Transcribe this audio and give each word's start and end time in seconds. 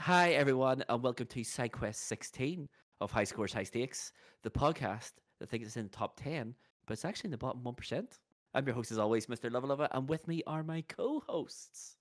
Hi, 0.00 0.30
everyone, 0.30 0.82
and 0.88 1.02
welcome 1.02 1.26
to 1.26 1.40
SideQuest 1.42 1.96
16 1.96 2.66
of 3.02 3.10
High 3.10 3.24
Scores, 3.24 3.52
High 3.52 3.64
Stakes, 3.64 4.14
the 4.42 4.50
podcast 4.50 5.12
that 5.38 5.50
thinks 5.50 5.66
it's 5.66 5.76
in 5.76 5.82
the 5.82 5.90
top 5.90 6.18
10, 6.18 6.54
but 6.86 6.94
it's 6.94 7.04
actually 7.04 7.28
in 7.28 7.32
the 7.32 7.36
bottom 7.36 7.60
1%. 7.62 8.06
I'm 8.54 8.64
your 8.64 8.74
host, 8.74 8.92
as 8.92 8.98
always, 8.98 9.26
Mr. 9.26 9.50
Luvva 9.50 9.66
Luvva, 9.66 9.88
and 9.92 10.08
with 10.08 10.26
me 10.26 10.42
are 10.46 10.62
my 10.62 10.82
co 10.88 11.22
hosts. 11.26 11.96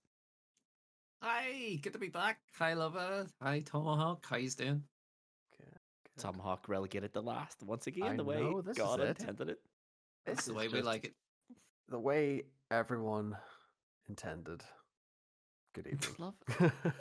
Hi, 1.22 1.77
good 1.82 1.91
to 1.91 2.00
be 2.00 2.08
back. 2.08 2.40
Hi, 2.58 2.73
Luvva. 2.73 3.27
Hi, 3.41 3.59
Tomahawk. 3.66 4.26
How 4.30 4.38
you 4.38 4.50
doing? 4.52 4.84
Tomahawk 6.18 6.70
relegated 6.70 7.12
the 7.12 7.22
last 7.22 7.62
once 7.63 7.88
again, 7.88 8.04
I 8.04 8.16
the 8.16 8.23
way 8.23 8.40
know, 8.40 8.63
God 8.77 9.02
it. 9.02 9.20
intended 9.20 9.50
it. 9.50 9.59
That's 10.26 10.45
the 10.45 10.54
way 10.54 10.70
we 10.70 10.81
like 10.81 11.04
it. 11.04 11.16
The 11.90 12.00
way 12.00 12.44
everyone 12.72 13.36
intended. 14.08 14.63
Good 15.73 15.88
evening. 15.91 16.16
Love. 16.18 16.36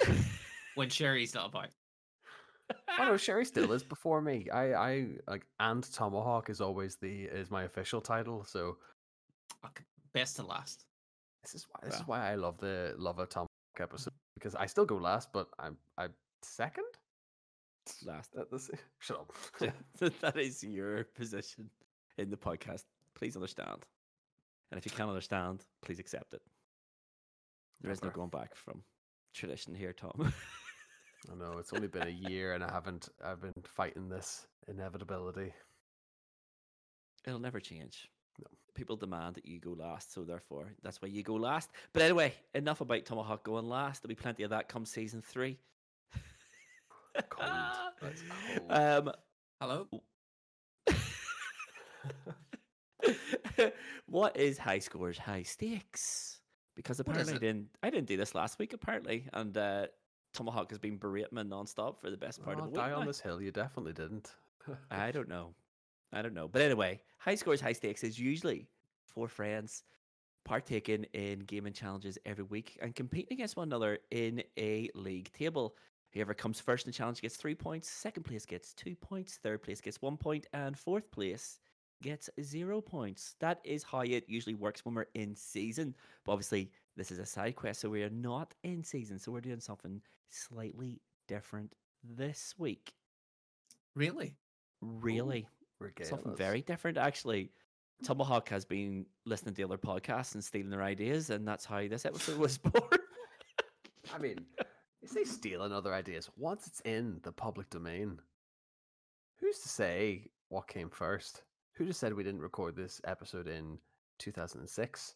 When 0.79 0.91
Sherry's 0.91 1.35
not 1.35 1.49
about. 1.49 1.71
oh 3.01 3.05
no, 3.05 3.17
Sherry 3.17 3.45
still 3.53 3.73
is 3.73 3.83
before 3.83 4.21
me. 4.21 4.49
I, 4.49 4.75
I 4.75 5.07
like 5.27 5.45
and 5.59 5.83
Tomahawk 5.93 6.51
is 6.51 6.61
always 6.61 6.95
the 6.95 7.25
is 7.25 7.51
my 7.51 7.65
official 7.65 8.01
title. 8.01 8.45
So 8.45 8.77
Fuck, 9.61 9.83
Best 10.13 10.37
to 10.37 10.45
last. 10.45 10.85
this 11.43 11.57
is 11.57 11.67
why 11.69 11.81
this 11.85 11.97
is 11.97 12.07
why 12.07 12.31
I 12.31 12.37
love 12.37 12.59
the 12.59 12.95
love 12.97 13.19
a 13.19 13.27
Tomahawk 13.27 13.49
episode 13.81 14.13
because 14.35 14.55
I 14.55 14.67
still 14.67 14.85
go 14.85 14.99
last, 14.99 15.33
but 15.33 15.49
I'm 15.59 15.77
I'm 15.97 16.15
second. 16.43 16.85
Last. 18.07 18.37
At 18.39 18.49
this, 18.53 18.71
shut 19.01 19.19
up. 19.19 19.33
that 20.21 20.37
is 20.37 20.63
your 20.63 21.03
position 21.17 21.71
in 22.19 22.31
the 22.31 22.37
podcast. 22.37 22.85
Please 23.17 23.35
understand. 23.35 23.85
And 24.71 24.79
if 24.79 24.87
you 24.87 24.93
can't 24.93 25.09
understand, 25.09 25.65
please 25.83 25.99
accept 25.99 26.35
it. 26.35 26.43
There 27.81 27.91
is 27.91 28.01
no 28.05 28.11
going 28.11 28.29
back 28.29 28.55
from 28.55 28.83
tradition 29.35 29.75
here, 29.75 29.93
Tom. 29.93 30.33
I 31.31 31.35
know 31.35 31.59
it's 31.59 31.73
only 31.73 31.89
been 31.89 32.07
a 32.07 32.31
year 32.31 32.55
and 32.55 32.63
I 32.63 32.71
haven't 32.71 33.09
I've 33.25 33.41
been 33.41 33.53
fighting 33.65 34.09
this 34.09 34.47
inevitability. 34.69 35.53
It'll 37.27 37.39
never 37.39 37.61
change. 37.61 38.09
No. 38.41 38.47
People 38.75 38.97
demand 38.97 39.35
that 39.35 39.47
you 39.47 39.59
go 39.59 39.71
last, 39.71 40.15
so 40.15 40.23
therefore 40.23 40.73
that's 40.83 41.03
why 41.03 41.09
you 41.09 41.23
go 41.23 41.35
last. 41.35 41.71
But 41.93 42.03
anyway, 42.03 42.33
enough 42.55 42.81
about 42.81 43.05
Tomahawk 43.05 43.43
going 43.43 43.69
last. 43.69 44.03
There'll 44.03 44.15
be 44.15 44.15
plenty 44.15 44.45
of 44.45 44.51
that 44.51 44.69
come 44.69 44.87
season 44.87 45.21
three. 45.21 45.59
Cold. 47.29 47.51
That's 48.01 48.23
cold. 48.23 48.71
Um, 48.71 49.13
Hello? 49.61 49.89
what 54.07 54.37
is 54.37 54.57
high 54.57 54.79
scores, 54.79 55.19
high 55.19 55.43
stakes? 55.43 56.41
Because 56.77 57.01
apparently 57.01 57.35
I 57.35 57.39
didn't 57.39 57.67
I 57.83 57.91
didn't 57.91 58.07
do 58.07 58.17
this 58.17 58.37
last 58.37 58.61
week 58.61 58.73
apparently, 58.73 59.27
and 59.33 59.59
uh, 59.59 59.87
Tomahawk 60.39 60.71
has 60.71 60.79
been 60.79 60.97
berating 60.99 61.35
me 61.37 61.43
nonstop 61.43 61.99
for 61.99 62.11
the 62.11 62.17
best 62.17 62.41
part 62.45 62.59
Oh, 62.61 62.65
of 62.65 62.71
the 62.71 62.77
die 62.77 62.89
week. 62.91 62.97
on 62.99 63.07
this 63.07 63.19
hill. 63.21 63.43
You 63.43 63.51
definitely 63.51 63.93
didn't. 63.93 64.35
I 64.91 65.11
don't 65.11 65.29
know. 65.29 65.53
I 66.13 66.23
don't 66.23 66.33
know. 66.33 66.47
But 66.47 66.63
anyway, 66.63 67.01
high 67.19 67.35
scores, 67.35 67.61
high 67.61 67.73
stakes 67.73 68.05
is 68.05 68.21
usually 68.21 68.69
four 69.05 69.27
friends 69.27 69.83
partaking 70.45 71.05
in 71.13 71.41
gaming 71.41 71.73
challenges 71.73 72.19
every 72.25 72.45
week 72.45 72.79
and 72.81 72.95
competing 72.95 73.33
against 73.37 73.57
one 73.57 73.67
another 73.69 73.99
in 74.13 74.41
a 74.57 74.89
league 74.95 75.31
table. 75.33 75.75
Whoever 76.13 76.35
comes 76.35 76.61
first 76.61 76.87
in 76.87 76.93
the 76.93 76.97
challenge 76.97 77.21
gets 77.21 77.37
three 77.37 77.57
points, 77.57 77.91
second 77.91 78.23
place 78.23 78.47
gets 78.47 78.73
two 78.75 78.95
points, 78.95 79.41
third 79.43 79.61
place 79.63 79.81
gets 79.81 80.01
one 80.01 80.17
point, 80.17 80.47
and 80.53 80.79
fourth 80.79 81.11
place 81.11 81.59
gets 82.01 82.31
zero 82.41 82.81
points. 82.81 83.35
That 83.41 83.61
is 83.65 83.83
how 83.83 84.01
it 84.03 84.25
usually 84.29 84.55
works 84.55 84.85
when 84.85 84.95
we're 84.95 85.07
in 85.15 85.35
season. 85.35 85.97
But 86.25 86.33
obviously, 86.33 86.71
this 86.99 87.13
is 87.13 87.21
a 87.21 87.27
side 87.27 87.55
quest, 87.55 87.81
so 87.81 87.89
we 87.89 88.03
are 88.03 88.11
not 88.11 88.55
in 88.65 88.83
season. 88.83 89.21
So 89.21 89.31
we're 89.31 89.41
doing 89.41 89.61
something 89.61 90.03
slightly 90.31 91.01
different 91.29 91.73
this 92.03 92.55
week. 92.59 92.93
Really? 93.95 94.37
Really? 94.83 95.47
Regale 95.79 96.09
Something 96.09 96.37
very 96.37 96.61
different, 96.61 96.99
actually. 96.99 97.53
Tomahawk 98.05 98.49
has 98.49 98.65
been 98.65 99.07
listening 99.27 99.55
to 99.55 99.63
other 99.63 99.79
podcasts 99.79 100.35
and 100.35 100.43
stealing 100.43 100.71
their 100.71 100.83
ideas, 100.83 101.31
and 101.31 101.47
that's 101.47 101.65
how 101.65 101.87
this 101.87 102.05
episode 102.05 102.37
was 102.37 102.59
born. 102.59 103.01
I 104.13 104.19
mean, 104.19 104.39
you 105.01 105.09
say 105.09 105.23
stealing 105.23 105.73
other 105.73 105.95
ideas. 105.95 106.29
Once 106.37 106.67
it's 106.67 106.81
in 106.81 107.21
the 107.23 107.33
public 107.33 107.71
domain, 107.71 108.19
who's 109.41 109.61
to 109.61 109.69
say 109.69 110.27
what 110.49 110.67
came 110.67 110.91
first? 110.91 111.43
Who 111.75 111.87
just 111.87 112.01
said 112.01 112.13
we 112.13 112.25
didn't 112.25 112.41
record 112.41 112.75
this 112.75 113.01
episode 113.05 113.47
in 113.47 113.79
2006 114.19 115.15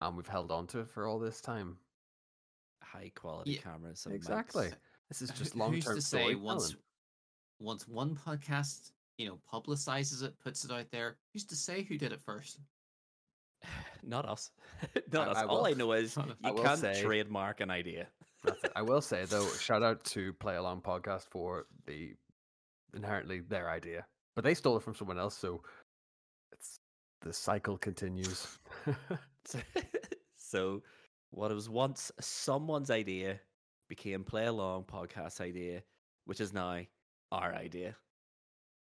and 0.00 0.16
we've 0.16 0.26
held 0.26 0.50
on 0.50 0.66
to 0.68 0.80
it 0.80 0.88
for 0.90 1.06
all 1.06 1.18
this 1.18 1.40
time? 1.40 1.76
High 2.82 3.10
quality 3.14 3.52
Yeah, 3.52 3.60
cameras. 3.60 4.06
and 4.06 4.14
Exactly. 4.14 4.66
mics. 4.68 4.74
This 5.08 5.22
is 5.22 5.30
just 5.30 5.56
long 5.56 5.72
Who's 5.74 5.84
term 5.84 5.96
to 5.96 6.02
say 6.02 6.34
once 6.34 6.64
storytelling. 6.66 6.82
once 7.60 7.88
one 7.88 8.16
podcast, 8.16 8.92
you 9.18 9.26
know, 9.28 9.38
publicizes 9.52 10.22
it, 10.22 10.38
puts 10.40 10.64
it 10.64 10.70
out 10.70 10.90
there, 10.90 11.16
who's 11.32 11.44
to 11.46 11.56
say 11.56 11.82
who 11.82 11.96
did 11.98 12.12
it 12.12 12.20
first? 12.20 12.58
Not 14.02 14.26
us. 14.28 14.50
Not 15.12 15.28
I- 15.28 15.30
us. 15.32 15.36
I 15.38 15.44
All 15.44 15.66
I 15.66 15.72
know 15.72 15.92
is 15.92 16.16
you 16.44 16.54
can't 16.54 16.78
say- 16.78 17.02
trademark 17.02 17.60
an 17.60 17.70
idea. 17.70 18.08
I 18.76 18.82
will 18.82 19.00
say 19.00 19.24
though, 19.24 19.48
shout 19.54 19.82
out 19.82 20.04
to 20.04 20.32
Play 20.34 20.54
Along 20.56 20.80
Podcast 20.80 21.24
for 21.30 21.66
the 21.86 22.14
inherently 22.94 23.40
their 23.40 23.68
idea, 23.70 24.06
but 24.36 24.44
they 24.44 24.54
stole 24.54 24.76
it 24.76 24.84
from 24.84 24.94
someone 24.94 25.18
else, 25.18 25.36
so 25.36 25.62
it's 26.52 26.78
the 27.22 27.32
cycle 27.32 27.76
continues. 27.76 28.46
so, 30.36 30.82
what 31.30 31.52
was 31.52 31.68
once 31.68 32.10
someone's 32.20 32.90
idea 32.90 33.40
became 33.88 34.24
play 34.24 34.46
along 34.46 34.84
podcast 34.84 35.40
idea, 35.40 35.82
which 36.24 36.40
is 36.40 36.52
now 36.52 36.80
our 37.30 37.54
idea. 37.54 37.94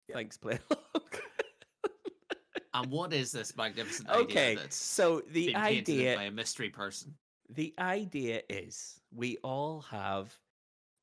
Yeah. 0.08 0.14
Thanks, 0.14 0.36
play 0.36 0.58
along. 0.70 0.84
And 2.74 2.90
what 2.90 3.12
is 3.12 3.30
this 3.30 3.56
magnificent 3.56 4.08
idea 4.08 4.22
okay, 4.24 4.54
that's 4.56 4.76
so 4.76 5.22
the 5.30 5.52
been 5.52 5.62
painted 5.62 5.88
in 5.88 5.94
idea 5.94 6.16
by 6.16 6.22
a 6.24 6.30
mystery 6.32 6.70
person? 6.70 7.14
The 7.48 7.72
idea 7.78 8.42
is 8.48 9.00
we 9.14 9.36
all 9.44 9.82
have 9.82 10.36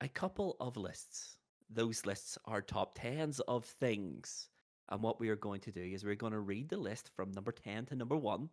a 0.02 0.10
couple 0.10 0.58
of 0.60 0.76
lists. 0.76 1.38
Those 1.70 2.06
lists 2.06 2.38
are 2.44 2.62
top 2.62 3.00
tens 3.00 3.40
of 3.42 3.64
things. 3.64 4.50
And 4.90 5.02
what 5.02 5.22
we 5.22 5.30
are 5.30 5.38
going 5.38 5.62
to 5.62 5.72
do 5.72 5.82
is 5.82 6.04
we're 6.04 6.16
going 6.16 6.34
to 6.34 6.40
read 6.40 6.68
the 6.68 6.78
list 6.78 7.10
from 7.16 7.32
number 7.32 7.54
10 7.54 7.86
to 7.86 7.96
number 7.96 8.18
1. 8.18 8.50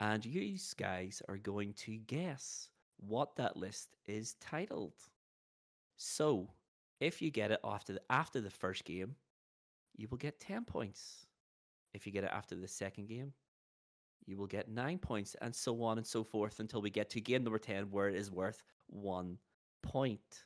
And 0.00 0.24
you 0.24 0.56
guys 0.76 1.22
are 1.28 1.36
going 1.36 1.72
to 1.74 1.96
guess 1.96 2.70
what 2.98 3.36
that 3.36 3.56
list 3.56 3.96
is 4.06 4.34
titled. 4.40 4.94
So, 5.96 6.50
if 7.00 7.20
you 7.22 7.30
get 7.30 7.50
it 7.50 7.60
after 7.64 7.94
the, 7.94 8.02
after 8.10 8.40
the 8.40 8.50
first 8.50 8.84
game, 8.84 9.14
you 9.96 10.08
will 10.08 10.18
get 10.18 10.40
10 10.40 10.64
points. 10.64 11.26
If 11.94 12.06
you 12.06 12.12
get 12.12 12.24
it 12.24 12.30
after 12.32 12.54
the 12.54 12.68
second 12.68 13.08
game, 13.08 13.32
you 14.26 14.36
will 14.36 14.46
get 14.46 14.68
nine 14.68 14.98
points, 14.98 15.34
and 15.40 15.54
so 15.54 15.82
on 15.82 15.98
and 15.98 16.06
so 16.06 16.22
forth 16.22 16.60
until 16.60 16.82
we 16.82 16.90
get 16.90 17.10
to 17.10 17.20
game 17.20 17.44
number 17.44 17.58
10, 17.58 17.90
where 17.90 18.08
it 18.08 18.14
is 18.14 18.30
worth 18.30 18.62
one 18.86 19.38
point. 19.82 20.44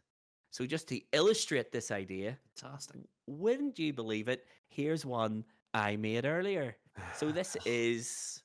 So, 0.51 0.67
just 0.67 0.89
to 0.89 1.01
illustrate 1.13 1.73
this 1.73 1.91
idea, 1.91 2.39
Fantastic. 2.57 3.01
wouldn't 3.27 3.79
you 3.79 3.93
believe 3.93 4.29
it? 4.29 4.47
Here's 4.69 5.05
one 5.05 5.45
I 5.75 5.97
made 5.97 6.27
earlier. 6.27 6.77
So, 7.17 7.33
this 7.33 7.57
is 7.67 8.42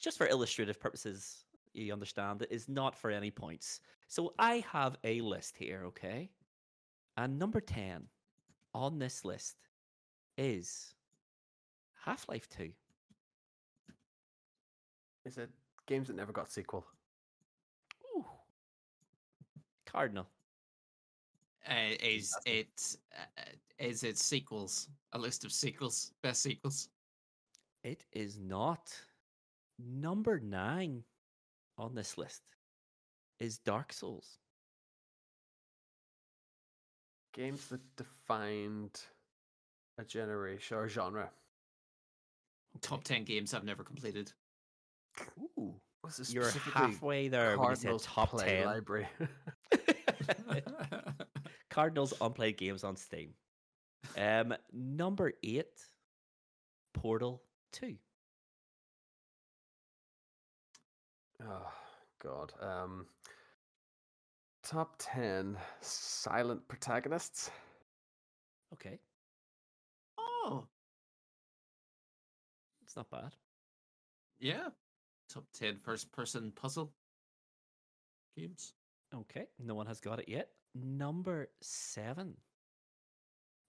just 0.00 0.18
for 0.18 0.26
illustrative 0.26 0.80
purposes. 0.80 1.44
You 1.72 1.92
understand 1.92 2.42
it 2.42 2.50
is 2.50 2.68
not 2.68 2.96
for 2.96 3.10
any 3.10 3.30
points. 3.30 3.80
So, 4.08 4.34
I 4.38 4.64
have 4.72 4.96
a 5.04 5.20
list 5.20 5.56
here, 5.56 5.82
okay? 5.86 6.30
And 7.16 7.38
number 7.38 7.60
10 7.60 8.02
on 8.74 8.98
this 8.98 9.24
list 9.24 9.56
is 10.36 10.94
Half 12.04 12.28
Life 12.28 12.48
2. 12.48 12.70
Is 15.26 15.38
it 15.38 15.50
games 15.86 16.08
that 16.08 16.16
never 16.16 16.32
got 16.32 16.50
sequel? 16.50 16.84
Ooh. 18.16 18.24
Cardinal. 19.86 20.26
Uh, 21.68 21.94
is 22.02 22.34
Fantastic. 22.44 22.52
it 22.52 22.96
uh, 23.16 23.42
is 23.78 24.02
it 24.02 24.18
sequels? 24.18 24.88
A 25.12 25.18
list 25.18 25.44
of 25.44 25.52
sequels, 25.52 26.12
best 26.22 26.42
sequels. 26.42 26.88
It 27.84 28.04
is 28.12 28.38
not. 28.38 28.94
Number 29.88 30.40
nine 30.40 31.04
on 31.78 31.94
this 31.94 32.18
list 32.18 32.42
is 33.38 33.58
Dark 33.58 33.92
Souls. 33.92 34.38
Games 37.32 37.68
that 37.68 37.80
defined 37.96 39.00
a 39.98 40.04
generation 40.04 40.76
or 40.76 40.88
genre. 40.88 41.30
Top 42.80 43.04
ten 43.04 43.24
games 43.24 43.54
I've 43.54 43.64
never 43.64 43.82
completed. 43.84 44.32
Ooh. 45.38 45.74
Was 46.04 46.18
it 46.18 46.32
You're 46.32 46.44
specifically 46.44 46.80
halfway 46.80 47.28
there 47.28 47.58
when 47.58 47.70
you 47.70 47.76
Cardinals 47.76 48.04
top 48.04 48.30
Play 48.30 48.46
10. 48.46 48.66
library. 48.66 49.08
Cardinals 51.70 52.14
unplayed 52.20 52.56
games 52.56 52.84
on 52.84 52.96
Steam. 52.96 53.34
Um, 54.16 54.54
number 54.72 55.34
eight, 55.42 55.78
Portal 56.94 57.42
2. 57.72 57.96
Oh 61.42 61.72
God. 62.22 62.52
Um, 62.60 63.06
top 64.62 64.94
10 64.98 65.56
silent 65.80 66.66
protagonists. 66.68 67.50
Okay, 68.72 68.98
Oh, 70.18 70.66
it's 72.82 72.96
not 72.96 73.10
bad. 73.10 73.34
yeah. 74.38 74.68
Top 75.28 75.44
10 75.54 75.78
first 75.78 76.10
person 76.12 76.52
puzzle 76.54 76.92
games. 78.36 78.74
Okay, 79.14 79.46
no 79.58 79.74
one 79.74 79.86
has 79.86 80.00
got 80.00 80.18
it 80.20 80.28
yet. 80.28 80.48
Number 80.74 81.48
seven 81.60 82.34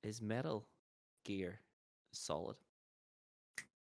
is 0.04 0.22
Metal 0.22 0.68
Gear 1.26 1.60
Solid. 2.14 2.56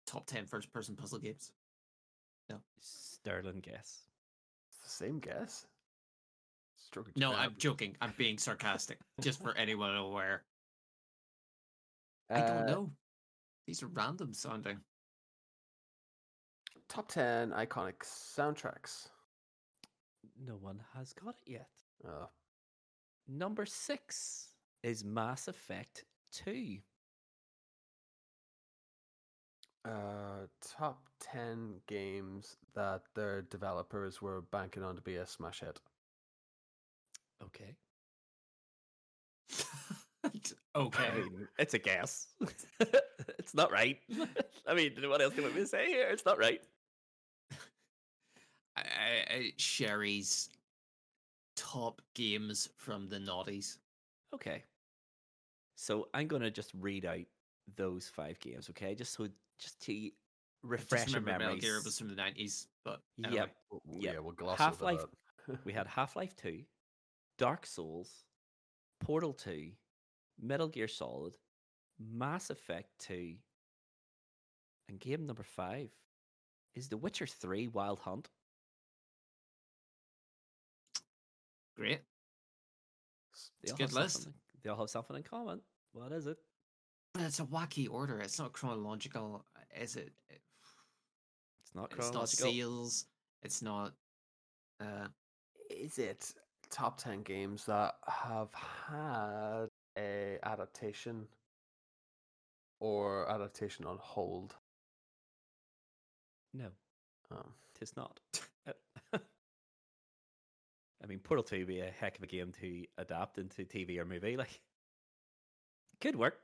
Top 0.06 0.26
10 0.26 0.46
first 0.46 0.72
person 0.72 0.94
puzzle 0.96 1.18
games. 1.18 1.52
Sterling 2.80 3.60
guess. 3.60 4.02
It's 4.68 4.80
the 4.82 4.88
same 5.04 5.18
guess. 5.18 5.66
Stroke 6.76 7.08
of 7.08 7.16
No, 7.16 7.30
jab. 7.32 7.40
I'm 7.40 7.54
joking. 7.56 7.96
I'm 8.02 8.12
being 8.18 8.36
sarcastic. 8.38 8.98
just 9.20 9.40
for 9.42 9.54
anyone 9.56 9.96
aware. 9.96 10.42
I 12.30 12.40
don't 12.40 12.50
Uh, 12.50 12.66
know. 12.66 12.90
These 13.66 13.82
are 13.82 13.86
random 13.88 14.34
sounding. 14.34 14.78
Top 16.88 17.08
10 17.08 17.50
iconic 17.52 18.00
soundtracks. 18.02 19.08
No 20.44 20.54
one 20.56 20.82
has 20.94 21.12
got 21.14 21.36
it 21.46 21.50
yet. 21.50 21.68
Uh, 22.06 22.26
Number 23.26 23.64
six 23.64 24.48
is 24.82 25.02
Mass 25.02 25.48
Effect 25.48 26.04
2. 26.32 26.76
Uh, 29.84 30.46
top 30.78 31.08
10 31.20 31.80
games 31.86 32.56
that 32.74 33.02
their 33.14 33.42
developers 33.42 34.20
were 34.22 34.42
banking 34.42 34.82
on 34.82 34.96
to 34.96 35.02
be 35.02 35.16
a 35.16 35.26
smash 35.26 35.60
hit. 35.60 35.80
Okay. 37.42 37.76
okay. 40.76 41.06
I 41.08 41.14
mean, 41.16 41.48
it's 41.58 41.74
a 41.74 41.78
guess. 41.78 42.28
it's 43.38 43.54
not 43.54 43.70
right. 43.70 43.98
I 44.66 44.74
mean, 44.74 44.92
what 45.08 45.20
else 45.20 45.34
can 45.34 45.52
we 45.54 45.66
say 45.66 45.86
here? 45.86 46.08
It's 46.10 46.24
not 46.24 46.38
right. 46.38 46.60
I, 48.76 48.80
I, 48.80 49.34
I- 49.34 49.52
Sherry's 49.56 50.48
top 51.56 52.02
games 52.14 52.68
from 52.76 53.08
the 53.08 53.18
noughties. 53.18 53.78
Okay. 54.34 54.64
So 55.76 56.08
I'm 56.14 56.26
going 56.28 56.42
to 56.42 56.50
just 56.50 56.72
read 56.78 57.04
out 57.04 57.24
those 57.76 58.08
five 58.08 58.38
games, 58.40 58.68
okay? 58.70 58.94
Just 58.94 59.12
so, 59.14 59.28
just 59.58 59.80
to 59.82 60.10
refresh 60.62 61.02
just 61.02 61.12
your 61.12 61.20
remember 61.20 61.38
Metal 61.44 61.46
memories. 61.56 61.62
Gear 61.64 61.80
was 61.84 61.98
from 61.98 62.08
the 62.08 62.14
nineties, 62.14 62.68
but 62.84 63.00
anyway. 63.18 63.34
Yep. 63.36 63.56
W- 63.70 63.80
w- 63.86 64.02
Yep. 64.04 64.14
Yeah, 64.14 64.20
we'll 64.20 64.32
gloss 64.32 64.58
Half-Life- 64.58 65.00
over 65.00 65.08
that. 65.48 65.58
We 65.64 65.72
had 65.74 65.86
Half 65.86 66.16
Life 66.16 66.34
2, 66.36 66.64
Dark 67.38 67.66
Souls, 67.66 68.24
Portal 69.00 69.34
2, 69.34 69.72
Metal 70.40 70.68
Gear 70.68 70.88
Solid, 70.88 71.36
Mass 71.98 72.48
Effect 72.50 72.88
2, 73.00 73.36
and 74.88 74.98
game 74.98 75.26
number 75.26 75.42
five 75.42 75.90
is 76.74 76.88
The 76.88 76.96
Witcher 76.96 77.26
3 77.26 77.68
Wild 77.68 77.98
Hunt. 78.00 78.30
great. 81.76 82.00
They 83.62 83.64
It's 83.64 83.72
all 83.72 83.74
a 83.74 83.78
good 83.78 83.92
list. 83.92 84.22
something- 84.22 84.40
They 84.62 84.70
all 84.70 84.78
have 84.78 84.90
something 84.90 85.16
in 85.16 85.22
common. 85.24 85.60
What 85.92 86.12
is 86.12 86.26
it? 86.26 86.38
But 87.14 87.22
it's 87.22 87.38
a 87.38 87.44
wacky 87.44 87.88
order. 87.88 88.18
It's 88.18 88.38
not 88.40 88.52
chronological, 88.52 89.44
is 89.80 89.96
it? 89.96 90.12
It- 90.28 90.42
It's 91.62 91.74
not 91.74 91.92
It's 91.92 92.12
not 92.12 92.28
seals. 92.28 93.06
It's 93.42 93.62
not. 93.62 93.94
Uh, 94.80 95.08
Is 95.70 95.98
it 95.98 96.34
top 96.70 96.98
10 96.98 97.22
games 97.22 97.64
that 97.66 97.94
have 98.06 98.52
had 98.52 99.68
a 99.96 100.38
adaptation 100.42 101.28
or 102.80 103.30
adaptation 103.30 103.86
on 103.86 103.98
hold? 103.98 104.56
No, 106.52 106.70
Um, 107.30 107.54
tis 107.74 107.96
not. 107.96 108.20
Uh, 108.66 108.72
I 111.02 111.06
mean, 111.06 111.18
Portal 111.20 111.44
2 111.44 111.58
would 111.58 111.66
be 111.66 111.80
a 111.80 111.90
heck 111.90 112.16
of 112.16 112.22
a 112.24 112.26
game 112.26 112.52
to 112.60 112.86
adapt 112.98 113.38
into 113.38 113.64
TV 113.64 113.98
or 113.98 114.04
movie. 114.04 114.36
Like, 114.36 114.60
could 116.00 116.16
work. 116.16 116.43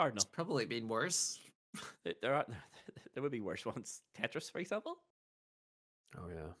Cardinal. 0.00 0.16
it's 0.22 0.24
probably 0.24 0.64
been 0.66 0.88
worse. 0.88 1.38
Th- 2.04 2.16
There 2.22 2.34
are 2.34 2.46
there 3.14 3.22
would 3.22 3.32
be 3.32 3.40
worse 3.40 3.64
ones. 3.66 4.00
Tetris, 4.18 4.50
for 4.50 4.58
example. 4.58 4.96
oh, 6.18 6.28
yeah. 6.28 6.52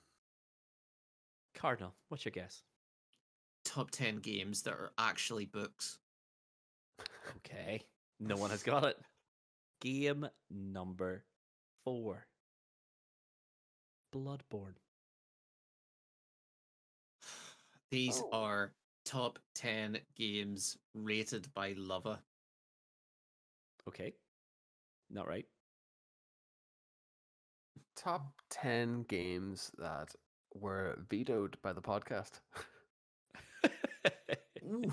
Cardinal. 1.54 1.94
What's 2.08 2.24
your 2.24 2.32
guess? 2.32 2.62
Top 3.64 3.90
ten 3.90 4.16
games 4.16 4.62
that 4.62 4.72
are 4.74 4.92
actually 4.98 5.46
books. 5.46 5.98
Okay. 7.38 7.82
No 8.18 8.36
one 8.36 8.50
has 8.50 8.62
got 8.62 8.84
it. 8.84 8.98
Game 9.80 10.26
number 10.50 11.24
four. 11.84 12.26
Bloodborne. 14.14 14.74
These 17.90 18.20
Oh. 18.20 18.30
are 18.32 18.72
top 19.04 19.38
ten 19.54 19.98
games 20.16 20.76
rated 20.94 21.52
by 21.54 21.74
Luvva. 21.74 22.18
Okay. 23.90 24.14
Not 25.10 25.26
right. 25.26 25.46
Top 27.96 28.32
10 28.50 29.02
games 29.08 29.72
that 29.78 30.14
were 30.54 30.96
vetoed 31.08 31.56
by 31.60 31.72
the 31.72 31.82
podcast. 31.82 32.38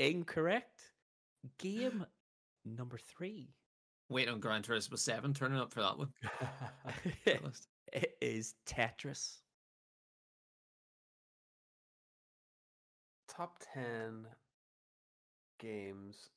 Incorrect. 0.00 0.80
Game 1.58 2.04
number 2.64 2.98
three. 2.98 3.54
Wait 4.08 4.28
on 4.28 4.40
Gran 4.40 4.62
Turismo 4.62 4.98
Seven. 4.98 5.32
Turning 5.32 5.60
up 5.60 5.72
for 5.72 5.82
that 5.82 5.96
one. 5.96 6.12
That 7.24 7.44
it 7.92 8.16
is 8.20 8.56
Tetris. 8.66 9.36
Top 13.28 13.60
10 13.72 14.26
games 15.60 16.30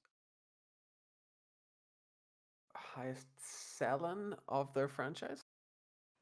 highest 2.95 3.27
selling 3.77 4.33
of 4.47 4.73
their 4.73 4.87
franchise? 4.87 5.41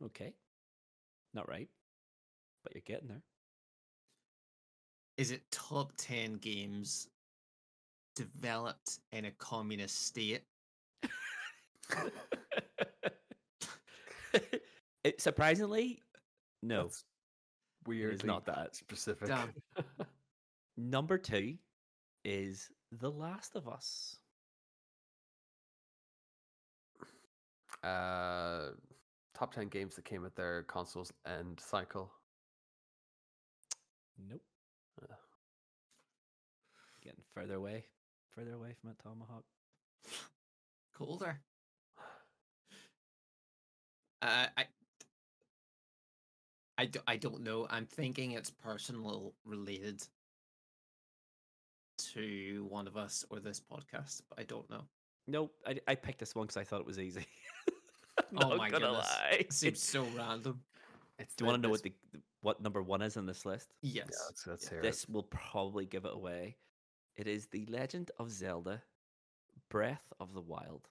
Okay. 0.05 0.33
Not 1.33 1.49
right. 1.49 1.69
But 2.63 2.73
you're 2.73 2.83
getting 2.85 3.07
there. 3.07 3.23
Is 5.17 5.31
it 5.31 5.43
top 5.51 5.93
ten 5.97 6.35
games 6.35 7.07
developed 8.15 8.99
in 9.11 9.25
a 9.25 9.31
communist 9.31 10.07
state? 10.07 10.43
it, 15.03 15.19
surprisingly, 15.21 16.01
no. 16.63 16.83
That's 16.83 17.03
weirdly 17.85 18.27
not 18.27 18.45
that. 18.45 18.75
specific. 18.75 19.27
Damn. 19.27 19.53
Number 20.77 21.17
two 21.17 21.55
is 22.23 22.69
The 22.91 23.11
Last 23.11 23.55
of 23.55 23.67
Us. 23.67 24.20
Uh, 27.83 28.69
top 29.33 29.53
10 29.53 29.67
games 29.67 29.95
that 29.95 30.05
came 30.05 30.25
at 30.25 30.35
their 30.35 30.63
consoles 30.63 31.11
end 31.25 31.59
cycle. 31.59 32.11
Nope. 34.29 34.41
Uh. 35.01 35.15
Getting 37.03 37.23
further 37.33 37.55
away, 37.55 37.85
further 38.35 38.53
away 38.53 38.75
from 38.79 38.91
it, 38.91 38.97
Tomahawk. 39.03 39.43
Colder. 40.95 41.39
Uh, 44.23 44.45
I. 44.55 44.65
I, 46.77 46.85
do, 46.85 46.99
I 47.07 47.17
don't 47.17 47.41
know. 47.41 47.65
I'm 47.71 47.87
thinking 47.87 48.33
it's 48.33 48.51
personal 48.51 49.33
related 49.45 50.03
to 52.13 52.65
one 52.69 52.87
of 52.87 52.97
us 52.97 53.25
or 53.29 53.39
this 53.39 53.59
podcast, 53.59 54.21
but 54.29 54.39
I 54.39 54.43
don't 54.43 54.69
know. 54.69 54.83
Nope. 55.27 55.53
I, 55.65 55.79
I 55.87 55.95
picked 55.95 56.19
this 56.19 56.35
one 56.35 56.45
because 56.45 56.57
I 56.57 56.63
thought 56.63 56.81
it 56.81 56.85
was 56.85 56.99
easy. 56.99 57.25
Oh 58.37 58.55
my 58.57 58.69
gonna 58.69 58.85
goodness. 58.91 59.09
lie. 59.09 59.37
It 59.39 59.53
seems 59.53 59.81
so 59.81 60.05
random. 60.15 60.61
It's 61.19 61.35
Do 61.35 61.43
you 61.43 61.47
want 61.47 61.61
to 61.61 61.67
know 61.67 61.71
what 61.71 61.83
the 61.83 61.93
what 62.41 62.61
number 62.61 62.81
one 62.81 63.01
is 63.01 63.17
on 63.17 63.25
this 63.25 63.45
list? 63.45 63.73
Yes. 63.81 64.05
Yeah, 64.09 64.25
let's, 64.27 64.47
let's 64.47 64.69
hear 64.69 64.81
This 64.81 65.07
will 65.07 65.23
probably 65.23 65.85
give 65.85 66.05
it 66.05 66.13
away. 66.13 66.55
It 67.15 67.27
is 67.27 67.47
The 67.47 67.65
Legend 67.67 68.09
of 68.17 68.31
Zelda 68.31 68.81
Breath 69.69 70.11
of 70.19 70.33
the 70.33 70.41
Wild. 70.41 70.87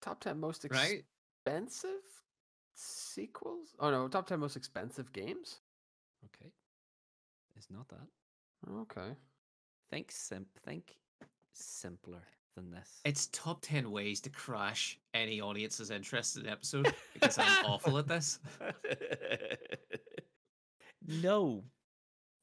Top 0.00 0.20
10 0.20 0.38
most 0.38 0.66
Right? 0.70 1.02
expensive 1.46 2.02
sequels? 2.74 3.74
Oh 3.80 3.90
no, 3.90 4.06
top 4.08 4.26
10 4.26 4.38
most 4.38 4.56
expensive 4.56 5.12
games? 5.12 5.60
Okay. 6.26 6.52
It's 7.56 7.70
not 7.70 7.88
that. 7.88 8.06
Okay. 8.82 9.16
Think 9.90 10.12
sim 10.12 10.46
think 10.64 10.96
simpler. 11.52 12.22
Than 12.54 12.70
this. 12.70 13.00
It's 13.04 13.26
top 13.28 13.60
10 13.62 13.90
ways 13.90 14.20
to 14.22 14.30
crash 14.30 14.98
any 15.12 15.40
audience's 15.40 15.90
interest 15.90 16.36
in 16.36 16.44
the 16.44 16.50
episode 16.50 16.94
because 17.14 17.38
I'm 17.38 17.64
awful 17.66 17.98
at 17.98 18.06
this. 18.08 18.38
no. 21.06 21.64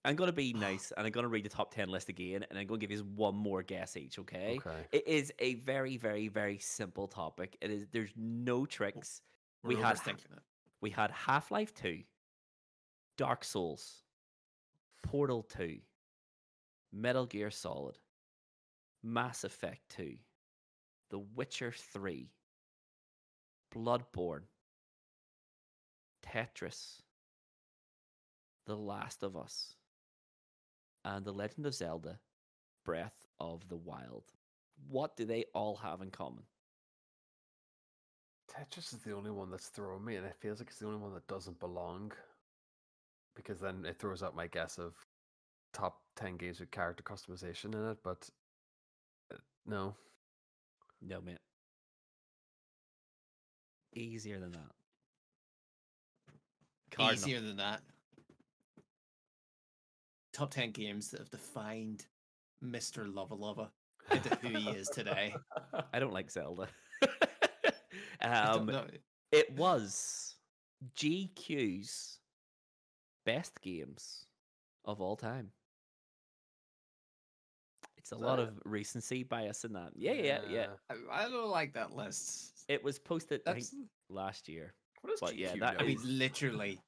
I'm 0.04 0.16
going 0.16 0.30
to 0.30 0.36
be 0.36 0.54
nice 0.58 0.92
and 0.96 1.06
I'm 1.06 1.12
going 1.12 1.24
to 1.24 1.30
read 1.30 1.46
the 1.46 1.50
top 1.50 1.74
10 1.74 1.90
list 1.90 2.10
again 2.10 2.46
and 2.50 2.58
I'm 2.58 2.66
going 2.68 2.80
to 2.80 2.88
give 2.88 2.96
you 2.96 3.04
one 3.16 3.36
more 3.36 3.62
guess 3.64 3.96
each, 3.98 4.18
okay? 4.20 4.58
Okay. 4.58 4.76
It 4.92 5.08
is 5.08 5.32
a 5.40 5.56
very, 5.56 5.98
very, 5.98 6.28
very 6.28 6.58
simple 6.58 7.08
topic. 7.08 7.58
It 7.62 7.72
is 7.72 7.88
there's 7.92 8.12
no 8.16 8.66
tricks. 8.66 9.22
We're 9.64 9.70
We 9.70 9.76
had- 9.84 9.98
it. 10.08 10.16
We 10.82 10.90
had 10.90 11.12
Half 11.12 11.52
Life 11.52 11.76
2, 11.76 12.00
Dark 13.20 13.44
Souls, 13.44 14.02
Portal 15.04 15.44
2, 15.44 15.78
Metal 16.92 17.28
Gear 17.28 17.52
Solid, 17.52 18.00
Mass 19.04 19.44
Effect 19.44 19.82
2, 19.96 20.16
The 21.10 21.20
Witcher 21.20 21.72
3, 21.72 22.30
Bloodborne, 23.76 24.44
Tetris, 26.26 27.02
The 28.68 28.76
Last 28.76 29.24
of 29.24 29.36
Us, 29.36 29.76
and 31.04 31.26
The 31.26 31.34
Legend 31.34 31.66
of 31.66 31.74
Zelda 31.74 32.20
Breath 32.86 33.26
of 33.40 33.68
the 33.70 33.78
Wild. 33.78 34.26
What 34.88 35.18
do 35.18 35.26
they 35.26 35.46
all 35.54 35.76
have 35.78 36.02
in 36.02 36.12
common? 36.12 36.44
Tetris 38.52 38.94
is 38.94 39.00
the 39.00 39.16
only 39.16 39.32
one 39.32 39.50
that's 39.50 39.68
throwing 39.68 40.04
me, 40.04 40.16
and 40.18 40.26
it 40.26 40.36
feels 40.40 40.60
like 40.60 40.68
it's 40.70 40.80
the 40.80 40.88
only 40.88 41.00
one 41.00 41.14
that 41.14 41.28
doesn't 41.28 41.60
belong. 41.60 42.12
Because 43.36 43.60
then 43.60 43.86
it 43.86 43.98
throws 43.98 44.22
out 44.22 44.36
my 44.36 44.48
guess 44.48 44.78
of 44.78 44.94
top 45.74 46.02
10 46.18 46.38
games 46.38 46.60
with 46.60 46.70
character 46.70 47.02
customization 47.02 47.74
in 47.74 47.90
it, 47.90 47.98
but 48.04 48.30
no. 49.66 49.96
No, 51.02 51.22
mate. 51.22 51.38
Easier 53.94 54.40
than 54.40 54.52
that. 54.52 54.72
Cardinal. 56.92 57.14
Easier 57.14 57.42
than 57.42 57.58
that. 57.58 57.82
Top 60.34 60.52
10 60.52 60.72
games 60.72 61.10
that 61.12 61.20
have 61.20 61.30
defined 61.30 62.06
Mr. 62.64 63.12
Luvva 63.12 63.38
Luvva 63.38 63.70
into 64.12 64.30
who 64.36 64.50
he 64.50 64.70
is 64.70 64.88
today. 64.90 65.34
I 65.94 66.00
don't 66.00 66.14
like 66.14 66.32
Zelda. 66.32 66.68
Um, 68.24 68.70
it 69.32 69.52
was 69.58 70.36
GQ's 70.96 72.20
best 73.26 73.60
games 73.62 74.26
of 74.86 75.02
all 75.02 75.16
time. 75.16 75.50
It's 78.12 78.22
a 78.22 78.26
lot 78.26 78.40
of 78.40 78.60
recency 78.66 79.24
bias 79.24 79.64
in 79.64 79.74
that. 79.74 79.92
Yeah, 79.96 80.14
yeah, 80.14 80.40
yeah. 80.50 80.68
I, 80.90 81.26
I 81.26 81.30
don't 81.30 81.50
like 81.50 81.74
that 81.74 81.96
list. 81.96 82.66
It 82.68 82.84
was 82.84 83.00
posted 83.00 83.42
I 83.48 83.54
think, 83.54 83.66
last 84.10 84.50
year. 84.50 84.74
What 85.02 85.14
is 85.14 85.20
But 85.22 85.38
yeah, 85.38 85.54
GQ 85.54 85.60
that 85.62 85.78
now? 85.78 85.80
I 85.80 85.88
mean, 85.88 85.98
is- 85.98 86.04
literally, 86.04 86.80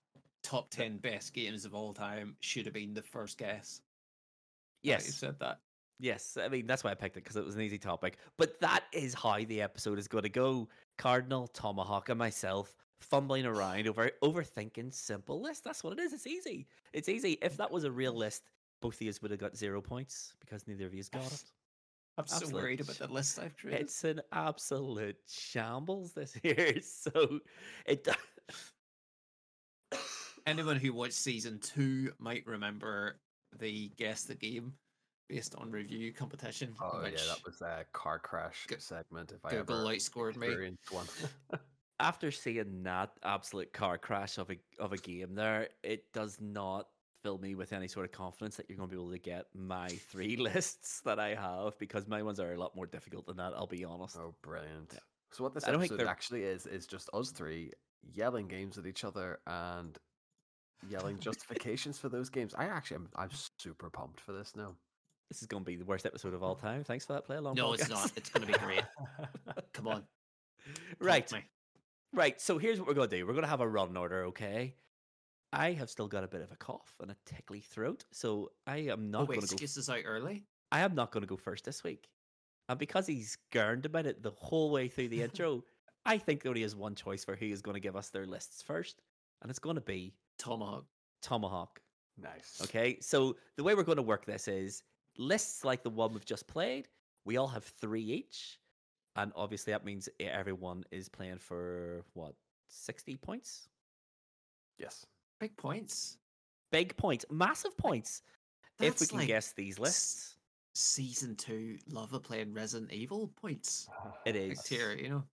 top 0.43 0.69
10 0.69 0.97
best 0.97 1.33
games 1.33 1.63
of 1.65 1.73
all 1.73 1.93
time 1.93 2.35
should 2.41 2.65
have 2.65 2.73
been 2.73 2.93
the 2.93 3.01
first 3.01 3.37
guess. 3.37 3.81
now 4.83 4.91
that 4.91 5.03
Yes, 5.03 5.05
You 5.07 5.13
said 5.13 5.39
that. 5.39 5.59
Yes, 5.99 6.37
I 6.41 6.49
mean 6.49 6.67
that's 6.67 6.83
why 6.83 6.91
I 6.91 6.95
picked 6.95 7.15
it 7.15 7.23
because 7.23 7.37
it 7.37 7.45
was 7.45 7.55
an 7.55 7.61
easy 7.61 7.77
topic. 7.77 8.17
But 8.37 8.59
that 8.59 8.83
is 8.91 9.13
how 9.13 9.37
the 9.37 9.61
episode 9.61 9.97
is 9.99 10.07
going 10.09 10.23
to 10.23 10.29
go. 10.29 10.67
Cardinal, 10.97 11.47
Tomahawk, 11.47 12.09
and 12.09 12.19
myself 12.19 12.75
fumbling 12.99 13.45
around 13.45 13.87
over 13.87 14.11
overthinking 14.21 14.93
simple 14.93 15.39
list. 15.41 15.63
That's 15.63 15.83
what 15.83 15.93
it 15.93 15.99
is. 15.99 16.11
It's 16.11 16.27
easy. 16.27 16.67
It's 16.91 17.07
easy. 17.07 17.37
If 17.41 17.55
that 17.57 17.71
was 17.71 17.85
a 17.85 17.91
real 17.91 18.13
list, 18.17 18.43
both 18.83 18.95
of 18.95 19.01
you 19.01 19.13
would 19.21 19.31
have 19.31 19.39
got 19.39 19.55
zero 19.55 19.81
points 19.81 20.33
because 20.41 20.67
neither 20.67 20.85
of 20.85 20.93
you 20.93 21.01
got 21.09 21.25
it. 21.31 21.43
I'm 22.17 22.27
so 22.27 22.49
worried 22.49 22.81
about 22.81 22.97
the 22.97 23.07
list 23.07 23.39
I've 23.39 23.55
created. 23.55 23.83
It's 23.83 24.03
an 24.03 24.19
absolute 24.33 25.15
shambles 25.25 26.11
this 26.11 26.37
year. 26.43 26.75
So 26.81 27.39
it. 27.85 28.05
Anyone 30.45 30.75
who 30.75 30.91
watched 30.93 31.13
season 31.13 31.59
two 31.59 32.11
might 32.19 32.45
remember 32.45 33.21
the 33.57 33.89
guess 33.95 34.25
the 34.25 34.35
game 34.35 34.73
based 35.29 35.55
on 35.55 35.71
review 35.71 36.11
competition. 36.11 36.67
in 36.67 36.75
Oh, 36.81 37.01
yeah, 37.05 37.11
that 37.29 37.39
was 37.45 37.61
a 37.61 37.85
car 37.93 38.19
crash 38.19 38.65
Go- 38.67 38.75
segment. 38.79 39.31
If 39.31 39.45
I 39.45 39.51
Google 39.51 39.87
ever 39.87 39.95
outscored 39.95 40.35
me. 40.35 40.47
experienced 40.47 40.91
one. 40.91 41.05
after 42.01 42.31
seeing 42.31 42.83
that 42.83 43.11
absolute 43.23 43.71
car 43.71 43.97
crash 43.97 44.37
of 44.37 44.51
a 44.51 44.57
of 44.77 44.91
a 44.91 44.97
game 44.97 45.35
there, 45.35 45.69
it 45.83 46.11
does 46.11 46.37
not 46.41 46.87
fill 47.23 47.37
me 47.37 47.55
with 47.55 47.73
any 47.73 47.87
sort 47.87 48.05
of 48.05 48.11
confidence 48.11 48.57
that 48.57 48.65
you're 48.67 48.77
going 48.77 48.89
to 48.89 48.95
be 48.95 49.01
able 49.01 49.11
to 49.11 49.17
get 49.17 49.45
my 49.55 49.87
three 49.87 50.35
lists 50.37 51.01
that 51.05 51.19
I 51.19 51.33
have 51.33 51.79
because 51.79 52.07
my 52.07 52.21
ones 52.21 52.39
are 52.39 52.53
a 52.53 52.59
lot 52.59 52.75
more 52.75 52.85
difficult 52.85 53.25
than 53.25 53.37
that. 53.37 53.53
I'll 53.55 53.65
be 53.65 53.85
honest. 53.85 54.17
oh, 54.17 54.35
brilliant. 54.43 54.93
So 55.31 55.43
what 55.43 55.53
this 55.53 55.63
I 55.63 55.71
don't 55.71 55.79
think 55.79 55.93
episode 55.93 56.07
actually 56.07 56.43
is 56.43 56.67
is 56.67 56.85
just 56.85 57.09
us 57.13 57.31
three 57.31 57.71
yelling 58.13 58.47
games 58.47 58.77
at 58.77 58.85
each 58.85 59.03
other 59.03 59.39
and 59.47 59.97
yelling 60.89 61.17
justifications 61.19 61.97
for 61.97 62.09
those 62.09 62.29
games. 62.29 62.53
I 62.55 62.65
actually 62.65 62.97
am 62.97 63.09
I'm 63.15 63.29
super 63.57 63.89
pumped 63.89 64.19
for 64.19 64.33
this 64.33 64.53
now. 64.55 64.75
This 65.29 65.41
is 65.41 65.47
going 65.47 65.63
to 65.63 65.65
be 65.65 65.77
the 65.77 65.85
worst 65.85 66.05
episode 66.05 66.33
of 66.33 66.43
all 66.43 66.55
time. 66.67 66.83
Thanks 66.83 67.05
for 67.05 67.13
that 67.13 67.25
play 67.25 67.37
along. 67.37 67.55
No, 67.55 67.73
it's 67.73 67.89
not. 67.89 68.11
It's 68.15 68.29
going 68.29 68.45
to 68.45 68.53
be 68.53 68.59
great. 68.59 68.83
Come 69.73 69.87
on. 69.87 70.03
right, 70.99 71.31
right. 72.13 72.39
So 72.39 72.57
here's 72.59 72.77
what 72.77 72.87
we're 72.87 72.93
going 72.93 73.09
to 73.09 73.17
do. 73.17 73.25
We're 73.25 73.33
going 73.33 73.43
to 73.43 73.49
have 73.49 73.61
a 73.61 73.67
run 73.67 73.97
order, 73.97 74.25
okay? 74.25 74.75
I 75.53 75.73
have 75.73 75.89
still 75.89 76.07
got 76.07 76.23
a 76.23 76.27
bit 76.27 76.41
of 76.41 76.51
a 76.51 76.55
cough 76.55 76.93
and 77.01 77.11
a 77.11 77.15
tickly 77.25 77.59
throat, 77.59 78.05
so 78.11 78.51
I 78.67 78.77
am 78.77 79.11
not 79.11 79.23
Oh, 79.23 79.25
going 79.27 79.41
to 79.41 79.47
go 79.47 79.53
excuses 79.53 79.89
out 79.89 80.01
early? 80.05 80.43
I 80.71 80.79
am 80.81 80.95
not 80.95 81.11
going 81.11 81.21
to 81.21 81.27
go 81.27 81.37
first 81.37 81.65
this 81.65 81.83
week. 81.83 82.09
And 82.69 82.79
because 82.79 83.05
he's 83.05 83.37
gurned 83.51 83.85
about 83.85 84.05
it 84.05 84.23
the 84.23 84.31
whole 84.31 84.71
way 84.71 84.87
through 84.87 85.09
the 85.09 85.21
intro, 85.21 85.63
I 86.05 86.17
think 86.17 86.41
there 86.41 86.49
only 86.49 86.63
is 86.63 86.75
one 86.75 86.95
choice 86.95 87.23
for 87.23 87.35
who 87.35 87.45
is 87.45 87.61
going 87.61 87.75
to 87.75 87.79
give 87.81 87.95
us 87.95 88.09
their 88.09 88.25
lists 88.25 88.61
first, 88.61 89.01
and 89.41 89.49
it's 89.49 89.59
going 89.59 89.75
to 89.75 89.81
be 89.81 90.13
Tomahawk. 90.37 90.85
Tomahawk. 91.21 91.81
Nice. 92.17 92.59
Okay, 92.63 92.97
so 93.01 93.35
the 93.55 93.63
way 93.63 93.75
we're 93.75 93.83
going 93.83 93.97
to 93.97 94.01
work 94.01 94.25
this 94.25 94.47
is 94.47 94.83
lists 95.17 95.63
like 95.63 95.83
the 95.83 95.89
one 95.89 96.13
we've 96.13 96.25
just 96.25 96.47
played. 96.47 96.87
We 97.25 97.37
all 97.37 97.47
have 97.47 97.63
three 97.63 98.03
each, 98.03 98.59
and 99.15 99.31
obviously 99.35 99.71
that 99.71 99.85
means 99.85 100.09
everyone 100.19 100.83
is 100.91 101.07
playing 101.09 101.37
for 101.39 102.03
what 102.13 102.35
sixty 102.67 103.15
points. 103.15 103.69
Yes. 104.79 105.05
Big 105.39 105.55
points. 105.57 106.17
Big 106.71 106.95
points, 106.97 107.25
massive 107.29 107.77
points. 107.77 108.21
if 108.79 108.99
we 108.99 109.07
can 109.07 109.17
like 109.19 109.27
guess 109.27 109.51
these 109.51 109.75
s- 109.75 109.79
lists, 109.79 110.35
Season 110.75 111.35
two, 111.35 111.77
Luvva 111.91 112.21
playing 112.23 112.53
Resident 112.53 112.91
Evil 112.91 113.27
points. 113.41 113.87
It 114.25 114.35
is. 114.35 114.49
Big 114.49 114.63
tier, 114.79 114.93
you 114.93 115.09
know. 115.09 115.23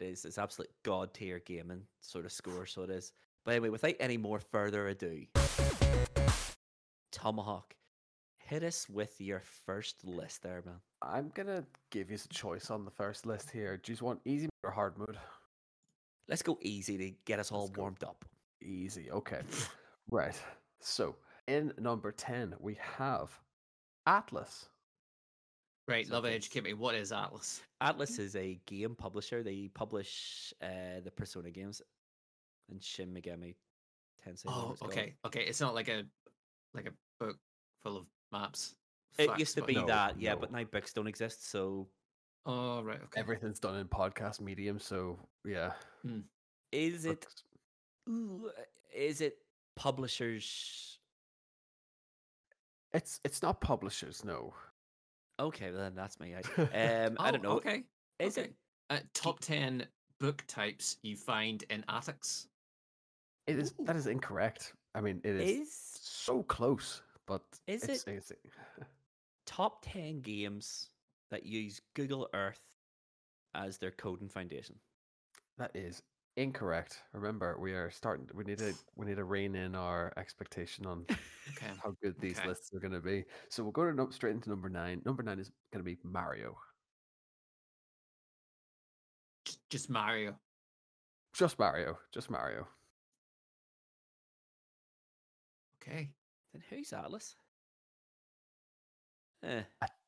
It 0.00 0.04
is. 0.06 0.24
It's 0.24 0.38
absolute 0.38 0.70
god 0.84 1.12
tier 1.14 1.40
gaming 1.40 1.82
sort 2.00 2.24
of 2.24 2.32
score. 2.32 2.66
So 2.66 2.82
it 2.82 2.90
is. 2.90 3.12
But 3.44 3.52
anyway, 3.52 3.68
without 3.70 3.94
any 4.00 4.16
more 4.16 4.40
further 4.40 4.88
ado, 4.88 5.24
Tomahawk, 7.12 7.74
hit 8.38 8.62
us 8.62 8.88
with 8.88 9.20
your 9.20 9.40
first 9.64 10.04
list 10.04 10.42
there, 10.42 10.62
man. 10.66 10.76
I'm 11.02 11.30
gonna 11.34 11.64
give 11.90 12.10
you 12.10 12.16
a 12.22 12.28
choice 12.34 12.70
on 12.70 12.84
the 12.84 12.90
first 12.90 13.26
list 13.26 13.50
here. 13.50 13.76
Do 13.76 13.90
you 13.90 13.94
just 13.94 14.02
want 14.02 14.20
easy 14.24 14.48
or 14.64 14.70
hard 14.70 14.98
mode? 14.98 15.16
Let's 16.28 16.42
go 16.42 16.58
easy 16.60 16.98
to 16.98 17.10
get 17.24 17.38
us 17.38 17.52
all 17.52 17.62
Let's 17.66 17.72
go. 17.76 17.82
warmed 17.82 18.02
up. 18.04 18.24
Easy. 18.62 19.10
Okay. 19.10 19.40
right. 20.10 20.38
So 20.80 21.16
in 21.48 21.72
number 21.78 22.12
ten 22.12 22.54
we 22.60 22.78
have 22.98 23.30
Atlas. 24.06 24.66
Right, 25.88 26.06
So 26.06 26.14
Luvva 26.14 26.24
it's- 26.26 26.34
Educate 26.36 26.64
me. 26.64 26.74
What 26.74 26.94
is 26.96 27.12
Atlas? 27.12 27.60
Atlus 27.80 28.18
is 28.18 28.34
a 28.34 28.58
game 28.66 28.96
publisher. 28.96 29.42
They 29.44 29.70
publish 29.72 30.52
uh, 30.60 31.00
the 31.04 31.12
Persona 31.12 31.50
games 31.50 31.80
and 32.70 32.82
Shin 32.82 33.10
Megami 33.14 33.54
Tensei. 34.26 34.46
whatever 34.46 34.66
Oh, 34.66 34.70
it's 34.72 34.80
called. 34.80 34.92
okay. 34.92 35.14
Okay. 35.24 35.42
It's 35.44 35.60
not 35.60 35.74
like 35.74 35.88
a 35.88 36.02
like 36.74 36.86
a 36.86 36.92
book 37.24 37.36
full 37.84 37.96
of 37.98 38.06
maps. 38.32 38.74
It 39.18 39.28
facts 39.28 39.38
used 39.38 39.54
to 39.56 39.62
be 39.62 39.74
No, 39.74 39.86
that, 39.86 40.20
yeah, 40.20 40.34
but 40.34 40.50
now 40.52 40.64
books 40.64 40.92
don't 40.92 41.06
exist. 41.06 41.48
So 41.50 41.88
Oh, 42.44 42.82
right. 42.82 43.00
Okay. 43.02 43.20
Everything's 43.20 43.58
done 43.60 43.76
in 43.76 43.86
podcast 43.88 44.40
medium, 44.40 44.78
so 44.80 45.18
yeah. 45.44 45.72
is 46.72 47.04
it? 47.04 47.20
books- 47.20 47.42
Ooh, 47.44 47.45
is 48.94 49.20
it 49.20 49.38
publishers? 49.76 50.98
It's 52.92 53.20
it's 53.24 53.42
not 53.42 53.60
publishers, 53.60 54.24
no. 54.24 54.54
Okay, 55.38 55.70
well, 55.70 55.80
then 55.80 55.94
that's 55.94 56.18
me. 56.18 56.34
out. 56.34 56.46
Um, 56.58 57.16
I 57.20 57.30
don't 57.30 57.44
Oh, 57.44 57.50
know. 57.50 57.56
Okay. 57.56 57.82
Is 58.18 58.38
okay. 58.38 58.48
it? 58.48 58.54
Uh, 58.88 58.98
top 59.12 59.40
10 59.40 59.84
book 60.18 60.42
types 60.46 60.96
you 61.02 61.16
find 61.16 61.62
in 61.70 61.84
attics. 61.88 62.48
It 63.46 63.58
is 63.58 63.74
that 63.80 63.94
Ooh. 63.96 63.98
is 63.98 64.06
incorrect. 64.06 64.72
I 64.94 65.00
mean, 65.02 65.20
it 65.24 65.36
is 65.36 65.50
Is 65.68 65.74
so 66.00 66.42
close, 66.44 67.02
but 67.26 67.42
Is 67.66 67.82
it's, 67.84 68.04
it- 68.04 68.10
it's- 68.16 68.32
top 69.44 69.84
10 69.92 70.20
games 70.22 70.88
that 71.30 71.44
use 71.44 71.80
Google 71.94 72.28
Earth 72.32 72.60
as 73.54 73.76
their 73.78 73.90
coding 73.90 74.28
foundation. 74.28 74.76
that 75.58 75.70
is 75.74 76.02
incorrect. 76.36 77.02
Remember, 77.12 77.56
we 77.58 77.72
are 77.72 77.90
starting. 77.90 78.28
We 78.34 78.44
need 78.44 78.58
to 78.58 78.74
we 78.96 79.06
need 79.06 79.16
to 79.16 79.24
rein 79.24 79.54
in 79.54 79.74
our 79.74 80.12
expectation 80.16 80.86
on 80.86 81.06
Okay. 81.56 81.72
how 81.82 81.94
good 82.02 82.14
these 82.20 82.38
Okay. 82.38 82.48
lists 82.48 82.70
are 82.74 82.80
going 82.80 82.92
to 82.92 83.00
be. 83.00 83.24
So 83.48 83.62
we'll 83.62 83.72
go 83.72 83.84
to 83.84 83.94
num- 83.94 84.12
straight 84.12 84.34
into 84.34 84.50
number 84.50 84.68
nine. 84.68 85.02
Number 85.04 85.22
nine 85.22 85.38
is 85.38 85.50
going 85.72 85.84
to 85.84 85.90
be 85.90 85.98
Mario. 86.02 86.56
Just 89.70 89.90
Mario. 89.90 90.36
Just 91.34 91.58
Mario. 91.58 91.98
Just 92.12 92.30
Mario. 92.30 92.66
Okay. 95.82 96.10
Then 96.52 96.62
who's 96.70 96.92
Atlas? 96.92 97.36
Eh, 99.44 99.62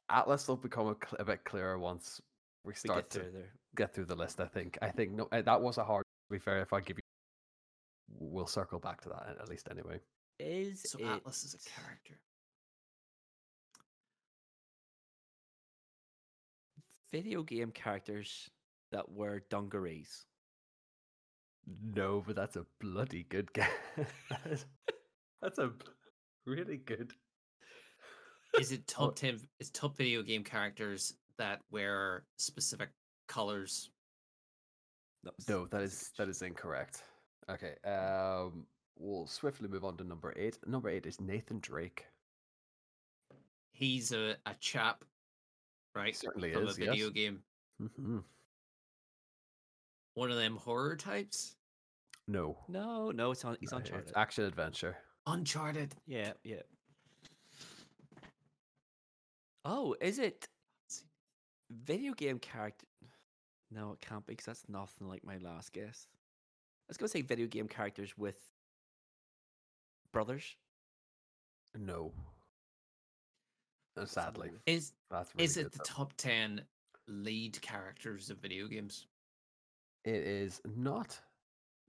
Atlas 0.08 0.48
will 0.48 0.56
become 0.56 0.88
a, 0.88 0.96
a 1.20 1.24
bit 1.24 1.44
clearer 1.44 1.78
once 1.78 2.20
we 2.64 2.70
we 2.70 2.74
start 2.74 3.04
get 3.04 3.10
to 3.10 3.18
through 3.20 3.44
get 3.76 3.94
through 3.94 4.06
the 4.06 4.16
list. 4.16 4.40
I 4.40 4.46
think. 4.46 4.78
I 4.82 4.90
think 4.90 5.12
no, 5.12 5.28
uh, 5.30 5.42
that 5.42 5.60
was 5.60 5.78
a 5.78 5.84
hard. 5.84 6.04
To 6.28 6.32
be 6.32 6.38
fair, 6.38 6.60
if 6.60 6.72
I 6.72 6.80
give 6.80 6.98
you, 6.98 7.02
we'll 8.20 8.46
circle 8.46 8.78
back 8.78 9.00
to 9.02 9.08
that 9.08 9.36
at 9.40 9.48
least 9.48 9.68
anyway. 9.70 9.98
Is 10.38 10.82
So 10.84 10.98
it 10.98 11.06
Atlas 11.06 11.44
is 11.44 11.54
a 11.54 11.70
character. 11.80 12.20
video 17.10 17.42
game 17.42 17.70
characters 17.70 18.50
that 18.92 19.10
wear 19.10 19.42
dungarees? 19.50 20.26
No, 21.82 22.22
but 22.26 22.36
that's 22.36 22.56
a 22.56 22.66
bloody 22.80 23.24
good 23.28 23.52
guess. 23.52 23.70
that's 25.42 25.58
a 25.58 25.72
really 26.46 26.78
good. 26.78 27.12
Is 28.58 28.72
it 28.72 28.86
top 28.86 29.16
ten? 29.16 29.38
Is 29.60 29.70
top 29.70 29.96
video 29.96 30.22
game 30.22 30.44
characters 30.44 31.14
that 31.38 31.60
wear 31.70 32.24
specific 32.36 32.90
colors? 33.26 33.90
No, 35.48 35.66
that 35.66 35.82
is 35.82 36.10
that 36.18 36.28
is 36.28 36.42
incorrect. 36.42 37.02
Okay, 37.50 37.74
um, 37.88 38.66
we'll 38.98 39.26
swiftly 39.26 39.68
move 39.68 39.84
on 39.84 39.96
to 39.96 40.04
number 40.04 40.34
eight. 40.36 40.58
Number 40.66 40.88
eight 40.88 41.06
is 41.06 41.20
Nathan 41.20 41.60
Drake. 41.60 42.06
He's 43.72 44.12
a, 44.12 44.36
a 44.46 44.54
chap, 44.60 45.04
right? 45.94 46.16
certainly 46.16 46.52
from 46.52 46.66
is, 46.66 46.76
a 46.76 46.80
video 46.80 47.06
yes. 47.06 47.10
game. 47.10 47.42
hmm 47.96 48.18
One 50.14 50.30
of 50.30 50.36
them 50.36 50.56
horror 50.56 50.96
types. 50.96 51.54
No, 52.26 52.58
No, 52.68 53.10
no, 53.10 53.30
it's 53.30 53.44
on. 53.44 53.56
He's 53.60 53.72
no, 53.72 53.78
Uncharted. 53.78 54.08
It's 54.08 54.16
action 54.16 54.44
adventure. 54.44 54.96
Uncharted. 55.26 55.94
Yeah, 56.06 56.32
yeah. 56.44 56.62
Oh, 59.64 59.94
is 60.00 60.18
it 60.18 60.46
video 61.70 62.12
game 62.12 62.38
character? 62.38 62.86
No, 63.70 63.92
it 63.92 64.00
can't 64.00 64.26
be 64.26 64.32
because 64.32 64.46
that's 64.46 64.68
nothing 64.68 65.08
like 65.08 65.24
my 65.24 65.38
last 65.38 65.72
guess. 65.72 66.06
I 66.12 66.88
was 66.88 66.96
gonna 66.96 67.08
say 67.08 67.22
video 67.22 67.46
game 67.46 67.68
characters 67.68 68.16
with 68.16 68.36
brothers. 70.12 70.56
No. 71.76 72.12
Uh, 73.96 74.06
Sadly, 74.06 74.50
Is 74.66 74.92
that's 75.10 75.34
really 75.34 75.44
is 75.44 75.56
it 75.56 75.72
the 75.72 75.78
though. 75.78 75.84
top 75.84 76.12
ten 76.16 76.62
lead 77.08 77.60
characters 77.60 78.30
of 78.30 78.38
video 78.38 78.66
games? 78.68 79.06
It 80.04 80.22
is 80.22 80.60
not 80.76 81.18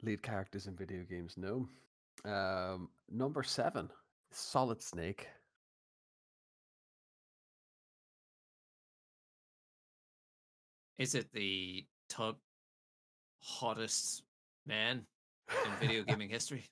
lead 0.02 0.22
characters 0.24 0.68
in 0.68 0.76
video 0.76 1.04
games. 1.04 1.36
No. 1.38 1.70
Um, 2.26 2.90
number 3.10 3.44
seven, 3.44 3.90
Solid 4.32 4.82
Snake. 4.82 5.28
Is 11.00 11.16
it 11.16 11.32
the 11.32 11.86
top 12.10 12.38
hottest 13.42 14.24
man 14.68 15.06
in 15.66 15.72
video 15.80 16.04
gaming 16.08 16.30
history? 16.30 16.66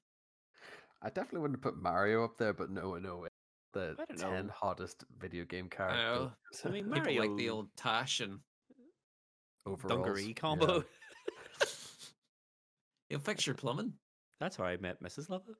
I 1.01 1.07
definitely 1.07 1.39
wouldn't 1.39 1.61
put 1.61 1.81
Mario 1.81 2.25
up 2.25 2.37
there, 2.37 2.53
but 2.53 2.69
no, 2.69 2.97
no, 2.97 3.23
it's 3.23 3.33
the 3.73 3.95
ten 4.17 4.47
know. 4.47 4.53
hottest 4.53 5.05
video 5.17 5.45
game 5.45 5.69
I 5.71 5.75
characters. 5.75 6.31
know. 6.65 6.65
I 6.65 6.69
mean, 6.73 6.85
People 6.91 7.15
like 7.15 7.37
the 7.37 7.49
old 7.49 7.69
Tash 7.77 8.19
and 8.19 8.39
uh, 8.69 9.69
overalls. 9.69 10.03
Dungaree 10.03 10.27
yeah. 10.27 10.33
combo. 10.33 10.83
You'll 13.09 13.21
fix 13.21 13.47
your 13.47 13.55
plumbing. 13.55 13.93
That's 14.41 14.57
how 14.57 14.65
I 14.65 14.75
met 14.75 15.01
Mrs. 15.01 15.29
Luvva. 15.29 15.55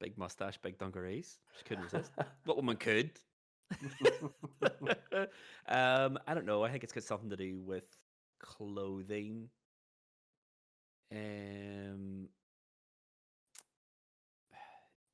Big 0.00 0.18
mustache, 0.18 0.58
big 0.58 0.76
dungarees. 0.76 1.38
She 1.56 1.64
couldn't 1.64 1.84
resist. 1.84 2.12
what 2.44 2.58
woman 2.58 2.76
could? 2.76 3.12
um, 5.68 6.18
I 6.26 6.34
don't 6.34 6.46
know. 6.46 6.62
I 6.64 6.70
think 6.70 6.84
it's 6.84 6.92
got 6.92 7.04
something 7.04 7.30
to 7.30 7.36
do 7.36 7.58
with 7.60 7.84
clothing. 8.40 9.48
Um, 11.12 12.28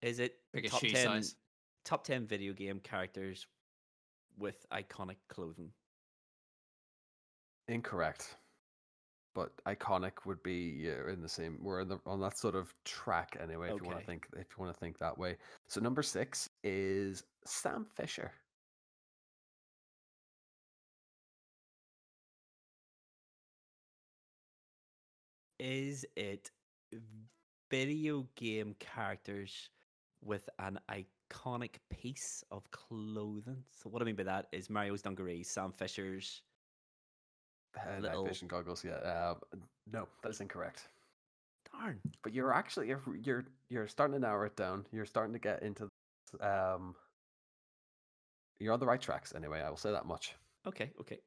is 0.02 0.18
it 0.18 0.36
Like 0.54 0.64
a 0.64 0.68
top 0.68 0.80
shoe 0.80 0.90
ten? 0.90 1.06
size. 1.06 1.36
Top 1.84 2.04
ten 2.04 2.26
video 2.26 2.52
game 2.52 2.80
characters 2.80 3.46
with 4.38 4.66
iconic 4.70 5.16
clothing. 5.28 5.70
Incorrect. 7.68 8.36
But 9.34 9.52
iconic 9.64 10.12
would 10.26 10.42
be 10.42 10.76
yeah, 10.82 11.08
in 11.12 11.22
the 11.22 11.28
same. 11.28 11.58
We're 11.62 11.80
in 11.80 11.88
the, 11.88 12.00
on 12.04 12.20
that 12.20 12.36
sort 12.36 12.56
of 12.56 12.74
track 12.84 13.36
anyway. 13.40 13.68
If 13.68 13.76
you 13.80 13.84
want 13.86 13.98
Okay. 13.98 14.00
to 14.00 14.06
think, 14.06 14.26
if 14.36 14.46
you 14.50 14.64
want 14.64 14.74
to 14.74 14.80
think 14.80 14.98
that 14.98 15.16
way. 15.16 15.36
So 15.68 15.80
number 15.80 16.02
six 16.02 16.50
is 16.64 17.22
Sam 17.44 17.86
Fisher. 17.94 18.32
Is 25.60 26.06
it 26.16 26.50
video 27.70 28.26
game 28.34 28.74
characters 28.78 29.68
with 30.24 30.48
an 30.58 30.80
iconic 30.90 31.74
piece 31.90 32.42
of 32.50 32.68
clothing? 32.70 33.62
So 33.70 33.90
what 33.90 34.00
I 34.00 34.06
mean 34.06 34.16
by 34.16 34.22
that 34.22 34.46
is 34.52 34.70
Mario's 34.70 35.02
dungarees, 35.02 35.50
Sam 35.50 35.70
Fisher's. 35.70 36.40
Uh, 37.76 38.00
Little- 38.00 38.22
Night 38.24 38.28
vision 38.30 38.48
goggles. 38.48 38.82
Yeah. 38.82 38.94
Uh, 38.94 39.34
no, 39.92 40.08
that 40.22 40.30
is 40.30 40.40
incorrect. 40.40 40.88
Darn. 41.70 42.00
But 42.22 42.32
you're 42.32 42.54
actually 42.54 42.88
you're 42.88 43.02
you're 43.22 43.44
you're 43.68 43.86
starting 43.86 44.14
to 44.14 44.20
narrow 44.20 44.46
it 44.46 44.56
down. 44.56 44.86
You're 44.92 45.04
starting 45.04 45.34
to 45.34 45.38
get 45.38 45.62
into 45.62 45.88
um. 46.40 46.94
You're 48.58 48.72
on 48.72 48.80
the 48.80 48.86
right 48.86 49.00
tracks 49.00 49.34
anyway. 49.36 49.60
I 49.60 49.68
will 49.68 49.76
say 49.76 49.92
that 49.92 50.06
much. 50.06 50.34
Okay, 50.66 50.90
okay. 51.00 51.18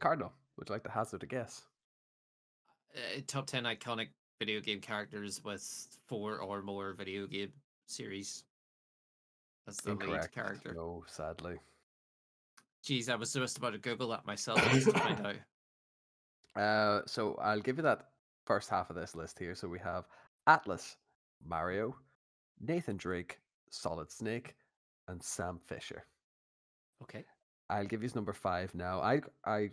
Cardinal, 0.00 0.32
would 0.56 0.68
you 0.68 0.74
like 0.74 0.82
to 0.84 0.90
hazard 0.90 1.22
a 1.22 1.26
guess? 1.26 1.62
Uh, 2.96 3.20
top 3.26 3.46
10 3.46 3.64
iconic 3.64 4.08
video 4.38 4.60
game 4.60 4.80
characters 4.80 5.42
with 5.44 5.88
four 6.06 6.38
or 6.38 6.62
more 6.62 6.94
video 6.94 7.26
game 7.26 7.52
series. 7.86 8.44
That's 9.66 9.80
the 9.82 9.94
lead 9.94 10.32
character. 10.32 10.72
No, 10.74 11.04
sadly. 11.06 11.56
Jeez, 12.84 13.10
I 13.10 13.16
was 13.16 13.32
just 13.32 13.58
about 13.58 13.72
to 13.72 13.78
Google 13.78 14.08
that 14.08 14.26
myself 14.26 14.62
just 14.72 14.86
to 14.86 14.98
find 14.98 15.26
out. 16.56 16.62
Uh, 16.62 17.02
so 17.06 17.36
I'll 17.42 17.60
give 17.60 17.76
you 17.76 17.82
that 17.82 18.06
first 18.44 18.70
half 18.70 18.90
of 18.90 18.96
this 18.96 19.14
list 19.14 19.38
here. 19.38 19.54
So 19.54 19.68
we 19.68 19.78
have 19.80 20.04
Atlas, 20.46 20.96
Mario, 21.44 21.96
Nathan 22.60 22.96
Drake, 22.96 23.40
Solid 23.70 24.10
Snake, 24.10 24.54
and 25.08 25.22
Sam 25.22 25.58
Fisher. 25.58 26.04
Okay. 27.02 27.24
I'll 27.68 27.84
give 27.84 28.02
you 28.02 28.10
number 28.14 28.32
five 28.32 28.74
now. 28.74 29.00
I 29.00 29.20
I 29.44 29.70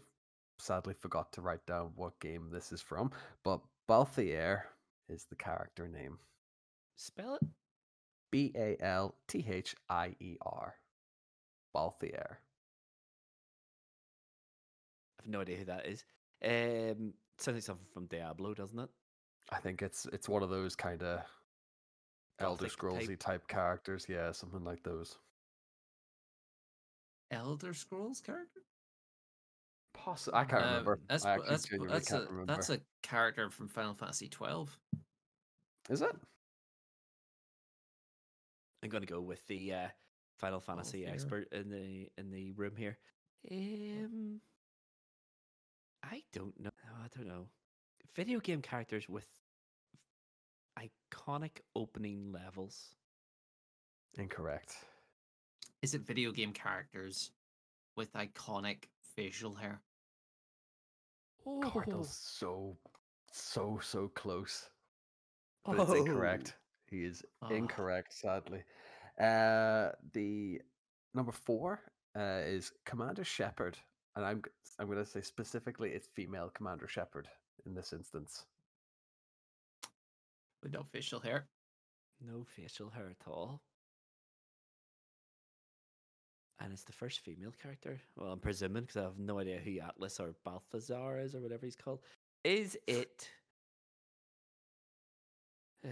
sadly 0.64 0.94
forgot 0.94 1.32
to 1.34 1.42
write 1.42 1.66
down 1.66 1.92
what 1.96 2.20
game 2.20 2.50
this 2.52 2.72
is 2.72 2.82
from, 2.82 3.12
but 3.44 3.60
Balthier 3.90 4.62
is 5.10 5.26
the 5.26 5.36
character 5.36 5.88
name. 5.88 6.18
Spell 6.96 7.36
it. 7.36 7.48
B 8.32 8.52
A 8.56 8.78
L 8.80 9.16
T 9.28 9.46
H 9.48 9.76
I 9.90 10.16
E 10.20 10.38
R. 10.42 10.76
Balthier. 11.76 12.38
I 15.20 15.22
have 15.22 15.28
no 15.28 15.42
idea 15.42 15.58
who 15.58 15.66
that 15.66 15.86
is. 15.86 16.04
Um, 16.44 17.14
sounds 17.38 17.56
like 17.56 17.64
something 17.64 17.86
from 17.94 18.06
Diablo, 18.08 18.54
doesn't 18.54 18.80
it? 18.80 18.90
I 19.52 19.60
think 19.60 19.82
it's 19.82 20.08
it's 20.14 20.30
one 20.30 20.44
of 20.44 20.50
those 20.50 20.76
kind 20.76 21.04
of 21.04 21.20
Elder 22.40 22.66
Gothic 22.66 22.78
Scrollsy 22.78 23.08
type. 23.10 23.20
type 23.20 23.48
characters. 23.48 24.06
Yeah, 24.08 24.32
something 24.32 24.64
like 24.64 24.82
those. 24.84 25.18
Elder 27.32 27.74
Scrolls 27.74 28.22
character? 28.22 28.62
Poss- 29.94 30.28
I 30.34 30.44
can't 30.44 30.64
Um, 30.64 30.70
remember. 30.70 31.00
That's, 31.08 31.26
I 31.26 31.34
actually 31.34 31.50
that's, 31.50 31.64
genuinely 31.66 31.94
that's, 31.94 32.10
can't 32.10 32.24
a, 32.24 32.28
remember. 32.28 32.54
that's 32.54 32.70
a 32.70 32.80
character 33.04 33.50
from 33.50 33.68
Final 33.68 33.94
Fantasy 33.94 34.28
12. 34.28 34.78
Is 35.90 36.02
it? 36.02 36.16
I'm 38.84 38.90
gonna 38.90 39.06
go 39.06 39.22
with 39.22 39.46
the 39.48 39.74
uh, 39.74 39.88
Final 40.40 40.60
Fantasy 40.60 41.06
fair. 41.06 41.14
expert 41.14 41.48
in 41.54 41.70
the 41.70 42.10
in 42.18 42.32
the 42.32 42.52
room 42.52 42.76
here. 42.76 42.98
Um, 43.52 44.42
I 46.04 46.24
don't 46.34 46.60
know. 46.60 46.72
no, 46.86 46.92
I 47.04 47.08
don't 47.16 47.28
know. 47.28 47.48
Video 48.16 48.40
game 48.40 48.62
characters 48.62 49.08
with 49.08 49.28
iconic 50.78 51.62
opening 51.76 52.32
levels. 52.32 52.96
Incorrect. 54.18 54.76
Is 55.82 55.94
it 55.94 56.02
video 56.02 56.32
game 56.32 56.52
characters 56.54 57.32
with 57.96 58.12
iconic 58.14 58.86
facial 59.16 59.56
hair? 59.56 59.82
Oh, 61.46 61.60
Cardinal's 61.62 62.16
so 62.16 62.78
so 63.32 63.80
so 63.82 64.08
close, 64.10 64.70
but 65.66 65.80
it's 65.80 65.90
Oh. 65.92 65.96
incorrect. 65.96 66.56
He 66.90 67.04
is 67.04 67.24
Ah. 67.42 67.50
incorrect, 67.50 68.14
sadly. 68.14 68.64
Uh, 69.20 69.92
the 70.14 70.62
number 71.14 71.32
four 71.32 71.82
uh, 72.16 72.42
is 72.46 72.72
Commander 72.86 73.24
Shepard, 73.24 73.78
and 74.16 74.26
I'm 74.26 74.42
I'm 74.80 74.88
going 74.88 74.98
to 74.98 75.06
say 75.06 75.22
specifically 75.22 75.92
it's 75.92 76.08
female 76.08 76.50
Commander 76.50 76.88
Shepard 76.88 77.28
in 77.66 77.74
this 77.74 77.94
instance. 77.94 78.46
With 80.62 80.72
no 80.74 80.84
facial 80.84 81.20
hair. 81.20 81.48
No 82.22 82.44
facial 82.46 82.90
hair 82.90 83.10
at 83.10 83.28
all. 83.28 83.62
And 86.60 86.72
it's 86.72 86.84
the 86.84 86.94
first 86.94 87.20
female 87.20 87.52
character. 87.62 88.00
Well, 88.16 88.32
I'm 88.32 88.40
presuming 88.40 88.84
because 88.84 88.98
I 88.98 89.02
have 89.04 89.18
no 89.20 89.40
idea 89.40 89.60
who 89.60 89.80
Atlas 89.80 90.20
or 90.20 90.34
Balthazar 90.46 91.20
is 91.20 91.36
or 91.36 91.42
whatever 91.42 91.66
he's 91.66 91.76
called. 91.76 92.00
Is 92.44 92.78
it? 92.88 93.30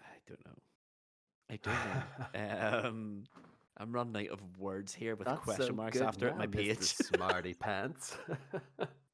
I 0.00 0.04
don't 0.26 0.46
know. 0.46 0.58
I 1.50 1.58
don't 1.62 2.34
know. 2.34 2.84
um, 2.88 3.24
I'm 3.78 3.92
running 3.92 4.28
out 4.28 4.32
of 4.34 4.58
words 4.58 4.94
here 4.94 5.16
with 5.16 5.26
That's 5.26 5.40
question 5.42 5.76
marks 5.76 5.98
good 5.98 6.06
after 6.06 6.28
it. 6.28 6.36
My 6.36 6.46
now, 6.46 6.50
Mr. 6.52 6.56
page 6.56 6.78
Smarty 7.16 7.54
pants. 7.54 8.16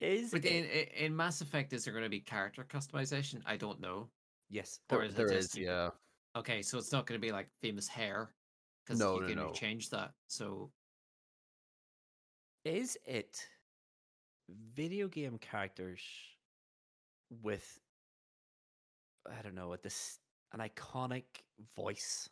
is 0.01 0.31
But 0.33 0.45
it? 0.45 0.53
in, 0.53 0.65
in 0.65 0.87
in 1.07 1.17
Mass 1.17 1.41
Effect, 1.41 1.73
is 1.73 1.85
there 1.85 1.93
going 1.93 2.05
to 2.05 2.11
be 2.11 2.21
character 2.21 2.67
customization? 2.69 3.41
I 3.47 3.57
don't 3.57 3.81
know. 3.81 4.09
yes. 4.51 4.81
Or 4.91 4.99
there 4.99 5.07
is 5.07 5.13
it 5.13 5.17
there 5.17 5.29
just 5.29 5.51
is, 5.55 5.57
you- 5.57 5.67
yeah. 5.67 5.91
Okay, 6.37 6.61
so 6.63 6.77
it's 6.79 6.93
not 6.93 7.07
going 7.07 7.19
to 7.21 7.25
be 7.27 7.33
like 7.33 7.49
famous 7.61 7.89
hair 7.89 8.31
because 8.85 9.01
No, 9.01 9.15
you 9.15 9.21
no, 9.23 9.27
can 9.29 9.37
no. 9.37 9.53
change 9.53 9.91
that. 9.91 10.13
So 10.29 10.71
Is 12.65 12.99
it 13.07 13.39
video 14.75 15.09
game 15.09 15.39
characters 15.39 16.01
with 17.43 17.81
I 19.29 19.43
don't 19.43 19.55
know, 19.55 19.69
with 19.71 19.83
this 19.83 20.19
an 20.53 20.61
iconic 20.61 21.25
voice? 21.75 22.29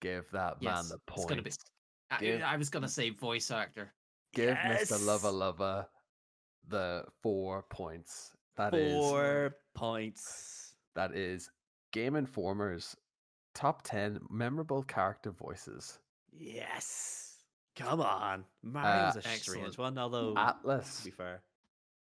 Give 0.00 0.24
that 0.32 0.62
man 0.62 0.74
Yes, 0.76 0.88
the 0.90 0.98
it's 1.16 1.24
gonna 1.26 1.42
be- 1.42 1.50
points. 1.50 1.64
I, 2.10 2.52
I 2.54 2.56
was 2.56 2.70
going 2.70 2.84
to 2.84 2.88
say 2.88 3.10
voice 3.10 3.50
actor. 3.50 3.92
Give 4.32 4.56
Mr. 4.56 4.98
Luvva 5.00 5.32
Luvva 5.32 5.86
the 6.68 7.04
four 7.22 7.64
points. 7.70 8.30
That 8.56 8.74
is 8.74 8.92
Four 8.94 9.56
points. 9.74 10.74
that 10.94 11.14
is 11.14 11.50
Game 11.92 12.14
Informer's 12.14 12.96
top 13.54 13.82
ten 13.82 14.20
memorable 14.30 14.82
character 14.82 15.30
voices. 15.30 15.98
Yes. 16.32 17.36
Come 17.76 18.00
on. 18.00 18.44
Mario's 18.62 19.16
a 19.16 19.22
strange 19.22 19.38
excellent. 19.38 19.78
one, 19.78 19.98
although 19.98 20.34
Atlas, 20.36 20.98
to 20.98 21.04
be 21.04 21.10
fair. 21.10 21.42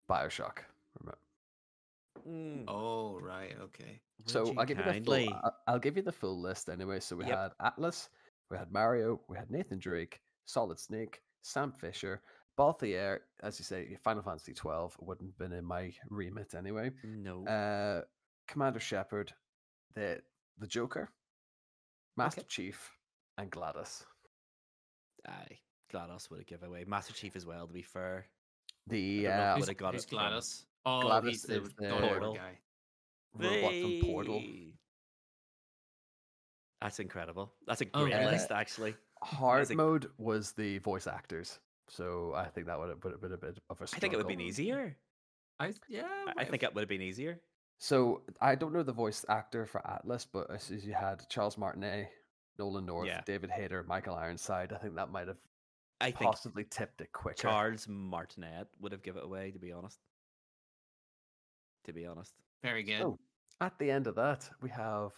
Bioshock. 0.10 0.60
Remember. 1.00 1.18
Mm, 2.28 2.66
Oh, 2.68 3.20
right. 3.22 3.56
Okay. 3.62 4.02
would 4.20 4.30
So 4.30 4.54
I'll 4.58 4.66
give 4.66 4.78
you 4.80 4.84
the 4.84 5.02
full. 5.02 5.34
I'll, 5.44 5.56
I'll 5.68 5.80
give 5.80 5.96
you 5.96 6.04
the 6.04 6.12
full 6.12 6.42
list 6.42 6.70
anyway. 6.70 7.00
So 7.00 7.16
we 7.16 7.26
Yep. 7.26 7.38
had 7.38 7.52
Atlas, 7.68 8.10
we 8.50 8.58
had 8.58 8.72
Mario, 8.72 9.22
we 9.30 9.38
had 9.38 9.50
Nathan 9.52 9.80
Drake, 9.80 10.20
Solid 10.46 10.80
Snake, 10.80 11.22
Sam 11.44 11.72
Fisher, 11.72 12.22
Balthier. 12.58 13.20
As 13.44 13.60
you 13.60 13.64
say, 13.66 13.96
Final 14.04 14.24
Fantasy 14.24 14.54
twelve 14.54 14.98
wouldn't 15.00 15.30
have 15.30 15.38
been 15.38 15.58
in 15.58 15.64
my 15.64 15.94
remit 16.10 16.56
anyway. 16.56 16.92
No. 17.04 17.46
Uh, 17.46 18.02
Commander 18.48 18.80
Shepard, 18.80 19.32
the 19.96 20.22
the 20.60 20.68
Joker, 20.68 21.10
Master 22.18 22.44
Chief, 22.44 22.92
and 23.38 23.52
GLaDOS. 23.52 24.04
Aye. 25.28 25.60
GLaDOS 25.94 26.30
would 26.30 26.40
have 26.40 26.48
given 26.48 26.70
away. 26.70 26.84
Master 26.88 27.14
Chief 27.14 27.36
as 27.36 27.46
well, 27.46 27.66
to 27.68 27.74
be 27.74 27.82
fair. 27.82 28.26
The 28.88 29.28
I 29.28 29.30
don't 29.30 29.38
know 29.38 29.44
if 29.44 29.50
uh, 29.50 29.54
Who's, 29.56 29.62
would've 29.62 29.78
got 29.78 29.94
who's 29.94 30.04
it 30.04 30.10
from- 30.10 30.20
GLaDOS? 30.20 30.64
Oh, 30.86 31.02
GLaDOS 31.04 31.28
he's 31.30 31.42
the 31.44 31.62
is 31.62 31.70
the- 31.78 31.88
God 31.88 32.02
Portal. 32.02 32.34
guy. 32.36 32.58
robot 33.36 33.72
from 33.72 34.00
Portal. 34.12 34.44
That's 36.82 37.00
incredible. 37.00 37.54
That's 37.68 37.82
a 37.82 37.86
Oh, 37.94 38.04
great 38.06 38.16
really? 38.16 38.32
list, 38.32 38.52
actually. 38.52 38.96
Hard 39.22 39.70
a- 39.70 39.76
mode 39.76 40.10
was 40.18 40.54
the 40.54 40.78
voice 40.80 41.08
actors, 41.08 41.60
so 41.90 42.34
I 42.36 42.46
think 42.50 42.68
that 42.68 42.80
would 42.80 42.90
have 42.90 43.02
been 43.02 43.34
a 43.34 43.38
bit 43.38 43.58
of 43.70 43.82
a 43.82 43.84
I 43.84 43.86
struggle. 43.86 44.00
think 44.02 44.14
it 44.14 44.16
would 44.18 44.24
have 44.24 44.38
been 44.38 44.42
easier. 44.42 44.96
I 45.60 45.74
yeah. 45.90 46.08
I- 46.28 46.34
I 46.42 46.46
think 46.46 46.64
it 46.64 46.74
would 46.74 46.82
have 46.82 46.90
been 46.90 47.02
easier. 47.02 47.42
So 47.80 48.22
I 48.42 48.56
don't 48.56 48.74
know 48.74 48.84
the 48.84 48.92
voice 48.92 49.26
actor 49.30 49.66
for 49.66 49.86
Atlas, 49.88 50.26
but 50.26 50.52
as 50.52 50.70
as 50.70 50.86
you 50.86 50.94
had 50.94 51.28
Charles 51.30 51.58
Martinet, 51.58 52.10
Nolan 52.58 52.86
North, 52.86 53.08
Yeah. 53.08 53.22
David 53.26 53.50
Hayter, 53.52 53.84
Michael 53.84 54.16
Ironside, 54.16 54.74
I 54.74 54.78
think 54.78 54.96
that 54.96 55.10
might 55.10 55.28
have 55.30 55.38
I 56.02 56.12
think 56.12 56.30
possibly 56.32 56.66
tipped 56.66 57.00
it 57.02 57.12
quicker. 57.14 57.38
Charles 57.42 57.88
Martinet 57.88 58.68
would 58.82 58.92
have 58.92 59.02
given 59.02 59.22
it 59.22 59.26
away, 59.26 59.52
to 59.52 59.60
be 59.60 59.72
honest. 59.72 60.00
To 61.86 61.94
be 61.94 62.06
honest. 62.06 62.34
very 62.62 62.84
good. 62.84 63.02
Oh. 63.02 63.20
At 63.62 63.78
the 63.80 63.90
end 63.90 64.08
of 64.08 64.16
that, 64.16 64.50
we 64.62 64.70
have 64.70 65.12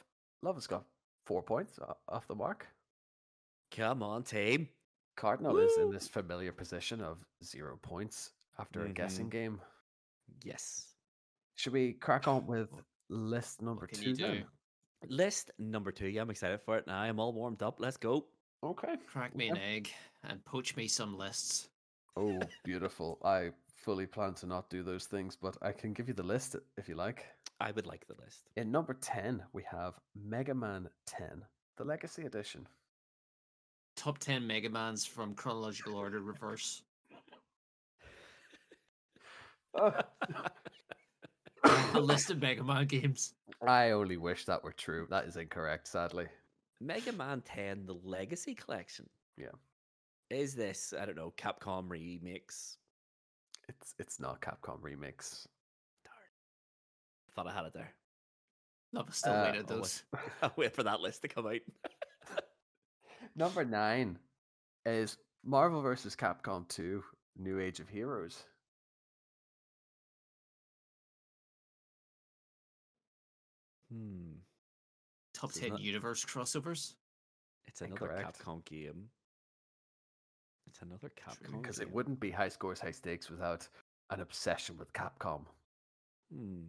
Love 0.44 0.56
has 0.56 0.68
got 0.68 0.86
four 1.26 1.44
points 1.44 1.80
off 2.08 2.28
the 2.28 2.36
mark. 2.36 2.68
Come 3.72 4.02
on, 4.04 4.24
team. 4.24 4.70
Cardinal 5.16 5.58
is 5.60 5.78
in 5.78 5.92
this 5.92 6.08
familiar 6.08 6.52
position 6.52 7.02
of 7.02 7.24
zero 7.44 7.78
points 7.82 8.32
after 8.58 8.84
a 8.86 8.90
guessing 8.90 9.28
Mhm. 9.28 9.32
game. 9.32 9.62
Yes. 10.44 10.91
Should 11.62 11.74
we 11.74 11.94
crack 11.94 12.28
on 12.28 12.48
with 12.48 12.70
list 13.08 13.62
number 13.62 13.86
can 13.86 14.00
two 14.00 14.10
you 14.10 14.16
do? 14.16 14.24
then? 14.24 14.46
List 15.10 15.52
number 15.60 15.92
two. 15.92 16.08
Yeah, 16.08 16.24
I'm 16.24 16.32
excited 16.32 16.60
for 16.60 16.76
it 16.76 16.88
now. 16.88 16.98
I'm 17.00 17.20
all 17.20 17.34
warmed 17.34 17.62
up. 17.62 17.76
Let's 17.80 17.98
go. 17.98 18.26
Okay. 18.64 18.96
Crack 19.08 19.36
me 19.36 19.50
an 19.50 19.58
egg 19.58 19.92
and 20.24 20.44
poach 20.44 20.76
me 20.76 20.88
some 20.88 21.16
lists. 21.16 21.70
Oh, 22.18 22.40
beautiful. 22.64 23.20
I 23.24 23.52
fully 23.76 24.08
plan 24.08 24.34
to 24.36 24.48
not 24.48 24.72
do 24.72 24.82
those 24.82 25.06
things, 25.06 25.38
but 25.40 25.56
I 25.62 25.72
can 25.72 25.94
give 25.94 26.08
you 26.08 26.16
the 26.16 26.24
list 26.24 26.56
if 26.78 26.90
you 26.90 26.96
like. 26.96 27.28
I 27.60 27.70
would 27.70 27.86
like 27.86 28.08
the 28.08 28.16
list. 28.24 28.50
In 28.56 28.72
number 28.72 28.96
10, 28.96 29.44
we 29.54 29.62
have 29.70 30.00
Mega 30.16 30.56
Man 30.56 30.90
10, 31.06 31.44
the 31.78 31.84
Legacy 31.84 32.24
Edition. 32.24 32.68
Top 33.96 34.18
ten 34.18 34.48
Mega 34.48 34.70
Mans 34.72 35.06
from 35.06 35.36
chronological 35.36 35.96
order 35.96 36.22
reverse. 36.22 36.82
A 41.94 42.00
list 42.00 42.30
of 42.32 42.42
Mega 42.42 42.64
Man 42.64 42.86
games. 42.88 43.34
I 43.66 43.92
only 43.92 44.18
wish 44.18 44.46
that 44.46 44.64
were 44.64 44.72
true. 44.74 45.08
That 45.10 45.26
is 45.26 45.38
incorrect, 45.38 45.88
sadly. 45.88 46.26
Mega 46.80 47.12
Man 47.12 47.42
10, 47.42 47.86
the 47.86 47.96
Legacy 48.04 48.56
Collection. 48.56 49.08
Yeah. 49.38 49.50
Is 50.30 50.56
this, 50.56 50.94
I 51.00 51.06
don't 51.06 51.18
know, 51.18 51.34
Capcom 51.38 51.88
remix? 51.88 52.78
It's 53.70 53.94
it's 54.00 54.20
not 54.20 54.42
Capcom 54.42 54.80
remix. 54.82 55.46
Darn. 56.04 56.16
Thought 57.36 57.48
I 57.48 57.54
had 57.54 57.66
it 57.66 57.74
there. 57.74 57.94
No, 58.94 59.04
but 59.04 59.14
still 59.14 59.34
Uh, 59.34 59.44
waited 59.46 59.68
those. 59.68 60.04
I'll 60.42 60.54
wait 60.56 60.74
for 60.74 60.84
that 60.84 61.00
list 61.02 61.22
to 61.22 61.28
come 61.28 61.48
out. 61.48 61.60
Number 63.36 63.64
9 63.64 64.18
is 64.86 65.18
Marvel 65.46 65.82
vs. 65.82 66.16
Capcom 66.16 66.68
2, 66.68 67.04
New 67.38 67.60
Age 67.60 67.80
of 67.80 67.88
Heroes. 67.88 68.44
Hmm. 73.92 74.34
Top 75.34 75.50
Isn't 75.52 75.62
ten 75.62 75.72
that- 75.74 75.82
universe 75.82 76.26
crossovers. 76.26 76.96
It's 77.68 77.82
another 77.82 78.12
Incorrect. 78.12 78.40
Capcom 78.40 78.66
game. 78.66 79.10
It's 80.68 80.82
another 80.82 81.10
Capcom 81.10 81.62
Because 81.62 81.80
it 81.80 81.92
wouldn't 81.92 82.20
be 82.20 82.32
high 82.32 82.50
scores, 82.50 82.80
high 82.80 82.92
stakes 82.92 83.30
without 83.30 83.68
an 84.10 84.22
obsession 84.22 84.78
with 84.78 84.92
Capcom. 84.94 85.46
Hmm. 86.34 86.64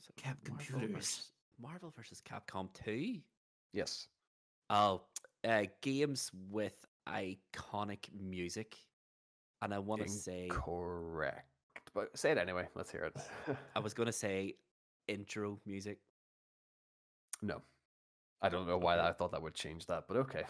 So 0.00 0.12
Cap 0.16 0.36
Marvel 0.48 0.66
computers. 0.66 0.90
versus- 0.96 1.32
Marvel 1.58 1.90
versus 1.90 2.22
Capcom 2.22 2.72
2? 2.72 3.20
Yes. 3.72 4.08
Oh, 4.70 5.02
uh, 5.44 5.64
games 5.82 6.30
with 6.48 6.86
iconic 7.08 8.10
music. 8.12 8.76
And 9.62 9.74
I 9.74 9.78
want 9.78 10.02
to 10.02 10.08
say, 10.08 10.48
Correct. 10.50 11.46
But 11.92 12.16
say 12.16 12.30
it 12.30 12.38
anyway. 12.38 12.68
Let's 12.74 12.90
hear 12.90 13.04
it. 13.04 13.16
I 13.76 13.78
was 13.80 13.92
going 13.94 14.06
to 14.06 14.12
say 14.12 14.54
intro 15.10 15.58
music. 15.66 15.98
no. 17.42 17.62
I 18.42 18.48
don't 18.48 18.66
know 18.66 18.78
why. 18.78 18.98
I 18.98 19.12
thought 19.12 19.32
that 19.32 19.42
would 19.42 19.52
change 19.54 19.84
that, 19.86 20.04
but 20.08 20.16
okay. 20.16 20.44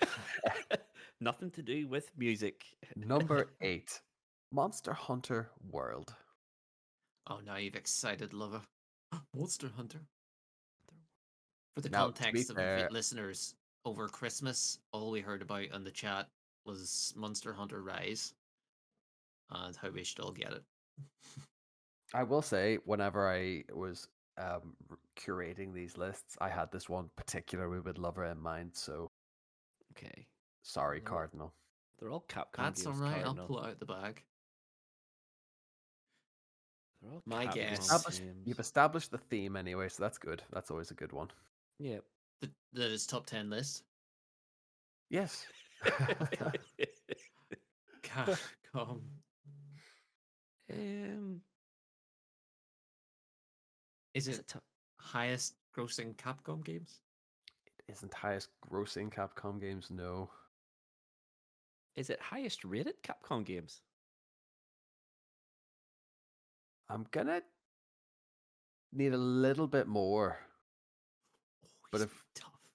Nothing 1.20 1.50
to 1.52 1.62
do 1.62 1.88
with 1.88 2.08
music. 2.16 2.62
Number 2.94 3.48
eight 3.60 4.00
Monster 4.52 4.92
Hunter 4.92 5.50
World. 5.72 6.14
Oh, 7.28 7.40
now 7.44 7.56
you've 7.56 7.74
excited 7.74 8.30
Luvva. 8.30 8.60
Monster 9.36 9.70
Hunter. 9.76 9.98
For 11.74 11.80
the 11.80 11.88
Now, 11.88 12.04
context 12.04 12.50
of 12.50 12.56
fair- 12.56 12.88
listeners, 12.92 13.54
over 13.84 14.06
Christmas, 14.06 14.78
all 14.92 15.10
we 15.10 15.20
heard 15.20 15.42
about 15.42 15.72
on 15.72 15.82
the 15.82 15.90
chat 15.90 16.28
was 16.64 17.12
Monster 17.16 17.52
Hunter 17.52 17.82
Rise 17.82 18.34
and 19.50 19.74
how 19.74 19.90
we 19.90 20.04
should 20.04 20.20
all 20.20 20.30
get 20.32 20.52
it. 20.52 20.62
I 22.14 22.22
will 22.22 22.42
say, 22.42 22.78
whenever 22.84 23.28
I 23.28 23.64
was 23.72 24.06
um, 24.38 24.74
curating 25.16 25.74
these 25.74 25.98
lists, 25.98 26.36
I 26.40 26.48
had 26.48 26.70
this 26.70 26.88
one 26.88 27.10
particularly 27.16 27.80
with 27.80 27.96
Luvva 27.96 28.30
in 28.30 28.40
mind. 28.40 28.70
So 28.74 29.10
Okay. 29.96 30.26
sorry, 30.62 31.00
Cardinal. 31.00 31.52
They're 31.98 32.10
all 32.10 32.24
Capcom 32.28 32.58
That's 32.58 32.86
all 32.86 32.92
right. 32.94 33.24
I'll 33.24 33.34
pull 33.34 33.60
it 33.60 33.68
out 33.68 33.80
the 33.80 33.86
bag. 33.86 34.22
They're 37.02 37.12
all 37.12 37.22
My 37.26 37.46
Capcom 37.46 37.54
guess. 37.54 37.78
Established, 37.80 38.22
you've 38.44 38.60
established 38.60 39.10
the 39.10 39.18
theme 39.18 39.56
anyway, 39.56 39.88
so 39.88 40.02
that's 40.02 40.18
good. 40.18 40.42
That's 40.52 40.70
always 40.70 40.90
a 40.90 40.94
good 40.94 41.12
one. 41.12 41.28
Yeah. 41.78 41.98
Th- 42.40 42.52
That 42.72 42.90
is 42.90 43.06
top 43.06 43.26
10 43.26 43.50
list. 43.50 43.84
Yes. 45.10 45.46
Capcom. 48.02 49.00
Um, 50.72 51.42
Is 54.14 54.28
it 54.28 54.38
it 54.40 54.48
t- 54.48 54.58
highest 55.00 55.54
grossing 55.76 56.14
Capcom 56.16 56.64
games? 56.64 57.00
Isn't 57.88 58.14
highest 58.14 58.48
grossing 58.66 59.12
Capcom 59.12 59.60
games? 59.60 59.90
No. 59.90 60.30
is 61.96 62.10
it 62.10 62.20
highest 62.20 62.64
rated 62.64 62.94
Capcom 63.02 63.44
games? 63.44 63.82
I'm 66.88 67.06
gonna 67.12 67.42
need 68.92 69.12
a 69.12 69.18
little 69.18 69.66
bit 69.66 69.86
more. 69.86 70.38
Oh, 71.64 71.68
But 71.92 72.00
if. 72.02 72.24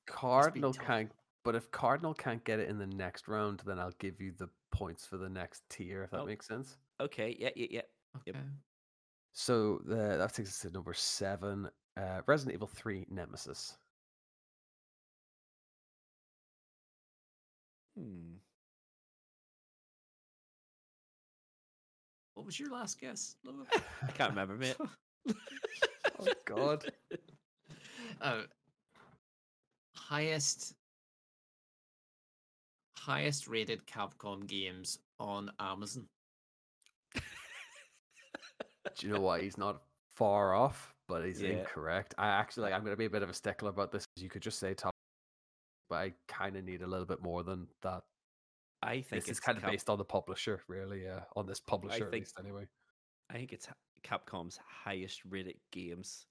Cardinal 0.08 0.73
can't, 0.73 1.12
but 1.43 1.54
if 1.54 1.69
Cardinal 1.69 2.15
can't 2.15 2.43
get 2.43 2.60
it 2.60 2.67
in 2.67 2.80
the 2.80 2.88
next 2.88 3.28
round, 3.28 3.62
then 3.65 3.78
I'll 3.78 3.93
give 3.99 4.19
you 4.19 4.32
the 4.32 4.49
points 4.71 5.06
for 5.06 5.17
the 5.17 5.30
next 5.30 5.62
tier. 5.69 6.04
If 6.04 6.10
that 6.12 6.21
Oh. 6.21 6.25
makes 6.25 6.47
sense. 6.47 6.78
Okay, 6.99 7.36
yeah, 7.39 7.52
yeah, 7.56 7.67
yeah. 7.69 7.82
Yep. 8.25 8.36
So 9.39 9.80
the, 9.86 10.17
that 10.17 10.34
takes 10.34 10.49
us 10.49 10.60
to 10.60 10.69
number 10.69 10.93
seven. 10.93 11.69
Uh, 11.95 12.19
Resident 12.25 12.56
Evil 12.56 12.67
Three 12.67 13.06
Nemesis. 13.10 13.78
Hmm. 17.97 18.34
What 22.34 22.45
was 22.45 22.60
your 22.60 22.69
last 22.69 22.99
guess? 22.99 23.38
I 24.04 24.12
can't 24.12 24.32
remember, 24.32 24.58
mate. 24.58 24.75
oh 25.30 26.28
God. 26.43 26.91
uh, 28.19 28.41
highest 29.95 30.73
highest 32.97 33.47
rated 33.47 33.88
Capcom 33.88 34.45
games 34.45 34.99
on 35.17 35.49
Amazon. 35.62 36.08
Do 38.95 39.08
you 39.08 39.13
know 39.13 39.21
what? 39.21 39.41
He's 39.41 39.58
not 39.58 39.82
far 40.15 40.54
off, 40.54 40.93
but 41.08 41.25
he's 41.25 41.41
Yeah. 41.41 41.49
incorrect. 41.60 42.13
I 42.17 42.28
actually 42.28 42.63
like. 42.63 42.73
I'm 42.73 42.82
going 42.82 42.93
to 42.93 42.97
be 42.97 43.06
a 43.06 43.10
bit 43.10 43.23
of 43.23 43.30
a 43.30 43.34
stickler 43.34 43.69
about 43.69 43.91
this. 43.91 44.06
You 44.15 44.30
could 44.30 44.41
just 44.41 44.60
say 44.60 44.73
top, 44.73 44.93
but 45.89 45.95
I 45.97 46.13
kind 46.28 46.56
of 46.58 46.63
need 46.63 46.82
a 46.82 46.88
little 46.88 47.06
bit 47.06 47.21
more 47.21 47.43
than 47.43 47.67
that. 47.82 48.04
I 48.82 49.02
think 49.02 49.10
This 49.10 49.23
it's 49.23 49.32
is 49.32 49.39
kind 49.41 49.58
of 49.58 49.63
Cap- 49.63 49.71
based 49.71 49.89
on 49.89 49.97
the 49.97 50.06
publisher, 50.06 50.62
really. 50.67 51.04
Yeah, 51.04 51.21
on 51.36 51.45
this 51.45 51.60
publisher 51.60 52.06
at 52.06 52.12
think- 52.12 52.23
least, 52.25 52.39
anyway. 52.39 52.67
I 53.30 53.34
think 53.34 53.52
it's 53.54 53.67
Capcom's 54.04 54.58
highest 54.65 55.23
rated 55.25 55.60
games 55.71 56.25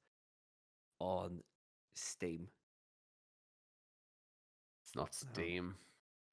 on 0.98 1.42
Steam. 1.94 2.48
It's 4.84 4.94
not 4.96 5.08
Oh, 5.12 5.28
Steam. 5.32 5.76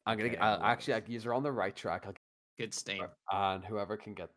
I'm 0.05 0.17
gonna 0.17 0.29
okay, 0.29 0.37
uh, 0.37 0.39
get. 0.39 0.43
I 0.43 0.45
I'll, 0.47 0.53
know 0.57 0.59
what 0.61 0.69
it 0.69 0.71
actually, 0.71 0.93
like, 0.93 1.09
you're 1.09 1.33
on 1.33 1.43
the 1.43 1.51
right 1.51 1.75
track. 1.75 2.05
I'll 2.05 2.13
Good 2.57 2.73
Steam. 2.73 3.05
and 3.31 3.65
whoever 3.65 3.97
can 3.97 4.13
get 4.13 4.29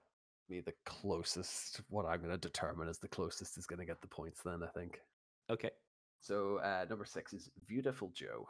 me 0.48 0.60
the 0.60 0.74
closest, 0.86 1.80
what 1.88 2.06
I'm 2.06 2.20
gonna 2.20 2.38
determine 2.38 2.88
as 2.88 2.98
the 2.98 3.08
closest, 3.08 3.58
is 3.58 3.66
gonna 3.66 3.84
get 3.86 4.00
the 4.00 4.08
points. 4.08 4.40
Then 4.42 4.62
I 4.62 4.68
think. 4.68 5.00
Okay. 5.50 5.70
So 6.20 6.56
uh, 6.58 6.84
number 6.88 7.04
six 7.04 7.32
is 7.32 7.50
Beautiful 7.66 8.10
Joe. 8.14 8.46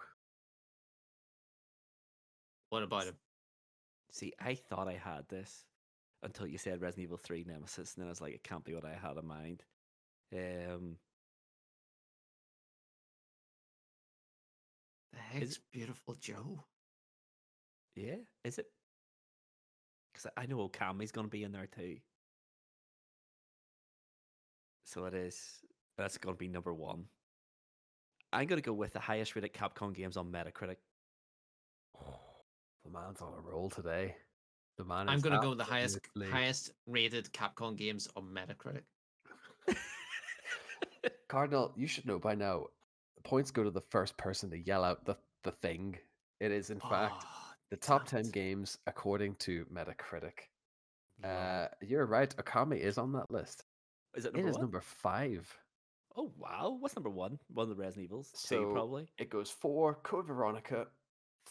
What 2.71 2.83
about 2.83 3.05
him? 3.05 3.17
See, 4.13 4.33
I 4.41 4.55
thought 4.55 4.89
I 4.89 4.95
had 4.95 5.29
this 5.29 5.65
until 6.23 6.47
you 6.47 6.59
said 6.59 6.81
Resident 6.81 7.05
Evil 7.05 7.19
3 7.19 7.45
Nemesis, 7.47 7.95
and 7.95 8.03
then 8.03 8.09
I 8.09 8.11
was 8.11 8.21
like, 8.21 8.35
it 8.35 8.43
can't 8.43 8.65
be 8.65 8.75
what 8.75 8.85
I 8.85 8.95
had 8.95 9.17
in 9.17 9.27
mind. 9.27 9.63
Um, 10.35 10.97
The 15.13 15.19
heck's 15.19 15.57
it- 15.57 15.63
beautiful 15.73 16.15
Joe? 16.15 16.65
yeah, 17.95 18.17
is 18.45 18.59
it? 18.59 18.67
Because 20.19 20.33
I 20.37 20.47
know 20.47 20.69
Okami's 20.69 21.13
going 21.13 21.27
to 21.27 21.31
be 21.31 21.45
in 21.45 21.53
there 21.53 21.67
too. 21.67 21.97
So 24.85 25.05
it 25.05 25.15
is. 25.15 25.39
That's 25.97 26.19
going 26.19 26.35
to 26.35 26.39
be 26.39 26.49
number 26.49 26.75
one. 26.75 27.05
I'm 28.33 28.47
going 28.47 28.61
to 28.61 28.67
go 28.67 28.73
with 28.73 28.93
the 28.93 29.01
highest 29.01 29.37
rated 29.37 29.53
Capcom 29.53 29.95
games 29.95 30.17
on 30.17 30.31
Metacritic. 30.33 30.77
The 32.85 32.95
man's 32.95 33.21
on 33.21 33.35
a 33.37 33.41
roll 33.43 33.69
today. 33.69 34.17
The 34.79 34.85
man. 34.85 35.11
I'm 35.11 35.21
gonna 35.21 35.43
go 35.43 35.51
with 35.51 35.59
the 35.59 35.65
highest 35.65 35.99
highest 36.31 36.71
rated 36.87 37.31
Capcom 37.35 37.77
games 37.77 38.09
on 38.17 38.33
Metacritic. 38.33 38.85
Cardinal, 41.29 41.75
you 41.77 41.87
should 41.87 42.07
know 42.07 42.19
by 42.19 42.35
now. 42.35 42.69
The 43.17 43.29
points 43.29 43.51
go 43.51 43.63
to 43.63 43.71
the 43.71 43.83
first 43.91 44.17
person 44.17 44.49
to 44.51 44.59
yell 44.59 44.85
out 44.85 45.05
the 45.05 45.17
the 45.43 45.51
thing. 45.51 45.99
It 46.41 46.51
is 46.51 46.71
in 46.71 46.81
fact 46.81 47.25
Oh, 47.27 47.48
the 47.71 47.77
top 47.77 48.03
damn 48.09 48.23
ten 48.23 48.27
it. 48.29 48.33
games 48.33 48.79
according 48.87 49.35
to 49.37 49.65
Metacritic. 49.73 50.49
Uh, 51.25 51.67
you're 51.83 52.07
right. 52.07 52.35
Okami 52.37 52.79
is 52.81 52.97
on 52.99 53.13
that 53.13 53.31
list. 53.31 53.65
is 54.15 54.25
it 54.25 54.29
It 54.29 54.35
number 54.37 54.49
is 54.49 54.55
one? 54.55 54.63
number 54.63 54.81
five. 54.81 55.59
Oh 56.17 56.33
wow! 56.37 56.77
What's 56.81 56.97
number 56.97 57.11
one? 57.11 57.39
One 57.53 57.71
of 57.71 57.77
the 57.77 57.81
Resident 57.83 58.05
Evils. 58.05 58.31
Two 58.33 58.39
So- 58.57 58.73
probably. 58.73 59.09
It 59.19 59.31
goes 59.31 59.51
four 59.51 59.95
Code 60.03 60.27
Veronica, 60.27 60.87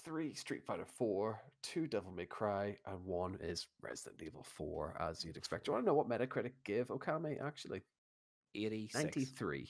three 0.03 0.33
Street 0.33 0.63
Fighter 0.65 0.85
Four, 0.85 1.41
two 1.63 1.87
Devil 1.87 2.11
May 2.11 2.25
Cry, 2.25 2.77
and 2.85 3.03
one 3.05 3.37
is 3.41 3.67
Resident 3.81 4.21
Evil 4.21 4.43
Four, 4.43 4.95
as 4.99 5.23
you'd 5.23 5.37
expect. 5.37 5.65
Do 5.65 5.69
you 5.69 5.73
want 5.73 5.85
to 5.85 5.87
know 5.87 5.93
what 5.95 6.09
Metacritic 6.09 6.53
gave 6.63 6.87
Okami? 6.87 7.41
Actually, 7.45 7.81
Eighty 8.55 8.89
ninety 8.93 9.25
three. 9.25 9.69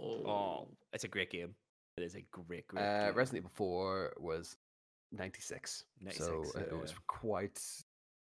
Oh, 0.00 0.68
it's 0.92 1.04
a 1.04 1.08
great 1.08 1.30
game. 1.30 1.54
It 1.96 2.04
is 2.04 2.14
a 2.14 2.22
great, 2.30 2.68
great 2.68 2.82
Uh, 2.82 3.06
game. 3.06 3.16
Resident 3.16 3.38
Evil 3.42 3.50
Four 3.54 4.12
was 4.18 4.56
ninety 5.12 5.40
six. 5.40 5.84
So 6.10 6.42
96, 6.42 6.56
uh, 6.56 6.74
it 6.76 6.80
was 6.80 6.94
quite 7.06 7.60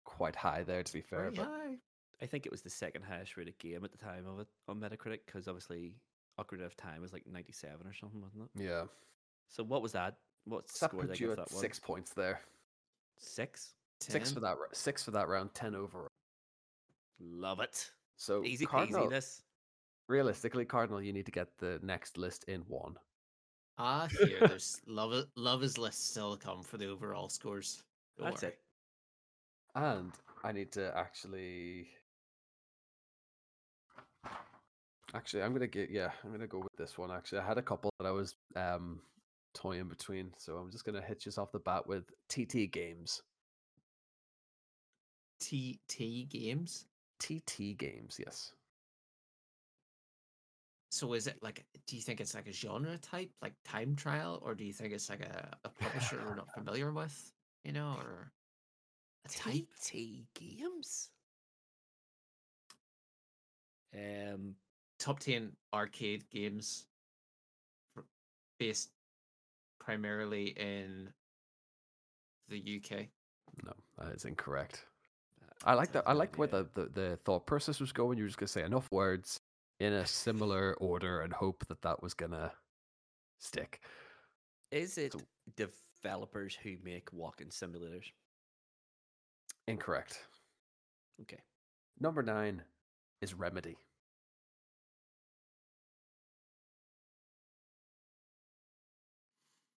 quite 0.05 0.37
high 0.37 0.63
there. 0.63 0.83
To 0.83 0.93
be 0.93 1.01
fair, 1.01 1.31
Very 1.31 1.37
high. 1.49 1.75
I 2.23 2.27
think 2.27 2.47
it 2.47 2.53
was 2.53 2.63
the 2.63 2.71
second 2.71 3.03
highest 3.03 3.37
rated 3.37 3.59
game 3.59 3.85
at 3.85 3.93
the 3.93 3.99
time 3.99 4.27
of 4.27 4.41
it 4.41 4.47
on 4.69 4.81
Metacritic 4.81 5.21
because 5.27 5.49
obviously 5.49 5.95
Ocarina 6.41 6.65
of 6.65 6.77
Time 6.77 7.03
was 7.03 7.13
like 7.13 7.25
97 7.31 7.87
or 7.87 7.93
something, 7.93 8.23
wasn't 8.23 8.45
it? 8.45 8.63
yeah, 8.63 8.85
So 9.49 9.63
what 9.63 9.83
was 9.83 9.93
that? 9.93 10.17
What 10.47 10.71
so 10.71 10.87
score 10.87 11.03
did 11.03 11.11
I 11.11 11.15
you 11.15 11.19
give 11.19 11.31
at 11.33 11.37
that 11.39 11.53
one? 11.53 11.61
six 11.61 11.79
points 11.79 12.13
there. 12.15 12.41
Six? 13.19 13.75
Six 14.01 14.33
for 14.33 14.41
that. 14.41 14.57
Six 14.73 15.03
for 15.03 15.11
that 15.11 15.29
round. 15.29 15.53
Ten 15.55 15.75
overall. 15.75 16.09
Love 17.21 17.61
it. 17.61 17.91
So 18.17 18.45
Easy 18.45 18.65
Cardinal, 18.67 19.03
peasiness. 19.03 19.43
realistically, 20.09 20.65
Cardinal, 20.65 21.03
you 21.03 21.13
need 21.13 21.27
to 21.27 21.33
get 21.33 21.49
the 21.59 21.79
next 21.83 22.17
list 22.17 22.45
in 22.45 22.61
one. 22.63 22.97
Ah, 23.79 24.09
here, 24.11 24.39
there's 24.41 24.81
love. 24.87 25.27
Love 25.37 25.63
is 25.63 25.77
less 25.77 25.99
still 25.99 26.37
come 26.37 26.63
for 26.63 26.79
the 26.79 26.87
overall 26.89 27.29
scores. 27.29 27.83
Don't 28.19 28.31
That's 28.31 28.43
worry. 28.43 28.53
it. 28.53 28.59
And 29.75 30.13
I 30.45 30.53
need 30.53 30.73
to 30.73 30.97
actually. 30.97 31.89
Actually, 35.15 35.43
I'm 35.43 35.53
gonna 35.53 35.67
get 35.67 35.91
yeah, 35.91 36.11
I'm 36.25 36.33
gonna 36.33 36.47
go 36.47 36.59
with 36.59 36.77
this 36.77 36.97
one. 36.97 37.11
Actually, 37.11 37.41
I 37.41 37.47
had 37.47 37.59
a 37.59 37.63
couple 37.63 37.91
that 37.99 38.07
I 38.07 38.11
was 38.11 38.35
um 38.55 39.01
toying 39.55 39.89
between, 39.89 40.33
so 40.39 40.57
I'm 40.57 40.71
just 40.71 40.85
gonna 40.85 41.03
hit 41.03 41.27
you 41.27 41.33
off 41.39 41.53
the 41.53 41.59
bat 41.59 41.87
with 41.87 42.05
TT 42.29 42.71
Games. 42.71 43.23
TT 45.41 46.29
games. 46.29 46.87
TT 47.19 47.77
Games, 47.77 48.19
yes. 48.19 48.53
So 50.91 51.13
is 51.15 51.27
it 51.27 51.37
like? 51.43 51.65
Do 51.87 51.97
you 51.97 52.03
think 52.03 52.21
it's 52.21 52.35
like 52.35 52.47
a 52.47 52.53
genre 52.53 52.97
type, 52.99 53.31
like 53.43 53.55
time 53.65 53.97
trial, 53.97 54.41
or 54.43 54.55
do 54.55 54.65
you 54.65 54.73
think 54.73 54.93
it's 54.93 55.11
like 55.11 55.21
a, 55.21 55.49
a 55.65 55.69
publisher 55.69 56.21
we're 56.25 56.37
not 56.37 56.51
familiar 56.55 56.93
with? 56.93 57.33
You 57.65 57.73
know, 57.73 57.97
or 57.99 58.33
a 59.25 59.29
type? 59.29 59.67
TT 59.83 60.25
Games. 60.35 61.11
Um, 63.95 64.55
top 64.99 65.21
10 65.21 65.53
arcade 65.73 66.29
games 66.31 66.87
based 68.59 68.91
primarily 69.81 70.49
in 70.49 71.09
the 72.49 72.59
UK. 72.59 73.07
No, 73.65 73.73
that 73.99 74.15
is 74.15 74.25
incorrect. 74.27 74.85
I 75.65 75.75
like 75.75 75.93
that. 75.93 76.05
I 76.07 76.13
no 76.13 76.19
liked 76.19 76.37
where 76.37 76.49
the, 76.49 76.67
the, 76.75 76.91
the 76.93 77.17
thought 77.17 77.47
process 77.47 77.81
was 77.81 77.91
going. 77.91 78.19
You 78.19 78.25
were 78.25 78.29
just 78.29 78.39
gonna 78.39 78.49
say 78.49 78.63
enough 78.63 78.87
words 78.93 79.41
in 79.81 79.93
a 79.93 80.07
similar 80.07 80.75
order 80.75 81.21
and 81.21 81.33
hope 81.33 81.67
that 81.67 81.83
that 81.83 82.03
was 82.03 82.15
gonna 82.15 82.53
stick. 83.39 83.81
Is 84.71 84.99
it 84.99 85.13
So- 85.13 85.21
developers 85.55 86.55
who 86.57 86.77
make 86.79 87.13
walking 87.13 87.49
simulators? 87.49 88.13
Incorrect. 89.67 90.27
Okay. 91.23 91.43
Number 91.99 92.23
nine 92.23 92.65
is 93.21 93.35
Remedy. 93.35 93.77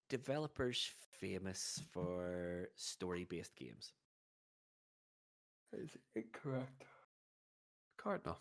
Developers 0.09 0.91
famous 1.19 1.81
for 1.91 2.69
story-based 2.75 3.55
games. 3.55 3.93
Is 5.71 5.95
incorrect. 6.15 6.83
Cardinal. 7.97 8.39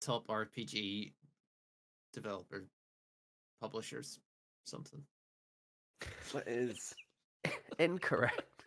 Top 0.00 0.26
RPG 0.28 1.12
developer, 2.12 2.64
publishers, 3.60 4.20
something. 4.64 5.02
That 6.32 6.46
is 6.46 6.94
incorrect. 7.78 8.64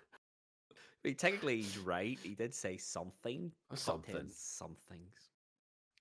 I 0.72 1.08
mean, 1.08 1.15
technically, 1.15 1.58
he's 1.58 1.78
right. 1.80 2.20
He 2.22 2.36
did 2.36 2.54
say 2.54 2.78
something. 2.78 3.52
Or 3.72 3.78
Top 3.78 4.06
10 4.06 4.15
something. 4.15 4.32
somethings. 4.36 5.30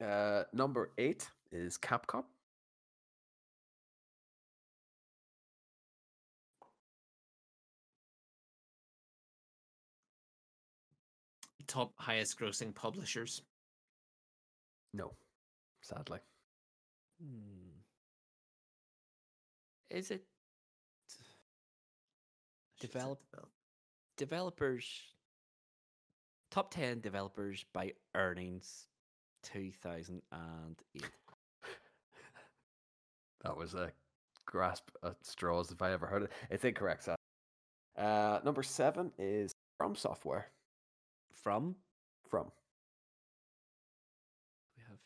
Uh, 0.02 0.44
number 0.52 0.90
eight 0.98 1.28
is 1.52 1.78
Capcom. 1.78 2.24
Top 11.66 11.92
highest 11.96 12.38
grossing 12.38 12.74
publishers. 12.74 13.42
No, 14.92 15.12
sadly. 15.82 16.18
Hmm. 17.22 17.68
Is 19.90 20.10
it 20.10 20.22
I 20.22 21.12
should 21.12 21.26
say 21.26 22.88
Develop- 22.88 23.22
develop- 23.30 23.52
developers? 24.16 24.86
Top 26.50 26.72
10 26.72 27.00
developers 27.00 27.64
by 27.72 27.92
earnings 28.14 28.86
2008. 29.42 30.22
That 33.42 33.56
was 33.56 33.72
a 33.72 33.90
grasp 34.44 34.90
at 35.02 35.16
straws 35.24 35.70
if 35.70 35.80
I 35.80 35.92
ever 35.92 36.06
heard 36.06 36.24
it. 36.24 36.32
It's 36.50 36.62
incorrect, 36.62 37.04
sadly. 37.04 37.16
Uh, 37.96 38.40
number 38.44 38.62
seven 38.62 39.12
is 39.18 39.54
From 39.78 39.94
Software. 39.96 40.48
From? 41.32 41.74
From. 42.28 42.52
We 44.76 44.82
have 44.90 44.98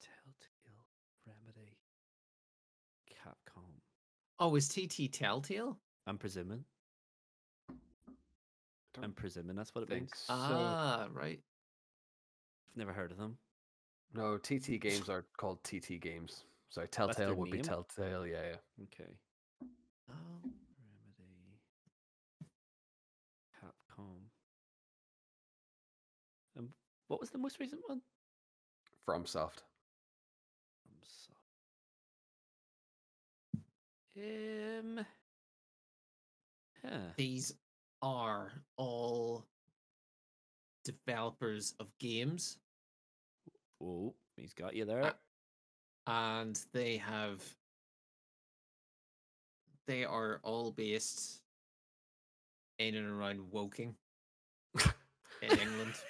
Telltale, 0.00 0.86
Remedy, 1.26 1.76
Capcom. 3.10 3.80
Oh, 4.40 4.56
is 4.56 4.68
TT 4.68 5.12
Telltale? 5.12 5.76
I'm 6.06 6.16
presuming. 6.16 6.64
I'm 9.02 9.12
presuming 9.12 9.54
that's 9.54 9.74
what 9.74 9.82
it 9.82 9.88
think 9.88 10.00
means. 10.00 10.24
so. 10.26 10.34
Ah, 10.34 11.08
right. 11.12 11.38
I've 12.70 12.76
never 12.76 12.92
heard 12.92 13.12
of 13.12 13.18
them. 13.18 13.36
No, 14.14 14.38
TT 14.38 14.80
games 14.80 15.10
are 15.10 15.26
called 15.36 15.62
TT 15.62 16.00
games. 16.00 16.44
Sorry, 16.70 16.88
Telltale 16.88 17.34
would 17.34 17.50
be? 17.50 17.58
Telltale. 17.58 18.26
Yeah, 18.26 18.42
yeah. 18.50 18.84
Okay. 18.84 19.10
Oh. 20.10 20.14
Remedy. 21.18 21.58
Capcom. 23.62 24.22
Um, 26.58 26.70
what 27.08 27.20
was 27.20 27.28
the 27.28 27.38
most 27.38 27.60
recent 27.60 27.82
one? 27.86 28.00
From 29.04 29.26
Um. 34.16 35.04
Huh. 36.84 36.98
These 37.16 37.52
are 38.02 38.52
all 38.76 39.44
developers 40.84 41.74
of 41.78 41.86
games, 41.98 42.58
Oh, 43.82 44.14
he's 44.36 44.54
got 44.54 44.74
you 44.74 44.84
there. 44.86 45.12
and 46.06 46.58
they 46.72 46.96
have. 46.96 47.42
They 49.86 50.04
are 50.04 50.40
all 50.42 50.70
based 50.70 51.40
in 52.78 52.94
and 52.94 53.08
around 53.08 53.40
Woking 53.50 53.94
in 55.42 55.50
England. 55.58 55.94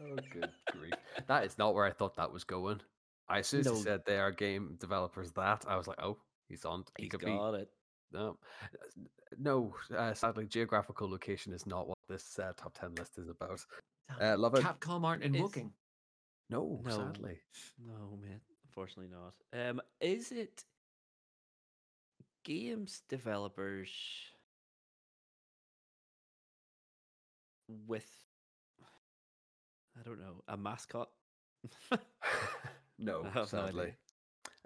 Oh, 0.00 0.14
good 0.32 0.48
grief. 0.70 0.92
That 1.26 1.44
is 1.44 1.58
not 1.58 1.74
where 1.74 1.84
I 1.84 1.90
thought 1.90 2.14
that 2.18 2.32
was 2.32 2.44
going. 2.44 2.80
I 3.28 3.40
as 3.40 3.48
soon 3.48 3.60
as 3.60 3.66
No. 3.66 3.74
he 3.74 3.82
said 3.82 4.02
they 4.06 4.16
are 4.20 4.30
game 4.30 4.76
developers 4.78 5.32
that, 5.32 5.64
I 5.66 5.74
was 5.76 5.88
like, 5.88 6.00
oh, 6.00 6.18
he's 6.48 6.64
on. 6.64 6.84
He 6.96 7.04
He's 7.04 7.10
could 7.12 7.20
be. 7.20 7.26
got 7.36 7.54
it. 7.54 7.68
No, 8.12 8.38
no. 9.38 9.74
Uh, 9.94 10.14
sadly, 10.14 10.46
geographical 10.46 11.08
location 11.10 11.52
is 11.52 11.66
not 11.66 11.86
what 11.88 11.98
this 12.08 12.38
uh, 12.38 12.52
top 12.56 12.76
ten 12.78 12.94
list 12.94 13.18
is 13.18 13.28
about. 13.28 13.64
Uh, 14.20 14.36
love 14.38 14.54
it. 14.54 14.64
Capcom 14.64 15.04
aren't 15.04 15.22
in 15.22 15.32
Woking. 15.40 15.72
No, 16.50 16.80
No. 16.84 16.90
sadly. 16.90 17.38
No, 17.86 18.18
man. 18.22 18.40
Unfortunately 18.66 19.12
not. 19.12 19.34
Um, 19.68 19.80
is 20.00 20.32
it 20.32 20.64
games 22.44 23.02
developers 23.08 23.90
with 27.86 28.08
I 29.98 30.02
don't 30.08 30.20
know 30.20 30.42
a 30.48 30.56
mascot? 30.56 31.10
No 33.00 33.24
sadly. 33.46 33.94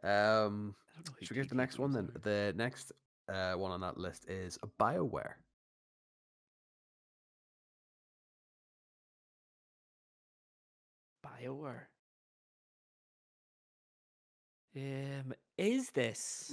um, 0.03 0.75
don't 1.05 1.15
know. 1.15 1.19
should 1.23 1.37
we 1.37 1.43
get 1.43 1.49
the 1.49 1.55
next 1.55 1.79
one 1.79 1.93
then? 1.93 2.11
The 2.23 2.53
next 2.57 2.93
uh, 3.33 3.55
one 3.55 3.73
on 3.73 3.81
that 3.81 3.99
list 3.99 4.29
is 4.29 4.59
Bioware. 4.81 5.35
Bioware. 11.25 11.87
Um, 14.75 15.35
is 15.59 15.91
this 15.91 16.53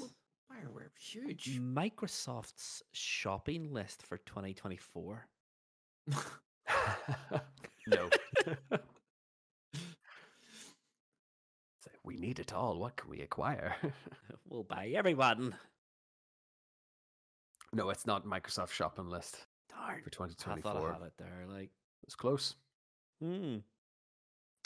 Bioware, 0.51 0.89
huge. 0.99 1.59
Microsoft's 1.61 2.83
shopping 2.91 3.71
list 3.71 4.05
for 4.05 4.17
2024? 4.17 5.27
no. 7.87 8.09
Say, 11.81 11.91
we 12.09 12.17
need 12.17 12.39
it 12.39 12.53
all. 12.53 12.79
What 12.79 12.95
can 12.95 13.07
we 13.09 13.21
acquire? 13.21 13.75
We'll 14.49 14.63
buy 14.63 14.87
everyone. 14.95 15.53
no, 17.71 17.91
it's 17.91 18.07
not 18.07 18.25
Microsoft 18.25 18.71
shopping 18.71 19.07
list 19.07 19.45
Darn. 19.69 20.01
for 20.01 20.09
I 20.09 20.27
thought 20.27 20.29
2024. 20.29 20.89
I 20.89 20.93
had 20.93 21.01
it 21.03 21.13
there. 21.19 21.45
Like, 21.47 21.69
It's 22.03 22.15
close. 22.15 22.55
hmm. 23.21 23.57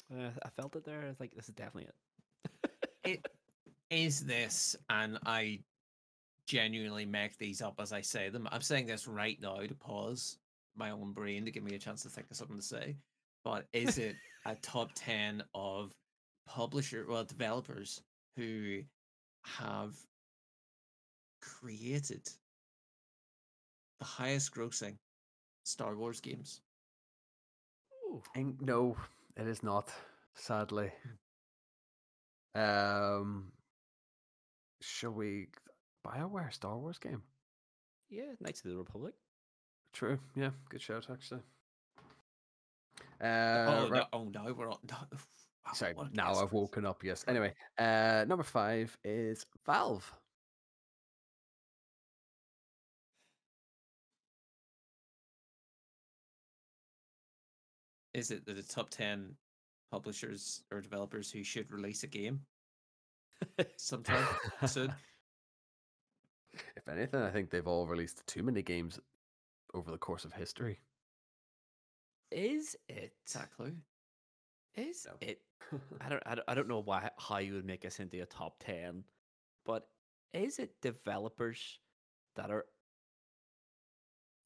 Uh, 0.09 0.29
I 0.45 0.49
felt 0.55 0.73
it 0.77 0.85
there. 0.85 1.01
I 1.03 1.07
was 1.09 1.19
like, 1.19 1.35
this 1.35 1.49
is 1.49 1.55
definitely 1.55 1.89
it. 2.63 2.71
it 3.03 3.27
is 3.89 4.21
this, 4.25 4.77
and 4.89 5.19
I 5.25 5.59
genuinely 6.47 7.05
make 7.05 7.37
these 7.37 7.61
up 7.61 7.75
as 7.79 7.91
I 7.91 7.99
say 7.99 8.29
them. 8.29 8.47
I'm 8.53 8.61
saying 8.61 8.85
this 8.85 9.05
right 9.05 9.37
now 9.41 9.57
to 9.57 9.75
pause 9.75 10.37
my 10.77 10.91
own 10.91 11.11
brain 11.11 11.43
to 11.43 11.51
give 11.51 11.63
me 11.63 11.75
a 11.75 11.79
chance 11.79 12.03
to 12.03 12.09
think 12.09 12.27
of 12.31 12.37
something 12.37 12.57
to 12.57 12.63
say. 12.63 12.95
But 13.43 13.65
is 13.73 13.97
it 13.97 14.15
a 14.45 14.55
top 14.55 14.91
10 14.95 15.43
of 15.53 15.91
publisher, 16.45 17.05
well, 17.07 17.23
developers 17.23 18.01
who 18.35 18.81
have 19.43 19.95
created 21.41 22.29
the 23.99 24.05
highest 24.05 24.53
grossing 24.53 24.97
Star 25.63 25.95
Wars 25.95 26.19
games? 26.19 26.61
Ooh. 28.07 28.21
And 28.35 28.61
no, 28.61 28.97
it 29.37 29.47
is 29.47 29.63
not. 29.63 29.91
Sadly. 30.35 30.91
Um, 32.55 33.51
shall 34.81 35.11
we? 35.11 35.47
Bioware 36.05 36.51
Star 36.51 36.77
Wars 36.77 36.97
game. 36.97 37.23
Yeah, 38.09 38.33
Knights 38.41 38.63
of 38.65 38.71
the 38.71 38.77
Republic. 38.77 39.13
True. 39.93 40.19
Yeah, 40.35 40.49
good 40.69 40.81
shout 40.81 41.07
actually. 41.11 41.41
Uh, 43.21 43.25
oh, 43.25 43.87
right- 43.89 43.91
no, 43.91 44.05
oh, 44.13 44.23
no, 44.25 44.53
we're 44.53 44.69
on. 44.69 44.79
No, 44.89 44.97
Sorry, 45.73 45.95
now. 46.13 46.33
I've 46.33 46.51
woken 46.51 46.85
up. 46.85 47.03
Yes. 47.03 47.23
Anyway, 47.27 47.53
uh, 47.77 48.25
number 48.27 48.43
five 48.43 48.95
is 49.03 49.45
Valve. 49.65 50.11
is 58.13 58.31
it 58.31 58.45
the 58.45 58.61
top 58.61 58.89
10 58.89 59.35
publishers 59.91 60.63
or 60.71 60.81
developers 60.81 61.31
who 61.31 61.43
should 61.43 61.71
release 61.71 62.03
a 62.03 62.07
game 62.07 62.41
sometime 63.77 64.25
soon? 64.65 64.93
If 66.77 66.87
anything, 66.87 67.19
I 67.19 67.31
think 67.31 67.49
they've 67.49 67.65
all 67.65 67.87
released 67.87 68.21
too 68.27 68.43
many 68.43 68.61
games 68.61 68.99
over 69.73 69.89
the 69.89 69.97
course 69.97 70.23
of 70.23 70.33
history. 70.33 70.77
Is 72.31 72.75
it? 72.87 73.13
Clue? 73.57 73.73
Is 74.75 75.05
No. 75.05 75.17
it? 75.21 75.41
I 76.01 76.09
don't, 76.09 76.23
I 76.25 76.35
don't. 76.35 76.49
I 76.49 76.53
don't 76.55 76.67
know 76.67 76.79
why 76.81 77.09
how 77.17 77.37
you 77.37 77.53
would 77.53 77.65
make 77.65 77.85
us 77.85 77.99
into 77.99 78.21
a 78.21 78.25
top 78.25 78.59
ten, 78.59 79.03
but 79.65 79.89
is 80.33 80.59
it 80.59 80.81
developers 80.81 81.79
that 82.35 82.51
are 82.51 82.65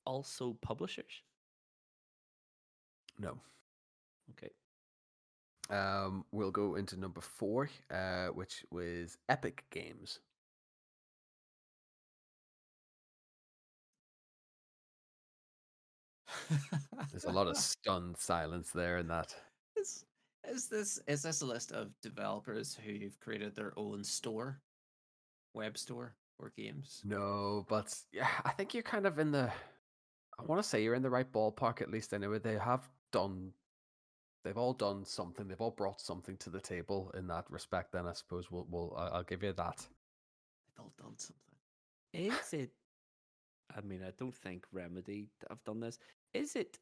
also 0.05 0.53
publishers? 0.55 1.21
no. 3.19 3.39
Okay. 4.31 4.51
Um, 5.69 6.25
we'll 6.31 6.51
go 6.51 6.75
into 6.75 6.97
number 6.97 7.21
four, 7.21 7.69
uh, 7.91 8.27
which 8.27 8.65
was 8.71 9.17
Epic 9.29 9.65
Games. 9.69 10.19
There's 17.11 17.25
a 17.25 17.31
lot 17.31 17.47
of 17.47 17.57
stunned 17.57 18.17
silence 18.17 18.71
there 18.71 18.97
in 18.97 19.07
that. 19.07 19.35
is, 19.75 20.03
is 20.49 20.67
this 20.67 20.99
is 21.07 21.23
this 21.23 21.41
a 21.41 21.45
list 21.45 21.71
of 21.71 21.91
developers 22.01 22.77
who've 22.85 23.19
created 23.19 23.55
their 23.55 23.73
own 23.77 24.03
store, 24.03 24.61
web 25.53 25.77
store? 25.77 26.15
or 26.39 26.51
games. 26.55 27.01
No, 27.03 27.65
but 27.67 27.93
yeah, 28.11 28.27
I 28.45 28.51
think 28.51 28.73
you're 28.73 28.83
kind 28.83 29.05
of 29.05 29.19
in 29.19 29.31
the. 29.31 29.51
I 30.39 30.43
want 30.45 30.61
to 30.61 30.67
say 30.67 30.83
you're 30.83 30.93
in 30.93 31.01
the 31.01 31.09
right 31.09 31.31
ballpark 31.31 31.81
at 31.81 31.89
least. 31.89 32.13
Anyway, 32.13 32.39
they 32.39 32.57
have 32.57 32.87
done. 33.11 33.51
They've 34.43 34.57
all 34.57 34.73
done 34.73 35.03
something. 35.03 35.47
They've 35.47 35.59
all 35.59 35.71
brought 35.71 35.99
something 35.99 36.37
to 36.37 36.49
the 36.49 36.61
table 36.61 37.11
in 37.17 37.27
that 37.27 37.45
respect. 37.49 37.91
Then 37.91 38.07
I 38.07 38.13
suppose 38.13 38.51
we'll. 38.51 38.67
we'll 38.69 38.93
I'll 38.97 39.23
give 39.23 39.43
you 39.43 39.53
that. 39.53 39.77
They've 39.77 40.79
all 40.79 40.93
done 40.97 41.17
something. 41.17 41.43
Is 42.13 42.53
it? 42.53 42.71
I 43.75 43.81
mean, 43.81 44.01
I 44.03 44.11
don't 44.17 44.35
think 44.35 44.65
Remedy 44.71 45.27
have 45.49 45.63
done 45.65 45.79
this. 45.79 45.99
Is 46.33 46.55
it 46.55 46.79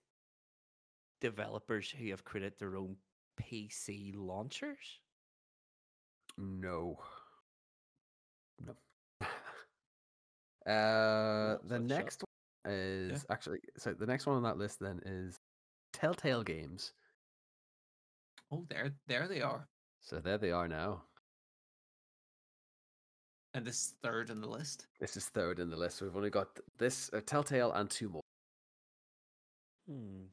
developers 1.22 1.90
who 1.90 2.10
have 2.10 2.24
created 2.24 2.54
their 2.60 2.76
own 2.76 2.98
PC 3.42 4.14
launchers? 4.16 5.00
No. 6.38 7.00
No. 8.66 8.74
uh, 10.72 11.58
the 11.64 11.80
that 11.80 11.82
shot? 11.82 11.82
next 11.82 12.24
one 12.24 12.74
is 12.74 13.26
actually 13.30 13.60
so. 13.78 13.94
The 13.94 14.06
next 14.06 14.26
one 14.26 14.36
on 14.36 14.44
that 14.44 14.58
list 14.58 14.80
then 14.80 15.00
is 15.06 15.36
Telltale 15.94 16.44
Games. 16.44 16.94
Oh, 18.52 18.66
there, 18.70 18.92
there 19.08 19.28
they 19.28 19.42
are. 19.42 19.68
So 20.02 20.20
there 20.20 20.38
they 20.38 20.52
are 20.52 20.68
now. 20.68 21.04
And 23.54 23.66
this 23.66 23.76
is 23.76 23.94
third 24.04 24.30
in 24.30 24.42
the 24.42 24.50
list. 24.50 24.88
This 25.00 25.16
is 25.16 25.26
third 25.28 25.60
in 25.60 25.70
the 25.70 25.78
list. 25.78 26.02
We've 26.02 26.16
only 26.16 26.30
got 26.30 26.48
this 26.78 27.10
uh, 27.14 27.22
Telltale 27.26 27.72
and 27.72 27.90
two 27.90 28.10
more. 28.10 28.22
Hmm. 29.88 30.26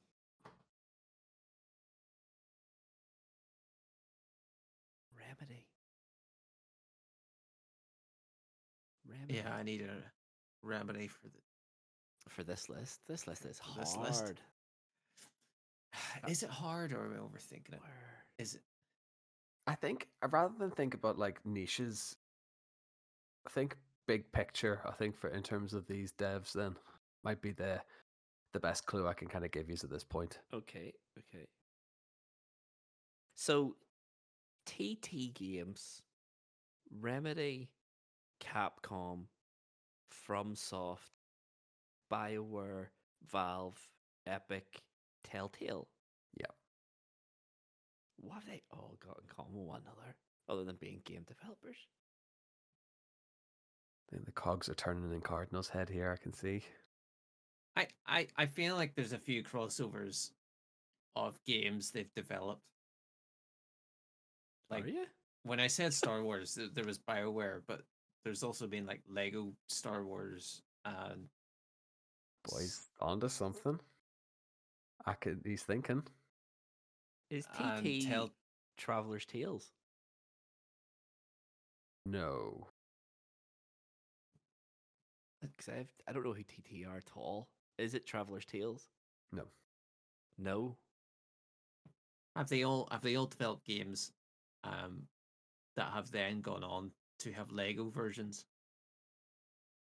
Yeah, 9.29 9.53
I 9.55 9.63
need 9.63 9.83
a 9.83 10.03
remedy 10.63 11.09
for 11.09 11.29
the. 11.29 11.39
For 12.29 12.45
this 12.45 12.69
list, 12.69 13.01
this 13.09 13.27
list 13.27 13.45
is 13.45 13.59
For 13.59 13.81
this 13.81 13.95
hard. 13.95 14.07
list? 14.09 14.35
Is 16.29 16.43
it 16.45 16.51
hard 16.51 16.93
or 16.93 17.05
am 17.05 17.15
I 17.15 17.17
overthinking 17.17 17.73
it? 17.75 17.81
Where- 17.81 18.25
Is 18.39 18.55
it? 18.55 18.63
I 19.67 19.75
think 19.75 20.09
uh, 20.25 20.29
rather 20.29 20.55
than 20.59 20.71
think 20.71 20.95
about 20.95 21.19
like 21.19 21.45
niches, 21.45 22.15
I 23.47 23.51
think 23.51 23.77
big 24.07 24.31
picture. 24.33 24.81
I 24.87 24.93
think 24.93 25.17
for 25.17 25.29
in 25.31 25.43
terms 25.43 25.75
of 25.75 25.87
these 25.89 26.13
devs, 26.13 26.53
then 26.53 26.77
might 27.25 27.43
be 27.43 27.51
the 27.51 27.81
the 28.53 28.61
best 28.61 28.87
clue 28.87 29.07
I 29.09 29.15
can 29.15 29.29
kind 29.29 29.45
of 29.45 29.51
give 29.51 29.69
you 29.69 29.77
at 29.83 29.91
this 29.91 30.05
point. 30.05 30.39
Okay, 30.55 30.93
okay. 31.19 31.47
So, 33.35 33.75
TT 34.67 35.33
Games, 35.35 36.03
Remedy, 37.01 37.69
Capcom, 38.43 39.25
FromSoft, 40.29 41.11
BioWare, 42.13 42.87
Valve, 43.31 43.89
Epic, 44.27 44.83
Telltale. 45.25 45.89
Yeah. 46.39 46.47
What 48.21 48.35
have 48.35 48.47
they 48.47 48.63
all 48.71 48.97
got 49.05 49.19
in 49.23 49.29
common 49.35 49.61
with 49.61 49.69
one 49.69 49.81
another, 49.83 50.17
other 50.49 50.65
than 50.65 50.77
being 50.77 51.01
game 51.05 51.25
developers? 51.27 51.77
I 54.09 54.17
think 54.17 54.27
the 54.27 54.33
cogs 54.33 54.69
are 54.69 54.75
turning 54.75 55.13
in 55.13 55.21
Cardinal's 55.21 55.69
head 55.69 55.89
here. 55.89 56.13
I 56.13 56.23
can 56.23 56.35
see. 56.35 56.63
I, 57.77 57.87
I, 58.07 58.27
I 58.37 58.47
feel 58.47 58.77
like 58.77 58.95
there's 58.95 59.15
a 59.15 59.19
few 59.19 59.43
crossovers 59.43 60.31
of 61.17 61.39
games 61.47 61.91
they've 61.91 62.13
developed. 62.15 62.63
Like 64.71 64.85
Are 64.85 64.89
you? 64.89 65.05
when 65.45 65.61
I 65.61 65.67
said 65.67 65.95
Star 65.95 66.23
Wars, 66.23 66.59
there 66.75 66.85
was 66.85 66.99
BioWare, 66.99 67.63
but 67.67 67.83
there's 68.25 68.43
also 68.43 68.67
been 68.67 68.87
like 68.87 69.01
Lego 69.09 69.53
Star 69.69 70.05
Wars 70.05 70.63
uh, 70.85 71.11
and 71.13 71.29
Boys, 72.49 72.89
onto 73.01 73.29
something. 73.29 73.79
I 75.07 75.13
could. 75.15 75.41
He's 75.45 75.63
thinking. 75.63 76.03
Is 77.31 77.47
and 77.59 77.85
TT 77.85 78.07
Tell 78.07 78.31
Traveler's 78.77 79.25
Tales? 79.25 79.71
No. 82.05 82.67
Uh, 85.43 85.47
because 85.57 85.73
I've, 85.73 85.89
I 86.09 86.13
don't 86.13 86.25
know 86.25 86.33
who 86.33 86.43
TT 86.43 86.87
are 86.89 86.97
at 86.97 87.11
all. 87.17 87.49
Is 87.79 87.95
it 87.95 88.07
Traveler's 88.07 88.45
Tales? 88.45 88.89
No. 89.33 89.45
No. 90.39 90.77
have 92.37 92.49
they 92.49 92.65
all 92.65 92.89
have 92.91 93.03
they 93.03 93.17
all 93.17 93.27
developed 93.27 93.67
games 93.67 94.13
um 94.65 95.03
that 95.77 95.91
have 95.93 96.11
then 96.11 96.41
gone 96.41 96.65
on 96.65 96.91
to 97.23 97.33
have 97.33 97.51
Lego 97.53 97.89
versions? 97.91 98.45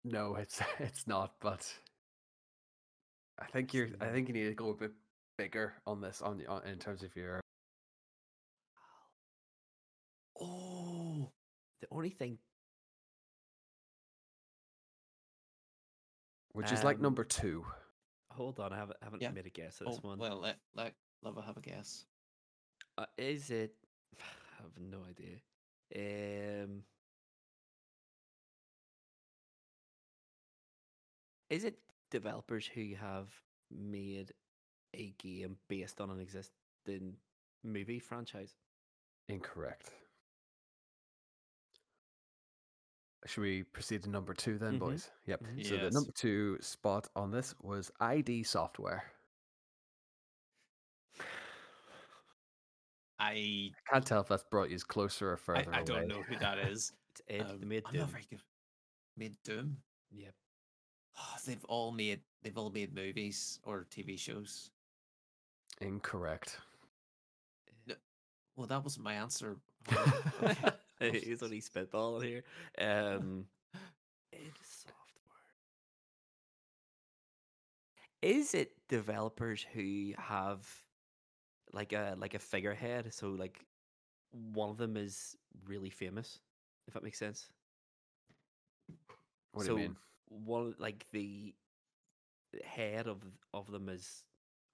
No, 0.04 0.36
it's 0.36 0.62
it's 0.80 1.08
not. 1.08 1.34
But 1.40 1.72
I 3.40 3.46
think 3.48 3.74
you're. 3.74 3.90
I 4.02 4.08
think 4.08 4.28
you 4.28 4.34
need 4.34 4.48
to 4.48 4.54
go 4.54 4.70
a 4.70 4.74
bit 4.76 4.92
bigger 5.38 5.74
on 5.86 6.02
this 6.02 6.22
on, 6.22 6.42
on 6.48 6.66
in 6.66 6.80
terms 6.80 7.04
of 7.04 7.16
your. 7.16 7.42
Oh, 10.40 11.30
the 11.82 11.88
only 11.92 12.10
thing. 12.10 12.38
Which 16.54 16.72
is 16.72 16.84
like 16.84 16.98
Um, 16.98 17.04
number 17.04 17.24
two. 17.24 17.66
Hold 18.32 18.60
on, 18.60 18.74
I 18.74 18.78
haven't, 18.78 18.98
haven't 19.02 19.22
Yeah. 19.22 19.32
made 19.32 19.46
a 19.46 19.50
guess 19.50 19.82
at 19.82 19.88
Oh, 19.88 19.92
this 19.92 20.04
one. 20.04 20.18
well, 20.18 20.40
let 20.40 20.58
let 20.74 20.94
Luvva 21.24 21.44
have 21.46 21.58
a 21.58 21.62
guess. 21.62 22.06
Uh, 22.98 23.06
is 23.18 23.50
it? 23.50 23.76
I 24.20 24.62
have 24.64 24.78
no 24.78 25.04
idea. 25.04 25.40
Um, 25.96 26.84
is 31.50 31.64
it 31.64 31.80
developers 32.12 32.66
who 32.68 32.96
have 32.96 33.30
made 33.72 34.32
a 34.94 35.12
game 35.18 35.58
based 35.68 36.02
on 36.02 36.10
an 36.10 36.20
existing 36.20 37.16
movie 37.64 38.00
franchise? 38.00 38.56
Incorrect. 39.28 39.92
Should 43.26 43.42
we 43.42 43.64
proceed 43.64 44.04
to 44.04 44.10
number 44.10 44.34
two 44.34 44.58
then, 44.58 44.76
Mhm. 44.76 44.80
boys? 44.80 45.12
Yep. 45.26 45.42
Mhm. 45.44 45.66
So 45.66 45.78
the 45.78 45.92
number 45.92 46.12
two 46.14 46.58
spot 46.62 47.10
on 47.16 47.32
this 47.32 47.54
was 47.60 47.92
ID 48.00 48.44
Software. 48.44 49.12
I 53.20 53.72
I 53.88 53.92
can't 53.92 54.06
tell 54.08 54.22
if 54.22 54.30
that's 54.30 54.44
brought 54.46 54.70
you 54.70 54.80
closer 54.80 55.32
or 55.34 55.38
further 55.38 55.74
I 55.74 55.80
away. 55.80 55.84
don't 55.84 56.08
know 56.08 56.24
who 56.24 56.38
that 56.38 56.58
is. 56.60 56.94
It's 57.10 57.22
Ed. 57.28 57.42
Um, 57.42 57.60
they 57.60 57.66
made 57.66 57.84
I'm 57.88 57.98
not 57.98 58.10
very 58.10 58.24
good. 58.30 58.42
Made 59.18 59.36
Doom. 59.44 59.82
Yep. 60.12 60.36
Oh, 61.20 61.36
they've 61.46 61.66
all 61.66 61.92
made 61.92 62.22
they've 62.44 62.58
all 62.58 62.70
made 62.70 62.96
movies 62.96 63.60
or 63.64 63.86
TV 63.92 64.18
shows. 64.18 64.72
Incorrect. 65.82 66.58
No, 67.88 67.96
Well, 68.56 68.68
that 68.68 68.84
wasn't 68.84 69.06
my 69.06 69.14
answer. 69.14 69.58
He's 71.00 71.42
only 71.44 71.62
spitballing 71.62 72.26
here. 72.26 72.44
Um, 72.80 73.46
id 74.34 74.52
Software. 74.64 74.96
Is 78.22 78.54
it 78.54 78.72
developers 78.88 79.66
who 79.74 80.14
have 80.18 80.68
like 81.74 81.94
a 81.94 82.16
like 82.18 82.34
a 82.34 82.40
figurehead? 82.40 83.14
So 83.14 83.30
like 83.30 83.66
one 84.54 84.70
of 84.70 84.78
them 84.78 84.98
is 84.98 85.36
really 85.66 85.90
famous, 85.90 86.40
if 86.88 86.94
that 86.94 87.04
makes 87.04 87.18
sense. 87.18 87.50
What 89.54 89.66
so 89.66 89.76
do 89.76 89.82
you 89.82 89.88
mean? 89.88 89.96
One 90.30 90.76
like 90.80 91.06
the 91.12 91.54
head 92.64 93.08
of 93.08 93.24
of 93.54 93.70
them 93.72 93.90
is 93.90 94.24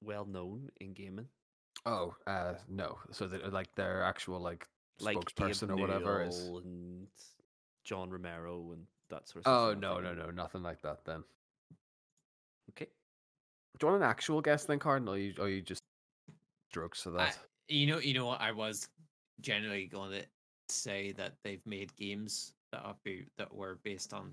well 0.04 0.26
known 0.26 0.70
in 0.80 0.94
gaming. 0.94 1.28
Oh, 1.86 2.16
uh, 2.28 2.54
no. 2.70 2.98
So 3.12 3.28
that 3.28 3.52
like 3.52 3.74
their 3.76 4.04
actual 4.04 4.40
like 4.40 4.68
Like 5.00 5.18
spokesperson 5.18 5.68
Gabe 5.68 5.72
or 5.72 5.76
whatever 5.78 6.24
is. 6.24 6.40
And 6.48 7.08
John 7.84 8.10
Romero 8.10 8.72
and 8.72 8.88
that 9.10 9.28
sort 9.28 9.38
of 9.38 9.44
stuff. 9.44 9.54
Oh 9.54 9.72
stuff. 9.72 9.82
no 9.82 10.00
no 10.00 10.14
no 10.14 10.32
nothing 10.32 10.64
like 10.64 10.82
that 10.82 11.04
then. 11.06 11.24
Okay. 12.72 12.88
Do 13.78 13.86
you 13.86 13.92
want 13.92 14.04
an 14.04 14.10
actual 14.10 14.42
guess 14.42 14.66
then, 14.66 14.80
Cardinal? 14.80 15.16
Or 15.16 15.18
you, 15.18 15.34
or 15.38 15.50
you 15.50 15.62
just 15.62 15.84
strokes 16.70 17.04
for 17.04 17.12
I, 17.20 17.26
that? 17.26 17.38
you 17.68 17.88
know, 17.88 18.00
you 18.00 18.14
know 18.14 18.26
what? 18.26 18.42
I 18.42 18.52
was 18.52 18.88
generally 19.42 19.86
going 19.86 20.12
to 20.12 20.26
say 20.70 21.12
that 21.14 21.34
they've 21.44 21.66
made 21.66 21.96
games 21.98 22.54
that 22.72 22.80
are 22.80 22.96
be, 23.04 23.26
that 23.38 23.54
were 23.54 23.80
based 23.84 24.14
on 24.14 24.32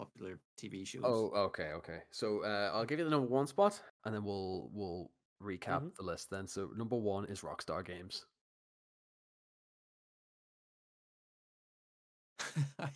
popular 0.00 0.38
TV 0.58 0.86
shows. 0.86 1.02
Oh, 1.04 1.30
okay, 1.48 1.72
okay. 1.76 1.98
So 2.10 2.42
uh, 2.44 2.70
I'll 2.72 2.84
give 2.86 2.98
you 2.98 3.04
the 3.04 3.10
number 3.10 3.26
one 3.28 3.46
spot, 3.46 3.80
and 4.04 4.14
then 4.14 4.24
we'll 4.24 4.70
we'll 4.72 5.10
recap 5.42 5.82
Mhm. 5.82 5.94
the 5.96 6.02
list. 6.04 6.30
Then, 6.30 6.46
so 6.46 6.70
number 6.76 6.96
one 6.96 7.26
is 7.26 7.40
Rockstar 7.42 7.84
Games. 7.84 8.24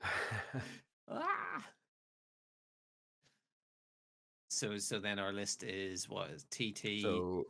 Ah! 1.12 1.66
So, 4.48 4.78
so 4.78 4.98
then 5.00 5.18
our 5.18 5.32
list 5.32 5.62
is 5.64 6.08
what 6.08 6.30
is 6.30 6.44
TT? 6.50 7.00
so 7.02 7.44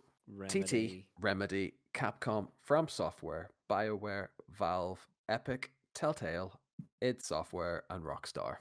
TT, 0.49 0.63
Remedy. 0.65 1.07
Remedy, 1.21 1.75
Capcom, 1.93 2.49
From 2.63 2.89
Software, 2.89 3.51
BioWare, 3.71 4.29
Valve, 4.59 5.07
Epic, 5.29 5.73
Telltale, 5.95 6.60
id 7.01 7.23
Software, 7.23 7.85
and 7.91 8.05
Rockstar. 8.05 8.57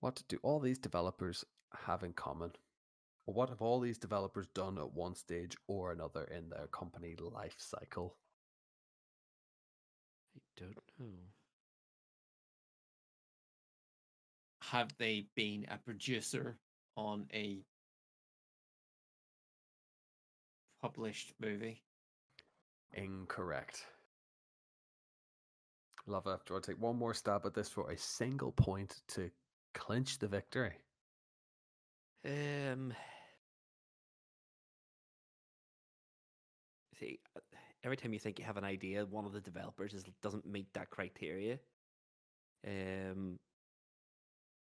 What 0.00 0.22
do 0.28 0.38
all 0.42 0.60
these 0.60 0.78
developers 0.78 1.44
have 1.86 2.02
in 2.02 2.12
common? 2.12 2.52
Or 3.26 3.34
what 3.34 3.48
have 3.50 3.60
all 3.60 3.80
these 3.80 3.98
developers 3.98 4.46
done 4.54 4.78
at 4.78 4.94
one 4.94 5.14
stage 5.14 5.56
or 5.66 5.92
another 5.92 6.24
in 6.24 6.48
their 6.48 6.66
company 6.68 7.14
life 7.18 7.56
cycle? 7.58 8.16
I 10.36 10.40
don't 10.56 10.78
know. 10.98 11.06
Have 14.62 14.90
they 14.98 15.26
been 15.34 15.66
a 15.70 15.78
producer 15.78 16.56
on 16.96 17.26
a 17.32 17.58
published 20.80 21.32
movie? 21.40 21.82
Incorrect. 22.92 23.84
You 26.08 26.14
want 26.14 26.24
to 26.46 26.60
take 26.72 26.80
one 26.80 26.96
more 26.96 27.12
stab 27.12 27.44
at 27.44 27.52
this 27.52 27.68
for 27.68 27.90
a 27.90 27.98
single 27.98 28.52
point 28.52 29.02
to 29.08 29.30
clinch 29.74 30.18
the 30.18 30.26
victory? 30.26 30.72
Um. 32.24 32.94
See, 36.98 37.20
every 37.84 37.98
time 37.98 38.14
you 38.14 38.18
think 38.18 38.38
you 38.38 38.44
have 38.46 38.56
an 38.56 38.64
idea, 38.64 39.04
one 39.04 39.26
of 39.26 39.32
the 39.32 39.40
developers 39.40 39.92
is, 39.92 40.04
doesn't 40.22 40.46
meet 40.46 40.72
that 40.72 40.88
criteria. 40.88 41.58
Um. 42.66 43.36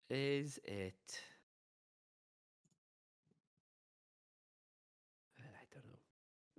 Is 0.10 0.58
it? 0.64 0.94
I 5.38 5.66
don't 5.74 5.86
know. 5.86 6.00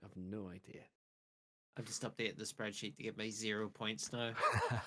I 0.03 0.07
have 0.07 0.17
no 0.17 0.51
idea. 0.51 0.83
I've 1.79 1.85
just 1.85 2.03
updated 2.03 2.39
the 2.39 2.45
spreadsheet 2.45 2.97
to 2.97 3.03
get 3.03 3.19
my 3.19 3.29
zero 3.29 3.69
points 3.69 4.13
now. 4.13 4.33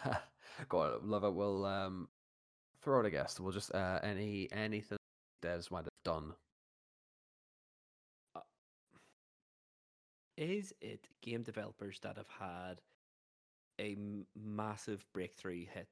Go 0.69 0.79
on, 0.79 1.23
it. 1.23 1.33
We'll 1.33 1.65
um, 1.65 2.07
throw 2.81 2.99
out 2.99 3.05
a 3.05 3.11
guess. 3.11 3.39
We'll 3.39 3.51
just 3.51 3.73
uh, 3.75 3.99
any 4.01 4.49
anything 4.51 4.97
Des 5.41 5.63
might 5.69 5.83
have 5.83 5.89
done. 6.03 6.33
Is 10.37 10.73
it 10.81 11.07
game 11.21 11.43
developers 11.43 11.99
that 12.01 12.15
have 12.17 12.29
had 12.39 12.81
a 13.77 13.91
m- 13.91 14.25
massive 14.35 15.05
breakthrough 15.13 15.65
hit? 15.65 15.87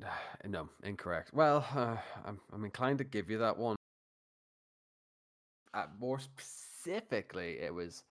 no, 0.46 0.68
incorrect. 0.82 1.32
Well, 1.34 1.66
uh, 1.74 1.96
I'm 2.24 2.40
I'm 2.52 2.64
inclined 2.64 2.98
to 2.98 3.04
give 3.04 3.28
you 3.28 3.38
that 3.38 3.58
one. 3.58 3.76
Uh, 5.74 5.86
more 5.98 6.20
specifically, 6.86 7.58
it 7.60 7.72
was 7.74 8.04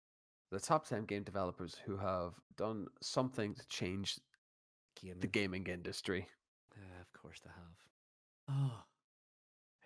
the 0.52 0.60
top 0.60 0.88
ten 0.88 1.06
game 1.06 1.24
developers 1.24 1.76
who 1.86 1.98
have 1.98 2.34
done 2.58 2.88
something 3.02 3.54
to 3.56 3.68
change 3.68 4.20
Gaming. 5.02 5.20
the 5.20 5.28
gaming 5.28 5.68
industry. 5.68 6.28
Uh, 6.76 7.02
of 7.02 7.22
course 7.22 7.40
they 7.44 7.50
have. 7.56 8.58
Oh, 8.72 8.84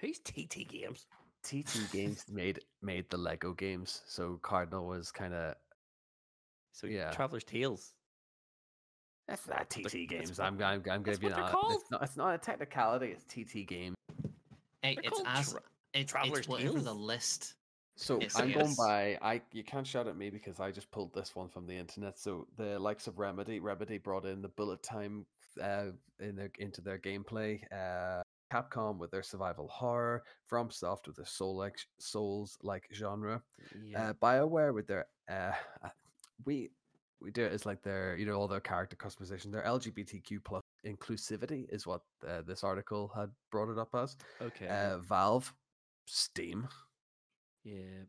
Who's 0.02 0.20
TT 0.20 0.68
Games? 0.68 1.06
TT 1.44 1.92
Games 1.92 2.26
made 2.32 2.60
made 2.82 3.10
the 3.10 3.18
Lego 3.18 3.54
games, 3.54 4.02
so 4.08 4.40
Cardinal 4.42 4.86
was 4.88 5.12
kind 5.12 5.34
of 5.34 5.56
So 6.74 6.88
Yeah. 6.88 7.12
Traveler's 7.12 7.44
Tales. 7.44 7.94
that's 9.28 9.48
not 9.48 9.70
TT 9.70 9.84
But 9.84 9.92
that's 9.92 10.08
Games. 10.10 10.40
I'm 10.40 10.62
I'm, 10.62 10.84
I'm 10.92 11.04
that's 11.04 11.20
giving 11.20 11.22
you 11.24 11.30
what 11.30 11.36
they're 11.36 11.46
that. 11.46 11.52
called. 11.52 11.74
It's 11.82 11.92
not, 11.92 12.04
it's 12.04 12.18
not 12.18 12.36
a 12.36 12.38
technicality. 12.38 13.08
It's 13.08 13.24
TT 13.24 13.68
Game. 13.68 13.94
hey, 14.82 14.96
They're 14.96 15.04
it's 15.06 15.10
called 15.10 15.28
as 15.28 15.52
Tra- 15.52 15.62
it's, 15.94 16.12
Traveler's 16.12 16.40
it's 16.40 16.48
whatever 16.48 16.80
the 16.82 16.94
list. 16.94 17.56
So 18.02 18.22
Yes, 18.22 18.39
I'm 18.39 18.52
going 18.54 18.76
by 18.76 19.18
I 19.22 19.41
you 19.52 19.64
can't 19.64 19.86
shout 19.86 20.08
at 20.08 20.16
me 20.16 20.30
because 20.30 20.62
I 20.62 20.72
just 20.72 20.89
pulled 20.89 21.14
this 21.14 21.36
one 21.36 21.50
from 21.50 21.68
the 21.68 21.76
internet. 21.76 22.18
So 22.18 22.47
the 22.58 22.80
likes 22.80 23.08
of 23.08 23.20
Remedy, 23.20 23.60
Remedy 23.60 23.97
brought 23.97 24.26
in 24.26 24.41
the 24.41 24.47
bullet 24.47 24.82
time 24.82 25.26
uh, 25.62 25.88
in 26.22 26.38
their 26.38 26.50
into 26.60 26.80
their 26.80 26.97
gameplay. 26.97 27.62
Uh, 27.74 28.22
Capcom 28.54 28.97
with 28.97 29.12
their 29.12 29.22
survival 29.22 29.68
horror, 29.68 30.24
FromSoft 30.50 31.08
with 31.08 31.18
their 31.18 31.26
soul 31.26 31.58
like 31.58 31.78
souls 32.00 32.58
like 32.64 32.88
genre, 32.93 33.43
Yeah. 33.84 34.10
uh, 34.10 34.14
Bioware 34.14 34.74
with 34.74 34.88
their 34.88 35.06
uh, 35.30 35.52
uh, 35.84 35.89
we 36.45 36.72
we 37.22 37.32
do 37.32 37.43
it 37.43 37.52
as 37.52 37.66
like 37.66 37.84
their 37.84 38.16
you 38.16 38.26
know 38.26 38.36
all 38.39 38.47
their 38.47 38.62
character 38.62 38.95
customization, 38.95 39.52
their 39.52 39.66
LGBTQ 39.66 40.39
plus 40.43 40.64
inclusivity 40.86 41.66
is 41.70 41.86
what 41.86 42.02
uh, 42.26 42.41
this 42.47 42.64
article 42.64 43.12
had 43.14 43.30
brought 43.52 43.70
it 43.70 43.78
up 43.78 43.93
as. 43.93 44.16
okay. 44.41 44.68
Uh, 44.68 45.00
Valve, 45.00 45.54
Steam, 46.06 46.68
yeah. 47.64 48.03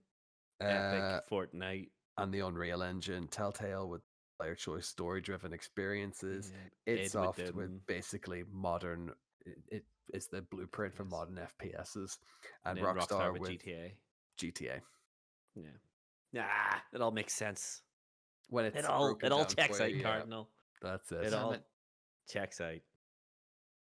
uh, 0.60 0.64
Epic, 0.64 1.24
Fortnite. 1.30 1.88
and 2.18 2.32
the 2.32 2.40
Unreal 2.40 2.82
Engine, 2.82 3.26
Telltale 3.28 3.88
with 3.88 4.02
player 4.38 4.54
choice 4.54 4.86
story 4.86 5.20
driven 5.20 5.52
experiences, 5.52 6.52
yeah, 6.86 6.94
id 6.94 7.00
id 7.00 7.14
with 7.14 7.54
with, 7.54 7.86
basically 7.86 8.44
modern. 8.50 9.10
It, 9.44 9.58
it 9.68 9.84
is 10.12 10.26
the 10.26 10.42
blueprint 10.42 10.94
for 10.94 11.04
modern 11.04 11.38
FPSs, 11.62 12.18
and, 12.64 12.78
then 12.78 12.84
Rockstar, 12.84 13.32
with 13.32 13.42
with 13.42 13.50
GTA. 13.50 13.92
GTA. 14.40 14.80
Yeah. 15.54 15.62
Nah, 16.32 16.42
it 16.92 17.00
all 17.00 17.10
makes 17.10 17.34
sense. 17.34 17.82
When 18.48 18.64
it's 18.64 18.78
It 18.78 18.84
all 18.84 19.06
broken 19.08 19.26
it 19.26 19.32
all 19.32 19.44
checks 19.44 19.78
for 19.78 19.84
out, 19.84 19.94
yeah, 19.94 20.02
Cardinal. 20.02 20.48
That's 20.82 21.12
it. 21.12 21.26
It 21.26 21.30
Damn 21.30 21.44
all 21.44 21.52
it. 21.52 21.62
checks 22.28 22.60
out. 22.60 22.78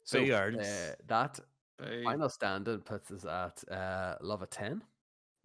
so 0.05 0.20
Boo 0.20 0.32
uh, 0.32 0.94
that 1.07 1.40
Boo. 1.78 2.05
final 2.05 2.28
standing 2.28 2.80
puts 2.80 3.11
us 3.11 3.24
at 3.24 3.72
uh, 3.72 4.16
Love 4.20 4.42
a 4.42 4.46
ten, 4.46 4.82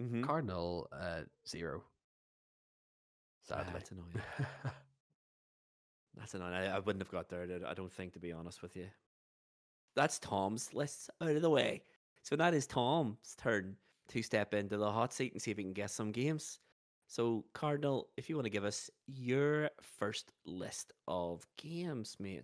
Mm-hmm. 0.01 0.23
Cardinal 0.23 0.87
uh, 0.91 1.21
zero. 1.47 1.83
Sadly, 3.47 3.73
that's 3.73 3.91
annoying. 3.91 4.21
That's 6.17 6.33
annoying. 6.33 6.53
I, 6.53 6.75
I 6.75 6.79
wouldn't 6.79 7.01
have 7.01 7.11
got 7.11 7.29
there. 7.29 7.47
I 7.65 7.73
don't 7.73 7.91
think, 7.91 8.13
to 8.13 8.19
be 8.19 8.33
honest 8.33 8.61
with 8.61 8.75
you. 8.75 8.87
That's 9.95 10.19
Tom's 10.19 10.73
list 10.73 11.09
out 11.21 11.29
of 11.29 11.41
the 11.41 11.49
way. 11.49 11.83
So 12.23 12.35
that 12.35 12.53
is 12.53 12.67
Tom's 12.67 13.35
turn 13.37 13.75
to 14.09 14.21
step 14.21 14.53
into 14.53 14.77
the 14.77 14.91
hot 14.91 15.13
seat 15.13 15.33
and 15.33 15.41
see 15.41 15.51
if 15.51 15.57
he 15.57 15.63
can 15.63 15.73
guess 15.73 15.93
some 15.93 16.11
games. 16.11 16.59
So, 17.07 17.45
Cardinal, 17.53 18.09
if 18.17 18.29
you 18.29 18.35
want 18.35 18.45
to 18.45 18.51
give 18.51 18.65
us 18.65 18.89
your 19.07 19.69
first 19.81 20.31
list 20.45 20.93
of 21.07 21.45
games, 21.57 22.17
mate. 22.19 22.43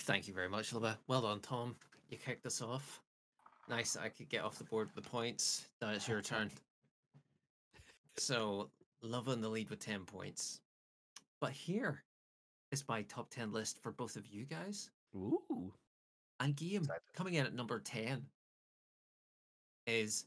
Thank 0.00 0.28
you 0.28 0.34
very 0.34 0.48
much, 0.48 0.72
Luvva. 0.72 0.96
Well 1.08 1.22
done, 1.22 1.40
Tom. 1.40 1.76
You 2.08 2.18
kicked 2.18 2.44
us 2.46 2.60
off. 2.60 3.00
Nice. 3.68 3.96
I 3.96 4.08
could 4.08 4.28
get 4.28 4.42
off 4.42 4.58
the 4.58 4.64
board 4.64 4.88
with 4.94 5.04
the 5.04 5.10
points. 5.10 5.66
Now 5.80 5.90
it's 5.90 6.08
your 6.08 6.22
turn. 6.22 6.50
So, 8.16 8.68
Luvva 9.02 9.32
in 9.32 9.40
the 9.40 9.48
lead 9.48 9.70
with 9.70 9.78
10 9.78 10.04
points. 10.04 10.60
But 11.40 11.52
here 11.52 12.02
is 12.70 12.86
my 12.86 13.02
top 13.02 13.30
10 13.30 13.50
list 13.50 13.78
for 13.82 13.92
both 13.92 14.16
of 14.16 14.26
you 14.26 14.44
guys. 14.44 14.90
Ooh. 15.16 15.72
And 16.40 16.54
game 16.54 16.86
coming 17.14 17.34
in 17.34 17.46
at 17.46 17.54
number 17.54 17.78
10 17.80 18.26
is 19.86 20.26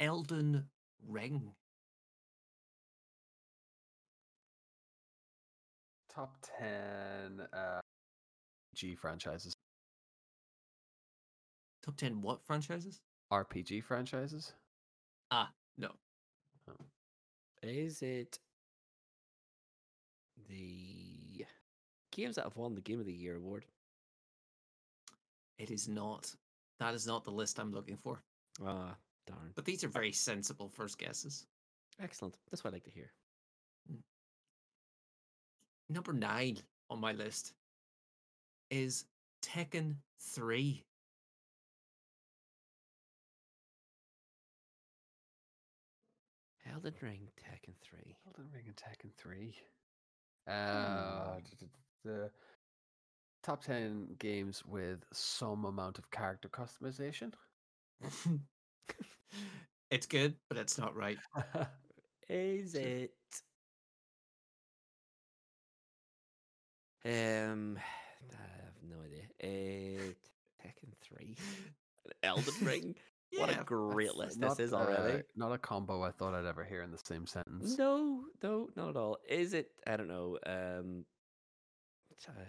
Elden 0.00 0.64
Ring. 1.08 1.52
Top 6.12 6.36
ten 6.58 7.40
uh, 7.52 7.80
G 8.74 8.94
franchises, 8.94 9.54
Top 11.84 11.96
10 11.96 12.22
what 12.22 12.44
franchises? 12.44 13.00
RPG 13.32 13.82
franchises. 13.84 14.52
Ah, 15.30 15.50
no. 15.78 15.90
Is 17.62 18.02
it 18.02 18.38
the 20.48 21.44
games 22.10 22.36
that 22.36 22.44
have 22.44 22.56
won 22.56 22.74
the 22.74 22.80
Game 22.80 23.00
of 23.00 23.06
the 23.06 23.12
Year 23.12 23.36
award? 23.36 23.64
It 25.58 25.70
is 25.70 25.88
not. 25.88 26.34
That 26.80 26.94
is 26.94 27.06
not 27.06 27.24
the 27.24 27.30
list 27.30 27.58
I'm 27.58 27.72
looking 27.72 27.96
for. 27.96 28.20
Ah, 28.64 28.94
darn. 29.26 29.52
But 29.54 29.64
these 29.64 29.84
are 29.84 29.88
very 29.88 30.12
sensible 30.12 30.68
first 30.68 30.98
guesses. 30.98 31.46
Excellent. 32.00 32.36
That's 32.50 32.64
what 32.64 32.72
I 32.72 32.74
like 32.74 32.84
to 32.84 32.90
hear. 32.90 33.12
Number 35.88 36.12
nine 36.12 36.58
on 36.90 37.00
my 37.00 37.12
list 37.12 37.52
is 38.70 39.04
Tekken 39.42 39.96
3. 40.20 40.84
Elden 46.72 46.94
Ring, 47.02 47.28
Tekken 47.38 47.74
3. 47.82 48.16
Elden 48.26 48.50
Ring 48.52 48.64
and 48.66 48.76
Tekken 48.76 49.12
3. 49.18 49.54
Uh, 50.48 51.36
d- 51.36 51.56
d- 51.58 51.66
the 52.04 52.30
top 53.42 53.62
10 53.62 54.16
games 54.18 54.64
with 54.64 55.04
some 55.12 55.64
amount 55.66 55.98
of 55.98 56.10
character 56.10 56.48
customization. 56.48 57.32
it's 59.90 60.06
good, 60.06 60.34
but 60.48 60.56
it's 60.56 60.78
not 60.78 60.96
right. 60.96 61.18
Is 62.28 62.74
it? 62.74 63.12
Um, 67.04 67.78
I 68.32 68.64
have 68.64 68.82
no 68.88 68.96
idea. 69.04 69.26
Uh, 69.42 70.12
Tekken 70.64 70.92
3. 71.02 71.36
Elden 72.22 72.54
Ring. 72.62 72.94
What 73.36 73.50
a 73.50 73.64
great 73.64 74.06
That's 74.06 74.16
list 74.18 74.38
not, 74.40 74.56
this 74.56 74.66
is 74.68 74.72
already. 74.72 75.18
uh, 75.18 75.22
not 75.36 75.52
a 75.52 75.58
combo 75.58 76.02
I 76.02 76.10
thought 76.10 76.34
I'd 76.34 76.44
ever 76.46 76.64
hear 76.64 76.82
in 76.82 76.90
the 76.90 76.98
same 76.98 77.26
sentence. 77.26 77.78
No, 77.78 78.24
no, 78.42 78.68
not 78.76 78.90
at 78.90 78.96
all. 78.96 79.18
Is 79.28 79.54
it? 79.54 79.70
I 79.86 79.96
don't 79.96 80.08
know. 80.08 80.38
Um, 80.46 81.04
t- 82.20 82.28
uh, 82.28 82.44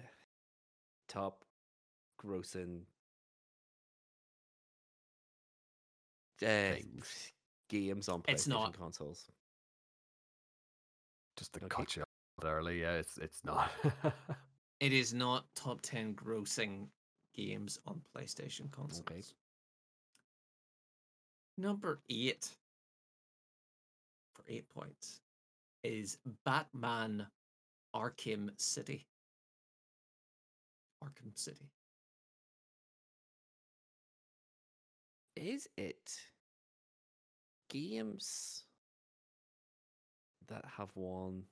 top 1.08 1.46
grossing 2.22 2.82
uh, 6.46 6.76
games 7.70 8.10
on 8.10 8.22
PlayStation 8.22 8.32
It's 8.34 8.48
not. 8.48 8.78
consoles. 8.78 9.26
Just 11.38 11.54
to 11.54 11.66
Okay. 11.66 11.68
cut 11.84 11.96
you 11.96 12.02
off 12.04 12.46
early, 12.46 12.82
yeah, 12.82 12.94
it's 12.94 13.18
it's 13.18 13.44
not. 13.44 13.72
It 14.80 14.92
is 14.92 15.14
not 15.14 15.46
top 15.56 15.80
10 15.82 16.14
grossing 16.14 16.88
games 17.34 17.80
on 17.88 18.02
PlayStation 18.14 18.70
consoles. 18.70 19.34
Number 21.58 22.00
eight, 22.10 22.50
for 24.34 24.44
eight 24.48 24.68
points, 24.70 25.22
is 25.84 26.18
Batman 26.46 27.28
Arkham 27.96 28.50
City. 28.58 29.06
Arkham 31.04 31.36
City. 31.36 31.70
Is 35.36 35.68
it 35.78 36.12
games 37.70 38.64
that 40.48 40.66
have 40.78 40.90
won 40.96 41.44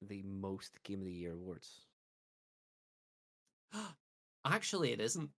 the 0.00 0.22
most 0.22 0.82
Game 0.82 1.00
of 1.00 1.06
the 1.06 1.12
Year 1.12 1.32
awards? 1.32 1.80
Actually, 4.46 4.92
it 4.92 5.00
isn't. 5.00 5.30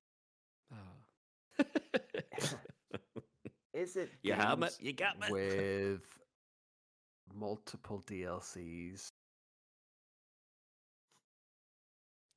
Ah. 0.72 1.64
Is 3.72 3.96
it? 3.96 4.10
You 4.22 4.34
have 4.34 4.58
me. 4.58 4.66
games 4.66 4.78
You 4.80 4.92
got 4.92 5.18
me. 5.18 5.26
With 5.30 6.04
multiple 7.34 8.02
DLCs. 8.06 9.08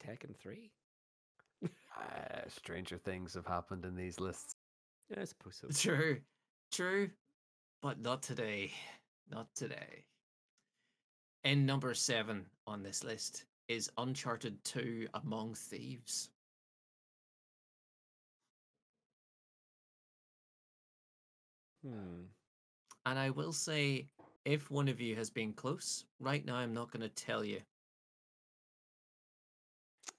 Tekken 0.06 0.36
3? 0.38 0.72
Uh, 1.64 1.70
stranger 2.48 2.98
things 2.98 3.34
have 3.34 3.46
happened 3.46 3.86
in 3.86 3.96
these 3.96 4.20
lists. 4.20 4.54
Yeah, 5.10 5.22
I 5.22 5.26
suppose 5.26 5.62
so. 5.62 5.68
True, 5.74 6.20
true, 6.72 7.10
but 7.82 8.00
not 8.02 8.22
today. 8.22 8.72
Not 9.32 9.48
today. 9.56 10.06
In 11.44 11.66
number 11.66 11.94
seven 11.94 12.46
on 12.68 12.84
this 12.84 13.04
list 13.04 13.46
is 13.68 13.90
Uncharted 13.98 14.64
2 14.64 15.08
Among 15.14 15.56
Thieves. 15.56 16.30
Hmm. 21.86 22.24
And 23.06 23.20
I 23.20 23.30
will 23.30 23.54
say, 23.54 24.08
if 24.44 24.72
one 24.72 24.88
of 24.88 25.00
you 25.00 25.16
has 25.16 25.30
been 25.30 25.54
close, 25.54 26.06
right 26.20 26.44
now 26.44 26.56
I'm 26.56 26.74
not 26.74 26.92
going 26.92 27.02
to 27.02 27.10
tell 27.10 27.44
you. 27.44 27.60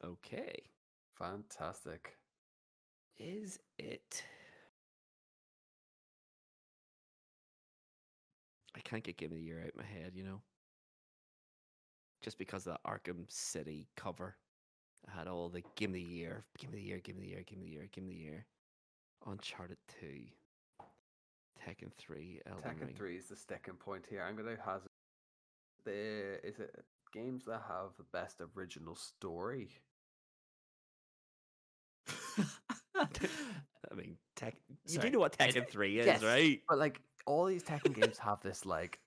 Okay. 0.05 0.63
Fantastic. 1.19 2.17
Is 3.19 3.59
it? 3.79 4.23
I 8.77 8.81
can't 8.81 9.03
get 9.03 9.17
Game 9.17 9.33
of 9.33 9.39
the 9.39 9.43
Year 9.43 9.63
out 9.63 9.71
of 9.71 9.77
my 9.77 9.85
head, 9.85 10.13
you 10.15 10.23
know? 10.23 10.43
Just 12.23 12.39
because 12.39 12.67
of 12.67 12.75
the 12.75 12.91
Arkham 12.91 13.25
City 13.29 13.89
cover. 13.97 14.37
I 15.09 15.19
had 15.19 15.29
all 15.29 15.49
the 15.49 15.63
Game 15.77 15.91
of 15.91 15.95
the 15.95 16.01
Year, 16.03 16.45
Game 16.59 16.71
of 16.71 16.77
the 16.77 16.83
Year, 16.83 17.01
Game 17.01 17.17
of 17.17 17.23
the 17.23 17.29
Year, 17.29 17.45
Game 17.47 17.59
of 17.59 17.65
the 17.65 17.71
Year, 17.71 17.89
Game 17.93 18.05
of 18.05 18.11
the 18.11 18.17
Year. 18.17 18.47
Uncharted 19.27 19.79
2. 20.01 20.07
Tekken 21.67 21.91
3, 21.99 22.41
Elden 22.47 22.63
Tekken 22.63 22.87
Ring. 22.87 22.95
3 22.97 23.17
is 23.17 23.27
the 23.29 23.37
sticking 23.37 23.75
point 23.75 24.05
here. 24.09 24.23
I'm 24.23 24.37
going 24.37 24.55
to 24.55 24.63
hazard 24.63 24.89
the 25.85 26.39
is 26.47 26.59
it 26.61 26.75
games 27.13 27.45
that 27.47 27.63
have 27.69 27.91
the 27.97 28.05
best 28.13 28.41
original 28.57 28.95
story. 28.95 29.71
I 32.97 33.95
mean, 33.95 34.17
Tek- 34.37 34.57
you 34.87 34.99
do 34.99 35.11
know 35.11 35.19
what 35.21 35.35
it's- 35.41 35.55
Tekken 35.55 35.69
3 35.69 35.99
is, 36.01 36.07
yes, 36.07 36.23
right? 36.23 36.61
But 36.69 36.79
like 36.79 37.01
all 37.27 37.47
these 37.47 37.65
Tekken 37.65 37.95
games 37.95 38.19
have 38.19 38.41
this 38.43 38.65
like 38.65 39.01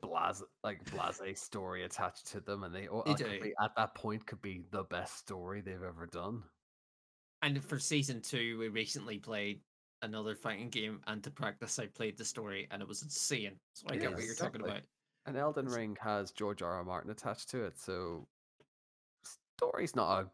blase 0.00 0.42
like 0.62 0.80
blase 0.90 1.40
story 1.40 1.84
attached 1.84 2.26
to 2.32 2.40
them, 2.40 2.62
and 2.64 2.74
they 2.74 2.86
all 2.88 3.02
They 3.04 3.12
like, 3.12 3.42
be, 3.42 3.52
at 3.62 3.74
that 3.76 3.94
point 3.94 4.26
could 4.26 4.42
be 4.42 4.62
the 4.70 4.84
best 4.84 5.18
story 5.18 5.60
they've 5.62 5.82
ever 5.82 6.06
done. 6.06 6.42
and 7.42 7.62
for 7.62 7.78
season 7.78 8.20
two, 8.22 8.58
we 8.58 8.68
recently 8.68 9.18
played 9.18 9.60
another 10.04 10.34
fighting 10.34 10.68
game, 10.68 11.00
and 11.06 11.22
to 11.24 11.30
practice, 11.30 11.78
I 11.78 11.86
played 11.86 12.16
the 12.16 12.24
story, 12.24 12.68
and 12.70 12.80
it 12.82 12.88
was 12.88 13.02
insane. 13.02 13.52
So 13.74 13.86
I 13.90 13.96
get 13.96 14.12
what 14.12 14.22
you're 14.24 14.34
talking 14.34 14.60
exactly. 14.60 14.70
about. 14.70 14.82
And 15.26 15.36
Elden 15.36 15.66
Ring 15.66 15.96
has 16.00 16.30
George 16.30 16.62
R. 16.62 16.74
R. 16.74 16.84
Martin 16.84 17.10
attached 17.10 17.48
to 17.50 17.64
it, 17.64 17.78
so 17.78 18.28
story's 19.58 19.96
not 19.96 20.20
a 20.20 20.30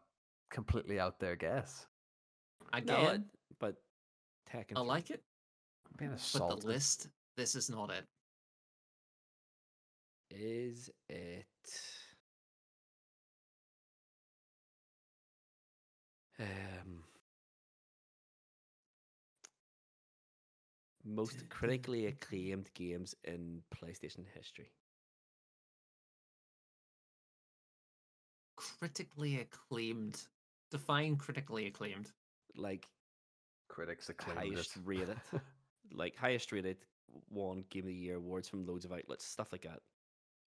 completely 0.49 0.99
out 0.99 1.19
there 1.19 1.35
guess. 1.35 1.87
Again, 2.73 3.03
No, 3.03 3.09
it- 3.09 3.21
but 3.59 3.75
Tekken 4.49 4.73
I 4.77 4.81
like 4.81 5.09
it, 5.11 5.23
Being 5.97 6.11
but 6.11 6.59
the 6.61 6.67
list, 6.67 7.07
this 7.37 7.55
is 7.55 7.69
not 7.69 7.89
it. 7.89 8.05
Is 10.29 10.89
it? 11.09 11.45
Um, 16.39 17.00
most 21.05 21.49
critically 21.49 22.07
acclaimed 22.07 22.69
games 22.73 23.15
in 23.23 23.61
PlayStation 23.75 24.25
history. 24.35 24.71
Critically 28.55 29.39
acclaimed. 29.39 30.21
Define 30.69 31.15
critically 31.15 31.67
acclaimed. 31.67 32.11
Like 32.55 32.87
critics 33.67 34.09
acclaimed 34.09 34.39
highest 34.39 34.75
it. 34.75 34.81
rated, 34.85 35.17
like 35.91 36.15
highest 36.15 36.51
rated, 36.51 36.77
won 37.29 37.63
Game 37.69 37.83
of 37.83 37.87
the 37.87 37.93
Year 37.93 38.15
awards 38.15 38.47
from 38.47 38.65
loads 38.65 38.85
of 38.85 38.91
outlets, 38.91 39.25
stuff 39.25 39.51
like 39.51 39.63
that. 39.63 39.81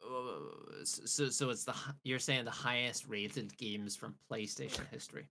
Uh, 0.02 0.84
So, 0.84 1.28
so 1.28 1.50
it's 1.50 1.64
the 1.64 1.74
you're 2.04 2.18
saying 2.18 2.44
the 2.44 2.50
highest 2.50 3.06
rated 3.08 3.56
games 3.56 3.96
from 3.96 4.14
PlayStation 4.30 4.86
history 4.90 5.26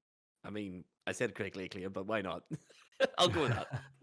I 0.46 0.50
mean, 0.50 0.84
I 1.08 1.12
said 1.12 1.36
critically 1.36 1.66
acclaimed, 1.66 1.94
but 1.94 2.06
why 2.06 2.22
not? 2.22 2.44
I'll 3.18 3.30
go 3.30 3.44
with 3.44 3.52
that. 3.56 3.68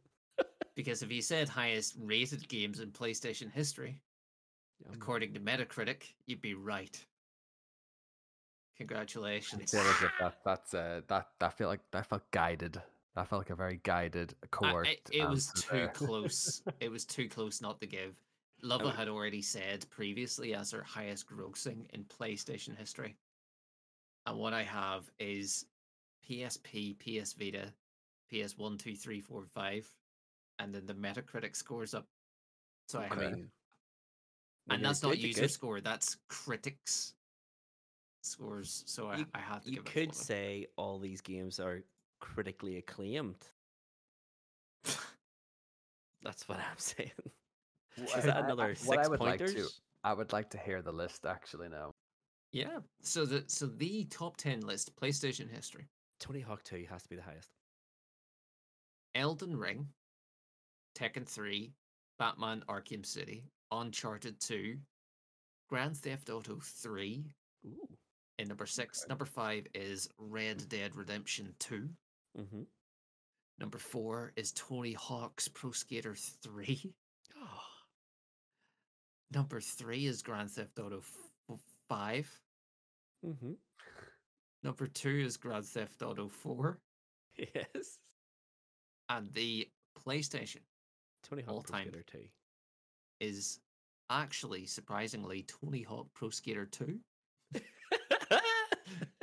because 0.80 1.02
if 1.02 1.12
you 1.12 1.20
said 1.20 1.46
highest 1.46 1.94
rated 2.00 2.48
games 2.48 2.80
in 2.80 2.90
PlayStation 2.90 3.52
history, 3.52 4.00
Um, 4.86 4.94
according 4.94 5.34
to 5.34 5.40
Metacritic, 5.40 6.04
you'd 6.26 6.40
be 6.40 6.54
right. 6.54 6.98
Congratulations. 8.78 9.70
that 9.72 10.34
that's 10.44 10.72
uh, 10.72 11.02
that 11.08 11.26
that 11.38 11.52
felt 11.58 11.68
like 11.68 11.80
that 11.92 12.06
felt 12.06 12.30
guided. 12.30 12.80
That 13.14 13.28
felt 13.28 13.40
like 13.40 13.50
a 13.50 13.54
very 13.56 13.78
guided, 13.82 14.34
I- 14.42 14.46
coerced. 14.46 14.90
it, 14.90 15.10
it 15.12 15.28
was 15.28 15.52
too 15.52 15.68
there. 15.76 15.88
close. 15.88 16.62
It 16.80 16.90
was 16.96 17.04
too 17.04 17.28
close 17.28 17.60
not 17.60 17.78
to 17.82 17.86
give. 17.86 18.16
Mean- 18.62 18.88
had 18.90 19.08
already 19.08 19.42
said 19.42 19.84
previously 19.90 20.54
as 20.54 20.70
her 20.70 20.82
highest 20.82 21.26
grossing 21.28 21.86
in 21.92 22.04
PlayStation 22.04 22.74
history. 22.78 23.16
And 24.26 24.38
what 24.38 24.54
I 24.54 24.62
have 24.62 25.10
is 25.18 25.66
PSP, 26.26 26.96
PS 26.98 27.32
Vita, 27.34 27.72
PS1, 28.32 28.78
2, 28.78 28.94
3, 28.96 29.20
4, 29.20 29.44
5, 29.44 29.88
and 30.60 30.72
then 30.74 30.86
the 30.86 30.94
Metacritic 30.94 31.56
scores 31.56 31.94
up. 31.94 32.06
So 32.88 33.00
I 33.00 33.04
I 33.04 33.08
have, 33.08 33.18
Okay. 33.18 33.26
mean, 33.32 33.50
when 34.66 34.76
and 34.76 34.84
that's 34.84 35.02
not 35.02 35.10
good, 35.10 35.18
you're 35.20 35.28
user 35.28 35.40
good. 35.42 35.50
score, 35.50 35.80
that's 35.80 36.16
critics 36.28 37.14
scores. 38.22 38.84
So 38.86 39.08
I, 39.08 39.16
You- 39.16 39.26
I 39.34 39.40
have 39.40 39.64
to 39.64 39.70
You 39.70 39.76
give 39.76 39.86
it 39.86 39.92
could 39.92 40.14
say 40.14 40.66
all 40.76 40.98
these 40.98 41.20
games 41.20 41.58
are 41.58 41.82
critically 42.20 42.76
acclaimed. 42.76 43.42
That's 46.22 46.46
what 46.48 46.58
I'm 46.58 46.76
saying. 46.78 47.10
Wh- 47.96 48.16
Is 48.18 48.24
that 48.24 48.36
I- 48.36 48.40
I- 48.40 48.44
another 48.44 48.74
what 48.84 48.98
I 48.98 49.02
six 49.02 49.08
would 49.08 49.20
like 49.20 49.38
to- 49.38 49.44
pointers? 49.46 49.80
I 50.04 50.12
would 50.12 50.32
like 50.32 50.50
to 50.50 50.58
hear 50.58 50.82
the 50.82 50.92
list 50.92 51.24
actually 51.26 51.68
now. 51.68 51.92
Yeah. 52.52 52.80
So 53.02 53.24
the 53.26 53.44
so 53.46 53.66
the 53.66 54.04
top 54.06 54.36
ten 54.36 54.60
list, 54.60 54.94
PlayStation 54.96 55.48
history. 55.50 55.88
Tony 56.18 56.40
Hawk 56.40 56.62
2 56.64 56.86
has 56.90 57.02
to 57.02 57.08
be 57.08 57.16
the 57.16 57.22
highest. 57.22 57.48
Elden 59.14 59.56
Ring, 59.56 59.88
Tekken 61.00 61.26
3, 61.26 61.72
Batman 62.18 62.62
Arkham 62.68 63.06
City, 63.06 63.44
Uncharted 63.72 64.38
2, 64.40 64.76
Grand 65.70 65.96
Theft 65.96 66.28
Auto 66.28 66.58
3 66.62 67.24
Ooh. 67.66 67.88
in 68.38 68.48
number 68.48 68.66
6. 68.66 69.06
Number 69.08 69.24
5 69.24 69.66
is 69.74 70.08
Red 70.18 70.68
Dead 70.68 70.94
Redemption 70.96 71.54
2. 71.60 71.88
Mm-hmm. 72.38 72.62
Number 73.58 73.78
4 73.78 74.32
is 74.36 74.52
Tony 74.52 74.92
Hawk's 74.92 75.48
Pro 75.48 75.70
Skater 75.70 76.14
3. 76.42 76.92
Oh, 77.38 77.42
Number 79.32 79.60
3 79.60 80.06
is 80.06 80.22
Grand 80.22 80.50
Theft 80.50 80.78
Auto 80.78 80.98
f- 80.98 81.58
5. 81.88 82.40
mm-hmm. 83.26 83.52
Number 84.62 84.86
2 84.86 85.08
is 85.08 85.36
Grand 85.38 85.64
Theft 85.64 86.02
Auto 86.02 86.28
4. 86.28 86.78
Yes. 87.54 87.96
And 89.08 89.32
the 89.32 89.66
PlayStation 90.06 90.58
Tony 91.30 91.42
Hawk 91.42 91.54
All 91.54 91.62
Pro 91.62 91.78
time. 91.78 91.88
Skater 91.88 92.04
2. 92.12 92.18
is 93.20 93.60
actually 94.10 94.66
surprisingly 94.66 95.44
Tony 95.62 95.82
Hawk 95.82 96.08
Pro 96.14 96.30
Skater 96.30 96.66
2, 96.66 96.98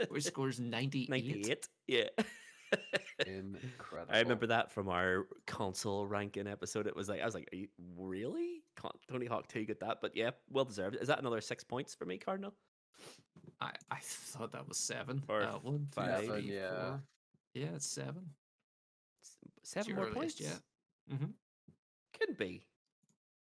which 0.10 0.24
scores 0.24 0.60
98. 0.60 1.10
98. 1.10 1.68
Yeah. 1.88 2.04
Incredible. 3.26 4.14
I 4.14 4.20
remember 4.20 4.48
that 4.48 4.72
from 4.72 4.90
our 4.90 5.28
console 5.46 6.06
ranking 6.08 6.48
episode. 6.48 6.88
It 6.88 6.96
was 6.96 7.10
like 7.10 7.22
I 7.22 7.26
was 7.26 7.34
like, 7.36 7.50
Are 7.54 7.56
you, 7.58 7.68
really? 7.98 8.62
Can't 8.82 8.96
Tony 9.10 9.26
Hawk 9.26 9.48
2 9.48 9.66
get 9.66 9.80
that? 9.82 10.00
But 10.02 10.16
yeah, 10.16 10.32
well 10.50 10.66
deserved. 10.66 10.98
Is 11.02 11.08
that 11.08 11.20
another 11.20 11.42
six 11.42 11.64
points 11.64 11.94
for 11.96 12.06
me, 12.06 12.18
Cardinal? 12.18 12.54
I, 13.60 13.72
I 13.90 13.98
thought 14.02 14.52
that 14.52 14.68
was 14.68 14.78
seven. 14.78 15.24
Or 15.28 15.42
uh, 15.42 15.54
one, 15.62 15.88
two, 15.92 16.02
five. 16.02 16.44
Yeah. 16.44 16.70
four. 16.70 17.02
Yeah, 17.54 17.68
it's 17.76 17.88
seven. 17.88 18.30
S- 19.24 19.38
Seven 19.64 19.90
your 19.90 19.98
more 19.98 20.06
earliest, 20.08 20.38
points? 20.40 20.42
yeah. 21.10 21.16
Mm-hmm. 21.16 21.26
Couldn't 22.20 22.38
be. 22.40 22.64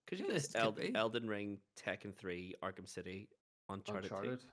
Because 0.05 0.21
you 0.21 0.33
Yes, 0.33 0.47
could 0.49 0.57
Eld- 0.61 0.81
Elden 0.95 1.29
Ring, 1.29 1.59
Tekken 1.77 2.15
3, 2.15 2.55
Arkham 2.63 2.89
City, 2.89 3.29
Uncharted, 3.69 4.05
Uncharted. 4.13 4.45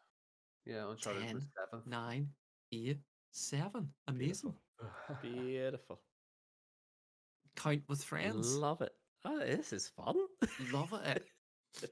Yeah, 0.65 0.89
Uncharted 0.89 1.21
Ten. 1.23 1.41
seventh. 1.41 1.87
Nine, 1.87 2.29
eight, 2.71 2.99
seven. 3.31 3.93
2. 4.07 4.13
Amazing. 4.15 4.53
Beautiful. 4.79 5.15
Beautiful. 5.21 6.01
Count 7.55 7.83
with 7.87 8.03
friends. 8.03 8.55
Love 8.55 8.81
it. 8.81 8.91
Oh, 9.25 9.37
this 9.39 9.71
is 9.73 9.87
fun. 9.89 10.15
Love 10.71 10.91
it. 11.05 11.25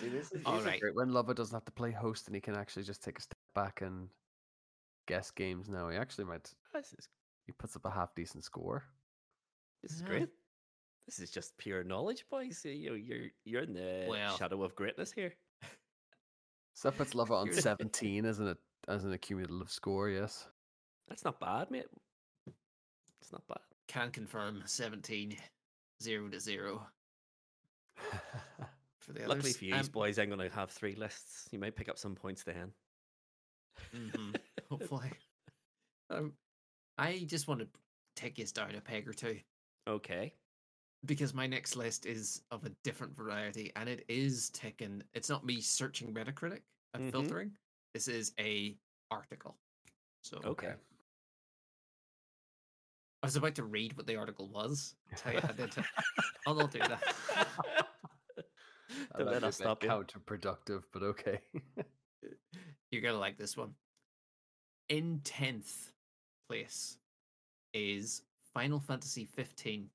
See, 0.00 0.08
this 0.08 0.32
is, 0.32 0.42
All 0.46 0.60
right. 0.62 0.80
great 0.80 0.94
when 0.94 1.10
Luvva 1.10 1.34
doesn't 1.34 1.54
have 1.54 1.66
to 1.66 1.72
play 1.72 1.90
host 1.90 2.26
and 2.26 2.34
he 2.34 2.40
can 2.40 2.54
actually 2.56 2.84
just 2.84 3.02
take 3.04 3.18
a 3.18 3.22
step 3.22 3.36
back 3.54 3.82
and 3.82 4.08
guess 5.06 5.30
games 5.30 5.68
now. 5.68 5.88
He 5.90 5.96
actually 5.98 6.24
might. 6.24 6.50
this 6.72 6.94
is 6.98 7.08
He 7.46 7.52
puts 7.52 7.76
up 7.76 7.84
a 7.84 7.90
half 7.90 8.14
decent 8.14 8.44
score. 8.44 8.82
this 9.82 9.92
is 9.92 10.00
Yeah. 10.00 10.06
great. 10.08 10.28
This 11.06 11.18
is 11.18 11.30
just 11.30 11.56
pure 11.58 11.82
knowledge, 11.84 12.24
boys. 12.30 12.64
You 12.64 12.90
know, 12.90 12.96
you're 12.96 13.28
you're 13.44 13.62
in 13.62 13.74
the 13.74 14.06
Well- 14.08 14.36
shadow 14.36 14.62
of 14.62 14.74
greatness 14.74 15.12
here. 15.12 15.34
So 16.74 16.90
that 16.90 16.96
puts 16.96 17.12
Luvva 17.14 17.32
on 17.32 17.46
You're- 17.48 17.60
17 17.60 18.24
as 18.24 18.38
an 18.38 18.56
as 18.88 19.04
an 19.04 19.12
accumulative 19.12 19.70
score. 19.70 20.08
Yes. 20.08 20.48
That's 21.08 21.24
not 21.24 21.38
bad, 21.40 21.70
mate. 21.70 21.86
It's 23.20 23.32
not 23.32 23.46
bad. 23.46 23.58
Can 23.88 24.10
confirm 24.10 24.62
17, 24.64 25.36
0 26.02 26.28
to 26.30 26.40
0 26.40 26.86
for 29.00 29.12
the 29.12 29.26
Luckily 29.26 29.52
for 29.52 29.64
you, 29.64 29.74
Um, 29.74 29.86
boys, 29.88 30.18
I'm 30.18 30.28
going 30.30 30.48
to 30.48 30.54
have 30.54 30.70
three 30.70 30.94
lists. 30.94 31.48
You 31.52 31.58
might 31.58 31.76
pick 31.76 31.88
up 31.88 31.98
some 31.98 32.14
points 32.14 32.42
then. 32.44 32.72
mhm, 33.94 34.36
hopefully. 34.70 35.10
Um, 36.10 36.32
I 36.98 37.24
just 37.26 37.46
want 37.48 37.60
to 37.60 37.68
take 38.16 38.38
us 38.40 38.52
down 38.52 38.74
a 38.74 38.80
peg 38.80 39.08
or 39.08 39.12
two 39.12 39.38
Okay. 39.86 40.32
Because 41.04 41.34
my 41.34 41.46
next 41.46 41.76
list 41.76 42.06
is 42.06 42.42
of 42.50 42.64
a 42.64 42.70
different 42.84 43.14
variety 43.16 43.72
and 43.76 43.88
it 43.88 44.04
is 44.08 44.50
taken. 44.50 45.02
It's 45.14 45.28
not 45.28 45.44
me 45.44 45.60
searching 45.60 46.12
Metacritic 46.14 46.62
and 46.94 47.08
Mhm. 47.08 47.10
filtering. 47.12 47.58
This 47.92 48.08
is 48.08 48.32
a 48.38 48.76
article. 49.10 49.58
So 50.22 50.38
Okay. 50.44 50.74
I 53.22 53.26
was 53.26 53.36
about 53.36 53.54
to 53.56 53.64
read 53.64 53.96
what 53.96 54.06
the 54.06 54.16
article 54.16 54.48
was. 54.48 54.94
Tell 55.16 55.32
you, 55.34 55.40
I 55.42 55.52
did. 55.52 55.72
I'll 56.46 56.54
not 56.54 56.70
do 56.70 56.78
that. 56.80 57.86
Don't 59.16 59.26
let 59.26 59.44
us 59.44 59.56
stop. 59.56 59.80
Counterproductive, 59.80 60.84
but 60.92 61.02
okay. 61.02 61.40
You're 62.90 63.02
gonna 63.02 63.18
like 63.18 63.38
this 63.38 63.56
one. 63.56 63.74
In 64.88 65.20
tenth 65.20 65.92
place 66.48 66.98
is 67.72 68.22
Final 68.54 68.80
Fantasy 68.80 69.24
15. 69.24 69.90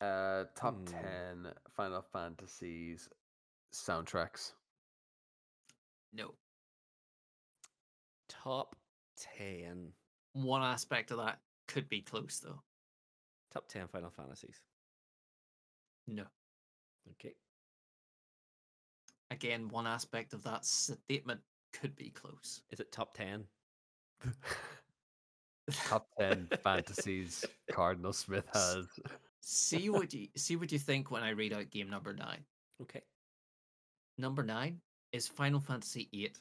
Uh, 0.00 0.44
top 0.54 0.74
Hmm. 0.76 0.84
10 1.44 1.54
Final 1.76 2.02
Fantasies 2.02 3.08
soundtracks. 3.72 4.52
No, 6.12 6.34
Top 8.28 8.76
10. 9.36 9.92
one 10.32 10.62
aspect 10.62 11.10
of 11.10 11.18
that 11.18 11.40
could 11.66 11.88
be 11.88 12.00
close 12.02 12.38
though. 12.40 12.62
Top 13.52 13.68
10 13.68 13.88
Final 13.88 14.10
Fantasies. 14.10 14.60
No, 16.06 16.24
Okay. 17.10 17.34
again, 19.30 19.68
one 19.68 19.86
aspect 19.86 20.32
of 20.32 20.42
that 20.44 20.64
statement 20.64 21.40
could 21.72 21.94
be 21.96 22.10
close. 22.10 22.62
Is 22.70 22.80
it 22.80 22.90
top 22.92 23.14
10? 23.14 23.46
top 25.86 26.08
10 26.18 26.48
fantasies 26.62 27.44
Cardinal 27.70 28.12
Smith 28.14 28.48
has. 28.54 28.86
See 29.48 29.88
what 29.88 30.12
you 30.12 30.28
see 30.36 30.56
what 30.56 30.70
you 30.70 30.78
think 30.78 31.10
when 31.10 31.22
I 31.22 31.30
read 31.30 31.52
out 31.52 31.70
game 31.70 31.88
number 31.88 32.12
nine. 32.12 32.44
Okay. 32.82 33.02
Number 34.18 34.42
nine 34.42 34.80
is 35.12 35.26
Final 35.26 35.60
Fantasy 35.60 36.08
8. 36.12 36.38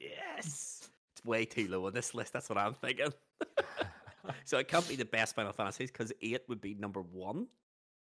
Yes. 0.00 0.88
It's 1.14 1.24
way 1.24 1.44
too 1.44 1.68
low 1.68 1.86
on 1.86 1.92
this 1.92 2.14
list. 2.14 2.32
That's 2.32 2.48
what 2.48 2.58
I'm 2.58 2.74
thinking. 2.74 3.12
so 4.44 4.58
it 4.58 4.68
can't 4.68 4.88
be 4.88 4.96
the 4.96 5.04
best 5.04 5.34
Final 5.36 5.52
Fantasies 5.52 5.90
because 5.90 6.12
8 6.20 6.42
would 6.48 6.60
be 6.60 6.74
number 6.74 7.02
one. 7.02 7.46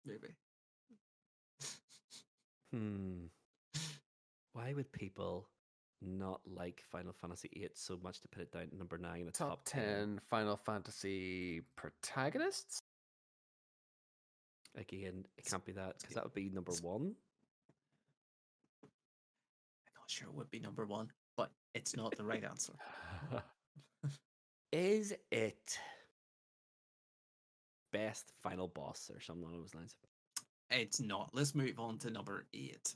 Maybe. 0.04 0.28
Hmm. 2.72 3.24
Why 4.52 4.72
would 4.74 4.92
people 4.92 5.48
not 6.02 6.40
like 6.46 6.84
Final 6.90 7.12
Fantasy 7.12 7.50
8 7.56 7.76
so 7.76 7.98
much 8.02 8.20
to 8.20 8.28
put 8.28 8.42
it 8.42 8.52
down 8.52 8.62
at 8.62 8.72
number 8.72 8.98
9 8.98 9.20
in 9.20 9.26
the 9.26 9.32
top, 9.32 9.48
top, 9.48 9.64
10 9.64 10.20
Final 10.28 10.56
Fantasy 10.56 11.62
protagonists? 11.76 12.82
Again, 14.76 15.24
it 15.36 15.44
can't 15.44 15.64
be 15.64 15.72
that 15.72 15.98
because 16.00 16.14
that 16.14 16.24
would 16.24 16.34
be 16.34 16.48
number 16.48 16.72
1. 16.72 16.94
I'm 17.02 17.08
not 19.96 20.08
sure 20.08 20.28
it 20.28 20.34
would 20.34 20.50
be 20.50 20.60
number 20.60 20.86
one, 20.86 21.08
but 21.36 21.50
it's 21.74 21.96
not 21.96 22.16
the 22.16 22.24
right 22.24 22.44
answer. 22.44 22.72
Is 24.72 25.12
it 25.32 25.78
best 27.92 28.32
final 28.42 28.68
boss 28.68 29.10
or 29.12 29.20
something 29.20 29.44
along 29.44 29.60
those 29.62 29.74
lines? 29.74 29.96
It's 30.70 31.00
not. 31.00 31.30
Let's 31.32 31.54
move 31.54 31.80
on 31.80 31.98
to 31.98 32.10
number 32.10 32.46
eight, 32.54 32.94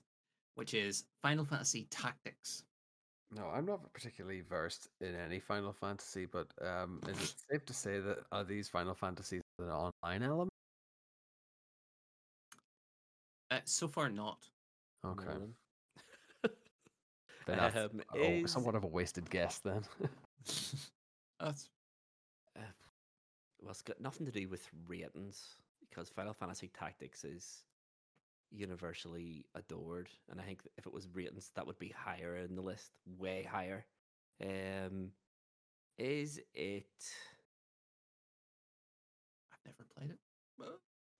which 0.54 0.74
is 0.74 1.04
Final 1.20 1.44
Fantasy 1.44 1.88
Tactics. 1.90 2.62
no, 3.32 3.48
I'm 3.52 3.66
not 3.66 3.92
particularly 3.92 4.42
versed 4.42 4.88
in 5.00 5.16
any 5.16 5.40
Final 5.40 5.72
Fantasy, 5.72 6.26
but 6.26 6.46
um, 6.62 7.00
is 7.08 7.20
it 7.20 7.34
safe 7.50 7.66
to 7.66 7.74
say 7.74 7.98
that 7.98 8.18
are 8.30 8.44
these 8.44 8.68
Final 8.68 8.94
Fantasies 8.94 9.42
an 9.58 9.68
online 9.70 10.22
element? 10.22 10.50
Uh, 13.50 13.58
so 13.64 13.86
far, 13.88 14.08
not. 14.08 14.48
Okay. 15.04 15.24
Nolan? 15.26 15.54
Then 17.46 17.58
that's 17.58 17.76
Um, 17.76 18.00
oh, 18.14 18.18
is- 18.18 18.50
somewhat 18.50 18.74
of 18.74 18.84
a 18.84 18.86
wasted 18.86 19.28
guess 19.28 19.58
then. 19.58 19.82
That's 21.40 21.68
Uh, 22.56 22.60
well, 23.60 23.70
it's 23.70 23.82
got 23.82 24.00
nothing 24.00 24.24
to 24.26 24.32
do 24.32 24.48
with 24.48 24.66
ratings 24.86 25.56
because 25.80 26.08
Final 26.08 26.32
Fantasy 26.32 26.68
Tactics 26.68 27.22
is 27.24 27.64
universally 28.50 29.44
adored, 29.54 30.08
and 30.30 30.40
I 30.40 30.44
think 30.44 30.62
if 30.78 30.86
it 30.86 30.92
was 30.92 31.08
ratings, 31.12 31.50
that 31.54 31.66
would 31.66 31.78
be 31.78 31.88
higher 31.88 32.36
in 32.36 32.54
the 32.54 32.62
list, 32.62 32.92
way 33.18 33.42
higher. 33.42 33.84
Um, 34.42 35.10
is 35.98 36.40
it 36.54 36.86
I've 39.52 39.64
never 39.66 39.84
played 39.96 40.10
it. 40.12 40.18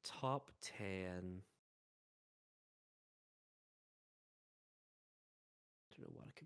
top 0.04 0.50
ten? 0.62 1.42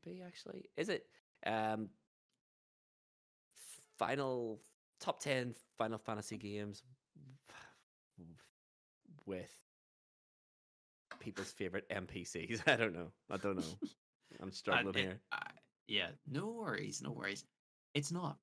Be 0.09 0.23
actually. 0.27 0.69
Is 0.77 0.89
it 0.89 1.05
um 1.47 1.89
final 3.99 4.61
top 5.01 5.21
ten 5.21 5.55
Final 5.77 5.99
Fantasy 5.99 6.37
games 6.37 6.83
with 9.27 9.51
people's 11.21 11.51
favorite 11.53 11.89
NPCs? 11.91 12.63
I 12.67 12.77
don't 12.77 12.95
know. 12.95 13.13
I 13.31 13.37
don't 13.37 13.57
know. 13.57 13.79
I'm 14.41 14.49
I- 14.49 14.53
struggling 14.53 14.95
it- 14.95 15.01
here. 15.01 15.21
I- 15.33 15.51
yeah, 15.87 16.09
no 16.31 16.49
worries, 16.49 17.01
no 17.03 17.13
worries. 17.13 17.45
It's 17.95 18.13
not. 18.13 18.37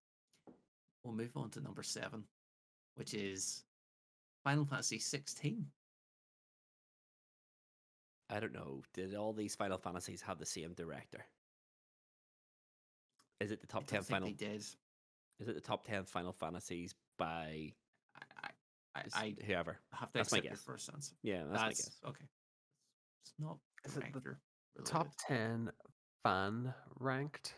We'll 1.04 1.14
move 1.14 1.38
on 1.38 1.52
to 1.52 1.62
number 1.62 1.84
seven, 1.84 2.24
which 2.96 3.14
is 3.14 3.64
Final 4.44 4.66
Fantasy 4.66 4.98
16. 4.98 5.64
I 8.32 8.40
don't 8.40 8.54
know. 8.54 8.82
Did 8.96 9.14
all 9.14 9.32
these 9.34 9.54
Final 9.54 9.78
Fantasies 9.78 10.22
have 10.24 10.40
the 10.40 10.46
same 10.48 10.74
director? 10.74 11.24
Is 13.40 13.52
it 13.52 13.62
the 13.62 13.68
top 13.68 13.86
don't 13.88 13.98
ten 13.98 14.04
final? 14.04 14.28
they 14.28 14.34
did. 14.34 14.62
Is 14.62 15.48
it 15.48 15.56
the 15.56 15.62
top 15.62 15.86
ten 15.86 16.06
Final 16.06 16.32
Fantasies 16.32 16.96
by 17.18 17.74
I, 18.44 18.50
I, 18.96 19.00
s- 19.02 19.12
I, 19.14 19.36
whoever? 19.46 19.78
I 19.94 19.98
have 19.98 20.12
to 20.14 20.20
that's 20.20 20.32
my 20.32 20.38
accept 20.38 20.46
your 20.46 20.54
guess. 20.54 20.64
first 20.64 20.90
answer. 20.94 21.16
Yeah, 21.24 21.44
that's, 21.50 21.62
my 21.62 21.70
guess. 21.70 21.92
okay. 22.08 22.26
It's 23.24 23.34
not 23.40 23.58
Is 23.84 23.98
it 23.98 24.14
the 24.14 24.20
director 24.20 24.40
Top 24.86 25.08
10 25.28 25.72
fan 26.24 26.74
ranked 27.00 27.56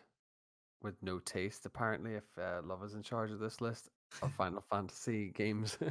with 0.82 0.96
no 1.02 1.20
taste, 1.20 1.66
apparently, 1.66 2.14
if 2.14 2.24
uh, 2.38 2.62
Love 2.64 2.84
is 2.84 2.94
in 2.94 3.02
charge 3.04 3.32
of 3.32 3.40
this 3.40 3.62
list 3.62 3.90
of 4.22 4.32
Final 4.38 4.64
Fantasy 4.70 5.32
games. 5.36 5.78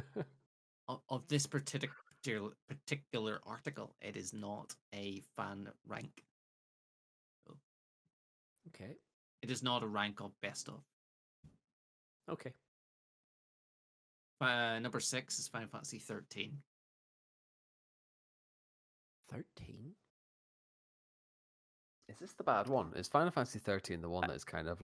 Of, 0.89 1.01
of 1.09 1.27
this 1.27 1.45
particular 1.45 1.91
particular 2.69 3.41
article, 3.45 3.93
it 3.99 4.15
is 4.15 4.31
not 4.33 4.73
a 4.95 5.21
fan 5.35 5.67
rank. 5.85 6.23
Okay. 8.69 8.95
It 9.41 9.51
is 9.51 9.61
not 9.63 9.83
a 9.83 9.87
rank 9.87 10.19
of 10.21 10.31
best 10.41 10.67
of. 10.67 10.81
Okay. 12.29 12.53
Uh, 14.41 14.79
number 14.79 14.99
six 14.99 15.39
is 15.39 15.47
Final 15.47 15.67
Fantasy 15.67 15.99
thirteen. 15.99 16.57
13? 19.29 19.93
is 22.09 22.17
this 22.19 22.33
the 22.33 22.43
bad 22.43 22.67
one? 22.67 22.93
Is 22.95 23.07
Final 23.09 23.29
Fantasy 23.31 23.59
13 23.59 24.01
the 24.01 24.07
one 24.09 24.25
that 24.27 24.35
is 24.35 24.45
kind 24.45 24.69
of. 24.69 24.79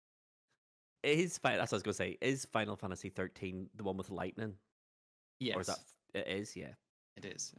Is 1.01 1.37
Final, 1.37 1.59
that's 1.59 1.71
what 1.71 1.77
I 1.77 1.77
was 1.77 1.83
going 1.83 1.93
to 1.93 1.97
say. 1.97 2.17
Is 2.21 2.45
Final 2.51 2.75
Fantasy 2.75 3.07
13 3.09 3.69
the 3.75 3.83
one 3.83 3.95
with 3.95 4.09
lightning? 4.09 4.53
Yes, 5.39 5.55
Or 5.55 5.61
is 5.61 5.67
that. 5.67 5.79
It 6.13 6.27
is, 6.27 6.55
yeah. 6.57 6.73
It 7.15 7.25
is. 7.25 7.53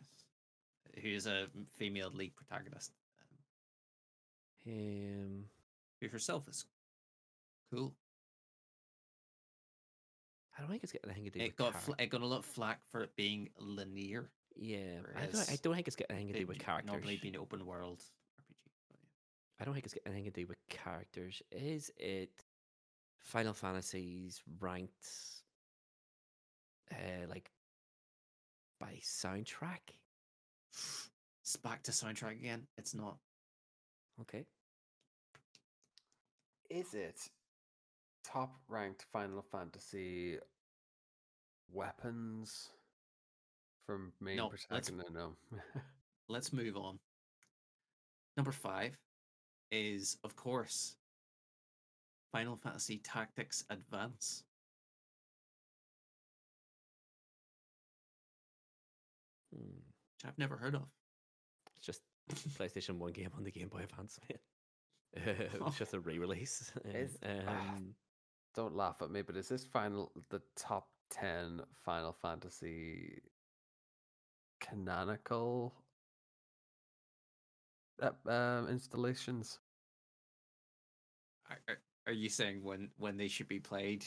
Who 1.03 1.09
is 1.09 1.27
a 1.27 1.47
female 1.77 2.11
lead 2.13 2.37
protagonist? 2.37 2.93
Um, 4.67 4.73
Um, 4.75 5.45
who 6.01 6.09
herself 6.09 6.47
is 6.49 6.67
cool. 7.75 7.95
I 10.57 10.61
don't 10.61 10.70
think 10.70 10.85
it's 10.85 10.93
got 10.93 11.01
anything 11.05 11.25
to 11.25 11.31
do 11.31 11.41
It 11.41 11.47
with 11.49 11.57
got 11.57 11.72
char- 11.72 11.81
fl- 11.81 11.93
it 11.99 12.07
got 12.07 12.20
a 12.20 12.27
lot 12.27 12.39
of 12.39 12.45
flack 12.45 12.81
for 12.91 13.03
it 13.03 13.16
being 13.16 13.49
linear. 13.59 14.31
Yeah, 14.57 15.01
I 15.16 15.27
don't, 15.27 15.51
I 15.51 15.57
don't 15.61 15.75
think 15.75 15.89
it's 15.89 15.97
got 15.97 16.07
anything 16.11 16.33
to 16.33 16.39
do 16.41 16.47
with 16.47 16.61
characters. 16.61 16.93
Normally 16.93 17.18
being 17.20 17.37
open 17.37 17.66
world 17.66 17.99
RPG. 18.41 18.45
But 18.89 18.99
yeah. 19.01 19.07
I 19.61 19.64
don't 19.64 19.75
think 19.75 19.85
it's 19.85 19.95
got 19.95 20.03
anything 20.07 20.25
to 20.25 20.31
do 20.31 20.47
with 20.47 20.59
characters. 20.68 21.43
Is 21.51 21.91
it 21.99 22.31
Final 23.20 23.53
Fantasies 23.53 24.43
ranked 24.61 25.09
uh, 26.93 27.27
like 27.29 27.51
by 28.79 29.01
soundtrack? 29.03 29.97
It's 31.43 31.57
back 31.57 31.83
to 31.85 31.91
soundtrack 31.91 32.33
again. 32.33 32.68
It's 32.79 32.95
not. 32.95 33.16
Okay. 34.20 34.47
Is 36.70 36.95
it 36.95 37.29
top 38.25 38.57
ranked 38.68 39.05
Final 39.12 39.43
Fantasy 39.53 40.39
weapons 41.72 42.70
from 43.87 44.12
main 44.20 44.37
No, 44.37 44.49
let's- 44.49 44.66
protagonist? 44.66 45.12
No. 45.12 45.37
Let's 46.29 46.55
move 46.55 46.75
on. 46.79 46.99
Number 48.39 48.51
five 48.51 48.97
is, 49.70 50.16
of 50.25 50.35
course, 50.37 50.97
Final 52.33 52.57
Fantasy 52.57 52.97
Tactics 53.05 53.62
Advance. 53.68 54.43
Hmm. 59.55 59.61
Which 59.61 60.25
I've 60.27 60.39
never 60.39 60.57
heard 60.57 60.75
of. 60.75 60.89
It's 61.77 61.87
just 61.87 62.01
PlayStation 62.59 62.99
1 62.99 63.12
game 63.12 63.31
on 63.37 63.45
the 63.45 63.51
Game 63.51 63.68
Boy 63.68 63.81
Advance, 63.83 64.18
man. 64.29 64.39
it's 65.66 65.77
just 65.79 65.95
a 65.95 66.01
re 66.01 66.18
release. 66.18 66.72
Ah, 67.47 67.75
um, 67.77 67.95
Don't 68.55 68.77
laugh 68.77 69.03
at 69.03 69.11
me, 69.11 69.23
but 69.23 69.37
is 69.37 69.49
this 69.49 69.65
final 69.65 70.13
the 70.31 70.41
top 70.57 70.89
ten 71.11 71.61
Final 71.85 72.13
Fantasy 72.13 73.21
canonical 74.61 75.75
uh, 78.01 78.31
um, 78.31 78.69
installations? 78.69 79.59
Are, 81.51 81.79
are, 82.07 82.13
you 82.13 82.29
saying 82.29 82.63
when 82.63 82.91
when 82.97 83.17
they 83.17 83.29
should 83.29 83.49
be 83.49 83.61
played 83.61 84.05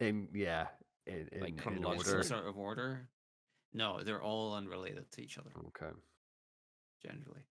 In 0.00 0.28
yeah, 0.34 0.66
in, 1.06 1.28
in, 1.32 1.40
Like 1.40 1.66
in 1.66 1.84
order. 1.84 2.02
some 2.02 2.22
sort 2.22 2.46
of 2.46 2.56
order? 2.56 3.08
No, 3.74 4.02
they're 4.02 4.22
all 4.22 4.54
unrelated 4.54 5.10
to 5.12 5.22
each 5.22 5.38
other 5.38 5.50
Okay. 5.68 5.94
generally. 7.02 7.42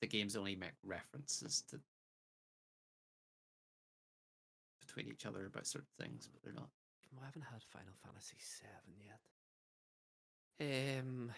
The 0.00 0.06
games 0.06 0.36
only 0.36 0.56
make 0.56 0.72
references 0.82 1.62
to 1.70 1.80
between 4.90 5.12
each 5.12 5.26
other 5.26 5.46
about 5.46 5.66
certain 5.66 5.86
things, 5.98 6.28
but 6.32 6.42
they're 6.42 6.52
not. 6.52 6.68
I 7.20 7.24
haven't 7.24 7.42
had 7.42 7.62
Final 7.62 7.92
Fantasy 8.04 8.36
7 8.38 8.70
yet. 10.58 10.98
Um, 11.00 11.30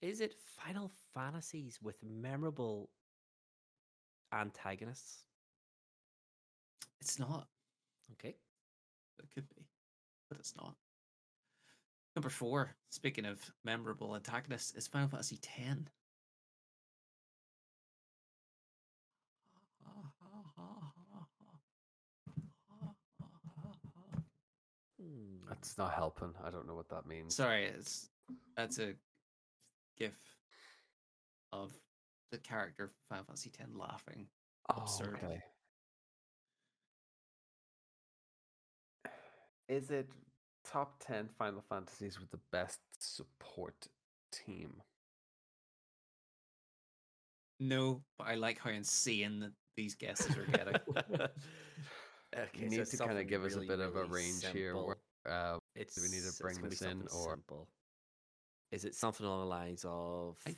is 0.00 0.20
it 0.20 0.34
Final 0.64 0.90
Fantasies 1.14 1.78
with 1.82 1.96
memorable 2.02 2.90
antagonists? 4.32 5.24
It's 7.00 7.18
not. 7.18 7.48
Okay. 8.12 8.36
It 9.18 9.28
could 9.34 9.48
be, 9.48 9.66
but 10.28 10.38
it's 10.38 10.54
not. 10.56 10.74
Number 12.16 12.30
four, 12.30 12.74
speaking 12.90 13.24
of 13.24 13.38
memorable 13.64 14.14
antagonists, 14.14 14.74
is 14.74 14.86
Final 14.86 15.08
Fantasy 15.08 15.38
X. 15.58 15.78
That's 25.60 25.76
not 25.76 25.92
helping. 25.92 26.32
I 26.42 26.50
don't 26.50 26.66
know 26.66 26.74
what 26.74 26.88
that 26.88 27.06
means. 27.06 27.34
Sorry, 27.34 27.66
it's 27.66 28.08
that's 28.56 28.78
a 28.78 28.94
gif 29.98 30.16
of 31.52 31.72
the 32.32 32.38
character 32.38 32.86
from 32.86 33.16
Final 33.16 33.24
Fantasy 33.26 33.50
X 33.60 33.68
laughing. 33.74 34.26
Oh, 34.70 34.82
absurd. 34.82 35.18
okay. 35.22 35.42
Is 39.68 39.90
it 39.90 40.08
top 40.64 41.02
10 41.06 41.28
Final 41.38 41.62
Fantasies 41.68 42.18
with 42.18 42.30
the 42.30 42.40
best 42.50 42.80
support 42.98 43.86
team? 44.32 44.82
No, 47.60 48.02
but 48.18 48.28
I 48.28 48.34
like 48.36 48.58
how 48.58 48.70
insane 48.70 49.40
that 49.40 49.52
these 49.76 49.94
guesses 49.94 50.36
are 50.36 50.46
getting. 50.46 50.74
okay, 50.96 52.48
you 52.54 52.70
need 52.70 52.80
it's 52.80 52.92
to 52.92 52.96
kind 52.96 53.18
of 53.18 53.28
give 53.28 53.44
us 53.44 53.52
a 53.52 53.56
really, 53.56 53.68
bit 53.68 53.80
of 53.80 53.94
a 53.96 54.04
really 54.04 54.10
range 54.10 54.46
here. 54.46 54.74
Where, 54.74 54.96
simple. 54.96 55.09
Uh, 55.28 55.58
It's, 55.74 55.96
we 56.00 56.08
need 56.08 56.22
to 56.24 56.42
bring 56.42 56.60
this 56.68 56.82
in, 56.82 57.02
or- 57.02 57.30
simple. 57.30 57.68
Is 58.72 58.84
it 58.84 58.94
something 58.94 59.26
along 59.26 59.40
the 59.40 59.46
lines 59.46 59.84
of 59.88 60.38
I- 60.46 60.54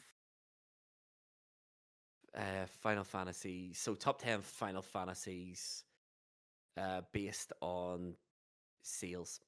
uh, 2.38 2.66
Final 2.80 3.04
Fantasy? 3.04 3.72
So 3.74 3.94
top 3.94 4.20
ten 4.20 4.40
Final 4.42 4.82
Fantasies 4.82 5.84
uh, 6.76 7.02
based 7.12 7.52
on 7.60 8.14
sales, 8.82 9.40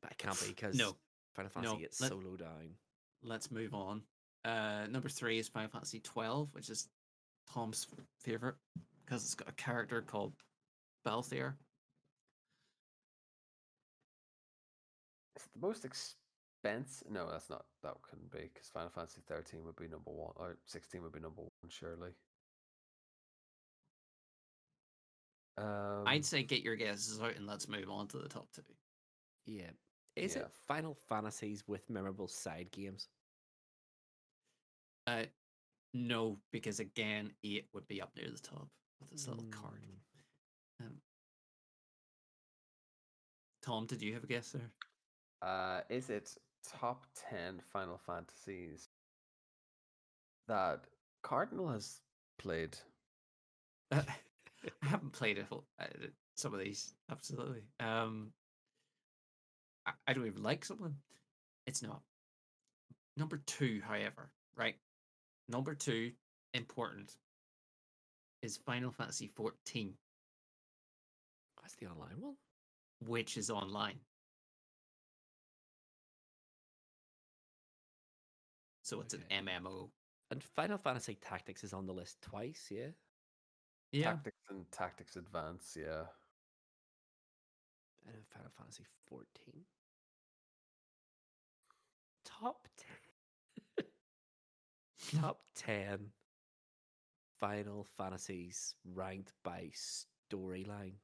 but 0.00 0.10
it 0.12 0.18
can't 0.18 0.40
be 0.40 0.48
because 0.54 0.76
No, 0.76 0.96
Final 1.34 1.50
Fantasy 1.50 1.74
no, 1.74 1.80
gets 1.80 2.00
let- 2.00 2.10
so 2.10 2.16
low 2.16 2.36
down. 2.36 2.74
let's 3.22 3.50
move 3.50 3.74
on. 3.74 4.02
Uh, 4.44 4.86
number 4.90 5.08
three 5.08 5.38
is 5.38 5.48
Final 5.48 5.70
Fantasy 5.70 6.00
twelve, 6.00 6.48
which 6.52 6.68
is 6.70 6.88
Tom's 7.52 7.86
favorite 8.20 8.56
because 9.04 9.22
it's 9.24 9.34
got 9.34 9.48
a 9.48 9.52
character 9.52 10.02
called 10.02 10.32
Balthier. 11.06 11.54
The 15.54 15.60
most 15.60 15.84
expensive. 15.84 17.10
No, 17.10 17.30
that's 17.30 17.50
not. 17.50 17.64
That 17.82 17.94
couldn't 18.02 18.30
be 18.30 18.50
because 18.52 18.68
Final 18.68 18.90
Fantasy 18.90 19.20
13 19.26 19.64
would 19.64 19.76
be 19.76 19.88
number 19.88 20.10
one, 20.10 20.32
or 20.36 20.58
16 20.66 21.02
would 21.02 21.12
be 21.12 21.20
number 21.20 21.42
one, 21.42 21.50
surely. 21.68 22.10
Um, 25.58 26.04
I'd 26.06 26.24
say 26.24 26.42
get 26.42 26.62
your 26.62 26.76
guesses 26.76 27.20
out 27.20 27.36
and 27.36 27.46
let's 27.46 27.68
move 27.68 27.90
on 27.90 28.08
to 28.08 28.18
the 28.18 28.28
top 28.28 28.50
two. 28.52 28.62
Yeah. 29.46 29.70
Is 30.16 30.34
Yeah. 30.36 30.42
it 30.42 30.52
Final 30.52 30.94
Fantasies 30.94 31.66
with 31.66 31.88
memorable 31.90 32.28
side 32.28 32.70
games? 32.70 33.08
Uh, 35.06 35.26
no, 35.92 36.40
because 36.52 36.80
again, 36.80 37.36
eight 37.42 37.68
would 37.74 37.86
be 37.86 38.00
up 38.00 38.14
near 38.16 38.30
the 38.30 38.38
top 38.38 38.68
with 39.00 39.10
this 39.10 39.26
little 39.26 39.46
card. 39.50 39.82
Mm, 39.82 40.86
Um, 40.86 41.02
Tom, 43.60 43.86
did 43.86 44.00
you 44.02 44.14
have 44.14 44.24
a 44.24 44.26
guess 44.26 44.52
there? 44.52 44.70
Uh, 45.42 45.80
is 45.88 46.08
it 46.10 46.34
top 46.80 47.04
10 47.30 47.60
Final 47.72 47.98
Fantasies 48.06 48.88
that 50.48 50.84
Cardinal 51.22 51.68
has 51.68 52.00
played? 52.38 52.76
I 53.92 54.04
haven't 54.82 55.12
played 55.12 55.38
a 55.38 55.44
whole, 55.44 55.64
uh, 55.80 55.86
some 56.36 56.54
of 56.54 56.60
these. 56.60 56.94
Absolutely. 57.10 57.62
Um, 57.80 58.32
I, 59.86 59.92
I 60.06 60.12
don't 60.12 60.26
even 60.26 60.42
like 60.42 60.64
some 60.64 60.76
of 60.78 60.84
them. 60.84 60.96
It's 61.66 61.82
not. 61.82 62.02
Number 63.16 63.38
two, 63.46 63.80
however, 63.86 64.30
right? 64.56 64.76
Number 65.48 65.74
two, 65.74 66.12
important, 66.54 67.12
is 68.42 68.56
Final 68.56 68.90
Fantasy 68.92 69.28
fourteen, 69.34 69.94
That's 71.60 71.74
the 71.76 71.86
online 71.86 72.20
one. 72.20 72.36
which 73.06 73.36
is 73.36 73.50
online. 73.50 73.98
So 78.92 79.00
it's 79.00 79.14
Okay. 79.14 79.24
an 79.30 79.46
MMO. 79.46 79.90
And 80.30 80.44
Final 80.44 80.76
Fantasy 80.76 81.14
Tactics 81.14 81.64
is 81.64 81.72
on 81.72 81.86
the 81.86 81.94
list 81.94 82.20
twice, 82.20 82.70
yeah? 82.70 82.88
Yeah. 83.90 84.12
Tactics 84.12 84.36
and 84.50 84.70
Tactics 84.70 85.16
Advance, 85.16 85.78
yeah. 85.80 86.04
And 88.06 88.26
Final 88.28 88.50
Fantasy 88.50 88.84
14. 89.08 89.64
Top 92.22 92.68
10. 93.78 93.86
Top 95.22 95.40
10 95.54 96.12
Final 97.38 97.84
Fantasies 97.96 98.74
ranked 98.84 99.32
by 99.42 99.70
storyline. 99.74 100.96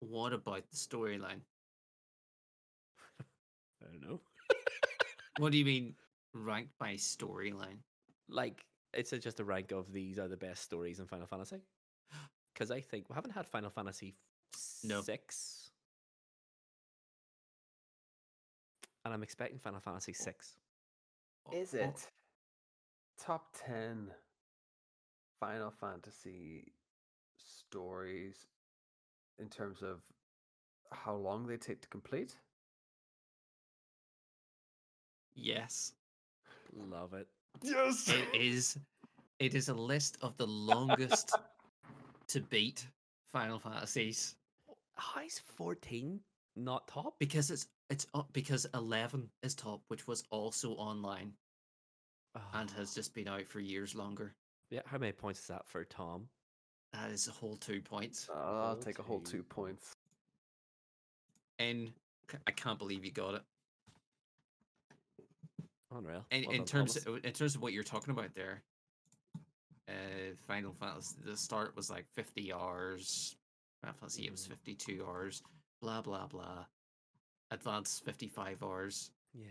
What 0.00 0.32
about 0.32 0.70
the 0.70 0.76
storyline? 0.76 1.40
I 3.20 3.84
don't 3.84 4.02
know. 4.02 4.27
What 5.38 5.52
do 5.52 5.58
you 5.58 5.64
mean 5.64 5.94
ranked 6.34 6.76
by 6.78 6.94
storyline? 6.94 7.78
Like, 8.28 8.64
it's 8.92 9.12
a, 9.12 9.18
just 9.18 9.38
a 9.40 9.44
rank 9.44 9.70
of 9.72 9.92
these 9.92 10.18
are 10.18 10.26
the 10.28 10.36
best 10.36 10.62
stories 10.64 10.98
in 10.98 11.06
Final 11.06 11.26
Fantasy. 11.26 11.60
Because 12.54 12.72
I 12.72 12.80
think 12.80 13.08
we 13.08 13.14
haven't 13.14 13.30
had 13.30 13.46
Final 13.46 13.70
Fantasy 13.70 14.16
No. 14.82 15.00
6. 15.00 15.70
And 19.04 19.14
I'm 19.14 19.22
expecting 19.22 19.60
Final 19.60 19.78
Fantasy 19.78 20.12
6. 20.12 20.56
Is 21.52 21.72
Oh, 21.74 21.78
it 21.78 22.10
top 23.16 23.54
10 23.64 24.10
Final 25.38 25.70
Fantasy 25.70 26.72
stories 27.36 28.48
in 29.38 29.48
terms 29.48 29.82
of 29.82 30.00
how 30.90 31.14
long 31.14 31.46
they 31.46 31.56
take 31.56 31.80
to 31.82 31.88
complete? 31.88 32.36
Yes. 35.40 35.92
Love 36.90 37.14
it. 37.14 37.28
Yes! 37.62 38.08
It 38.08 38.28
is 38.34 38.76
it 39.38 39.54
is 39.54 39.68
a 39.68 39.74
list 39.74 40.18
of 40.20 40.36
the 40.36 40.46
longest 40.46 41.36
to 42.28 42.40
beat 42.40 42.86
Final 43.32 43.58
Fantasies 43.58 44.34
How 44.96 45.22
is 45.22 45.38
14 45.56 46.20
not 46.56 46.86
top? 46.88 47.14
because 47.18 47.50
it's 47.50 47.66
it's 47.90 48.06
up 48.14 48.28
because 48.32 48.66
11 48.74 49.28
is 49.42 49.54
top 49.54 49.80
which 49.88 50.06
was 50.06 50.24
also 50.30 50.72
online 50.72 51.32
and 52.54 52.70
has 52.72 52.90
Oh, 52.92 52.94
just 52.96 53.14
been 53.14 53.28
out 53.28 53.46
for 53.46 53.60
years 53.60 53.94
longer. 53.94 54.34
Yeah, 54.70 54.82
how 54.86 54.98
many 54.98 55.12
points 55.12 55.40
is 55.40 55.46
that 55.46 55.66
for 55.66 55.84
Tom? 55.84 56.28
That 56.92 57.10
is 57.10 57.26
a 57.28 57.32
whole 57.32 57.56
2 57.56 57.80
points. 57.80 58.28
Uh, 58.28 58.34
I'll 58.38 58.66
Whole 58.74 58.76
take 58.76 58.98
a 58.98 59.02
whole 59.02 59.20
two. 59.20 59.38
two 59.38 59.42
points. 59.42 59.92
And 61.58 61.90
I 62.46 62.50
can't 62.50 62.78
believe 62.78 63.04
you 63.04 63.10
got 63.10 63.34
it. 63.34 63.42
Unreal. 65.90 66.24
And 66.30 66.46
Well 66.46 66.56
in 66.56 66.64
terms 66.64 66.96
of, 66.96 67.24
in 67.24 67.32
terms 67.32 67.54
of 67.54 67.62
what 67.62 67.72
you're 67.72 67.82
talking 67.82 68.10
about 68.12 68.34
there, 68.34 68.62
uh, 69.88 69.92
Final 70.46 70.72
Fantasy 70.74 71.16
the 71.24 71.36
start 71.36 71.74
was 71.76 71.88
like 71.90 72.06
50 72.14 72.52
hours. 72.52 73.36
Final 73.82 73.94
Fantasy 73.94 74.26
it 74.26 74.30
was 74.30 74.44
Mm. 74.46 74.50
52 74.50 75.04
hours. 75.06 75.42
Blah 75.80 76.02
blah 76.02 76.26
blah. 76.26 76.66
Advanced 77.50 78.04
55 78.04 78.62
hours. 78.62 79.10
Yeah. 79.32 79.46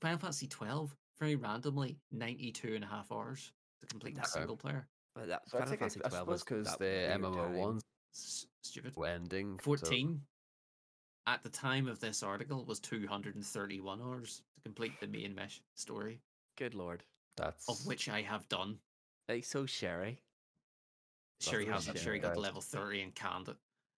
Final 0.00 0.18
Fantasy 0.18 0.46
12 0.46 0.94
very 1.18 1.34
randomly 1.34 1.98
92 2.12 2.74
and 2.74 2.84
a 2.84 2.86
half 2.86 3.10
hours 3.10 3.52
to 3.80 3.86
complete 3.86 4.14
that 4.16 4.26
Okay. 4.26 4.40
single 4.40 4.56
player. 4.56 4.86
But 5.14 5.28
that, 5.28 5.48
So 5.48 5.56
I 5.56 5.60
Final 5.62 5.70
think 5.70 5.80
I, 5.82 5.84
Fantasy 5.88 6.00
I 6.04 6.08
12 6.10 6.20
suppose 6.22 6.32
was 6.32 6.44
because 6.44 6.76
the 6.76 6.84
weird 6.84 7.10
MMO 7.22 7.34
time. 7.46 7.56
ones 7.56 7.82
S- 8.14 8.46
stupid. 8.62 8.94
were 8.96 9.06
ending. 9.06 9.58
so- 9.58 9.64
14 9.64 10.26
at 11.26 11.42
the 11.42 11.48
time 11.50 11.88
of 11.88 11.98
this 11.98 12.22
article 12.22 12.64
was 12.66 12.78
231 12.78 14.00
hours 14.02 14.36
to 14.38 14.44
complete 14.66 14.98
the 15.00 15.06
main 15.06 15.34
mesh 15.34 15.60
story, 15.74 16.20
Good 16.56 16.74
lord. 16.74 17.04
that's 17.36 17.68
of 17.68 17.86
which 17.86 18.08
I 18.08 18.22
have 18.22 18.48
done. 18.48 18.78
Like, 19.28 19.44
so 19.44 19.66
Sherry. 19.66 20.20
Sherry 21.40 21.66
has. 21.66 21.86
really 21.86 21.98
I'm 22.00 22.04
sure 22.04 22.14
he 22.14 22.18
got 22.20 22.34
to 22.34 22.40
level 22.40 22.60
30 22.62 23.02
and 23.02 23.14
canned 23.14 23.48
it. 23.48 23.56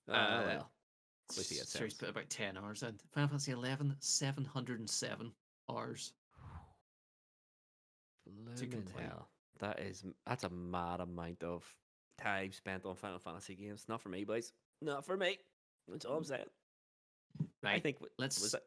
Oh, 0.08 0.12
Uh, 0.12 0.42
well. 0.46 0.70
Wait 1.36 1.46
till 1.46 1.56
you 1.56 1.60
get 1.62 1.68
Sure, 1.68 1.84
he's 1.86 1.94
Sebs. 1.94 1.98
put 2.00 2.08
about 2.08 2.28
10 2.30 2.56
hours 2.56 2.82
in. 2.82 2.98
Final 3.10 3.28
Fantasy 3.28 3.52
11, 3.52 3.96
707 4.00 5.32
hours. 5.70 6.12
Blooming 8.26 8.70
complete. 8.70 9.04
hell. 9.06 9.28
That 9.60 9.80
is 9.80 10.04
that's 10.26 10.44
a 10.44 10.50
mad 10.50 11.00
amount 11.00 11.42
of 11.42 11.64
time 12.20 12.52
spent 12.52 12.84
on 12.84 12.94
Final 12.96 13.18
Fantasy 13.18 13.54
games. 13.54 13.84
Not 13.88 14.00
for 14.00 14.08
me, 14.08 14.24
boys. 14.24 14.52
Not 14.82 15.04
for 15.04 15.16
me. 15.16 15.38
That's 15.88 16.04
all 16.04 16.18
I'm 16.18 16.24
saying. 16.24 16.44
Right. 17.62 17.76
I 17.76 17.80
think 17.80 17.96
let's. 18.18 18.40
was 18.40 18.54
it. 18.54 18.62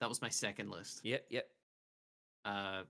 That 0.00 0.08
was 0.08 0.20
my 0.22 0.28
second 0.28 0.70
list. 0.70 1.00
Yep, 1.04 1.26
yep. 1.30 1.48
Uh, 2.44 2.82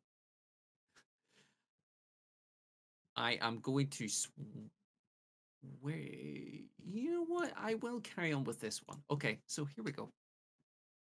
I 3.17 3.39
am 3.41 3.59
going 3.61 3.89
to. 3.89 4.09
Sw- 4.09 4.29
wait. 5.83 6.65
You 6.85 7.11
know 7.13 7.25
what? 7.25 7.53
I 7.57 7.75
will 7.75 8.01
carry 8.01 8.33
on 8.33 8.45
with 8.45 8.61
this 8.61 8.81
one. 8.87 8.99
Okay, 9.11 9.39
so 9.47 9.65
here 9.65 9.85
we 9.85 9.93
go. 9.93 10.11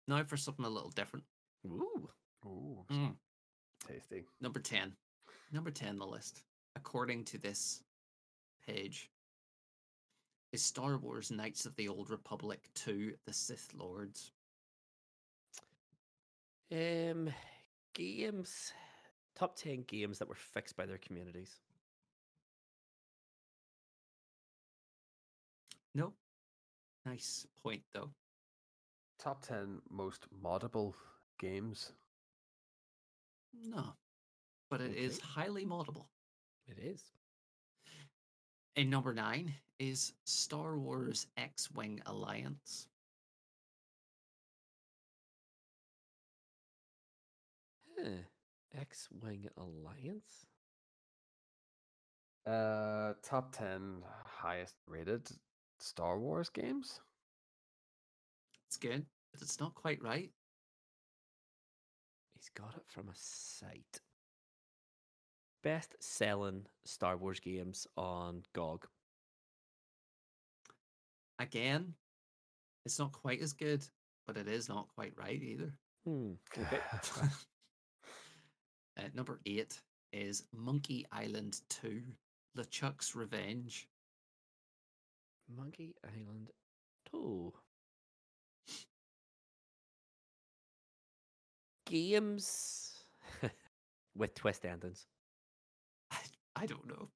Now 0.08 0.22
for 0.24 0.36
something 0.36 0.64
a 0.64 0.68
little 0.70 0.90
different. 0.90 1.24
Ooh. 1.66 2.08
Ooh, 2.44 2.84
Mm, 2.92 3.16
tasty. 3.88 4.24
number 4.40 4.60
10. 4.60 4.92
Number 5.52 5.70
10 5.72 5.88
on 5.88 5.98
the 5.98 6.06
list, 6.06 6.44
according 6.76 7.24
to 7.24 7.38
this 7.38 7.82
page, 8.64 9.10
is 10.52 10.62
Star 10.62 10.96
Wars 10.98 11.32
Knights 11.32 11.66
of 11.66 11.74
the 11.74 11.88
Old 11.88 12.08
Republic 12.08 12.68
2 12.76 13.14
The 13.26 13.32
Sith 13.32 13.74
Lords. 13.74 14.30
Um 16.72 17.32
games 17.94 18.72
top 19.36 19.56
ten 19.56 19.82
games 19.82 20.18
that 20.18 20.28
were 20.28 20.34
fixed 20.34 20.76
by 20.76 20.86
their 20.86 20.98
communities. 20.98 21.60
No. 25.94 26.12
Nice 27.04 27.46
point, 27.62 27.82
though. 27.92 28.10
Top 29.18 29.42
ten 29.42 29.80
most 29.90 30.26
moddable 30.42 30.94
games. 31.38 31.92
No. 33.54 33.94
But 34.68 34.80
it 34.80 34.94
is 34.96 35.18
Okay. 35.18 35.26
highly 35.26 35.64
moddable. 35.64 36.06
It 36.66 36.78
is. 36.78 37.12
And 38.74 38.90
number 38.90 39.14
nine 39.14 39.54
is 39.78 40.12
Star 40.24 40.78
Wars 40.78 41.28
X 41.36 41.70
Wing 41.70 42.02
Alliance. 42.06 42.88
Huh. 47.98 48.10
X 48.78 49.08
Wing 49.22 49.48
Alliance? 49.56 50.46
Uh, 52.46 53.14
top 53.22 53.54
ten 53.56 54.02
highest 54.24 54.74
rated 54.86 55.28
Star 55.78 56.18
Wars 56.18 56.48
games. 56.48 57.00
It's 58.68 58.76
good, 58.76 59.06
but 59.32 59.42
it's 59.42 59.58
not 59.60 59.74
quite 59.74 60.02
right. 60.02 60.30
He's 62.34 62.50
got 62.50 62.76
it 62.76 62.84
from 62.86 63.08
a 63.08 63.14
site. 63.14 64.00
Best 65.62 65.94
selling 66.00 66.66
Star 66.84 67.16
Wars 67.16 67.40
games 67.40 67.86
on 67.96 68.42
GOG. 68.52 68.86
Again, 71.38 71.94
it's 72.84 72.98
not 72.98 73.12
quite 73.12 73.40
as 73.40 73.52
good, 73.52 73.84
but 74.26 74.36
it 74.36 74.48
is 74.48 74.68
not 74.68 74.88
quite 74.94 75.14
right 75.16 75.42
either. 75.42 75.72
Hmm. 76.04 76.32
Okay. 76.56 76.78
uh, 78.98 79.02
number 79.14 79.40
eight 79.46 79.80
is 80.12 80.44
Monkey 80.52 81.06
Island 81.12 81.60
2 81.68 82.02
LeChuck's 82.56 83.14
Revenge. 83.14 83.88
Monkey 85.54 85.94
Island 86.04 86.50
2. 87.10 87.52
Games 91.86 93.04
with 94.16 94.34
twist 94.34 94.64
endings. 94.64 95.06
I, 96.10 96.18
I 96.56 96.66
don't 96.66 96.86
know. 96.88 97.08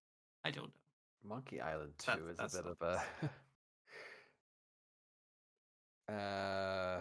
I 0.45 0.51
don't 0.51 0.67
know. 0.67 0.81
Monkey 1.23 1.61
Island 1.61 1.93
Two 1.99 2.29
is 2.31 2.39
that's 2.39 2.55
a 2.55 2.63
bit 2.63 2.77
of 2.81 3.01
a 6.09 6.13
uh 6.13 7.01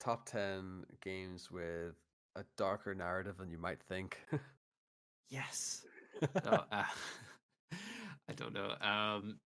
top 0.00 0.24
ten 0.24 0.84
games 1.02 1.50
with 1.50 1.94
a 2.36 2.44
darker 2.56 2.94
narrative 2.94 3.36
than 3.38 3.50
you 3.50 3.58
might 3.58 3.82
think. 3.82 4.18
Yes. 5.30 5.84
No, 6.44 6.64
uh, 6.70 6.84
I 8.28 8.32
don't 8.36 8.52
know. 8.52 8.74
Um, 8.80 9.40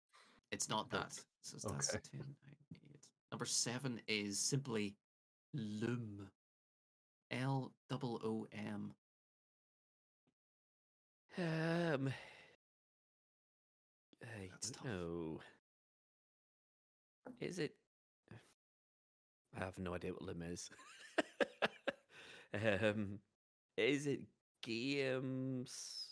it's 0.50 0.68
not 0.68 0.88
that. 0.90 1.12
So 1.42 1.58
that's 1.68 1.90
Okay. 1.90 1.98
10, 2.12 2.20
nine, 2.20 2.26
eight. 2.74 3.00
Number 3.32 3.44
seven 3.44 4.00
is 4.06 4.38
simply 4.38 4.94
Loom. 5.52 6.28
L 7.30 7.72
O 7.90 7.96
O 8.24 8.46
M. 8.52 8.94
Um, 11.36 12.12
I 14.22 14.48
That's 14.50 14.70
don't 14.70 14.84
tough. 14.84 14.84
know. 14.84 15.40
Is 17.40 17.58
it? 17.58 17.74
I 19.56 19.64
have 19.64 19.78
no 19.78 19.94
idea 19.94 20.12
what 20.12 20.22
lim 20.22 20.42
is. 20.42 20.70
Um, 22.54 23.18
is 23.76 24.06
it 24.06 24.20
games? 24.62 26.04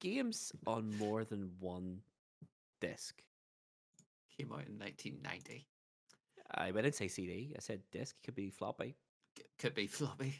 games 0.00 0.52
on 0.66 0.90
more 0.98 1.24
than 1.24 1.50
one 1.60 1.98
disc. 2.80 3.22
Came 4.36 4.50
out 4.52 4.66
in 4.66 4.78
1990. 4.78 5.66
I 6.54 6.70
didn't 6.70 6.94
say 6.94 7.06
CD. 7.06 7.54
I 7.56 7.60
said 7.60 7.80
disc. 7.92 8.16
Could 8.24 8.34
be 8.34 8.50
floppy. 8.50 8.96
C- 9.38 9.44
could 9.58 9.74
be 9.74 9.86
floppy. 9.98 10.34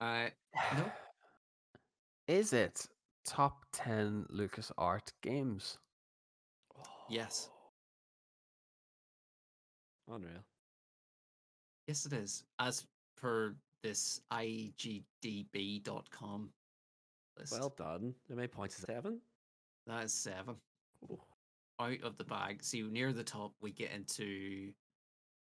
Uh, 0.00 0.28
no. 0.76 0.92
Is 2.28 2.52
it 2.52 2.86
top 3.26 3.64
10 3.72 4.26
Lucas 4.30 4.70
Art 4.78 5.12
games? 5.22 5.78
Yes. 7.10 7.50
Unreal. 10.08 10.44
yes, 11.86 12.06
it 12.06 12.12
is. 12.12 12.44
As 12.58 12.84
per 13.16 13.54
this 13.82 14.20
IGDB.com 15.22 16.50
list, 17.38 17.52
Well 17.52 17.74
done. 17.76 18.14
How 18.28 18.34
many 18.34 18.48
points 18.48 18.78
is 18.78 18.84
seven? 18.84 19.20
that 19.86 20.04
is 20.04 20.12
seven. 20.12 20.56
Oh. 21.10 21.20
Out 21.80 22.02
of 22.04 22.16
the 22.18 22.24
bag. 22.24 22.62
See, 22.62 22.82
near 22.82 23.12
the 23.12 23.24
top, 23.24 23.52
we 23.60 23.72
get 23.72 23.90
into 23.92 24.72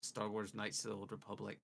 Star 0.02 0.30
Wars 0.30 0.54
Knights 0.54 0.84
of 0.84 0.92
the 0.92 0.98
Old 0.98 1.12
Republic 1.12 1.60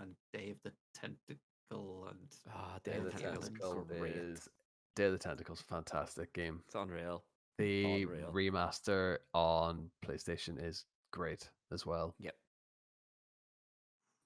and 0.00 0.14
Day 0.32 0.50
of 0.50 0.56
the 0.62 0.72
Tentacle 0.94 2.06
and 2.08 2.18
Ah, 2.50 2.78
Day 2.84 2.92
Day 2.92 2.98
of 2.98 3.04
the 3.04 3.10
the 3.10 3.18
Tentacle 3.18 3.86
is 4.04 4.48
Day 4.94 5.04
of 5.06 5.12
the 5.12 5.18
Tentacles, 5.18 5.60
fantastic 5.68 6.32
game. 6.32 6.62
It's 6.66 6.74
unreal. 6.74 7.24
The 7.58 8.02
Unreal. 8.04 8.32
remaster 8.32 9.18
on 9.34 9.90
PlayStation 10.04 10.62
is 10.62 10.84
great 11.12 11.50
as 11.72 11.84
well. 11.86 12.14
Yep. 12.20 12.34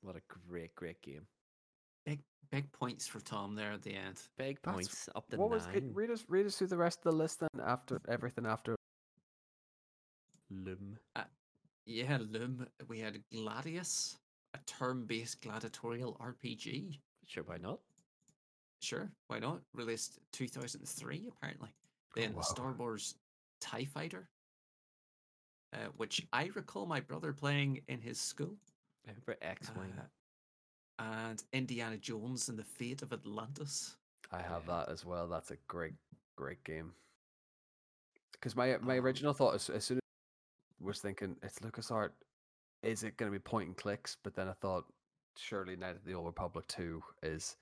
What 0.03 0.16
a 0.16 0.20
great, 0.49 0.74
great 0.74 1.01
game. 1.03 1.26
big 2.07 2.20
big 2.51 2.72
points 2.72 3.07
for 3.07 3.20
Tom 3.20 3.55
there 3.55 3.72
at 3.72 3.83
the 3.83 3.95
end. 3.95 4.20
Big 4.39 4.59
That's- 4.62 4.74
points 4.74 5.09
up 5.14 5.28
to 5.28 5.37
what 5.37 5.51
nine. 5.51 5.59
was 5.59 5.66
it? 5.74 5.85
Read 5.93 6.11
us, 6.11 6.24
read 6.28 6.47
us 6.47 6.57
through 6.57 6.68
the 6.68 6.76
rest 6.76 6.99
of 7.05 7.12
the 7.12 7.16
list 7.16 7.41
then. 7.41 7.49
After 7.64 8.01
everything 8.09 8.47
after 8.47 8.74
Loom. 10.51 10.99
Uh, 11.14 11.24
yeah, 11.87 12.18
Loom. 12.20 12.66
We 12.89 12.99
had 12.99 13.22
Gladius, 13.33 14.16
a 14.55 14.59
turn-based 14.66 15.41
gladiatorial 15.43 16.16
RPG. 16.20 16.99
Sure, 17.26 17.45
why 17.45 17.59
not? 17.59 17.78
Sure, 18.81 19.12
why 19.28 19.39
not? 19.39 19.61
Released 19.74 20.18
2003, 20.33 21.28
apparently. 21.37 21.68
Oh, 21.72 22.20
then 22.20 22.35
wow. 22.35 22.41
Star 22.43 22.72
Wars 22.72 23.14
TIE 23.61 23.85
Fighter, 23.85 24.28
uh, 25.73 25.89
which 25.97 26.27
I 26.33 26.51
recall 26.55 26.87
my 26.87 27.01
brother 27.01 27.33
playing 27.33 27.81
in 27.89 28.01
his 28.01 28.18
school. 28.18 28.57
I 29.07 29.11
remember 29.11 29.37
X 29.43 29.71
Wing. 29.77 29.93
Uh, 29.99 31.03
and 31.03 31.43
Indiana 31.53 31.97
Jones 31.97 32.49
and 32.49 32.59
the 32.59 32.64
Fate 32.64 33.03
of 33.03 33.12
Atlantis. 33.12 33.97
I 34.33 34.43
have 34.43 34.66
that 34.66 34.89
as 34.91 35.05
well. 35.05 35.27
That's 35.29 35.51
a 35.51 35.57
great, 35.66 35.95
great 36.37 36.62
game. 36.64 36.93
Because 38.33 38.55
my 38.57 38.77
my 38.81 38.99
Um, 38.99 39.05
original 39.05 39.33
thought 39.33 39.55
as, 39.55 39.71
as 39.71 39.85
soon 39.85 39.99
as 39.99 40.03
was 40.87 41.01
thinking 41.01 41.37
it's 41.43 41.59
LucasArt, 41.61 42.11
is 42.83 43.03
it 43.03 43.16
going 43.16 43.31
to 43.31 43.39
be 43.39 43.43
point 43.43 43.68
and 43.68 43.77
clicks? 43.77 44.16
But 44.23 44.35
then 44.35 44.49
I 44.49 44.53
thought 44.53 44.85
surely 45.37 45.77
Knight 45.77 45.97
of 45.97 46.05
the 46.05 46.14
Old 46.14 46.27
Republic 46.27 46.66
two 46.68 47.03
is 47.23 47.57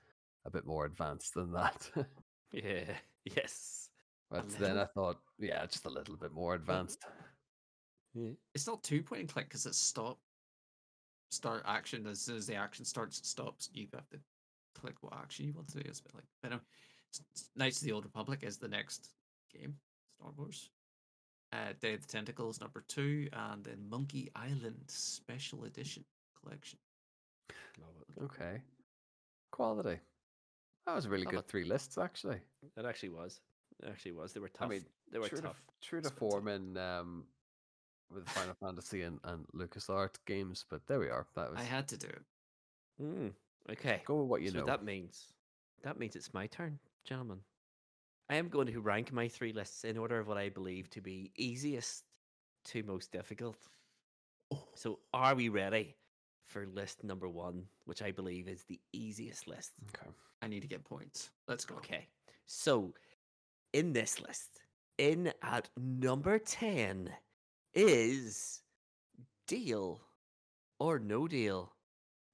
a 0.45 0.51
bit 0.51 0.67
more 0.67 0.85
advanced 0.85 1.35
than 1.35 1.53
that. 1.53 1.91
yeah. 2.53 2.85
Yes. 3.25 3.91
but 4.31 4.49
then 4.59 4.79
I 4.79 4.85
thought, 4.87 5.19
yeah, 5.39 5.65
just 5.67 5.85
a 5.85 5.91
little 5.91 6.17
bit 6.17 6.33
more 6.33 6.55
advanced. 6.55 7.05
Yeah. 8.19 8.31
It's 8.55 8.67
not 8.67 8.83
two 8.83 9.03
point 9.03 9.21
and 9.21 9.29
click 9.29 9.47
because 9.49 9.67
it's 9.67 9.79
stop, 9.79 10.19
start 11.31 11.63
action. 11.67 12.07
As 12.07 12.21
soon 12.21 12.37
as 12.37 12.47
the 12.47 12.55
action 12.55 12.85
starts, 12.85 13.19
it 13.19 13.27
stops. 13.27 13.69
You 13.73 13.87
have 13.95 14.09
to 14.11 14.19
click 14.75 14.95
what 15.03 15.15
action 15.15 15.47
you 15.47 15.53
want 15.53 15.69
to 15.69 15.75
do. 15.75 15.83
It's 15.85 16.01
a 16.01 16.03
bit 16.05 16.15
like, 16.15 16.25
but 16.43 16.49
anyway, 16.53 16.63
S- 17.13 17.23
S- 17.37 17.51
Knights 17.57 17.81
of 17.81 17.87
the 17.87 17.93
Old 17.93 18.05
Republic 18.05 18.41
is 18.43 18.57
the 18.59 18.69
next 18.69 19.11
game, 19.53 19.75
Star 20.19 20.33
Wars. 20.37 20.71
Uh, 21.53 21.73
Day 21.81 21.95
of 21.95 22.03
the 22.03 22.07
Tentacles 22.09 22.61
number 22.61 22.85
two, 22.89 23.29
and 23.33 23.65
then 23.65 23.79
Monkey 23.89 24.31
Island 24.37 24.83
Special 24.89 25.65
Edition 25.65 26.05
Collection. 26.43 26.79
Love 27.81 27.95
it. 28.17 28.23
Okay, 28.25 28.61
quality. 29.51 29.99
That 30.87 30.95
was 30.95 31.07
a 31.07 31.09
really 31.09 31.25
Love 31.25 31.33
good 31.33 31.41
it. 31.41 31.49
three 31.49 31.65
lists 31.65 31.97
actually. 31.97 32.41
It 32.77 32.85
actually 32.85 33.11
was. 33.11 33.41
It 33.83 33.89
actually 33.89 34.13
was. 34.13 34.33
They 34.35 34.41
were 34.41 34.49
tough. 34.49 34.67
I 34.67 34.71
mean, 34.71 34.85
they 35.11 35.19
were 35.19 35.29
true 35.29 35.41
tough. 35.41 35.57
To, 35.81 35.89
true 35.89 36.01
to 36.03 36.09
Spent 36.09 36.21
time. 36.21 36.31
form 36.31 36.49
in 36.49 36.77
um, 36.77 37.25
with 38.13 38.29
Final 38.29 38.55
Fantasy 38.61 39.03
and, 39.03 39.19
and 39.25 39.45
LucasArt 39.55 40.15
games, 40.27 40.65
but 40.69 40.87
there 40.87 40.99
we 40.99 41.09
are. 41.09 41.27
That 41.35 41.51
was 41.51 41.61
I 41.61 41.65
had 41.65 41.89
to 41.89 41.97
do 41.97 42.09
it. 42.09 42.23
Mm, 43.03 43.33
okay. 43.71 44.03
go 44.05 44.17
with 44.17 44.29
what 44.29 44.43
you 44.43 44.51
so 44.51 44.61
know. 44.61 44.67
that 44.67 44.85
means 44.85 45.33
that 45.83 45.99
means 45.99 46.17
it's 46.17 46.35
my 46.35 46.47
turn, 46.47 46.79
gentlemen. 47.05 47.39
I 48.31 48.37
am 48.37 48.49
going 48.49 48.67
to 48.67 48.81
rank 48.81 49.13
my 49.13 49.29
three 49.29 49.53
lists 49.53 49.85
in 49.85 49.97
order 49.97 50.19
of 50.19 50.29
what 50.29 50.37
I 50.37 50.49
believe 50.49 50.91
to 50.91 51.01
be 51.01 51.33
easiest 51.37 52.05
to 52.67 52.83
most 52.83 53.13
difficult. 53.13 53.57
So, 54.75 54.99
are 55.13 55.35
we 55.35 55.49
ready 55.49 55.97
for 56.47 56.67
list 56.67 57.05
number 57.05 57.29
one, 57.29 57.65
which 57.85 58.03
I 58.03 58.11
believe 58.11 58.49
is 58.49 58.65
the 58.65 58.81
easiest 58.93 59.47
list? 59.47 59.73
Okay. 59.95 60.11
I 60.43 60.49
need 60.49 60.61
to 60.61 60.69
get 60.69 60.85
points. 60.85 61.31
Let's 61.47 61.65
go. 61.65 61.77
Okay. 61.77 62.07
So, 62.47 62.95
in 63.73 63.93
this 63.93 64.21
list, 64.21 64.61
in 64.99 65.33
at 65.43 65.69
number 65.77 66.39
10 66.39 67.11
is 67.75 68.61
Deal 69.47 70.01
or 70.79 70.99
No 70.99 71.29
Deal 71.29 71.73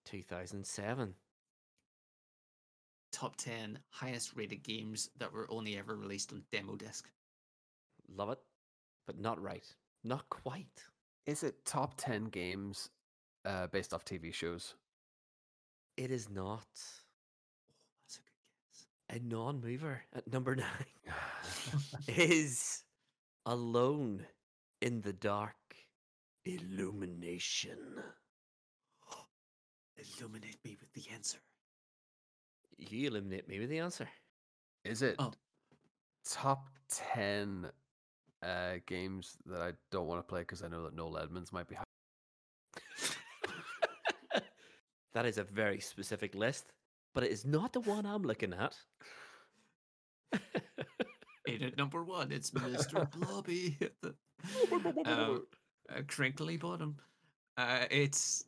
2007. 0.07 1.15
Top 3.13 3.37
10 3.37 3.79
highest 3.91 4.35
rated 4.37 4.63
games 4.63 5.11
that 5.19 5.33
were 5.33 5.47
only 5.51 5.79
ever 5.79 5.95
released 5.97 6.33
on 6.33 6.43
demo 6.51 6.75
disc. 6.75 7.09
Love 8.09 8.31
it, 8.31 8.39
but 9.07 9.19
not 9.19 9.41
right. 9.41 9.65
Not 10.03 10.29
quite. 10.29 10.85
Is 11.27 11.43
it 11.43 11.65
top 11.65 11.97
ten 11.97 12.27
games 12.27 12.91
uh, 13.47 13.69
based 13.69 13.95
off 13.95 14.05
TV 14.05 14.33
shows? 14.35 14.75
It 15.97 16.11
is 16.11 16.29
not 16.29 16.67
That's 16.75 18.19
a 18.19 18.21
good 18.21 18.37
guess. 18.69 18.87
a 19.09 19.35
non 19.35 19.61
mover 19.63 20.03
at 20.15 20.31
number 20.31 20.55
nine. 20.55 20.67
is 22.09 22.83
Alone 23.47 24.27
in 24.81 25.01
the 25.01 25.13
Dark 25.13 25.55
Illumination. 26.45 27.79
Illuminate 29.97 30.59
me 30.65 30.77
with 30.81 30.93
the 30.93 31.11
answer. 31.13 31.39
You 32.77 33.09
eliminate 33.09 33.49
me 33.49 33.61
with 33.61 33.71
the 33.71 33.79
answer. 33.79 34.09
Is 34.85 35.03
it 35.03 35.17
Oh. 35.19 35.33
top 36.29 36.69
ten 36.89 37.71
uh, 38.43 38.75
games 38.87 39.39
that 39.47 39.61
I 39.63 39.73
don't 39.91 40.07
want 40.07 40.19
to 40.21 40.29
play 40.29 40.41
because 40.41 40.63
I 40.63 40.69
know 40.69 40.83
that 40.85 40.95
Noel 40.95 41.19
Edmonds 41.19 41.53
might 41.53 41.69
be. 41.69 41.77
that 45.15 45.25
is 45.25 45.39
a 45.39 45.45
very 45.45 45.81
specific 45.81 46.35
list, 46.35 46.73
but 47.15 47.25
it 47.25 47.31
is 47.31 47.45
not 47.47 47.73
the 47.73 47.81
one 47.81 48.05
I'm 48.05 48.23
looking 48.23 48.53
at. 48.53 48.77
In 51.47 51.63
at 51.63 51.77
number 51.77 52.03
one, 52.03 52.33
it's 52.33 52.51
Mr. 52.53 53.11
Blobby. 53.13 53.79
uh, 55.05 55.39
a 55.97 56.03
Crinkley 56.03 56.59
Bottom. 56.59 56.97
Uh, 57.57 57.85
it's 57.91 58.45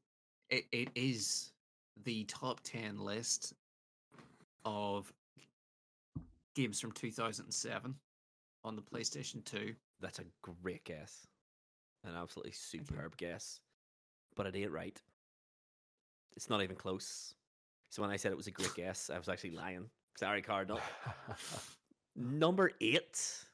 it, 0.51 0.65
it 0.73 0.89
is 0.95 1.53
the 2.05 2.25
top 2.25 2.61
ten 2.63 2.99
list 2.99 3.55
of 4.65 5.13
games 6.57 6.81
from 6.81 6.91
2007 6.93 7.95
on 8.65 8.77
the 8.77 8.83
PlayStation 8.83 9.45
2. 9.45 9.75
That's 10.01 10.19
a 10.19 10.25
great 10.43 10.85
guess. 10.85 11.27
An 12.05 12.15
absolutely 12.17 12.53
superb 12.53 13.17
guess. 13.17 13.61
But 14.35 14.47
it 14.47 14.57
ain't 14.57 14.73
right. 14.73 15.01
It's 16.37 16.51
not 16.51 16.63
even 16.63 16.77
close. 16.77 17.35
So 17.91 18.03
when 18.03 18.11
I 18.11 18.17
said 18.17 18.33
it 18.33 18.37
was 18.37 18.49
a 18.49 18.51
great 18.51 18.75
guess, 18.75 19.11
I 19.13 19.19
was 19.19 19.29
actually 19.29 19.53
lying. 19.53 19.89
Sorry, 20.19 20.43
Cardinal. 20.43 20.81
Number 22.17 22.73
eight 22.81 23.45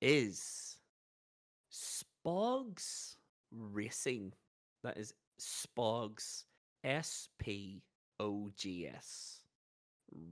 is 0.00 0.75
Spogs 1.76 3.18
Racing. 3.52 4.32
That 4.82 4.96
is 4.96 5.12
Spogs. 5.38 6.46
S 6.82 7.28
P 7.38 7.82
O 8.18 8.50
G 8.56 8.86
S. 8.86 9.42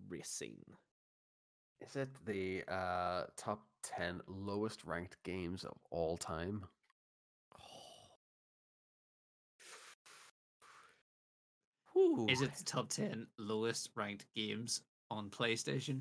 Racing. 0.09 0.65
Is 1.81 1.97
it 1.97 2.09
the 2.25 2.65
uh, 2.69 3.25
top 3.37 3.67
ten 3.83 4.23
lowest 4.27 4.85
ranked 4.85 5.23
games 5.23 5.65
of 5.65 5.77
all 5.91 6.17
time? 6.17 6.65
Whew. 11.93 12.27
Is 12.29 12.41
it 12.41 12.55
the 12.55 12.65
top 12.65 12.89
10 12.89 13.27
lowest 13.39 13.91
ranked 13.95 14.27
games 14.35 14.81
on 15.11 15.31
PlayStation 15.31 16.01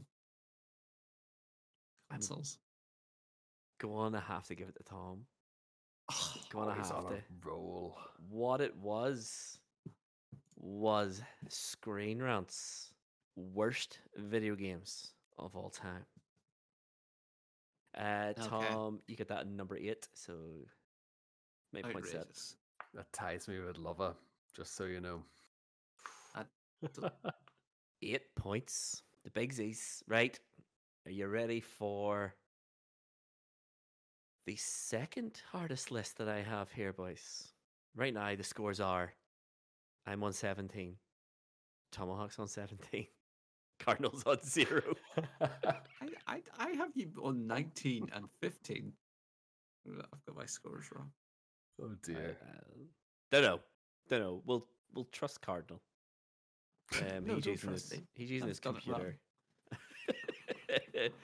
I'm 2.09 2.17
consoles? 2.17 2.57
going 3.79 4.13
have 4.13 4.47
to 4.47 4.55
give 4.55 4.69
it 4.69 4.75
to 4.77 4.83
Tom. 4.83 5.25
Going 6.51 6.67
to 6.67 6.73
Always 6.73 6.87
have 6.89 6.97
on 7.05 7.11
to. 7.11 7.17
a 7.17 7.21
roll. 7.45 7.97
What 8.29 8.61
it 8.61 8.75
was 8.77 9.57
was 10.57 11.21
Screen 11.49 12.21
Rant's 12.21 12.93
worst 13.35 13.99
video 14.17 14.55
games 14.55 15.11
of 15.39 15.55
all 15.55 15.69
time. 15.69 16.05
Uh, 17.97 18.33
Okay. 18.39 18.47
Tom, 18.47 18.99
you 19.07 19.15
get 19.15 19.27
that 19.27 19.39
at 19.41 19.47
number 19.47 19.77
eight, 19.77 20.07
so 20.13 20.33
make 21.73 21.91
points 21.91 22.11
set. 22.11 22.27
That 22.93 23.11
ties 23.13 23.47
me 23.47 23.59
with 23.59 23.77
Luvva, 23.77 24.15
just 24.55 24.75
so 24.75 24.85
you 24.85 24.99
know. 25.01 25.23
Eight 28.01 28.35
points. 28.35 29.01
The 29.23 29.29
bigsies, 29.31 30.03
right? 30.07 30.37
Are 31.05 31.11
you 31.11 31.27
ready 31.27 31.59
for 31.61 32.33
the 34.45 34.55
second 34.55 35.41
hardest 35.51 35.91
list 35.91 36.17
that 36.17 36.27
I 36.27 36.41
have 36.41 36.71
here, 36.71 36.93
boys? 36.93 37.51
Right 37.95 38.13
now, 38.13 38.35
the 38.35 38.43
scores 38.43 38.79
are 38.79 39.13
I'm 40.05 40.23
on 40.23 40.33
17, 40.33 40.95
Tomahawk's 41.91 42.39
on 42.39 42.47
17, 42.47 43.07
Cardinals 43.79 44.23
on 44.25 44.41
zero. 44.43 44.81
I, 45.41 45.77
I, 46.27 46.41
I 46.57 46.69
have 46.71 46.91
you 46.95 47.11
on 47.23 47.47
19 47.47 48.09
and 48.13 48.25
15. 48.41 48.91
I've 49.87 50.25
got 50.25 50.35
my 50.35 50.45
scores 50.45 50.85
wrong. 50.93 51.11
oh 51.81 51.91
I, 51.91 51.95
dear. 52.05 52.37
uh, 52.41 52.83
don't 53.31 53.43
know. 53.43 53.59
Don't 54.09 54.19
know. 54.21 54.41
We'll 54.45 54.65
we'll 54.93 55.07
trust 55.11 55.41
Cardinal. 55.41 55.81
Um, 57.01 57.23
No, 57.27 57.35
he's 57.35 57.45
using 57.45 57.69
trust 57.69 57.91
his 57.91 58.01
he's 58.13 58.31
using 58.31 58.43
I've 58.43 58.49
his 58.49 58.59
done 58.59 58.77
it 58.77 58.87
wrong. 58.87 59.01
computer. 59.01 59.19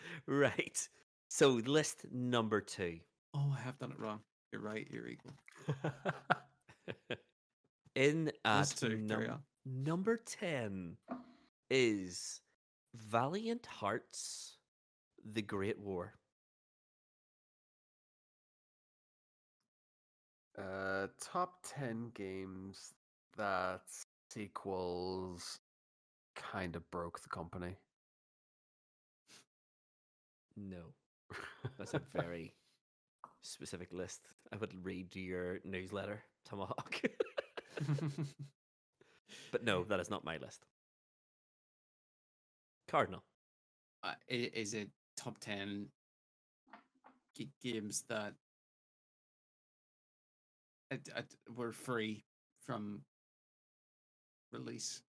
right. 0.27 0.89
So 1.29 1.49
list 1.49 2.05
number 2.11 2.59
two. 2.59 2.99
Oh, 3.33 3.55
I 3.57 3.61
have 3.61 3.77
done 3.77 3.91
it 3.91 3.99
wrong. 3.99 4.19
You're 4.51 4.61
right. 4.61 4.87
You're 4.91 5.07
equal. 5.07 5.33
In 7.95 8.31
at 8.43 8.67
two. 8.75 8.97
Num- 8.97 9.43
number 9.65 10.17
ten 10.17 10.97
is 11.69 12.41
Valiant 12.95 13.65
Hearts: 13.67 14.57
The 15.33 15.43
Great 15.43 15.79
War. 15.79 16.13
Uh, 20.57 21.07
top 21.21 21.53
10 21.73 22.11
games 22.13 22.93
that 23.37 23.79
sequels 24.29 25.59
kind 26.35 26.75
of 26.75 26.89
broke 26.91 27.21
the 27.21 27.29
company. 27.29 27.77
No, 30.57 30.93
that's 31.77 31.93
a 31.93 32.01
very 32.13 32.53
specific 33.41 33.91
list. 33.91 34.21
I 34.51 34.57
would 34.57 34.73
read 34.85 35.15
your 35.15 35.59
newsletter, 35.63 36.23
Tomahawk. 36.45 37.01
but 39.51 39.63
no, 39.63 39.83
that 39.89 39.99
is 39.99 40.09
not 40.09 40.23
my 40.23 40.37
list. 40.37 40.65
Cardinal. 42.87 43.23
uh, 44.03 44.13
is 44.27 44.73
it 44.73 44.89
top 45.15 45.37
10 45.39 45.87
g- 47.37 47.49
games 47.61 48.03
that 48.09 48.33
were 51.55 51.71
free 51.71 52.23
from 52.65 53.01
release? 54.51 55.03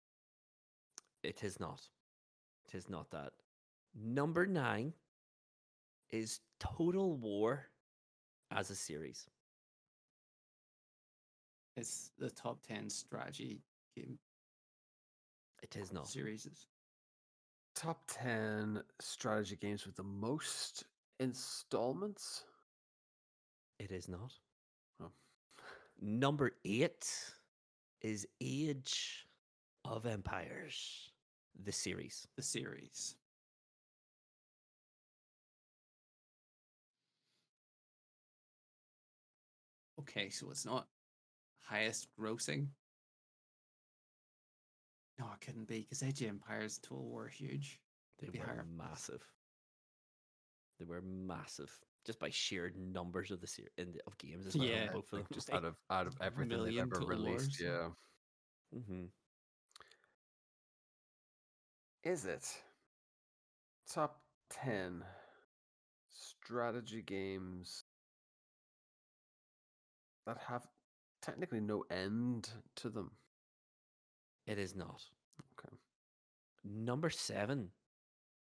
It 1.23 1.43
is 1.43 1.59
not. 1.59 1.81
It 2.67 2.75
is 2.75 2.89
not 2.89 3.11
that. 3.11 3.33
Number 3.95 4.45
nine 4.47 4.93
is 6.11 6.39
Total 6.59 7.15
War 7.17 7.65
as 8.51 8.69
a 8.69 8.75
series. 8.75 9.27
It's 11.75 12.11
the 12.17 12.29
top 12.31 12.65
10 12.67 12.89
strategy 12.89 13.61
game 13.95 14.17
It 15.61 15.75
is 15.75 15.93
not. 15.93 16.07
series. 16.07 16.47
Top 17.75 18.01
10 18.07 18.81
strategy 18.99 19.55
games 19.55 19.85
with 19.85 19.95
the 19.95 20.03
most 20.03 20.85
installments. 21.19 22.45
It 23.79 23.91
is 23.91 24.07
not. 24.09 24.33
Oh. 25.01 25.11
Number 26.01 26.51
eight 26.65 27.07
is 28.01 28.25
Age 28.41 29.27
of 29.85 30.05
Empires, 30.07 31.11
the 31.63 31.71
series. 31.71 32.27
The 32.35 32.41
series. 32.41 33.15
Okay, 39.99 40.29
so 40.29 40.49
it's 40.51 40.65
not 40.65 40.87
highest 41.59 42.07
grossing. 42.19 42.67
No, 45.19 45.31
it 45.33 45.41
couldn't 45.41 45.65
be 45.65 45.81
because 45.81 46.03
Age 46.03 46.21
of 46.21 46.29
Empires 46.29 46.77
Total 46.77 47.03
War 47.03 47.27
huge. 47.27 47.79
They 48.19 48.29
Be 48.29 48.39
were 48.39 48.45
higher. 48.45 48.63
massive. 48.63 49.23
They 50.79 50.85
were 50.85 51.01
massive, 51.01 51.83
just 52.05 52.19
by 52.19 52.29
sheer 52.29 52.69
numbers 52.75 53.31
of 53.31 53.41
the 53.41 53.47
ser- 53.47 53.71
in 53.77 53.93
the, 53.93 54.01
of 54.05 54.17
games 54.19 54.45
as 54.45 54.55
well. 54.57 54.67
Yeah, 54.67 54.91
both 54.91 55.11
of 55.13 55.19
Like 55.19 55.29
just 55.31 55.49
out 55.51 55.65
of 55.65 55.75
out 55.89 56.07
of 56.07 56.21
everything 56.21 56.63
they've 56.63 56.77
ever 56.77 56.99
Total 56.99 57.07
released. 57.09 57.59
Wars. 57.59 57.61
Yeah. 57.61 57.89
hmm 58.71 59.05
Is 62.03 62.25
it 62.25 62.63
top 63.87 64.21
10 64.49 65.03
strategy 66.09 67.01
games 67.01 67.83
that 70.27 70.37
have 70.47 70.67
technically 71.21 71.59
no 71.59 71.83
end 71.89 72.49
to 72.75 72.89
them? 72.89 73.11
It 74.45 74.59
is 74.59 74.75
not. 74.75 75.01
Okay. 75.59 75.75
Number 76.63 77.09
seven 77.09 77.69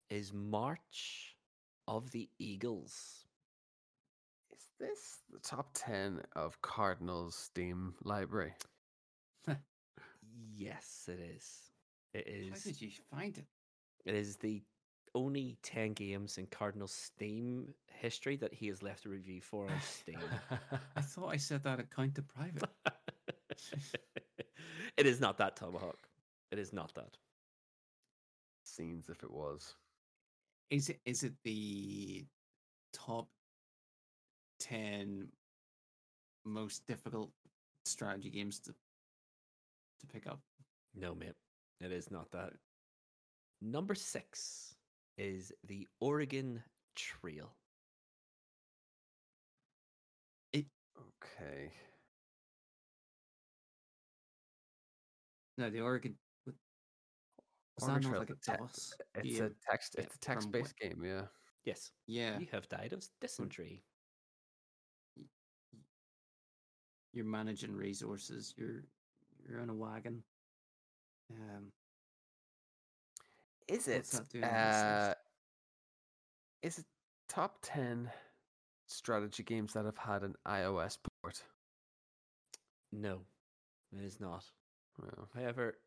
is 0.10 0.34
March 0.34 1.36
of 1.88 2.12
the 2.12 2.30
Eagles. 2.40 3.26
Is 4.52 4.66
this 4.80 5.20
the 5.32 5.40
top 5.40 5.70
10 5.76 6.22
of 6.36 6.62
Cardinal's 6.62 7.36
Steam 7.36 7.94
library? 8.04 8.54
Yes, 10.56 11.08
it 11.08 11.20
is. 11.36 11.72
It 12.14 12.28
How 12.50 12.56
is. 12.56 12.64
did 12.64 12.82
you 12.82 12.90
find 13.10 13.38
it? 13.38 13.46
It 14.06 14.16
is 14.16 14.36
the 14.38 14.62
only 15.20 15.58
10 15.64 15.94
games 15.94 16.38
in 16.38 16.48
Cardinal 16.48 16.88
Steam 16.88 17.74
history 17.88 18.38
that 18.38 18.54
he 18.54 18.68
has 18.68 18.82
left 18.82 19.06
a 19.06 19.10
review 19.10 19.42
for 19.42 19.66
on 19.66 19.82
Steam. 19.82 20.20
I 20.96 21.02
thought 21.02 21.30
I 21.30 21.38
said 21.38 21.64
that 21.64 21.80
account 21.80 22.16
to 22.16 22.22
private. 22.22 22.70
it 24.98 25.06
is 25.06 25.20
not 25.20 25.38
that 25.38 25.58
Tomahawk. 25.58 25.98
It 26.52 26.60
is 26.60 26.72
not 26.72 26.94
that. 26.96 27.18
Seems 28.64 29.10
if 29.10 29.24
it 29.24 29.32
was. 29.32 29.76
Is 30.70 30.90
it 30.90 31.00
is 31.06 31.24
it 31.24 31.34
the 31.44 32.26
top 32.94 33.28
ten 34.60 35.28
most 36.46 36.86
difficult 36.88 37.32
strategy 37.86 38.30
games 38.30 38.60
to 38.60 38.72
to 38.72 40.08
pick 40.08 40.28
up? 40.28 40.40
No, 40.96 41.16
mate. 41.16 41.34
It 41.82 41.92
is 41.92 42.12
not 42.12 42.32
that. 42.32 42.54
Number 43.62 43.96
six 43.96 44.76
is 45.20 45.52
the 45.68 45.86
Oregon 46.00 46.64
Trail. 46.96 47.54
Okay. 50.56 51.72
No, 55.58 55.70
the 55.70 55.82
Oregon. 55.82 56.16
Oregon 57.82 58.02
Trail, 58.02 58.20
like 58.20 58.30
a 58.30 58.34
te- 58.36 58.58
DOS? 58.58 58.94
It's 59.16 59.38
game? 59.40 59.46
a 59.46 59.70
text 59.70 59.96
Yeah, 59.98 60.04
it's 60.06 60.16
a 60.16 60.20
from 60.20 60.34
text 60.34 60.52
based 60.52 60.78
game, 60.78 61.02
yeah. 61.04 61.24
Yes. 61.66 61.92
Yeah, 62.08 62.40
You 62.40 62.48
have 62.52 62.68
died 62.70 62.94
of 62.94 63.04
dysentery. 63.22 63.84
you're 67.14 67.26
managing 67.26 67.76
resources. 67.76 68.54
You're 68.58 68.84
you're 69.48 69.62
on 69.62 69.70
a 69.70 69.74
wagon. 69.74 70.24
Um, 71.32 71.72
Is 73.70 73.88
it 73.88 73.98
What's 73.98 74.12
that 74.12 74.30
doing 74.30 74.44
on 74.44 74.52
this 74.52 74.76
uh 74.76 75.14
is 76.62 76.80
it 76.80 76.86
top 77.30 77.60
10 77.62 78.10
strategy 78.88 79.44
games 79.44 79.74
that 79.74 79.86
have 79.86 79.98
had 79.98 80.24
an 80.24 80.36
iOS 80.48 80.98
port? 81.22 81.44
No, 82.92 83.22
it 83.96 84.04
is 84.04 84.20
not. 84.20 84.44
Well, 85.00 85.30
However, 85.34 85.78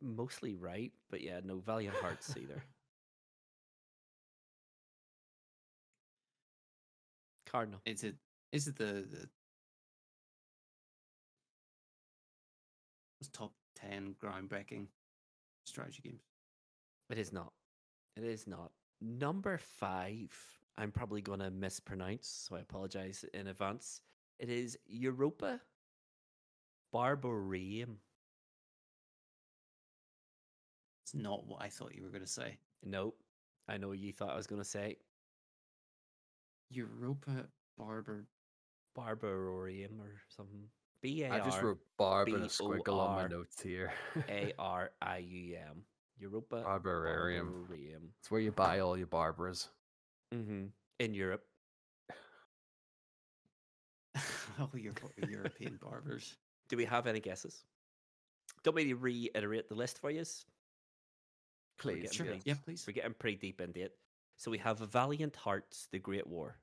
mostly 0.00 0.54
right, 0.54 0.92
but 1.10 1.22
yeah, 1.22 1.40
no 1.42 1.58
Valiant 1.58 1.96
Hearts 1.96 2.34
either. 2.36 2.62
Cardinal. 7.46 7.80
is 7.84 8.04
it 8.04 8.14
is 8.52 8.68
it 8.68 8.76
the 8.76 9.04
the 9.10 9.28
was 13.18 13.28
top 13.28 13.52
ten 13.80 14.14
groundbreaking 14.22 14.86
strategy 15.64 16.00
games? 16.02 16.22
It 17.10 17.18
is 17.18 17.32
not. 17.32 17.52
It 18.16 18.24
is 18.24 18.46
not. 18.46 18.70
Number 19.00 19.58
five, 19.58 20.30
I'm 20.76 20.90
probably 20.90 21.22
going 21.22 21.40
to 21.40 21.50
mispronounce, 21.50 22.46
so 22.48 22.56
I 22.56 22.60
apologize 22.60 23.24
in 23.34 23.46
advance. 23.46 24.00
It 24.38 24.48
is 24.48 24.78
Europa 24.86 25.60
Barbarium. 26.92 27.98
It's 31.04 31.14
not 31.14 31.46
what 31.46 31.62
I 31.62 31.68
thought 31.68 31.94
you 31.94 32.02
were 32.02 32.10
going 32.10 32.24
to 32.24 32.30
say. 32.30 32.58
Nope. 32.84 33.16
I 33.68 33.76
know 33.76 33.92
you 33.92 34.12
thought 34.12 34.30
I 34.30 34.36
was 34.36 34.46
going 34.46 34.62
to 34.62 34.68
say 34.68 34.96
Europa 36.70 37.46
Barber. 37.78 38.26
Barbarorium 38.98 40.00
or 40.00 40.20
something. 40.28 40.64
B 41.02 41.22
A 41.24 41.30
I 41.32 41.38
just 41.40 41.58
R 41.58 41.66
wrote 41.66 41.78
Barb 41.98 42.28
and 42.28 42.44
a 42.44 42.48
squiggle 42.48 42.98
on 42.98 43.16
my 43.16 43.26
notes 43.26 43.60
here. 43.60 43.92
A 44.28 44.52
R 44.58 44.90
I 45.00 45.18
U 45.18 45.56
M. 45.56 45.82
Europa 46.18 46.56
Barbararium. 46.56 47.46
Barbararium. 47.68 48.08
It's 48.20 48.30
where 48.30 48.40
you 48.40 48.52
buy 48.52 48.80
all 48.80 48.96
your 48.96 49.06
Barbaras. 49.06 49.68
Mm-hmm. 50.34 50.66
In 50.98 51.14
Europe. 51.14 51.44
oh, 54.60 54.68
your 54.74 54.92
European 55.28 55.78
barbers. 55.82 56.36
Do 56.68 56.76
we 56.76 56.84
have 56.84 57.06
any 57.06 57.20
guesses? 57.20 57.64
Don't 58.62 58.76
me 58.76 58.84
to 58.84 58.94
reiterate 58.94 59.68
the 59.68 59.74
list 59.74 59.98
for 59.98 60.10
you. 60.10 60.18
We're 60.18 61.92
Please. 61.92 62.02
getting 62.02 62.16
Sure. 62.16 62.26
pretty- 62.26 62.42
Yeah, 62.44 62.54
please. 62.62 62.86
We're 62.86 62.92
getting 62.92 63.14
pretty 63.14 63.38
deep 63.38 63.60
into 63.60 63.80
it. 63.80 63.96
So 64.36 64.50
we 64.50 64.58
have 64.58 64.78
Valiant 64.78 65.36
Hearts, 65.36 65.88
The 65.90 65.98
Great 65.98 66.26
War. 66.26 66.58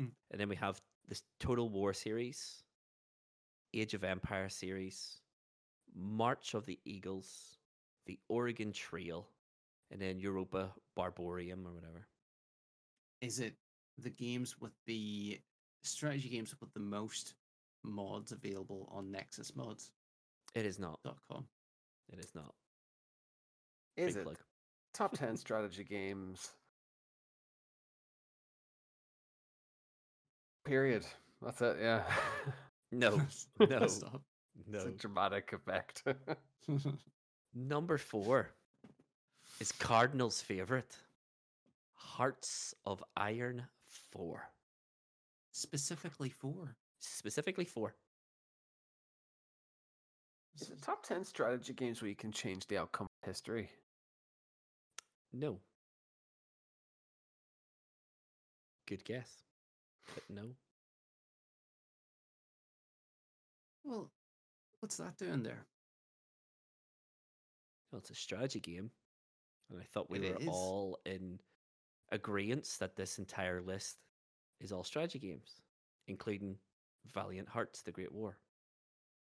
Mm. 0.00 0.12
And 0.30 0.40
then 0.40 0.48
we 0.48 0.56
have 0.56 0.80
this 1.08 1.22
Total 1.38 1.68
War 1.68 1.92
series, 1.92 2.62
Age 3.74 3.94
of 3.94 4.04
Empire 4.04 4.48
series, 4.48 5.18
March 5.94 6.54
of 6.54 6.66
the 6.66 6.78
Eagles, 6.84 7.58
The 8.06 8.18
Oregon 8.28 8.72
Trail, 8.72 9.28
and 9.90 10.00
then 10.00 10.18
Europa 10.18 10.72
Barbarium 10.96 11.66
or 11.66 11.72
whatever. 11.72 12.06
Is 13.20 13.40
it 13.40 13.54
the 13.98 14.10
games 14.10 14.60
with 14.60 14.72
the 14.86 15.40
strategy 15.82 16.28
games 16.28 16.54
with 16.60 16.72
the 16.74 16.80
most 16.80 17.34
mods 17.82 18.32
available 18.32 18.88
on 18.92 19.10
Nexus 19.10 19.54
Mods? 19.54 19.90
It 20.54 20.66
is 20.66 20.78
not. 20.78 21.00
.com. 21.30 21.46
It 22.12 22.18
is 22.18 22.34
not. 22.34 22.54
Is 23.96 24.14
Big 24.14 24.20
it 24.20 24.24
plug. 24.24 24.38
top 24.92 25.12
10 25.18 25.36
strategy 25.36 25.84
games? 25.84 26.50
Period. 30.64 31.04
That's 31.42 31.60
it, 31.60 31.76
yeah. 31.80 32.02
No, 32.94 33.20
no, 33.60 33.86
Stop. 33.86 34.22
It's 34.56 34.68
no. 34.68 34.90
a 34.90 34.90
dramatic 34.92 35.52
effect. 35.52 36.04
Number 37.54 37.98
four 37.98 38.50
is 39.60 39.72
Cardinal's 39.72 40.40
favorite, 40.40 40.96
Hearts 41.94 42.74
of 42.84 43.02
Iron 43.16 43.64
4. 44.12 44.42
Specifically 45.52 46.30
four. 46.30 46.76
Specifically 47.00 47.64
four. 47.64 47.94
Is 50.60 50.70
it 50.70 50.80
top 50.82 51.04
10 51.04 51.24
strategy 51.24 51.72
games 51.72 52.00
where 52.00 52.08
you 52.08 52.14
can 52.14 52.30
change 52.30 52.66
the 52.68 52.78
outcome 52.78 53.06
of 53.22 53.28
history? 53.28 53.70
No. 55.32 55.58
Good 58.86 59.04
guess. 59.04 59.30
But 60.14 60.22
no. 60.28 60.42
Well, 63.84 64.10
what's 64.80 64.96
that 64.96 65.16
doing 65.18 65.42
there? 65.42 65.66
Well, 67.92 67.98
it's 68.00 68.10
a 68.10 68.14
strategy 68.14 68.60
game. 68.60 68.90
And 69.70 69.80
I 69.80 69.84
thought 69.84 70.10
we 70.10 70.18
It 70.18 70.34
were 70.34 70.40
is. 70.40 70.48
all 70.48 70.98
in 71.06 71.38
agreement 72.10 72.64
that 72.80 72.96
this 72.96 73.18
entire 73.18 73.62
list 73.62 73.96
is 74.60 74.72
all 74.72 74.84
strategy 74.84 75.18
games, 75.18 75.60
including 76.06 76.58
Valiant 77.06 77.48
Hearts, 77.48 77.82
The 77.82 77.92
Great 77.92 78.12
War. 78.12 78.38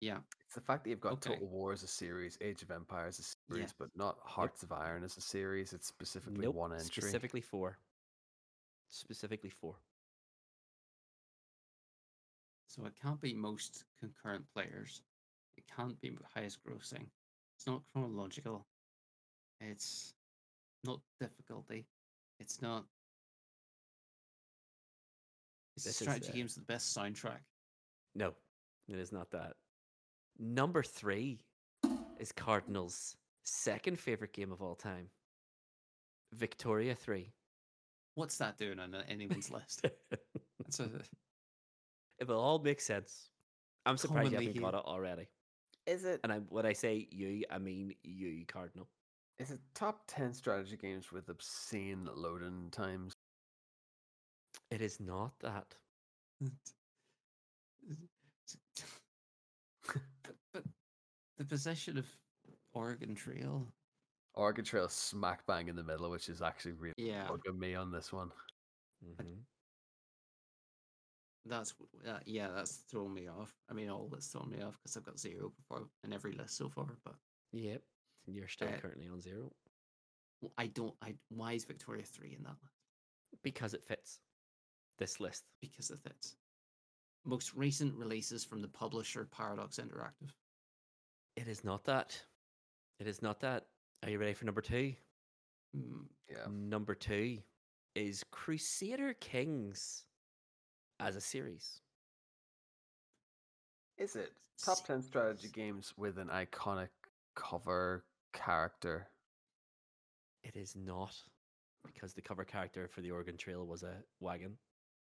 Yeah. 0.01 0.19
It's 0.45 0.55
the 0.55 0.61
fact 0.61 0.85
that 0.85 0.91
you've 0.91 1.01
got 1.01 1.13
Okay. 1.15 1.31
Total 1.35 1.49
War 1.49 1.73
as 1.73 1.83
a 1.83 1.89
series, 1.89 2.37
Age 2.41 2.63
of 2.63 2.71
Empires 2.71 3.21
as 3.21 3.35
a 3.51 3.55
Yeah. 3.55 3.57
series, 3.57 3.73
but 3.73 3.95
not 3.97 4.19
Hearts 4.21 4.63
of 4.63 4.73
Iron 4.73 5.05
as 5.05 5.17
a 5.17 5.21
series. 5.21 5.73
It's 5.73 5.87
specifically 5.87 6.47
Nope, 6.47 6.57
one 6.57 6.73
entry. 6.73 6.87
Specifically 6.87 7.41
four. 7.41 7.79
Specifically 8.89 9.51
four. 9.51 9.77
So 12.73 12.87
it 12.87 12.95
can't 13.03 13.21
be 13.21 13.35
most 13.35 13.85
concurrent 14.01 14.45
players. 14.55 15.03
It 15.59 15.65
can't 15.77 16.01
be 16.01 16.17
highest 16.35 16.59
grossing. 16.67 17.05
It's 17.59 17.67
not 17.67 17.83
chronological. 17.93 18.67
It's 19.61 20.15
not 20.83 21.01
difficulty. 21.21 21.85
It's 22.41 22.63
not. 22.63 22.87
It's 25.77 25.85
This 25.85 26.01
is 26.01 26.07
strategy 26.07 26.27
the- 26.29 26.33
games 26.39 26.57
with 26.57 26.67
the 26.67 26.73
best 26.73 26.97
soundtrack. 26.97 27.41
No, 28.15 28.33
it 28.89 28.99
is 28.99 29.13
not 29.13 29.31
that. 29.33 29.53
Number 30.39 30.83
three 30.83 31.45
is 32.19 32.33
Cardinals' 32.33 33.17
second 33.45 33.99
favorite 33.99 34.33
game 34.33 34.51
of 34.51 34.63
all 34.63 34.75
time 34.77 35.11
Victoria 36.33 36.95
3. 36.95 37.31
What's 38.15 38.39
that 38.39 38.57
doing 38.57 38.79
on 38.79 38.95
anyone's 39.09 39.51
list? 39.51 39.85
That's 40.59 40.81
a, 40.81 40.91
it 42.23 42.29
will 42.29 42.39
all 42.41 42.61
make 42.61 42.81
sense. 42.81 43.29
I'm 43.85 43.97
surprised 43.99 44.31
you 44.31 44.39
haven't 44.39 44.61
got 44.61 44.75
it 44.75 44.85
already. 44.85 45.27
Is 45.87 46.05
it 46.05 46.21
And 46.23 46.33
I, 46.33 46.39
when 46.39 46.65
I 46.65 46.73
say 46.73 47.09
you, 47.11 47.43
I 47.51 47.59
mean 47.59 47.95
you, 48.05 48.45
Cardinal. 48.47 48.87
is 49.41 49.51
it 49.51 49.59
top 49.75 50.05
10 50.07 50.33
strategy 50.33 50.77
games 50.77 51.11
with 51.11 51.29
obscene 51.29 52.09
loading 52.15 52.69
times? 52.71 53.13
It 54.71 54.81
is 54.81 55.01
not 55.01 55.33
that. 55.41 55.75
but, 59.85 60.35
but 60.53 60.63
the 61.39 61.45
position 61.45 61.99
of 61.99 62.07
Oregon 62.73 63.17
Trail. 63.17 63.67
Oregon 64.35 64.65
Trail 64.65 64.89
smack 64.89 65.45
bang 65.47 65.67
in 65.67 65.75
the 65.75 65.83
middle, 65.83 66.09
which 66.09 66.29
is 66.29 66.41
actually 66.41 66.73
really 66.73 66.95
Yeah, 66.97 67.27
bugging 67.29 67.59
me 67.59 67.75
on 67.75 67.91
this 67.91 68.13
one. 68.13 68.31
Mhm. 69.05 69.43
That's 71.47 71.75
uh, 72.09 72.19
yeah, 72.25 72.49
that's 72.55 72.77
thrown 72.91 73.13
me 73.15 73.29
off. 73.29 73.53
I 73.71 73.75
mean, 73.75 73.89
all 73.91 74.09
that's 74.11 74.29
thrown 74.29 74.51
me 74.51 74.63
off 74.63 74.79
because 74.83 74.97
I've 74.97 75.05
got 75.05 75.19
zero 75.19 75.53
before 75.57 75.89
in 76.05 76.13
every 76.13 76.33
list 76.33 76.57
so 76.57 76.69
far. 76.69 76.87
But 77.05 77.15
Yep. 77.53 77.83
You're 78.27 78.49
still 78.49 78.69
Uh, 78.69 78.79
currently 78.79 79.09
on 79.09 79.21
zero 79.21 79.51
I 80.59 80.67
don't. 80.69 80.95
I 81.03 81.15
why 81.29 81.53
is 81.53 81.65
Victoria 81.65 82.05
three 82.05 82.35
in 82.37 82.43
that 82.45 82.57
list? 82.63 83.43
because 83.43 83.75
it 83.75 83.83
fits 83.85 84.21
this 84.99 85.19
list. 85.21 85.45
Because 85.61 85.91
it 85.91 85.99
fits. 86.03 86.37
Most 87.25 87.55
recent 87.55 87.95
releases 87.95 88.45
from 88.45 88.61
the 88.63 88.69
publisher 88.69 89.25
Paradox 89.25 89.79
Interactive. 89.79 90.31
It 91.37 91.49
is 91.49 91.65
not 91.65 91.85
that. 91.85 92.21
It 93.01 93.07
is 93.07 93.23
not 93.23 93.41
that. 93.41 93.67
Are 94.03 94.11
you 94.11 94.19
ready 94.19 94.35
for 94.35 94.45
number 94.45 94.61
two? 94.61 94.95
Mm, 95.77 96.07
Yeah. 96.29 96.47
Number 96.51 96.95
two 96.95 97.39
is 97.95 98.23
Crusader 98.31 99.15
Kings 99.15 100.05
as 101.03 101.17
a 101.17 101.21
series. 101.21 101.81
Is 103.99 104.17
it 104.17 104.33
top 104.63 104.85
10 104.87 105.03
strategy 105.03 105.49
games 105.53 105.93
with 105.97 106.19
an 106.19 106.29
iconic 106.29 106.89
cover 107.35 108.05
character? 108.33 109.09
It 110.43 110.57
is 110.57 110.75
not 110.77 111.15
because 111.85 112.15
the 112.15 112.23
cover 112.23 112.45
character 112.45 112.89
for 112.89 113.01
the 113.01 113.11
Oregon 113.11 113.37
Trail 113.37 113.67
was 113.67 113.83
a 113.83 113.95
wagon. 114.21 114.57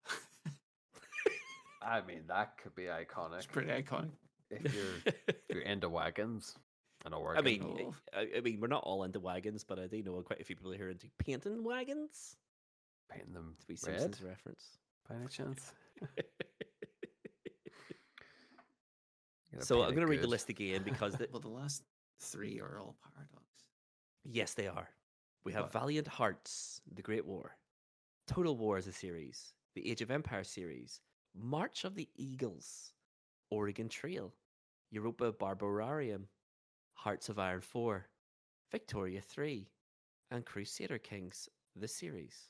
I 1.83 2.01
mean, 2.03 2.23
that 2.29 2.59
could 2.63 2.75
be 2.75 2.85
iconic 2.85 3.39
it's 3.39 3.47
pretty 3.47 3.71
iconic. 3.71 4.11
if 4.51 4.73
you're 4.75 5.15
if 5.29 5.35
you're 5.51 5.63
into 5.63 5.89
wagons 5.89 6.55
and 7.05 7.13
a 7.15 7.19
wagon. 7.19 7.39
I 7.39 7.43
mean, 7.43 7.63
Oh. 7.65 7.95
I, 8.15 8.29
I 8.37 8.41
mean, 8.41 8.61
we're 8.61 8.69
not 8.69 8.85
all 8.85 9.03
into 9.05 9.19
wagons, 9.21 9.65
but 9.65 9.79
I 9.79 9.87
do 9.89 10.03
know 10.03 10.23
quite 10.23 10.41
a 10.41 10.45
few 10.45 10.55
people 10.57 10.73
who 10.73 10.83
are 10.85 10.91
into 10.91 11.09
painting 11.19 11.65
wagons. 11.65 12.37
painting 13.11 13.33
them 13.35 13.57
To 13.61 13.67
be 13.67 13.75
red 13.75 13.81
Simpsons 14.01 14.23
reference. 14.23 14.65
by 15.09 15.17
any 15.17 15.27
chance. 15.27 15.73
So 19.61 19.83
I'm 19.83 19.91
going 19.95 20.07
to 20.07 20.11
read 20.11 20.23
the 20.23 20.27
list 20.29 20.49
again 20.49 20.83
because 20.83 21.15
the, 21.15 21.29
well, 21.33 21.41
the 21.41 21.49
last 21.49 21.83
three 22.21 22.61
are 22.61 22.79
all 22.81 22.97
Paradox. 23.15 23.45
yes, 24.25 24.55
they 24.55 24.67
are. 24.67 24.89
We 25.45 25.53
have 25.53 25.65
But- 25.65 25.73
Valiant 25.73 26.09
Hearts, 26.09 26.81
The 26.95 27.03
Great 27.03 27.27
War, 27.27 27.57
Total 28.27 28.57
War 28.57 28.77
as 28.77 28.87
a 28.87 28.93
series, 28.93 29.53
the 29.75 29.89
Age 29.91 30.01
of 30.01 30.11
Empire 30.11 30.45
series, 30.45 31.01
March 31.35 31.85
of 31.85 31.95
the 31.95 32.09
Eagles, 32.17 32.93
Oregon 33.51 33.89
Trail, 33.89 34.33
Europa 34.91 35.33
Barbararium, 35.33 36.25
Hearts 36.95 37.29
of 37.29 37.39
Iron 37.39 37.61
4, 37.61 38.07
Victoria 38.71 39.21
3, 39.21 39.69
and 40.31 40.45
Crusader 40.47 40.99
Kings, 40.99 41.49
the 41.77 41.89
series. 41.89 42.49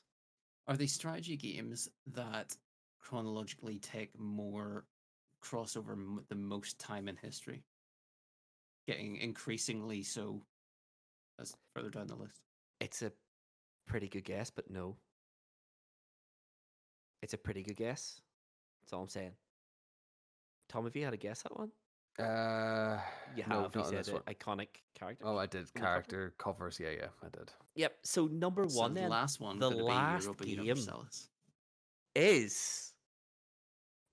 Are 0.67 0.77
they 0.77 0.87
strategy 0.87 1.35
games 1.35 1.89
that 2.13 2.55
chronologically 3.03 3.79
take 3.79 4.17
more 4.19 4.85
crossover 5.43 5.91
m- 5.91 6.23
the 6.29 6.35
most 6.35 6.79
time 6.79 7.07
in 7.07 7.15
history? 7.17 7.63
Getting 8.87 9.17
increasingly 9.17 10.03
so 10.03 10.41
as 11.39 11.55
further 11.75 11.89
down 11.89 12.07
the 12.07 12.15
list. 12.15 12.41
It's 12.79 13.01
a 13.01 13.11
pretty 13.87 14.07
good 14.07 14.23
guess, 14.23 14.49
but 14.49 14.69
no. 14.69 14.97
It's 17.21 17.33
a 17.33 17.37
pretty 17.37 17.63
good 17.63 17.77
guess. 17.77 18.19
That's 18.81 18.93
all 18.93 19.01
I'm 19.03 19.07
saying. 19.07 19.31
Tom, 20.69 20.83
have 20.85 20.95
you 20.95 21.05
had 21.05 21.13
a 21.13 21.17
guess 21.17 21.43
at 21.45 21.57
one? 21.57 21.71
Uh, 22.19 22.99
You 23.35 23.43
no, 23.47 23.63
have, 23.63 23.75
you 23.75 23.79
not 23.81 23.85
on 23.85 23.85
said 23.85 23.99
this 23.99 24.07
it, 24.09 24.13
one. 24.13 24.21
iconic 24.23 24.67
character. 24.93 25.25
Oh, 25.25 25.37
I 25.37 25.45
did 25.45 25.65
the 25.67 25.71
cover? 25.79 25.85
character 25.85 26.33
covers. 26.37 26.79
Yeah, 26.79 26.89
yeah, 26.91 27.07
I 27.23 27.29
did. 27.29 27.51
Yep. 27.75 27.95
So 28.03 28.27
number 28.27 28.67
So 28.67 28.79
one 28.81 28.93
the 28.93 29.01
then 29.01 29.09
last 29.09 29.39
one, 29.39 29.57
the 29.59 29.69
gonna 29.69 29.83
last 29.83 30.21
be 30.39 30.51
Europa 30.51 30.73
game. 30.75 30.87
Is 32.15 32.92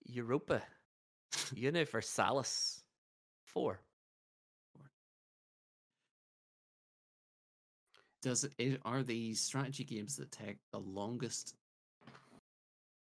Europa 0.05 0.63
Universalis 1.55 2.83
four. 3.45 3.81
Does 8.23 8.45
it, 8.45 8.53
it 8.59 8.81
are 8.85 9.03
these 9.03 9.41
strategy 9.41 9.85
games 9.85 10.17
that 10.17 10.31
take 10.31 10.59
the 10.73 10.81
longest 10.81 11.55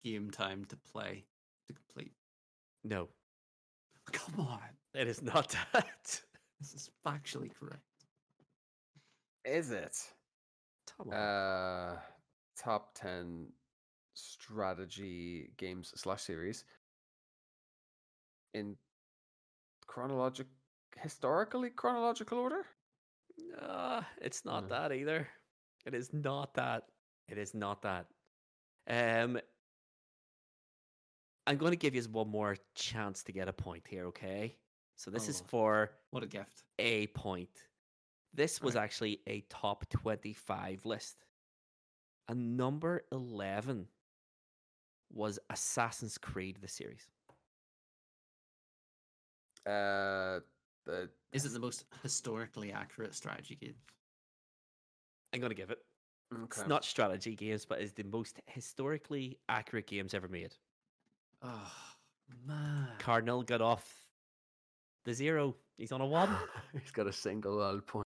game 0.05 0.31
time 0.31 0.65
to 0.67 0.77
play 0.77 1.25
to 1.69 1.75
complete? 1.75 2.13
No, 2.85 3.09
Come 4.13 4.47
on, 4.47 4.61
it 4.95 5.09
is 5.09 5.23
not 5.23 5.55
that. 5.73 6.21
this 6.59 6.75
is 6.75 6.91
factually 7.07 7.51
correct. 7.55 7.83
Is 9.45 9.71
it? 9.71 9.97
Top 10.87 11.07
on. 11.07 11.13
Uh, 11.15 11.99
top 12.59 12.91
ten 12.95 13.47
strategy 14.15 15.53
games 15.57 15.93
slash 15.97 16.23
series 16.23 16.65
in 18.55 18.77
chronologic, 19.87 20.47
historically 20.97 21.71
chronological 21.71 22.39
order. 22.39 22.67
Nah, 23.39 24.05
it's 24.21 24.45
not 24.45 24.63
No. 24.63 24.69
that 24.69 24.93
either. 24.93 25.29
It 25.85 25.95
is 25.95 26.13
not 26.13 26.55
that. 26.55 26.85
It 27.29 27.39
is 27.39 27.55
not 27.55 27.83
that. 27.83 28.07
Um, 28.87 29.41
I'm 31.47 31.57
going 31.59 31.73
to 31.73 31.77
give 31.77 31.95
you 31.95 32.03
one 32.05 32.29
more 32.29 32.57
chance 32.75 33.23
to 33.25 33.33
get 33.33 33.49
a 33.49 33.53
point 33.53 33.87
here, 33.87 34.07
okay? 34.07 34.59
So 34.97 35.11
this 35.11 35.29
is 35.29 35.41
Oh. 35.41 35.47
for 35.47 35.91
What 36.11 36.23
a 36.23 36.27
gift! 36.27 36.65
a 36.79 37.07
point. 37.09 37.69
This 38.33 38.63
was 38.63 38.77
Right. 38.77 38.85
actually 38.85 39.23
a 39.27 39.41
top 39.43 39.89
25 39.89 40.85
list. 40.85 41.25
And 42.29 42.57
number 42.57 43.07
11 43.13 43.89
was 45.13 45.39
Assassin's 45.51 46.19
Creed, 46.19 46.59
the 46.61 46.69
series. 46.69 47.07
Uh, 49.67 50.41
the 50.87 51.09
Is 51.33 51.45
it 51.45 51.53
the 51.53 51.61
most 51.61 51.85
historically 52.03 52.73
accurate 52.73 53.15
strategy 53.15 53.57
game? 53.57 53.75
I'm 55.33 55.41
going 55.41 55.51
to 55.51 55.57
give 55.57 55.71
it. 55.71 55.79
okay. 56.33 56.45
It's 56.45 56.67
not 56.67 56.85
strategy 56.85 57.35
games, 57.35 57.65
but 57.65 57.81
is 57.81 57.93
the 57.93 58.05
most 58.05 58.41
historically 58.47 59.39
accurate 59.49 59.87
games 59.87 60.15
ever 60.15 60.29
made. 60.29 60.55
Oh 61.43 61.73
man, 62.47 62.89
Cardinal 62.99 63.43
got 63.43 63.61
off 63.61 63.87
the 65.05 65.13
zero. 65.13 65.57
He's 65.77 65.93
on 65.93 66.01
a 66.01 66.07
one. 66.07 66.35
He's 66.73 66.91
got 66.91 67.07
a 67.07 67.13
single 67.13 67.61
old 67.61 67.87
point. 67.87 68.07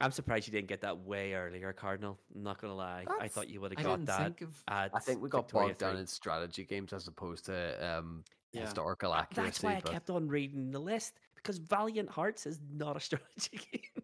I'm 0.00 0.10
surprised 0.10 0.46
you 0.46 0.52
didn't 0.52 0.68
get 0.68 0.82
that 0.82 0.98
way 0.98 1.32
earlier, 1.32 1.72
Cardinal. 1.72 2.18
I'm 2.34 2.42
not 2.42 2.60
gonna 2.60 2.74
lie. 2.74 3.06
I 3.20 3.28
thought 3.28 3.48
you 3.48 3.60
would 3.62 3.72
have 3.72 3.82
got 3.82 3.90
didn't 3.96 4.06
that. 4.06 4.18
think 4.22 4.40
of. 4.42 4.62
I 4.68 4.88
think 5.00 5.22
we 5.22 5.28
got 5.30 5.44
Victoria 5.46 5.68
bogged 5.68 5.78
down 5.78 5.96
in 5.96 6.06
strategy 6.06 6.64
games 6.64 6.92
as 6.92 7.08
opposed 7.08 7.46
to 7.46 7.96
um, 7.98 8.22
Yeah. 8.52 8.62
historical 8.62 9.14
accuracy. 9.14 9.42
That's 9.46 9.62
why 9.62 9.76
I 9.76 9.80
kept 9.80 10.10
on 10.10 10.28
reading 10.28 10.70
the 10.70 10.78
list 10.80 11.14
because 11.36 11.56
Valiant 11.58 12.10
Hearts 12.10 12.44
is 12.46 12.60
not 12.70 12.96
a 12.96 13.00
strategy 13.08 13.58
game. 13.72 14.02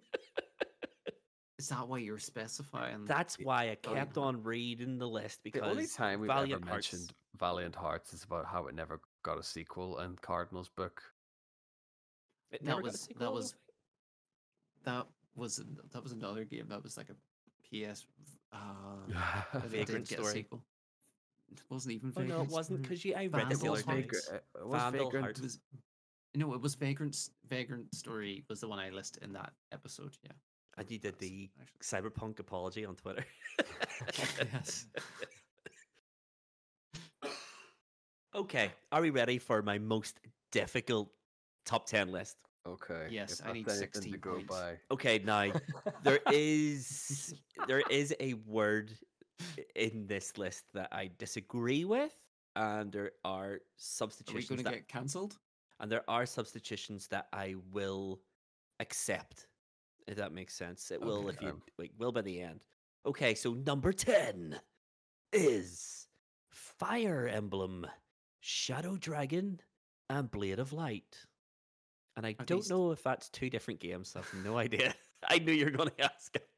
Is 1.58 1.68
that 1.68 1.86
why 1.86 1.98
you're 1.98 2.18
specifying? 2.18 3.04
That's 3.04 3.36
why 3.38 3.70
I 3.70 3.74
kept 3.76 4.16
on 4.18 4.42
reading 4.42 4.98
the 4.98 5.06
list 5.08 5.40
because 5.44 5.60
the 5.60 5.68
only 5.68 5.86
time 5.86 6.20
we've 6.20 6.28
Valiant 6.28 6.62
ever 6.62 6.70
Hearts. 6.70 6.92
mentioned 6.92 7.12
Valiant 7.38 7.74
Hearts 7.76 8.12
is 8.14 8.24
about 8.24 8.46
how 8.46 8.66
it 8.66 8.74
never 8.74 9.00
got 9.22 9.38
a 9.38 9.42
sequel 9.42 9.98
in 10.00 10.16
Cardinal's 10.22 10.68
book. 10.70 11.02
it 12.50 12.64
that 12.64 12.66
never 12.66 12.80
got 12.80 12.88
a 12.88 12.92
was- 12.92 13.00
sequel, 13.02 13.20
that 13.26 13.32
was- 13.32 13.54
that 14.84 15.06
was 15.34 15.58
an- 15.58 15.78
that 15.92 16.02
was 16.02 16.12
another 16.12 16.44
game 16.44 16.66
that 16.68 16.82
was 16.82 16.96
like 16.96 17.08
a 17.10 17.14
PS. 17.90 18.06
Uh, 18.52 18.56
that 19.52 19.62
Vagrant 19.64 19.86
didn't 19.86 20.08
get 20.08 20.18
a 20.18 20.22
Story. 20.22 20.34
sequel. 20.34 20.62
It 21.52 21.60
wasn't 21.68 21.94
even. 21.94 22.12
Oh 22.16 22.22
no, 22.22 22.42
it 22.42 22.48
wasn't 22.48 22.82
because 22.82 23.04
you. 23.04 23.14
I 23.14 23.26
read 23.26 23.48
Vandal 23.48 23.50
this 23.50 23.60
the 23.60 23.68
Hearts. 23.68 23.84
Vagrant, 23.86 24.24
uh, 24.32 24.36
it 24.60 24.66
was 24.66 24.82
Vandal 24.82 25.04
Vagrant. 25.06 25.24
Hearts. 25.24 25.40
It 25.40 25.42
was 25.42 25.58
no, 26.34 26.54
it 26.54 26.60
was 26.60 26.74
Vagrant. 26.74 27.28
Vagrant 27.46 27.94
Story 27.94 28.44
was 28.48 28.60
the 28.60 28.68
one 28.68 28.78
I 28.78 28.90
listed 28.90 29.22
in 29.22 29.32
that 29.34 29.52
episode. 29.72 30.16
Yeah. 30.22 30.32
And 30.78 30.90
you 30.90 30.98
did 30.98 31.18
the 31.18 31.50
actually- 31.60 32.10
cyberpunk 32.10 32.38
apology 32.38 32.84
on 32.86 32.96
Twitter. 32.96 33.24
Yes. 34.52 34.86
okay, 38.34 38.70
are 38.90 39.00
we 39.02 39.10
ready 39.10 39.38
for 39.38 39.60
my 39.62 39.78
most 39.78 40.18
difficult 40.50 41.10
top 41.66 41.86
10 41.86 42.10
list? 42.10 42.36
Okay. 42.66 43.08
Yes, 43.10 43.40
if 43.40 43.46
I 43.46 43.52
need 43.52 43.70
16 43.70 44.12
to 44.12 44.18
go 44.18 44.34
points. 44.34 44.48
by. 44.48 44.78
Okay, 44.90 45.20
now 45.24 45.52
there 46.02 46.20
is 46.32 47.34
there 47.66 47.82
is 47.90 48.14
a 48.20 48.34
word 48.46 48.92
in 49.74 50.06
this 50.06 50.38
list 50.38 50.64
that 50.74 50.88
I 50.92 51.10
disagree 51.18 51.84
with, 51.84 52.14
and 52.54 52.92
there 52.92 53.12
are 53.24 53.60
substitutions. 53.76 54.50
Are 54.50 54.54
we 54.54 54.62
substitutions 54.62 54.62
going 54.62 54.74
to 54.74 54.80
get 54.80 54.88
cancelled? 54.88 55.38
and 55.80 55.90
there 55.90 56.04
are 56.08 56.24
substitutions 56.26 57.08
that 57.08 57.26
I 57.32 57.56
will 57.72 58.20
accept. 58.78 59.48
If 60.06 60.16
that 60.16 60.32
makes 60.32 60.54
sense, 60.54 60.90
it 60.92 61.00
will 61.00 61.28
if 61.28 61.40
you 61.42 61.48
Okay. 61.48 61.58
like 61.78 61.90
will 61.98 62.12
by 62.12 62.22
the 62.22 62.40
end. 62.40 62.60
Okay, 63.06 63.34
so 63.34 63.54
number 63.54 63.92
ten 63.92 64.60
is 65.32 66.06
Fire 66.50 67.26
Emblem, 67.26 67.86
Shadow 68.40 68.96
Dragon, 68.96 69.60
and 70.08 70.30
Blade 70.30 70.60
of 70.60 70.72
Light. 70.72 71.26
And 72.16 72.26
I 72.26 72.30
Are 72.38 72.44
don't 72.44 72.58
these- 72.58 72.70
know 72.70 72.90
if 72.92 73.02
that's 73.02 73.28
two 73.30 73.48
different 73.50 73.80
games. 73.80 74.14
I 74.16 74.20
have 74.20 74.44
no 74.44 74.58
idea. 74.66 74.94
I 75.28 75.38
knew 75.38 75.52
you 75.52 75.64
were 75.66 75.70
going 75.70 75.90
to 75.98 76.04
ask 76.04 76.34
it. 76.36 76.48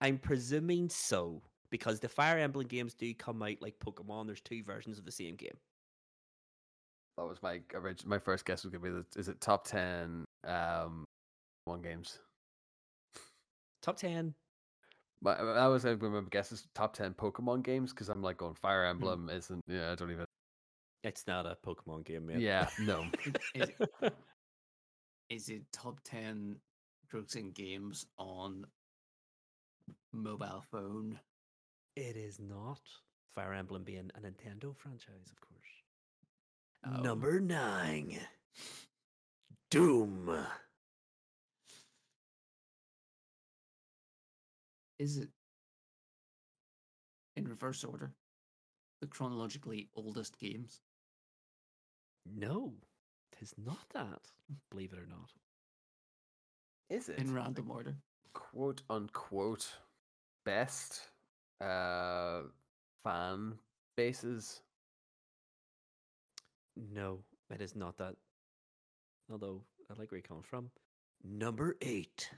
I'm 0.00 0.18
presuming 0.18 0.88
so 0.88 1.42
because 1.70 2.00
the 2.00 2.08
Fire 2.08 2.38
Emblem 2.38 2.66
games 2.66 2.94
do 2.94 3.12
come 3.14 3.42
out 3.42 3.56
like 3.60 3.78
Pokemon. 3.78 4.26
There's 4.26 4.40
two 4.40 4.62
versions 4.62 4.98
of 4.98 5.04
the 5.04 5.12
same 5.12 5.36
game. 5.36 5.56
That 7.18 7.24
was 7.26 7.42
my 7.42 7.60
orig- 7.74 8.06
my 8.06 8.18
first 8.18 8.44
guess 8.46 8.64
was 8.64 8.72
gonna 8.72 8.82
be 8.84 8.90
the, 8.90 9.04
is 9.18 9.28
it 9.28 9.40
top 9.40 9.66
ten 9.66 10.24
um 10.46 11.04
one 11.66 11.82
games. 11.82 12.18
Top 13.82 13.96
ten. 13.96 14.34
My, 15.22 15.32
I 15.34 15.66
was 15.68 15.84
going 15.84 15.98
to 16.00 16.22
guess 16.30 16.50
is 16.50 16.66
top 16.74 16.94
ten 16.94 17.12
Pokemon 17.12 17.62
games 17.62 17.92
because 17.92 18.08
I'm 18.08 18.22
like 18.22 18.38
going 18.38 18.54
Fire 18.54 18.86
Emblem 18.86 19.28
isn't. 19.28 19.60
Yeah, 19.68 19.92
I 19.92 19.94
don't 19.96 20.10
even. 20.10 20.24
It's 21.04 21.26
not 21.26 21.44
a 21.44 21.58
Pokemon 21.66 22.06
game, 22.06 22.26
man. 22.26 22.40
Yeah, 22.40 22.68
no. 22.80 23.04
Is, 23.54 23.68
is 25.30 25.48
it 25.48 25.62
top 25.72 26.00
10 26.04 26.56
grossing 27.12 27.54
games 27.54 28.04
on 28.18 28.66
mobile 30.12 30.62
phone? 30.70 31.18
It 31.96 32.16
is 32.16 32.38
not. 32.40 32.80
Fire 33.32 33.54
Emblem 33.54 33.84
being 33.84 34.10
a 34.16 34.20
Nintendo 34.20 34.76
franchise, 34.76 35.30
of 35.30 35.40
course. 35.40 35.60
Oh. 36.84 37.02
Number 37.02 37.38
nine. 37.38 38.18
Doom. 39.70 40.36
Is 44.98 45.16
it 45.16 45.28
in 47.36 47.46
reverse 47.46 47.84
order? 47.84 48.12
The 49.00 49.06
chronologically 49.06 49.88
oldest 49.94 50.38
games? 50.38 50.80
No, 52.26 52.74
is 53.42 53.54
not 53.58 53.88
that. 53.94 54.20
Believe 54.70 54.92
it 54.92 54.98
or 54.98 55.06
not. 55.06 55.30
Is 56.88 57.08
it 57.08 57.18
In 57.18 57.34
random 57.34 57.70
order? 57.70 57.94
quote 58.32 58.82
unquote 58.90 59.68
best 60.44 61.02
uh 61.60 62.42
fan 63.04 63.54
bases? 63.96 64.62
No, 66.76 67.20
it 67.50 67.60
is 67.60 67.74
not 67.76 67.98
that. 67.98 68.14
Although 69.30 69.62
I 69.90 69.94
like 69.98 70.10
where 70.10 70.18
you 70.18 70.22
come 70.22 70.42
from. 70.42 70.70
Number 71.22 71.76
eight. 71.82 72.30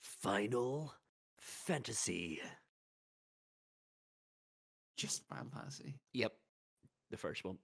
Final 0.00 0.94
Fantasy. 1.38 2.40
Just 4.96 5.26
Final 5.28 5.50
Fantasy. 5.50 5.94
Yep. 6.12 6.32
The 7.10 7.16
first 7.16 7.44
one. 7.44 7.58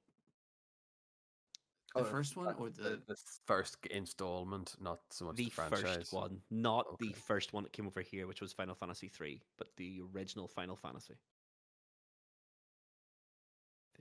The 1.94 2.00
Oh, 2.00 2.04
first 2.04 2.36
one 2.36 2.52
or 2.58 2.70
the. 2.70 3.00
the 3.06 3.16
first 3.46 3.76
installment, 3.86 4.74
not 4.80 5.00
so 5.10 5.26
much 5.26 5.36
the, 5.36 5.44
The 5.44 5.50
franchise. 5.50 5.80
first 5.80 6.12
one. 6.12 6.40
Not 6.50 6.98
the 6.98 7.12
first 7.12 7.52
one 7.52 7.62
that 7.62 7.72
came 7.72 7.86
over 7.86 8.00
here, 8.00 8.26
which 8.26 8.40
was 8.40 8.52
Final 8.52 8.74
Fantasy 8.74 9.06
three, 9.08 9.42
but 9.58 9.68
the 9.76 10.00
original 10.12 10.48
Final 10.48 10.74
Fantasy. 10.74 11.14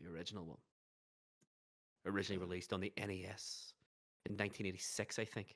The 0.01 0.09
original 0.09 0.45
one. 0.45 0.57
Originally 2.05 2.43
hmm. 2.43 2.49
released 2.49 2.73
on 2.73 2.81
the 2.81 2.91
NES 2.97 3.73
in 4.25 4.33
1986, 4.33 5.19
I 5.19 5.25
think. 5.25 5.55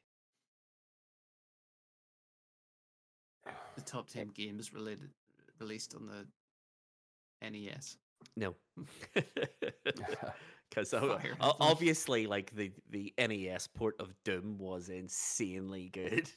The 3.76 3.84
top 3.84 4.10
10 4.10 4.30
games 4.30 4.74
related 4.74 5.12
released 5.60 5.94
on 5.94 6.08
the 6.08 7.48
NES. 7.48 7.98
No. 8.36 8.56
Because 10.70 10.94
obviously, 11.42 12.28
like 12.28 12.56
the 12.56 12.72
the 12.90 13.14
NES 13.18 13.68
port 13.68 13.96
of 14.00 14.14
Doom 14.24 14.58
was 14.58 14.90
insanely 14.90 15.90
good. 15.90 16.30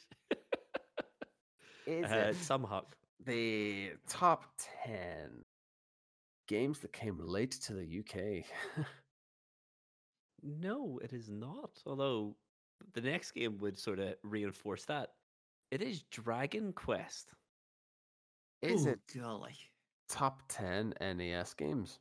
Is 1.86 2.04
uh, 2.10 2.16
it 2.30 2.36
some 2.36 2.64
huck. 2.64 2.96
the 3.24 3.92
top 4.08 4.44
10 4.84 5.44
games 6.48 6.78
that 6.80 6.92
came 6.92 7.18
late 7.18 7.52
to 7.52 7.74
the 7.74 8.00
UK? 8.00 8.44
No, 10.42 10.98
it 11.02 11.12
is 11.12 11.28
not. 11.28 11.70
Although 11.86 12.34
the 12.94 13.00
next 13.02 13.32
game 13.32 13.58
would 13.58 13.78
sort 13.78 13.98
of 13.98 14.14
reinforce 14.22 14.84
that. 14.86 15.10
It 15.70 15.82
is 15.82 16.02
Dragon 16.04 16.72
Quest. 16.72 17.34
Is 18.62 18.86
Ooh, 18.86 18.90
it 18.90 19.00
golly? 19.14 19.56
top 20.08 20.42
10 20.48 20.94
NES 21.00 21.54
games? 21.54 22.00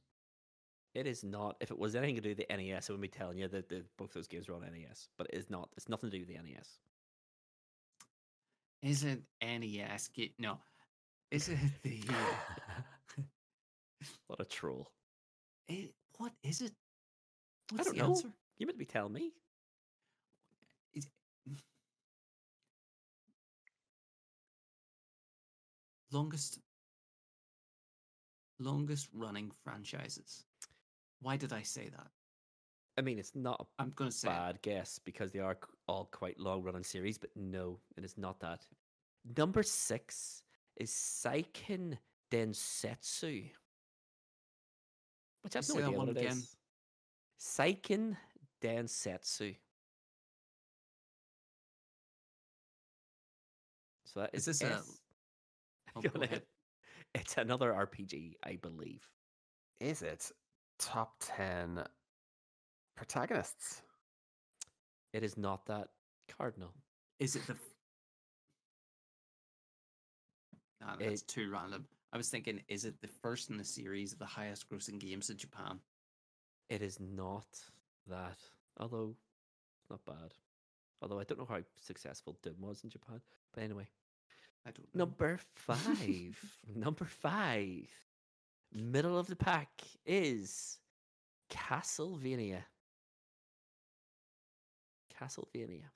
It 1.00 1.08
is 1.08 1.24
not. 1.24 1.56
If 1.62 1.72
it 1.72 1.80
was 1.80 1.96
anything 1.96 2.16
to 2.16 2.22
do 2.22 2.30
with 2.32 2.40
the 2.40 2.48
NES, 2.54 2.90
I 2.90 2.92
would 2.92 3.02
be 3.02 3.08
telling 3.08 3.38
you 3.38 3.48
that 3.48 3.70
the, 3.70 3.86
both 3.98 4.12
those 4.12 4.28
games 4.28 4.50
are 4.50 4.54
on 4.54 4.64
NES. 4.64 5.08
But 5.18 5.28
it 5.32 5.38
is 5.38 5.50
not. 5.50 5.70
It's 5.78 5.88
nothing 5.88 6.12
to 6.12 6.18
do 6.18 6.26
with 6.26 6.28
the 6.28 6.44
NES. 6.44 6.68
Is 8.84 9.06
it 9.06 9.22
NES? 9.42 10.10
No. 10.38 10.58
Is 11.32 11.48
it 11.48 11.58
the? 11.84 12.02
Uh, 12.10 13.22
what 14.28 14.42
a 14.42 14.44
troll. 14.44 14.92
it, 15.70 15.94
what 16.18 16.34
is 16.44 16.60
it? 16.60 16.74
I 17.74 17.84
don't 17.84 17.96
the 17.96 18.04
know. 18.04 18.10
answer? 18.10 18.28
You 18.58 18.66
meant 18.66 18.76
to 18.76 18.80
be 18.80 18.86
telling 18.86 19.14
me. 19.14 19.32
Is 20.96 21.08
longest 26.12 26.60
longest 28.60 29.08
running 29.14 29.50
franchises. 29.64 30.44
Why 31.22 31.38
did 31.38 31.54
I 31.54 31.62
say 31.64 31.90
that? 31.90 32.08
I 32.98 33.02
mean, 33.02 33.18
it's 33.20 33.36
not 33.36 33.60
a 33.62 33.82
I'm 33.82 33.92
going 33.92 34.10
to 34.12 34.16
say 34.16 34.28
it. 34.28 34.32
bad 34.32 34.62
guess 34.62 35.00
because 35.04 35.32
they 35.32 35.40
are 35.40 35.58
all 35.88 36.06
quite 36.12 36.40
long 36.40 36.64
running 36.64 36.84
series, 36.84 37.18
but 37.18 37.30
no, 37.36 37.80
it 37.98 38.04
is 38.04 38.18
not 38.18 38.40
that. 38.42 38.66
Number 39.38 39.64
six 39.64 40.44
is 40.78 40.92
Seiken 40.92 41.98
Densetsu. 42.32 43.50
Which 45.42 45.56
I 45.56 45.60
have 45.60 45.66
Say 45.66 45.74
no 45.76 45.80
that 45.82 45.86
idea 45.88 45.98
one 45.98 46.08
what 46.08 46.18
it 46.18 46.20
again. 46.22 46.38
is. 46.38 46.56
Seiken 47.40 48.18
Densetsu. 48.62 49.56
So 54.06 54.22
that 54.22 54.32
Is 54.34 54.48
is, 54.48 54.60
this 54.60 54.70
a- 54.70 54.74
S- 54.74 55.00
Oh, 55.96 56.02
Go 56.04 56.10
go 56.10 56.20
ahead. 56.22 56.30
ahead. 56.32 56.44
It's 57.16 57.38
another 57.38 57.72
RPG, 57.74 58.36
I 58.44 58.58
believe. 58.58 59.08
Is 59.80 60.02
it 60.02 60.32
top 60.80 61.16
10 61.20 61.84
protagonists? 62.96 63.82
It 65.14 65.24
is 65.24 65.38
not 65.38 65.66
that 65.68 65.90
cardinal. 66.38 66.74
Is 67.20 67.36
it 67.36 67.46
the? 67.48 67.54
f- 67.54 67.60
Nah, 70.82 70.96
that's 70.96 71.22
It- 71.22 71.28
too 71.28 71.50
random. 71.52 71.88
I 72.14 72.18
was 72.18 72.30
thinking, 72.30 72.64
is 72.68 72.86
it 72.86 73.00
the 73.02 73.08
first 73.08 73.50
in 73.50 73.58
the 73.58 73.64
series 73.66 74.14
of 74.14 74.20
the 74.20 74.26
highest 74.26 74.70
grossing 74.70 75.00
games 75.00 75.30
in 75.30 75.38
Japan? 75.38 75.80
It 76.70 76.82
is 76.82 77.00
not 77.00 77.48
that. 78.08 78.40
Although, 78.78 79.16
not 79.90 80.06
bad. 80.06 80.34
Although 81.02 81.20
I 81.20 81.24
don't 81.26 81.38
know 81.40 81.46
how 81.46 81.62
successful 81.76 82.38
Doom 82.42 82.56
was 82.62 82.84
in 82.84 82.90
Japan. 82.90 83.22
But 83.54 83.64
anyway, 83.64 83.88
I 84.66 84.72
don't 84.72 84.94
know. 84.96 85.00
number 85.06 85.40
five. 85.56 86.58
number 86.74 87.06
five. 87.06 87.90
Middle 88.72 89.18
of 89.18 89.28
the 89.28 89.36
pack 89.36 89.70
is 90.06 90.78
Castlevania. 91.52 92.64
Castlevania. 95.20 95.90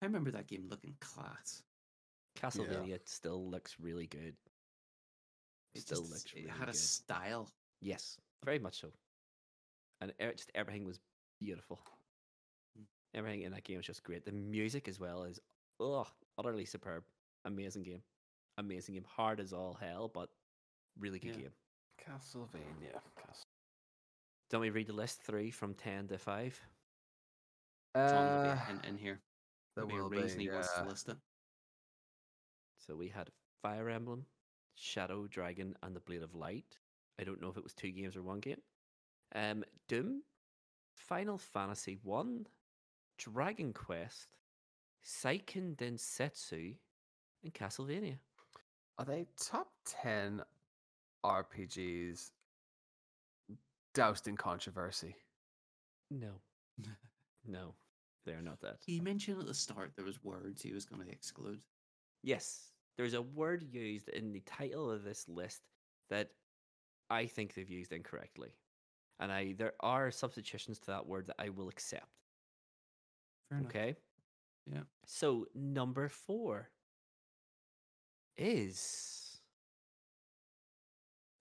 I 0.00 0.06
remember 0.06 0.30
that 0.32 0.48
game 0.48 0.66
looking 0.68 0.96
class. 1.00 1.62
Castlevania 2.36 2.98
still 3.04 3.48
looks 3.48 3.76
really 3.78 4.06
good. 4.06 4.34
It 5.74 5.82
Still 5.82 6.00
just- 6.00 6.10
looks 6.10 6.24
it 6.24 6.34
really 6.34 6.48
had 6.48 6.68
a 6.68 6.72
good. 6.72 6.76
style. 6.76 7.50
Yes, 7.80 8.18
very 8.44 8.58
much 8.58 8.80
so. 8.80 8.92
And 10.00 10.12
e- 10.20 10.32
just 10.34 10.50
everything 10.54 10.84
was 10.84 10.98
beautiful. 11.40 11.80
Mm. 12.78 12.86
Everything 13.14 13.42
in 13.42 13.52
that 13.52 13.64
game 13.64 13.76
was 13.76 13.86
just 13.86 14.02
great. 14.02 14.24
The 14.24 14.32
music 14.32 14.88
as 14.88 14.98
well 14.98 15.22
is 15.24 15.40
oh, 15.78 16.06
utterly 16.38 16.64
superb. 16.64 17.04
Amazing 17.44 17.82
game. 17.82 18.02
Amazing 18.58 18.94
game. 18.94 19.04
Hard 19.04 19.40
as 19.40 19.52
all 19.52 19.74
hell, 19.74 20.08
but 20.08 20.28
really 20.98 21.18
good 21.18 21.36
Yeah. 21.36 21.42
game. 21.42 21.52
Castlevania. 21.98 23.00
Cas- 23.16 23.44
Don't 24.50 24.60
we 24.60 24.70
read 24.70 24.86
the 24.88 24.92
list 24.92 25.22
three 25.22 25.50
from 25.50 25.74
ten 25.74 26.08
to 26.08 26.18
five? 26.18 26.60
John 27.94 28.36
will 28.36 28.42
be 28.44 28.48
Uh, 28.50 28.70
in, 28.70 28.84
in 28.84 28.98
here. 28.98 29.20
there 29.74 29.84
There'll 29.86 29.88
be 30.10 30.16
a 30.18 30.22
reason 30.22 30.38
be, 30.38 30.44
he 30.44 30.50
wants 30.50 30.72
to 30.74 30.82
uh, 30.82 30.84
list 30.86 31.08
it. 31.08 31.16
So 32.78 32.96
we 32.96 33.08
had 33.08 33.30
Fire 33.62 33.88
Emblem, 33.88 34.26
Shadow 34.74 35.26
Dragon, 35.26 35.76
and 35.82 35.94
the 35.94 36.00
Blade 36.00 36.22
of 36.22 36.34
Light. 36.34 36.78
I 37.18 37.24
don't 37.24 37.40
know 37.40 37.48
if 37.48 37.56
it 37.56 37.62
was 37.62 37.74
two 37.74 37.90
games 37.92 38.16
or 38.16 38.22
one 38.22 38.40
game. 38.40 38.60
Um, 39.34 39.64
Doom, 39.88 40.22
Final 40.94 41.38
Fantasy 41.38 41.96
One, 42.02 42.46
Dragon 43.18 43.72
Quest, 43.72 44.36
Seiken 45.04 45.76
Densetsu, 45.76 46.76
and 47.42 47.52
Castlevania. 47.52 48.16
Are 48.98 49.04
they 49.04 49.26
top 49.36 49.68
10 49.86 50.42
RPGs 51.24 52.30
doused 53.94 54.28
in 54.28 54.36
controversy? 54.36 55.16
No, 56.10 56.32
no, 57.46 57.74
they're 58.24 58.42
not 58.42 58.60
that. 58.60 58.78
He 58.86 59.00
mentioned 59.00 59.40
at 59.40 59.46
the 59.46 59.54
start 59.54 59.92
there 59.96 60.04
was 60.04 60.22
words 60.22 60.62
he 60.62 60.72
was 60.72 60.84
going 60.84 61.04
to 61.04 61.10
exclude. 61.10 61.60
Yes, 62.22 62.72
there's 62.96 63.14
a 63.14 63.22
word 63.22 63.62
used 63.72 64.08
in 64.10 64.32
the 64.32 64.40
title 64.40 64.90
of 64.90 65.04
this 65.04 65.26
list 65.28 65.62
that 66.10 66.30
I 67.10 67.26
think 67.26 67.54
they've 67.54 67.68
used 67.68 67.92
incorrectly, 67.92 68.54
and 69.18 69.32
I 69.32 69.54
there 69.56 69.72
are 69.80 70.10
substitutions 70.10 70.78
to 70.80 70.86
that 70.88 71.06
word 71.06 71.26
that 71.26 71.36
I 71.38 71.48
will 71.48 71.68
accept. 71.68 72.06
Fair 73.48 73.58
enough. 73.58 73.70
Okay. 73.70 73.96
Yeah. 74.70 74.82
So 75.06 75.46
number 75.54 76.08
four 76.08 76.68
is 78.36 79.40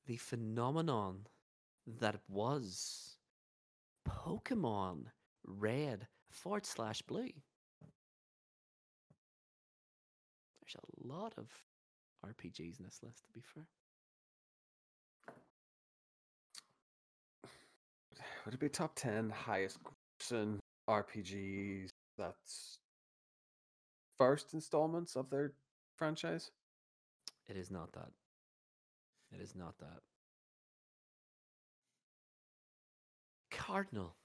the 0.07 0.17
phenomenon 0.17 1.27
that 1.99 2.19
was 2.27 3.15
Pokemon 4.07 5.05
Red 5.45 6.07
forward 6.29 6.65
slash 6.65 7.01
Blue. 7.01 7.29
There's 10.61 10.75
a 10.75 11.07
lot 11.07 11.33
of 11.37 11.47
RPGs 12.25 12.79
in 12.79 12.85
this 12.85 12.99
list, 13.03 13.25
to 13.25 13.33
be 13.33 13.41
fair. 13.53 13.65
Would 18.45 18.53
it 18.53 18.59
be 18.59 18.69
top 18.69 18.95
10 18.95 19.29
highest 19.29 19.79
grossing 19.83 20.59
RPGs 20.89 21.89
that's 22.17 22.79
first 24.17 24.53
installments 24.53 25.15
of 25.15 25.29
their 25.29 25.53
franchise? 25.97 26.51
It 27.51 27.57
is 27.57 27.69
not 27.69 27.91
that. 27.93 28.09
It 29.33 29.41
is 29.41 29.55
not 29.55 29.77
that. 29.79 29.99
Cardinal. 33.51 34.15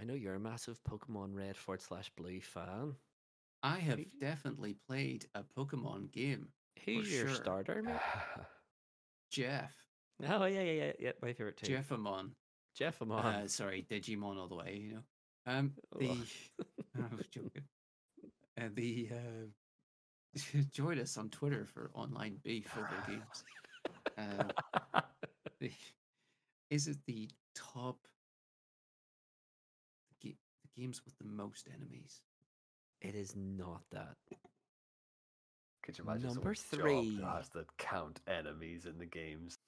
I 0.00 0.04
know 0.04 0.14
you're 0.14 0.34
a 0.34 0.40
massive 0.40 0.80
Pokemon 0.88 1.34
Red 1.34 1.56
forward 1.56 1.82
slash 1.82 2.10
Blue 2.16 2.40
fan. 2.40 2.94
I 3.62 3.76
have 3.80 3.98
Who- 3.98 4.06
definitely 4.18 4.76
played 4.88 5.26
a 5.34 5.42
Pokemon 5.44 6.10
game. 6.10 6.48
Who's 6.86 7.12
your 7.12 7.28
sure. 7.28 7.36
starter, 7.36 7.82
mate? 7.82 8.00
Jeff. 9.30 9.74
Oh 10.26 10.46
yeah, 10.46 10.62
yeah, 10.62 10.72
yeah, 10.72 10.92
yeah. 10.98 11.12
My 11.20 11.34
favorite 11.34 11.58
too. 11.58 11.72
Jeffamon. 11.74 12.30
Jeff 12.74 13.02
Amon. 13.02 13.24
Uh, 13.24 13.46
sorry, 13.48 13.86
Digimon 13.90 14.38
all 14.38 14.48
the 14.48 14.54
way, 14.56 14.80
you 14.82 14.94
know. 14.94 15.02
Um, 15.46 15.72
the 15.98 16.08
Oh. 16.08 16.64
I 17.12 17.14
was 17.14 17.26
joking. 17.28 17.64
Uh, 18.58 18.68
the 18.74 19.08
uh, 19.12 19.46
join 20.72 20.98
us 20.98 21.16
on 21.16 21.28
Twitter 21.30 21.66
for 21.66 21.90
online 21.94 22.36
beef 22.42 22.70
over 22.76 22.88
games. 23.06 23.44
Uh, 24.18 25.00
the, 25.60 25.70
is 26.70 26.88
it 26.88 26.98
the 27.06 27.28
top 27.54 27.98
the, 30.20 30.28
ga- 30.28 30.36
the 30.62 30.80
games 30.80 31.02
with 31.04 31.16
the 31.18 31.24
most 31.24 31.68
enemies? 31.74 32.20
it 33.02 33.14
is 33.14 33.34
not 33.36 33.82
that. 33.90 34.14
Could 35.82 35.98
you 35.98 36.04
imagine 36.04 36.28
Number 36.28 36.54
someone's 36.54 36.62
job 36.62 36.80
three. 36.80 37.20
has 37.24 37.48
to 37.50 37.64
count 37.78 38.20
enemies 38.28 38.86
in 38.86 38.98
the 38.98 39.06
games? 39.06 39.58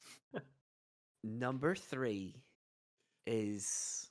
Number 1.25 1.75
three 1.91 2.37
is 3.27 4.09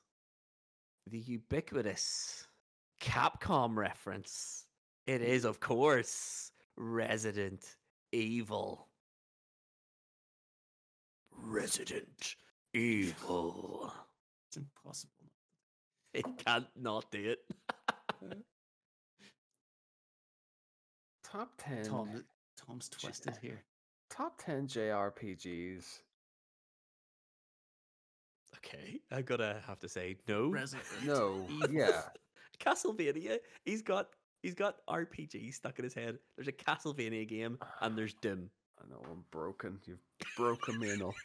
the 1.10 1.20
ubiquitous 1.20 2.48
Capcom 3.02 3.78
reference. 3.78 4.66
It 5.06 5.22
mm. 5.22 5.26
is, 5.26 5.46
of 5.46 5.60
course, 5.60 6.52
Resident 6.78 7.76
Evil. 8.12 8.88
Resident 11.32 12.36
Evil. 12.74 13.94
It's 14.48 14.58
impossible. 14.58 15.12
It 16.14 16.26
can't 16.46 16.68
not 16.80 17.10
do 17.10 17.32
it. 17.32 17.40
Mm. 18.24 18.34
Top 21.24 21.50
ten. 21.58 21.84
Tom, 21.84 22.24
Tom's 22.56 22.88
twisted 22.88 23.36
here. 23.42 23.64
Top 24.12 24.40
ten 24.40 24.68
JRPGs. 24.68 26.02
Okay, 28.58 29.00
I'm 29.12 29.24
gonna 29.24 29.60
have 29.66 29.80
to 29.80 29.90
say 29.90 30.18
no. 30.28 30.50
Resident 30.50 30.86
No, 31.04 31.48
Evil. 31.50 31.72
yeah. 31.72 32.04
Castlevania. 32.60 33.40
He's 33.66 33.82
got 33.82 34.10
he's 34.44 34.54
got 34.54 34.86
RPG 34.88 35.54
stuck 35.56 35.80
in 35.80 35.86
his 35.86 35.96
head. 35.96 36.20
There's 36.36 36.50
a 36.50 36.52
Castlevania 36.52 37.28
game 37.28 37.58
and 37.82 37.98
there's 37.98 38.14
Doom. 38.14 38.50
I 38.80 38.88
know 38.90 39.02
I'm 39.10 39.24
broken. 39.32 39.80
You've 39.86 40.04
broken 40.38 40.78
me 40.78 40.92
enough. 40.92 41.16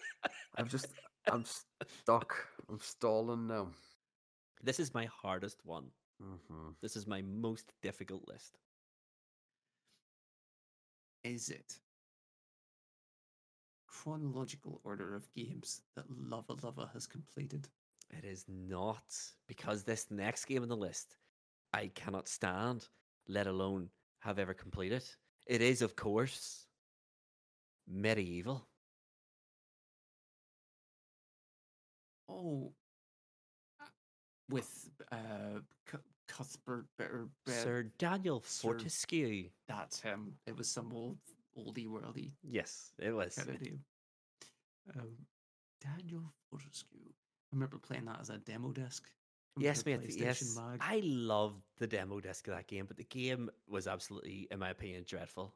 I'm 0.56 0.66
just, 0.66 0.88
I'm 1.30 1.44
stuck. 1.44 2.34
I'm 2.68 2.80
stalling 2.80 3.46
now. 3.46 3.68
This 4.62 4.80
is 4.80 4.94
my 4.94 5.06
hardest 5.22 5.58
one. 5.64 5.86
hmm 6.20 6.70
This 6.80 6.96
is 6.96 7.06
my 7.06 7.22
most 7.22 7.72
difficult 7.82 8.26
list. 8.26 8.58
Is 11.22 11.50
it 11.50 11.78
chronological 13.86 14.80
order 14.84 15.14
of 15.14 15.32
games 15.34 15.82
that 15.94 16.10
Luvva 16.10 16.58
Luvva 16.60 16.92
has 16.92 17.06
completed? 17.06 17.68
It 18.10 18.24
is 18.24 18.44
not 18.48 19.14
because 19.46 19.84
this 19.84 20.10
next 20.10 20.46
game 20.46 20.62
on 20.62 20.68
the 20.68 20.76
list 20.76 21.16
I 21.72 21.88
cannot 21.94 22.28
stand, 22.28 22.86
let 23.28 23.46
alone 23.46 23.88
have 24.20 24.38
ever 24.38 24.54
completed. 24.54 25.02
It 25.46 25.60
is, 25.62 25.82
of 25.82 25.96
course, 25.96 26.66
MediEvil. 27.92 28.62
Oh, 32.28 32.72
uh, 33.80 33.84
with 34.48 34.90
uh, 35.10 35.60
C- 35.90 35.98
Cuthbert 36.28 36.86
Better. 36.96 37.28
Sir 37.46 37.84
Daniel 37.98 38.40
Fortesque. 38.40 39.50
That's 39.68 40.00
him. 40.00 40.34
It 40.46 40.56
was 40.56 40.68
some 40.68 40.92
old 40.92 41.18
oldie 41.58 41.88
worldy 41.88 42.32
Yes, 42.42 42.92
it 42.98 43.10
was. 43.12 43.34
kind 43.34 43.50
of 43.50 43.60
name. 43.60 43.80
Um, 44.96 45.10
Daniel 45.80 46.32
Fortesque. 46.50 46.86
I 46.94 47.54
remember 47.54 47.78
playing 47.78 48.06
that 48.06 48.20
as 48.20 48.30
a 48.30 48.38
demo 48.38 48.70
disc. 48.72 49.04
Yes, 49.58 49.84
mate. 49.84 50.00
Yes, 50.08 50.56
Mag. 50.56 50.78
I 50.80 51.00
loved 51.04 51.62
the 51.78 51.86
demo 51.86 52.20
disc 52.20 52.48
of 52.48 52.54
that 52.54 52.66
game, 52.66 52.86
but 52.86 52.96
the 52.96 53.04
game 53.04 53.50
was 53.68 53.86
absolutely, 53.86 54.48
in 54.50 54.58
my 54.58 54.70
opinion, 54.70 55.04
dreadful. 55.06 55.54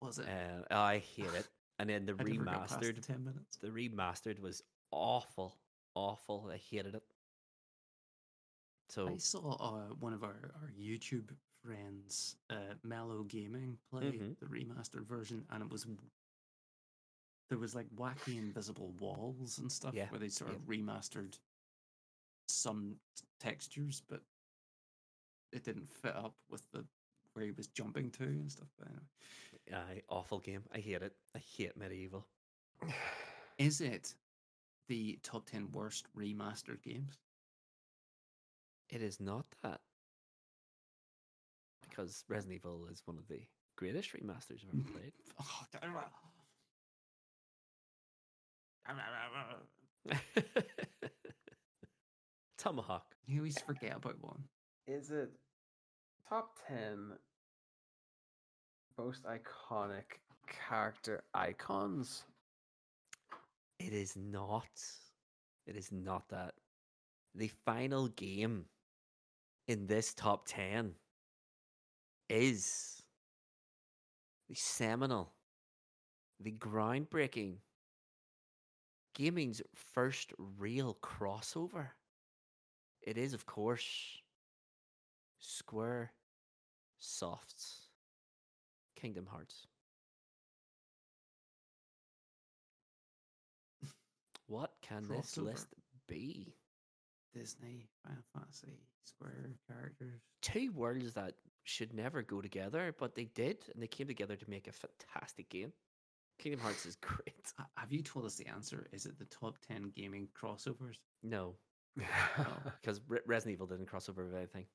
was 0.00 0.18
it? 0.18 0.26
Uh, 0.28 0.62
I 0.70 0.98
hate 0.98 1.26
it. 1.26 1.46
And 1.80 1.90
then 1.90 2.06
the 2.06 2.12
never 2.12 2.28
the 2.30 2.38
remastered, 2.38 3.00
ten 3.04 3.24
minutes. 3.24 3.58
the 3.60 3.66
remastered 3.68 4.38
was 4.38 4.62
awful, 4.92 5.56
awful. 5.96 6.48
I 6.52 6.56
hated 6.56 6.94
it. 6.94 7.02
So 8.90 9.08
I 9.08 9.16
saw 9.16 9.54
uh, 9.54 9.94
one 9.98 10.12
of 10.12 10.22
our, 10.22 10.52
our 10.62 10.70
YouTube 10.78 11.30
friends, 11.64 12.36
uh, 12.48 12.74
Mellow 12.84 13.24
Gaming, 13.24 13.76
play 13.90 14.02
Mhm. 14.02 14.38
the 14.38 14.46
remastered 14.46 15.04
version, 15.04 15.44
and 15.50 15.64
it 15.64 15.68
was 15.70 15.84
there 17.48 17.58
was 17.58 17.74
like 17.74 17.88
wacky 17.96 18.38
invisible 18.38 18.92
walls 19.00 19.58
and 19.58 19.70
stuff 19.70 19.94
Yeah, 19.94 20.08
where 20.10 20.20
they 20.20 20.28
sort 20.28 20.50
yeah. 20.50 20.56
of 20.56 20.62
remastered 20.62 21.38
some 22.48 22.96
t- 23.16 23.24
textures, 23.40 24.02
but 24.08 24.20
it 25.52 25.64
didn't 25.64 25.88
fit 25.88 26.16
up 26.16 26.34
with 26.50 26.70
the 26.72 26.84
where 27.34 27.44
he 27.44 27.52
was 27.52 27.66
jumping 27.68 28.10
to 28.12 28.22
and 28.24 28.50
stuff. 28.50 28.68
But 28.78 28.88
anyway, 29.68 30.02
awful 30.08 30.38
game. 30.38 30.62
I 30.74 30.78
hate 30.78 31.02
it. 31.02 31.14
I 31.34 31.38
hate 31.56 31.78
MediEvil. 31.78 32.22
is 33.58 33.80
it 33.80 34.14
the 34.88 35.18
top 35.22 35.48
ten 35.48 35.70
worst 35.72 36.06
remastered 36.16 36.82
games? 36.82 37.18
It 38.90 39.02
is 39.02 39.20
not 39.20 39.46
that. 39.62 39.80
Because 41.88 42.24
Resident 42.28 42.56
Evil 42.56 42.86
is 42.90 43.02
one 43.04 43.18
of 43.18 43.26
the 43.28 43.40
greatest 43.76 44.12
remasters 44.12 44.62
I've 44.62 44.74
ever 44.74 44.82
played. 44.92 45.12
Oh, 45.40 45.64
damn. 45.72 45.94
Tomahawk. 52.64 53.04
You 53.26 53.40
always 53.40 53.60
forget 53.60 53.96
about 53.96 54.16
one. 54.22 54.42
Is 54.86 55.10
it 55.10 55.30
top 56.26 56.56
ten 56.66 57.10
most 58.96 59.24
iconic 59.24 60.20
character 60.48 61.24
icons? 61.34 62.24
It 63.78 63.92
is 63.92 64.16
not. 64.16 64.64
It 65.66 65.76
is 65.76 65.92
not 65.92 66.30
that. 66.30 66.54
The 67.34 67.50
final 67.66 68.08
game 68.08 68.64
in 69.68 69.86
this 69.86 70.14
top 70.14 70.46
10 70.46 70.92
is 72.30 73.02
the 74.48 74.54
seminal, 74.54 75.32
the 76.40 76.52
groundbreaking, 76.52 77.56
gaming's 79.14 79.60
first 79.74 80.32
real 80.38 80.96
crossover. 81.02 81.88
It 83.04 83.18
is, 83.18 83.34
of 83.34 83.44
course, 83.44 83.84
Square 85.38 86.10
Soft's 86.98 87.90
Kingdom 88.96 89.26
Hearts. 89.26 89.66
What 94.46 94.72
can 94.80 95.06
this 95.08 95.36
list 95.36 95.68
be? 96.08 96.54
Disney, 97.34 97.88
Final 98.02 98.22
Fantasy, 98.34 98.78
Square 99.04 99.50
characters. 99.68 100.20
Two 100.40 100.72
worlds 100.72 101.12
that 101.14 101.34
should 101.64 101.92
never 101.92 102.22
go 102.22 102.40
together, 102.40 102.94
but 102.98 103.14
they 103.14 103.24
did, 103.24 103.58
and 103.74 103.82
they 103.82 103.86
came 103.86 104.06
together 104.06 104.36
to 104.36 104.50
make 104.50 104.66
a 104.66 104.72
fantastic 104.72 105.50
game. 105.50 105.72
Kingdom 106.38 106.60
Hearts 106.60 106.86
is 106.86 106.96
great. 107.02 107.52
Have 107.76 107.92
you 107.92 108.02
told 108.02 108.24
us 108.24 108.36
the 108.36 108.46
answer? 108.46 108.86
Is 108.92 109.04
it 109.04 109.18
the 109.18 109.26
top 109.26 109.58
10 109.68 109.92
gaming 109.94 110.28
crossovers? 110.40 110.96
No, 111.22 111.56
Oh, 112.38 112.56
because 112.80 113.00
Re- 113.08 113.20
Resident 113.26 113.54
Evil 113.54 113.66
didn't 113.66 113.86
cross 113.86 114.08
over 114.08 114.24
with 114.24 114.34
anything. 114.34 114.66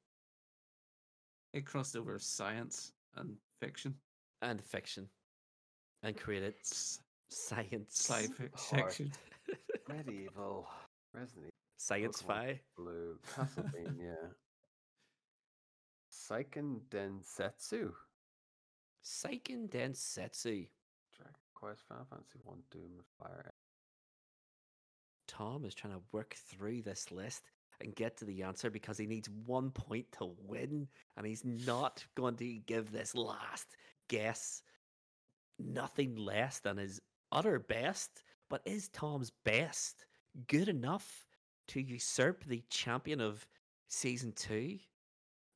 It 1.53 1.65
crossed 1.65 1.95
over 1.95 2.17
science 2.19 2.93
and 3.17 3.35
fiction. 3.59 3.95
And 4.41 4.63
fiction. 4.63 5.09
And 6.03 6.15
created 6.15 6.53
S- 6.61 6.99
science. 7.29 8.07
Sci-fi 8.09 8.47
fiction. 8.57 9.11
MediEvil, 9.89 10.65
Resident 11.13 11.45
Evil, 11.47 11.51
Science 11.77 12.21
Pokemon 12.21 12.27
fi. 12.27 12.59
Blue, 12.77 13.17
Castlevania, 13.35 14.15
Seiken 16.11 16.79
Densetsu, 16.89 17.91
Seiken 19.03 19.67
Densetsu. 19.69 20.67
Dragon 21.17 21.35
Quest, 21.55 21.81
Final 21.89 22.05
Fantasy 22.09 22.39
One, 22.43 22.59
Doom, 22.71 22.91
of 22.99 23.05
Fire. 23.19 23.51
Tom 25.29 25.63
is 25.63 25.75
trying 25.75 25.93
to 25.93 26.01
work 26.11 26.35
through 26.49 26.81
this 26.81 27.11
list 27.11 27.43
and 27.81 27.95
get 27.95 28.17
to 28.17 28.25
the 28.25 28.43
answer 28.43 28.69
because 28.69 28.97
he 28.97 29.05
needs 29.05 29.29
one 29.45 29.69
point 29.71 30.11
to 30.13 30.31
win, 30.45 30.87
and 31.15 31.25
he's 31.25 31.45
not 31.45 32.03
going 32.15 32.35
to 32.37 32.59
give 32.65 32.91
this 32.91 33.15
last 33.15 33.67
guess 34.09 34.63
nothing 35.59 36.15
less 36.15 36.59
than 36.59 36.77
his 36.77 36.99
utter 37.31 37.59
best. 37.59 38.23
But 38.49 38.63
is 38.65 38.89
Tom's 38.89 39.31
best 39.45 40.05
good 40.47 40.67
enough 40.67 41.25
to 41.69 41.79
usurp 41.81 42.43
the 42.45 42.63
champion 42.69 43.21
of 43.21 43.45
season 43.87 44.33
two, 44.35 44.79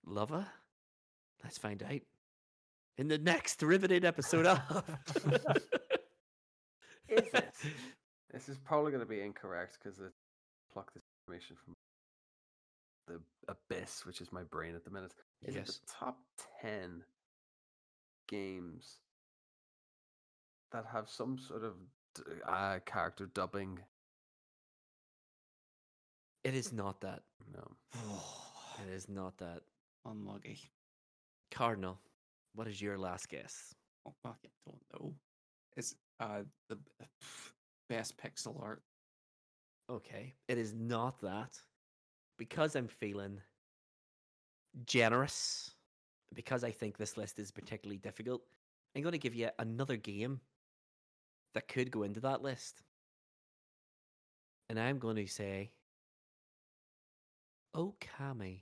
Luvva? 0.08 0.46
Let's 1.44 1.58
find 1.58 1.82
out 1.82 2.02
in 2.98 3.08
the 3.08 3.18
next 3.18 3.62
riveted 3.64 4.06
episode 4.06 4.46
of. 4.46 4.84
Is 7.10 7.28
it? 7.34 7.54
This 8.34 8.50
is 8.50 8.58
probably 8.58 8.92
going 8.92 9.04
to 9.04 9.10
be 9.10 9.22
incorrect 9.22 9.78
because 9.82 10.00
I 10.00 10.08
plucked 10.74 10.96
this 10.96 11.04
information 11.22 11.56
from 11.64 11.76
the 13.08 13.22
abyss, 13.48 14.06
which 14.06 14.22
is 14.22 14.32
my 14.32 14.44
brain 14.44 14.74
at 14.76 14.84
the 14.84 14.90
minute. 14.92 15.14
Is 15.44 15.56
it 15.56 15.60
Yes. 15.60 15.78
the 15.80 15.94
top 16.00 16.18
10 16.62 17.04
games 18.28 19.00
that 20.72 20.86
have 20.92 21.08
some 21.10 21.38
sort 21.38 21.64
of 21.64 21.76
uh, 22.48 22.80
character 22.86 23.28
dubbing? 23.28 23.80
It 26.44 26.56
is 26.56 26.74
not 26.74 27.02
that. 27.02 27.24
No. 27.54 27.72
It 28.88 28.92
is 28.92 29.08
not 29.08 29.38
that. 29.38 29.62
Unlucky. 30.04 30.58
Cardinal, 31.52 32.00
what 32.56 32.68
is 32.68 32.82
your 32.82 32.98
last 32.98 33.30
guess? 33.30 33.76
Oh, 34.08 34.14
I 34.26 34.32
don't 34.66 34.82
know. 34.92 35.14
It's 35.78 35.94
uh, 36.20 36.40
the 36.70 36.78
b- 36.78 37.06
best 37.90 38.18
pixel 38.18 38.62
art. 38.62 38.82
Okay, 39.90 40.34
it 40.48 40.58
is 40.58 40.74
not 40.74 41.20
that. 41.22 41.60
Because 42.38 42.76
I'm 42.76 42.88
feeling 42.88 43.40
generous, 44.86 45.72
because 46.34 46.64
I 46.64 46.72
think 46.72 46.98
this 46.98 47.16
list 47.16 47.38
is 47.40 47.52
particularly 47.52 47.98
difficult, 47.98 48.42
I'm 48.96 49.04
going 49.04 49.14
to 49.14 49.20
give 49.20 49.36
you 49.36 49.50
another 49.60 49.98
game 49.98 50.40
that 51.54 51.68
could 51.68 51.92
go 51.92 52.04
into 52.04 52.20
that 52.22 52.42
list. 52.42 52.82
And 54.70 54.80
I'm 54.80 54.98
going 54.98 55.18
to 55.18 55.28
say 55.28 55.72
Okami. 57.76 58.62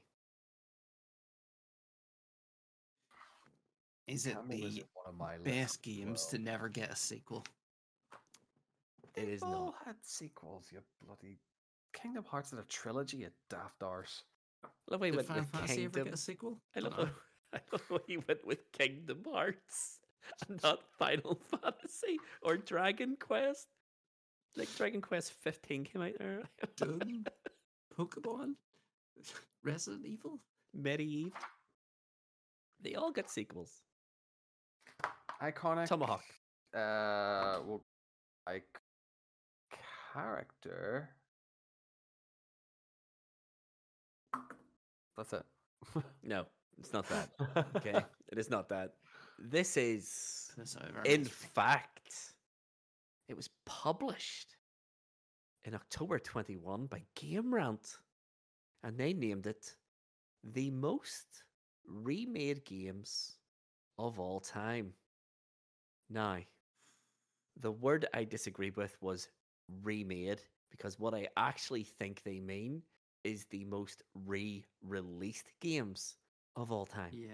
Is 4.07 4.25
it 4.25 4.33
Camel 4.33 4.47
the 4.47 4.83
one 4.93 5.05
of 5.07 5.15
my 5.15 5.37
best 5.37 5.55
as 5.55 5.77
games 5.77 6.25
to 6.27 6.37
never 6.37 6.67
get 6.67 6.91
a 6.91 6.95
sequel? 6.95 7.45
It 9.15 9.25
They've 9.25 9.43
all 9.43 9.65
not. 9.65 9.75
had 9.85 9.95
sequels, 10.03 10.67
you 10.71 10.79
bloody 11.05 11.39
Kingdom 11.93 12.23
Hearts 12.23 12.51
had 12.51 12.59
a 12.59 12.63
trilogy, 12.63 13.17
you 13.17 13.27
daft 13.49 13.83
arse. 13.83 14.23
I 14.63 14.69
love 14.89 15.01
he 15.01 15.11
Did 15.11 15.17
went 15.17 15.27
Final 15.27 15.43
with 15.43 15.49
Fantasy 15.51 15.73
ever 15.85 15.91
Kingdom. 15.91 16.03
get 16.05 16.13
a 16.13 16.17
sequel? 16.17 16.61
I 16.75 16.79
love, 16.79 16.93
how, 16.93 17.07
I 17.53 17.59
love 17.89 18.01
he 18.07 18.17
went 18.17 18.45
with 18.45 18.71
Kingdom 18.71 19.23
Hearts 19.29 19.99
and 20.47 20.61
not 20.63 20.79
Final 20.97 21.41
Fantasy 21.61 22.17
or 22.41 22.55
Dragon 22.57 23.17
Quest. 23.19 23.67
Like 24.55 24.73
Dragon 24.75 25.01
Quest 25.01 25.33
15 25.43 25.83
came 25.85 26.01
out 26.01 26.13
there. 26.19 26.43
Doom, 26.77 27.25
Pokemon, 27.97 28.53
Resident 29.63 30.05
Evil. 30.05 30.39
MediEvil. 30.77 31.31
They 32.81 32.95
all 32.95 33.11
got 33.11 33.29
sequels. 33.29 33.81
Iconic. 35.41 35.87
Tomahawk. 35.87 36.23
Uh, 36.73 37.59
well, 37.65 37.83
like 38.47 38.65
character. 40.13 41.09
That's 45.17 45.33
it. 45.33 45.45
No, 46.23 46.45
it's 46.77 46.93
not 46.93 47.07
that. 47.09 47.29
Okay, 47.75 47.99
it 48.31 48.37
is 48.37 48.49
not 48.49 48.69
that. 48.69 48.93
This 49.39 49.75
is, 49.77 50.51
That's 50.55 50.75
how 50.75 50.81
it 51.03 51.11
in 51.11 51.25
fact, 51.25 52.13
it 53.27 53.35
was 53.35 53.49
published 53.65 54.55
in 55.65 55.73
October 55.73 56.19
21 56.19 56.85
by 56.85 57.01
Game 57.15 57.53
Rant, 57.53 57.97
and 58.83 58.97
they 58.97 59.13
named 59.13 59.47
it 59.47 59.75
the 60.43 60.69
most 60.71 61.43
remade 61.87 62.63
games 62.65 63.37
of 63.97 64.19
all 64.19 64.39
time. 64.39 64.93
Now, 66.09 66.37
the 67.59 67.71
word 67.71 68.07
I 68.13 68.23
disagree 68.23 68.71
with 68.71 68.95
was 69.01 69.27
remade 69.83 70.41
because 70.69 70.99
what 70.99 71.13
I 71.13 71.27
actually 71.37 71.83
think 71.83 72.23
they 72.23 72.39
mean 72.39 72.81
is 73.23 73.45
the 73.45 73.65
most 73.65 74.03
re-released 74.25 75.51
games 75.59 76.15
of 76.55 76.71
all 76.71 76.85
time 76.85 77.11
yeah, 77.13 77.33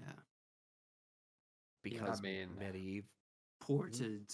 because 1.83 2.21
mean- 2.21 2.49
MediEvil 2.59 3.01
hmm? 3.01 3.05
ported, 3.59 4.33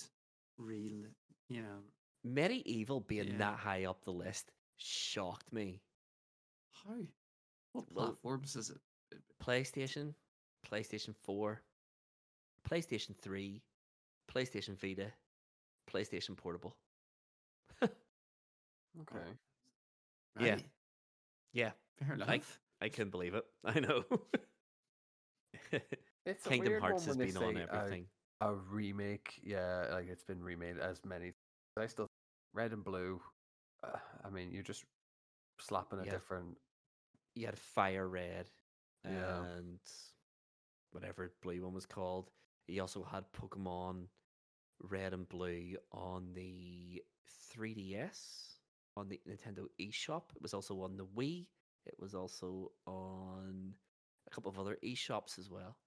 real. 0.57 1.05
You 1.49 1.61
know, 1.61 1.83
MediEvil 2.25 3.07
being 3.07 3.27
Yeah. 3.31 3.37
that 3.37 3.59
high 3.59 3.85
up 3.85 4.03
the 4.03 4.13
list 4.13 4.51
shocked 4.77 5.51
me. 5.53 5.81
how? 6.71 7.07
What 7.73 7.91
Well- 7.91 8.07
platforms 8.07 8.55
is 8.55 8.69
it? 8.71 8.81
PlayStation, 9.39 10.15
PlayStation 10.65 11.15
4, 11.15 11.63
PlayStation 12.63 13.15
3, 13.17 13.61
PlayStation 14.27 14.75
Vita, 14.75 15.13
PlayStation 15.87 16.35
Portable. 16.35 16.75
Okay. 19.01 19.25
Yeah. 20.39 20.51
Right, 20.53 20.65
Yeah, 21.53 21.71
fair 21.99 22.13
enough. 22.15 22.29
I, 22.29 22.41
I 22.81 22.89
couldn't 22.89 23.11
believe 23.11 23.35
it. 23.35 23.43
I 23.65 23.79
know. 23.79 24.03
It's 26.25 26.47
Kingdom 26.47 26.79
Hearts 26.79 27.05
has 27.05 27.17
been 27.17 27.35
on 27.35 27.55
say 27.55 27.61
a- 27.61 27.75
everything. 27.75 28.05
A, 28.39 28.53
remake, 28.53 29.39
yeah, 29.43 29.87
like 29.91 30.07
it's 30.09 30.23
been 30.23 30.41
remade 30.41 30.77
as 30.77 31.01
many. 31.05 31.33
I 31.77 31.85
still 31.87 32.07
red 32.53 32.71
and 32.71 32.83
blue. 32.83 33.21
Uh, 33.83 33.97
I 34.23 34.29
mean, 34.29 34.51
you're 34.51 34.63
just 34.63 34.85
slapping 35.59 35.99
a 35.99 36.05
Yeah. 36.05 36.11
different. 36.11 36.57
You 37.35 37.45
had 37.47 37.57
Fire 37.57 38.07
Red 38.07 38.49
Yeah. 39.03 39.43
and 39.57 39.79
whatever 40.91 41.33
blue 41.41 41.61
one 41.63 41.73
was 41.73 41.85
called. 41.85 42.29
He 42.67 42.79
also 42.79 43.03
had 43.03 43.25
Pokemon 43.33 44.05
Red 44.81 45.13
and 45.13 45.27
Blue 45.27 45.75
on 45.91 46.33
the 46.33 47.03
3DS, 47.53 48.52
on 48.95 49.09
the 49.09 49.19
Nintendo 49.27 49.65
eShop. 49.79 50.23
It 50.35 50.41
was 50.41 50.53
also 50.53 50.81
on 50.81 50.97
the 50.97 51.05
Wii. 51.05 51.47
It 51.85 51.95
was 51.99 52.13
also 52.15 52.71
on 52.85 53.73
a 54.27 54.29
couple 54.29 54.49
of 54.51 54.59
other 54.59 54.77
eShops 54.83 55.37
as 55.39 55.49
well. 55.49 55.77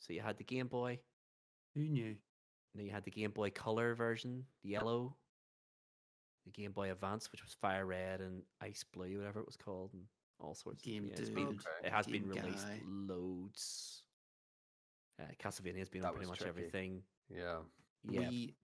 So 0.00 0.12
you 0.12 0.20
had 0.20 0.36
the 0.38 0.44
Game 0.44 0.66
Boy, 0.66 0.98
Who 1.74 1.82
knew? 1.82 2.06
and 2.08 2.16
then 2.74 2.86
you 2.86 2.92
had 2.92 3.04
the 3.04 3.10
Game 3.10 3.30
Boy 3.30 3.50
Color 3.50 3.94
version, 3.94 4.44
the 4.64 4.70
yellow, 4.70 5.16
the 6.44 6.50
Game 6.50 6.72
Boy 6.72 6.90
Advance, 6.90 7.30
which 7.30 7.44
was 7.44 7.54
Fire 7.54 7.86
Red 7.86 8.20
and 8.20 8.42
Ice 8.60 8.84
Blue, 8.92 9.18
whatever 9.18 9.38
it 9.40 9.46
was 9.46 9.56
called, 9.56 9.90
and 9.92 10.02
all 10.40 10.54
sorts. 10.56 10.82
Game 10.82 11.04
yeah, 11.06 11.14
it's 11.18 11.30
been, 11.30 11.46
Okay. 11.46 11.58
it 11.84 11.92
has 11.92 12.06
been 12.06 12.26
released 12.28 12.66
Guy. 12.66 12.80
loads. 12.84 14.02
Uh, 15.20 15.26
Castlevania's 15.38 15.88
been 15.90 16.04
on 16.04 16.14
pretty 16.14 16.28
much 16.28 16.38
tricky. 16.38 16.48
everything. 16.48 17.02
Yeah. 17.28 17.58
Yeah, 18.08 18.28
We 18.28 18.56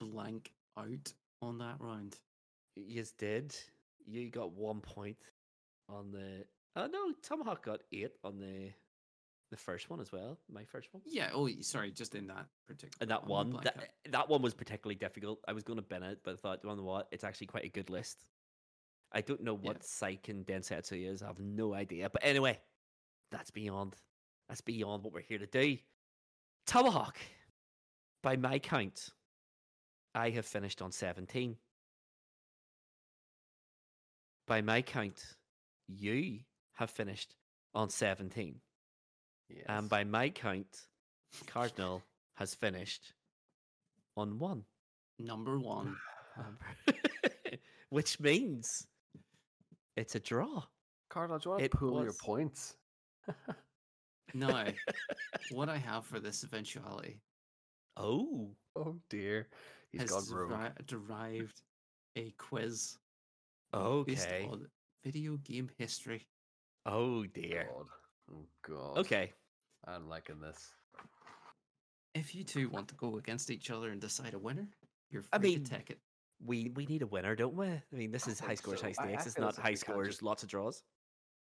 blank 0.00 0.52
out 0.78 1.12
on 1.42 1.58
that 1.58 1.76
round. 1.80 2.16
you 2.76 3.04
did. 3.18 3.54
You 4.06 4.30
got 4.30 4.52
one 4.52 4.80
point 4.80 5.16
on 5.88 6.10
the. 6.10 6.44
Oh 6.76 6.86
no, 6.86 7.12
Tomahawk 7.22 7.64
got 7.64 7.80
eight 7.92 8.12
on 8.24 8.38
the 8.38 8.70
the 9.50 9.56
first 9.56 9.90
one 9.90 10.00
as 10.00 10.12
well. 10.12 10.38
My 10.52 10.64
first 10.64 10.88
one. 10.92 11.02
Yeah. 11.04 11.30
Oh, 11.34 11.48
sorry. 11.60 11.90
Just 11.90 12.14
in 12.14 12.26
that 12.28 12.46
particular. 12.68 12.92
And 13.00 13.10
that 13.10 13.26
we 13.26 13.32
one, 13.32 13.58
that, 13.64 13.90
that 14.10 14.28
one 14.28 14.42
was 14.42 14.54
particularly 14.54 14.94
difficult. 14.94 15.40
I 15.48 15.52
was 15.52 15.64
going 15.64 15.78
to 15.78 15.82
bin 15.82 16.02
it, 16.04 16.20
but 16.22 16.34
I 16.34 16.36
thought, 16.36 16.60
you 16.62 16.74
know 16.74 16.82
what? 16.82 17.08
It's 17.10 17.24
actually 17.24 17.48
quite 17.48 17.64
a 17.64 17.68
good 17.68 17.90
list. 17.90 18.24
I 19.12 19.20
don't 19.22 19.42
know 19.42 19.54
what 19.54 19.78
Yeah. 19.78 20.08
Seiken 20.08 20.44
Densetsu 20.44 21.12
is. 21.12 21.22
I 21.22 21.26
have 21.26 21.40
no 21.40 21.74
idea. 21.74 22.08
But 22.08 22.24
anyway, 22.24 22.60
that's 23.32 23.50
beyond. 23.50 23.96
That's 24.48 24.60
beyond 24.60 25.02
what 25.02 25.12
we're 25.12 25.20
here 25.20 25.38
to 25.38 25.46
do. 25.46 25.78
Tomahawk. 26.66 27.18
By 28.22 28.36
my 28.36 28.58
count, 28.60 29.08
I 30.14 30.30
have 30.30 30.46
finished 30.46 30.82
on 30.82 30.92
17. 30.92 31.56
By 34.46 34.60
my 34.60 34.82
count, 34.82 35.36
you 35.86 36.40
have 36.74 36.90
finished 36.90 37.34
on 37.74 37.90
17. 37.90 38.56
Yes. 39.48 39.64
And 39.68 39.88
by 39.88 40.04
my 40.04 40.30
count, 40.30 40.86
Cardinal 41.46 42.02
has 42.34 42.54
finished 42.54 43.14
on 44.16 44.38
one. 44.38 44.64
Number 45.18 45.58
one. 45.58 45.96
Which 47.90 48.18
means 48.18 48.86
it's 49.96 50.14
a 50.14 50.20
draw. 50.20 50.62
Cardinal, 51.08 51.38
do 51.38 51.44
you 51.44 51.50
want 51.50 51.60
to 51.60 51.64
it 51.66 51.72
pool 51.72 52.02
your 52.02 52.12
points? 52.12 52.76
no. 54.34 54.64
what 55.50 55.68
I 55.68 55.76
have 55.76 56.04
for 56.04 56.20
this 56.20 56.44
eventuality 56.44 57.20
Oh, 57.96 58.50
Oh 58.76 58.96
dear, 59.08 59.48
he's 59.92 60.02
has 60.02 60.10
gone 60.10 60.36
rogue. 60.36 60.50
deri- 60.50 60.72
derived 60.86 61.62
a 62.16 62.32
quiz 62.38 62.96
based 63.72 64.28
okay. 64.28 64.48
on 64.50 64.66
video 65.04 65.36
game 65.36 65.70
history. 65.78 66.26
Oh 66.86 67.24
dear. 67.24 67.68
God. 67.74 67.86
Oh 68.32 68.46
god. 68.66 68.98
Okay. 68.98 69.32
I'm 69.86 70.08
liking 70.08 70.40
this. 70.40 70.72
If 72.14 72.34
you 72.34 72.44
two 72.44 72.68
want 72.68 72.88
to 72.88 72.94
go 72.96 73.16
against 73.18 73.50
each 73.50 73.70
other 73.70 73.90
and 73.90 74.00
decide 74.00 74.34
a 74.34 74.38
winner, 74.38 74.68
you're 75.10 75.22
free 75.22 75.30
I 75.32 75.38
mean, 75.38 75.64
to 75.64 75.70
take 75.70 75.90
it. 75.90 75.98
We 76.44 76.70
we 76.74 76.86
need 76.86 77.02
a 77.02 77.06
winner, 77.06 77.36
don't 77.36 77.54
we? 77.54 77.66
I 77.66 77.82
mean, 77.92 78.10
this 78.10 78.26
is 78.26 78.40
high 78.40 78.48
think 78.48 78.58
scores, 78.58 78.80
so. 78.80 78.86
high 78.86 78.94
I- 78.98 79.02
I 79.02 79.08
stakes. 79.08 79.26
It's 79.26 79.38
not 79.38 79.56
high 79.56 79.62
we 79.62 79.68
can't 79.70 79.78
scores, 79.78 80.08
just- 80.08 80.22
lots 80.22 80.42
of 80.42 80.48
draws. 80.48 80.82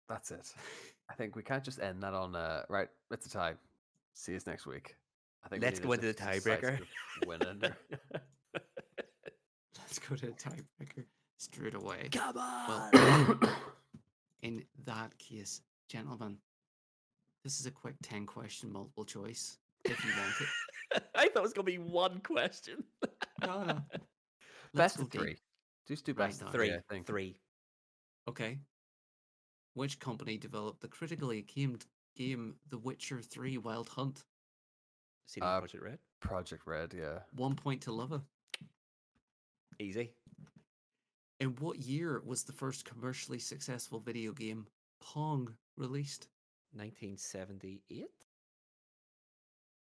That's 0.09 0.31
it. 0.31 0.53
I 1.09 1.13
think 1.13 1.35
we 1.35 1.43
can't 1.43 1.63
just 1.63 1.79
end 1.79 2.03
that 2.03 2.13
on 2.13 2.35
uh 2.35 2.63
right. 2.69 2.89
It's 3.11 3.25
a 3.25 3.29
tie. 3.29 3.53
See 4.13 4.35
us 4.35 4.45
next 4.45 4.65
week. 4.65 4.95
I 5.43 5.49
think 5.49 5.63
Let's 5.63 5.79
go 5.79 5.91
into 5.93 6.07
the 6.07 6.13
tiebreaker. 6.13 6.79
decisive. 7.21 7.75
Let's 9.77 9.99
go 9.99 10.15
to 10.15 10.27
a 10.27 10.31
tiebreaker 10.31 11.05
straight 11.37 11.73
away. 11.75 12.09
Come 12.11 12.37
on. 12.37 12.89
Well, 12.93 13.39
in 14.43 14.63
that 14.85 15.17
case, 15.17 15.61
gentlemen, 15.89 16.37
this 17.43 17.59
is 17.59 17.65
a 17.65 17.71
quick 17.71 17.95
10 18.03 18.25
question 18.25 18.71
multiple 18.71 19.03
choice 19.05 19.57
if 19.85 20.03
you 20.05 20.11
want 20.17 20.33
it. 20.41 21.03
I 21.15 21.27
thought 21.29 21.37
it 21.37 21.41
was 21.41 21.53
gonna 21.53 21.65
be 21.65 21.77
one 21.79 22.19
question. 22.21 22.83
No, 23.41 23.63
no. 23.63 23.79
Let's 24.73 24.95
best 24.95 24.97
go 24.97 25.03
of 25.03 25.09
deep. 25.09 25.21
three. 25.21 25.37
Just 25.87 26.05
do 26.05 26.13
best 26.13 26.41
now. 26.41 26.47
of 26.47 26.53
Three, 26.53 26.67
three. 26.69 26.77
I 26.77 26.81
think. 26.93 27.07
three. 27.07 27.35
Okay. 28.29 28.59
Which 29.73 29.99
company 29.99 30.37
developed 30.37 30.81
the 30.81 30.87
critically 30.87 31.39
acclaimed 31.39 31.85
game 32.15 32.55
The 32.69 32.77
Witcher 32.77 33.21
3 33.21 33.57
Wild 33.57 33.89
Hunt? 33.89 34.23
CD 35.25 35.45
Uh, 35.45 35.61
Projekt 35.61 35.81
Red. 35.81 35.99
Projekt 36.23 36.65
Red. 36.65 36.93
Yeah. 36.93 37.19
One 37.35 37.55
point 37.55 37.81
to 37.83 37.91
Luvva. 37.91 38.21
Easy. 39.79 40.11
In 41.39 41.55
what 41.55 41.79
year 41.79 42.21
was 42.25 42.43
the 42.43 42.51
first 42.53 42.85
commercially 42.85 43.39
successful 43.39 43.99
video 43.99 44.31
game 44.31 44.67
Pong 45.01 45.55
released? 45.77 46.27
1978. 46.73 47.81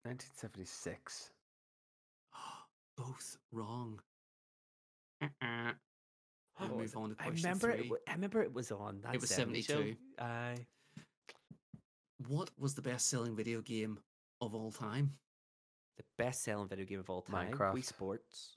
1976. 0.04 1.30
Both 2.96 3.38
wrong. 3.52 4.00
Uh-uh. 5.22 5.72
we'll 6.60 6.78
move 6.78 6.96
on 6.96 7.10
to 7.10 7.16
I 7.18 7.24
question 7.24 7.44
remember. 7.44 7.70
It, 7.70 7.76
three. 7.78 7.84
w- 7.88 8.02
I 8.08 8.12
remember 8.12 8.42
it 8.42 8.52
was 8.52 8.70
on. 8.70 9.00
That 9.02 9.20
was 9.20 9.30
70 9.30 9.62
72. 9.62 9.96
Aye. 10.20 10.66
What 12.28 12.50
was 12.58 12.74
the 12.74 12.82
best-selling 12.82 13.34
video 13.36 13.60
game 13.62 13.98
of 14.40 14.54
all 14.54 14.72
time? 14.72 15.12
the 15.96 16.04
best-selling 16.16 16.68
video 16.68 16.84
game 16.84 17.00
of 17.00 17.10
all 17.10 17.22
time. 17.22 17.50
Wii 17.52 17.56
Minecraft. 17.58 17.84
Sports. 17.84 18.56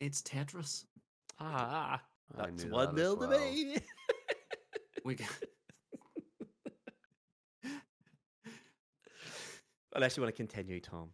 It's 0.00 0.22
Tetris. 0.22 0.84
Ah, 1.38 2.02
that's 2.36 2.64
one 2.64 2.72
that 2.86 2.88
as 2.90 2.94
nil 2.96 3.16
to 3.16 3.26
well. 3.28 3.38
me. 3.38 3.76
We 5.04 5.14
got, 5.14 5.28
Unless 9.94 10.16
you 10.16 10.22
want 10.22 10.34
to 10.34 10.36
continue, 10.36 10.80
Tom. 10.80 11.10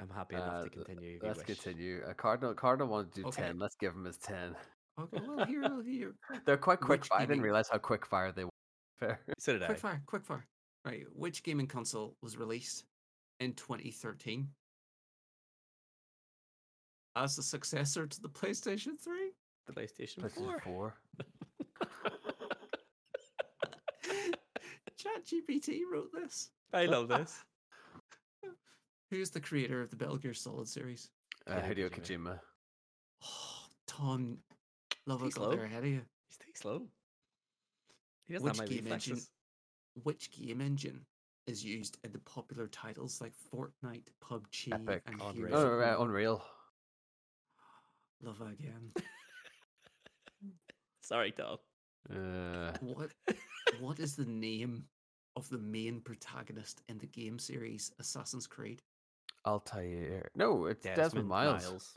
I'm 0.00 0.08
happy 0.08 0.36
enough 0.36 0.54
Uh, 0.54 0.62
to 0.64 0.70
continue. 0.70 1.16
If 1.16 1.22
Let's 1.24 1.38
wish. 1.38 1.46
continue. 1.46 2.02
Uh, 2.08 2.14
Cardinal 2.14 2.54
Cardinal 2.54 2.86
wanted 2.88 3.12
to 3.14 3.20
do 3.22 3.26
Okay. 3.28 3.42
ten. 3.42 3.58
Let's 3.58 3.74
give 3.74 3.94
him 3.94 4.04
his 4.04 4.16
ten. 4.18 4.54
okay, 4.98 5.18
well, 5.26 5.44
here, 5.44 5.62
well, 5.62 5.80
here. 5.80 6.14
They're 6.46 6.56
quite 6.56 6.78
quick. 6.80 7.00
Which 7.00 7.08
fire. 7.08 7.20
I 7.22 7.26
didn't 7.26 7.42
realize 7.42 7.68
how 7.68 7.78
quick 7.78 8.06
fire 8.06 8.30
they 8.30 8.44
were. 8.44 8.50
Fair. 9.00 9.20
So 9.40 9.54
did 9.54 9.64
I. 9.64 9.66
Quick 9.66 9.78
fire, 9.78 10.02
quick 10.06 10.24
fire. 10.24 10.46
Right, 10.88 11.04
which 11.14 11.42
gaming 11.42 11.66
console 11.66 12.16
was 12.22 12.38
released 12.38 12.84
in 13.40 13.52
2013 13.52 14.48
as 17.14 17.36
the 17.36 17.42
successor 17.42 18.06
to 18.06 18.22
the 18.22 18.28
PlayStation 18.30 18.98
3? 18.98 19.32
The 19.66 19.72
PlayStation 19.74 20.20
PlayStation 20.20 20.60
4. 20.60 20.60
Four. 20.60 20.94
ChatGPT 24.98 25.80
wrote 25.92 26.08
this. 26.14 26.48
I 26.72 26.86
love 26.86 27.08
this. 27.08 27.44
Who's 29.10 29.28
the 29.28 29.40
creator 29.40 29.82
of 29.82 29.90
the 29.90 29.98
Metal 29.98 30.16
Gear 30.16 30.32
Solid 30.32 30.68
series? 30.68 31.10
Uh, 31.46 31.56
Hideo 31.56 31.90
Hideo 31.90 31.90
Kojima. 31.90 32.00
Kojima. 32.00 32.40
Oh, 33.26 33.66
Tom, 33.86 34.38
love 35.06 35.20
He's 35.20 35.36
it 35.36 35.38
got 35.38 35.50
there 35.50 35.64
ahead 35.64 35.84
of 35.84 35.90
you. 35.90 36.00
He's 36.28 36.38
too 36.38 36.52
slow. 36.54 36.88
He 38.26 38.32
doesn't 38.32 38.48
Which 38.48 38.58
have 38.58 38.70
my 38.70 38.74
game 38.74 38.90
engine? 38.90 39.20
Reflexes. 40.04 40.04
Which 40.04 40.30
game 40.32 40.60
engine 40.60 41.00
is 41.46 41.64
used 41.64 41.98
in 42.04 42.12
the 42.12 42.18
popular 42.20 42.66
titles 42.68 43.20
like 43.20 43.32
Fortnite, 43.52 44.08
PUBG, 44.22 44.72
Epic. 44.72 45.02
and 45.06 45.20
Unreal. 45.20 45.32
Heroes 45.34 45.54
Oh, 45.54 45.66
of 45.66 45.78
right, 45.78 45.96
War? 45.98 46.06
Unreal. 46.06 46.44
Love 48.22 48.40
again. 48.42 48.92
Sorry, 51.02 51.32
Tom. 51.32 51.58
Uh, 52.10 52.72
What 52.80 53.12
what 53.80 53.98
is 54.00 54.14
the 54.16 54.24
name 54.26 54.84
of 55.36 55.48
the 55.50 55.58
main 55.58 56.00
protagonist 56.00 56.82
in 56.88 56.98
the 56.98 57.06
game 57.06 57.38
series 57.38 57.92
Assassin's 57.98 58.46
Creed? 58.46 58.82
Altair. 59.46 60.28
No, 60.34 60.66
it's 60.66 60.82
Desmond, 60.84 60.96
Desmond 61.02 61.28
Miles. 61.28 61.96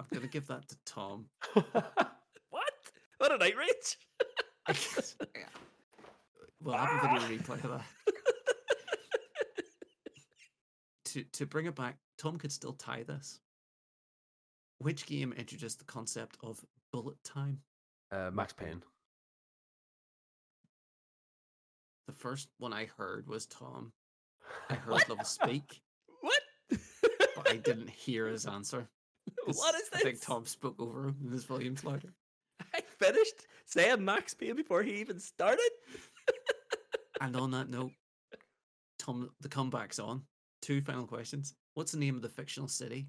I'm 0.00 0.06
gonna 0.12 0.26
give 0.26 0.46
that 0.48 0.68
to 0.68 0.76
Tom. 0.84 1.26
What? 2.50 2.72
What 3.18 3.32
an 4.68 4.74
outrage! 4.76 5.14
Yeah. 5.34 5.42
We'll 6.62 6.76
have 6.76 7.04
a 7.04 7.18
video 7.20 7.38
replay 7.38 7.64
of 7.64 7.70
that. 7.70 7.84
To 11.06 11.22
to 11.24 11.44
bring 11.46 11.66
it 11.66 11.74
back, 11.74 11.98
Tom 12.16 12.38
could 12.38 12.50
still 12.52 12.72
tie 12.72 13.02
this. 13.02 13.38
Which 14.78 15.04
game 15.04 15.34
introduced 15.36 15.78
the 15.78 15.84
concept 15.84 16.38
of 16.42 16.64
bullet 16.90 17.22
time? 17.22 17.58
uh, 18.10 18.30
Max 18.32 18.54
Payne. 18.54 18.82
The 22.06 22.14
first 22.14 22.48
one 22.58 22.72
I 22.72 22.86
heard 22.96 23.28
was 23.28 23.44
Tom. 23.44 23.92
I 24.70 24.74
heard 24.76 25.06
Love 25.10 25.26
Speak, 25.26 25.82
what? 26.22 26.40
but 26.70 27.50
I 27.50 27.56
didn't 27.56 27.90
hear 27.90 28.26
his 28.28 28.46
answer. 28.46 28.88
What 29.44 29.74
is 29.74 29.90
this? 29.90 30.00
I 30.00 30.04
think 30.04 30.20
Tom 30.22 30.46
spoke 30.46 30.80
over 30.80 31.08
him 31.08 31.16
and 31.24 31.32
his 31.32 31.44
volume's 31.44 31.84
louder. 31.84 32.14
I 32.74 32.80
finished 32.98 33.46
saying 33.66 34.04
Max 34.04 34.34
Payne 34.34 34.56
before 34.56 34.82
he 34.82 34.94
even 35.00 35.18
started. 35.20 35.70
And 37.20 37.36
on 37.36 37.52
that 37.52 37.68
note, 37.70 37.92
Tom, 38.98 39.30
the 39.40 39.48
comeback's 39.48 40.00
on. 40.00 40.22
Two 40.60 40.80
final 40.80 41.06
questions. 41.06 41.54
What's 41.74 41.92
the 41.92 41.98
name 41.98 42.16
of 42.16 42.22
the 42.22 42.28
fictional 42.28 42.66
city 42.68 43.06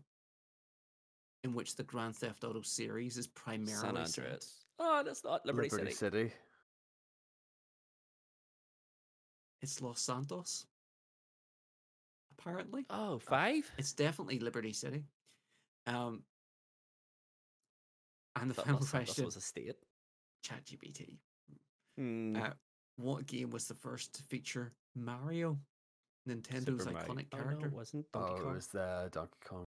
in 1.44 1.56
which 1.56 1.76
the 1.76 1.82
Grand 1.84 2.16
Theft 2.16 2.44
Auto 2.44 2.62
series 2.62 3.18
is 3.18 3.26
primarily 3.26 3.72
San 3.74 4.06
set? 4.06 4.22
Andreas. 4.24 4.66
Oh, 4.78 5.02
that's 5.04 5.24
not 5.24 5.44
Liberty, 5.48 5.70
Liberty 5.70 5.94
City. 5.94 6.18
City. 6.28 6.34
It's 9.64 9.82
Los 9.82 10.00
Santos. 10.02 10.66
Apparently, 12.38 12.86
Oh, 12.92 13.18
five? 13.20 13.70
it's 13.80 13.94
definitely 13.94 14.38
Liberty 14.40 14.74
City. 14.74 15.06
Um, 15.88 16.24
and 18.36 18.50
the 18.50 18.54
Thought 18.54 18.66
final 18.66 18.80
question: 18.86 19.26
was 19.26 19.36
a 19.36 19.42
state. 19.42 19.76
ChatGPT. 20.46 21.18
Hmm. 21.98 22.36
Uh, 22.36 22.50
what 22.98 23.26
game 23.26 23.50
was 23.50 23.68
the 23.68 23.76
first 23.76 24.14
to 24.16 24.24
feature 24.24 24.74
Mario, 24.96 25.58
Nintendo's 26.28 26.84
Super 26.84 26.92
Mario. 26.92 27.08
iconic 27.14 27.28
Oh, 27.34 27.38
no, 27.38 27.44
character? 27.44 27.68
it 27.68 27.74
wasn't 27.74 28.06
Donkey 28.12 28.32
Oh, 28.34 28.36
it 28.36 28.44
Kong. 28.44 28.54
was 28.54 28.68
the 28.68 29.10
Donkey 29.12 29.38
Kong. 29.46 29.64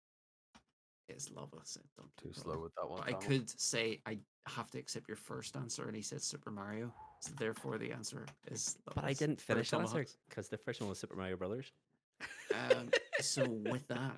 It's 1.09 1.25
said 1.65 1.83
Donkey 1.97 2.11
Too 2.17 2.29
Kong. 2.31 2.43
slow 2.43 2.59
with 2.61 2.73
that 2.75 2.89
one. 2.89 3.03
I 3.05 3.13
could 3.13 3.49
say 3.59 4.01
I 4.05 4.17
have 4.47 4.71
to 4.71 4.79
accept 4.79 5.07
your 5.07 5.17
first 5.17 5.55
answer, 5.55 5.85
and 5.87 5.95
he 5.95 6.01
said 6.01 6.21
Super 6.21 6.49
Mario. 6.49 6.93
So 7.21 7.33
therefore, 7.37 7.77
the 7.77 7.91
answer 7.91 8.25
is. 8.49 8.77
But 8.95 9.03
I 9.03 9.13
didn't 9.13 9.39
finish 9.39 9.69
the 9.69 9.77
answer 9.77 10.05
because 10.29 10.47
the 10.49 10.57
first 10.57 10.79
one 10.81 10.89
was 10.89 10.99
Super 10.99 11.15
Mario 11.15 11.35
Brothers. 11.37 11.71
Um, 12.53 12.89
so 13.21 13.45
with 13.71 13.87
that, 13.89 14.17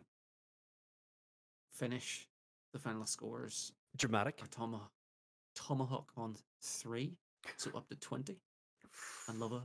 finish 1.73 2.27
the 2.73 2.79
final 2.79 3.05
scores 3.05 3.71
Dramatic. 3.97 4.39
are 4.43 4.47
Tomahawk, 4.47 4.91
Tomahawk 5.55 6.11
on 6.17 6.35
three, 6.61 7.17
so 7.57 7.71
up 7.75 7.87
to 7.89 7.95
twenty, 7.95 8.37
and 9.29 9.39
Luvva 9.39 9.61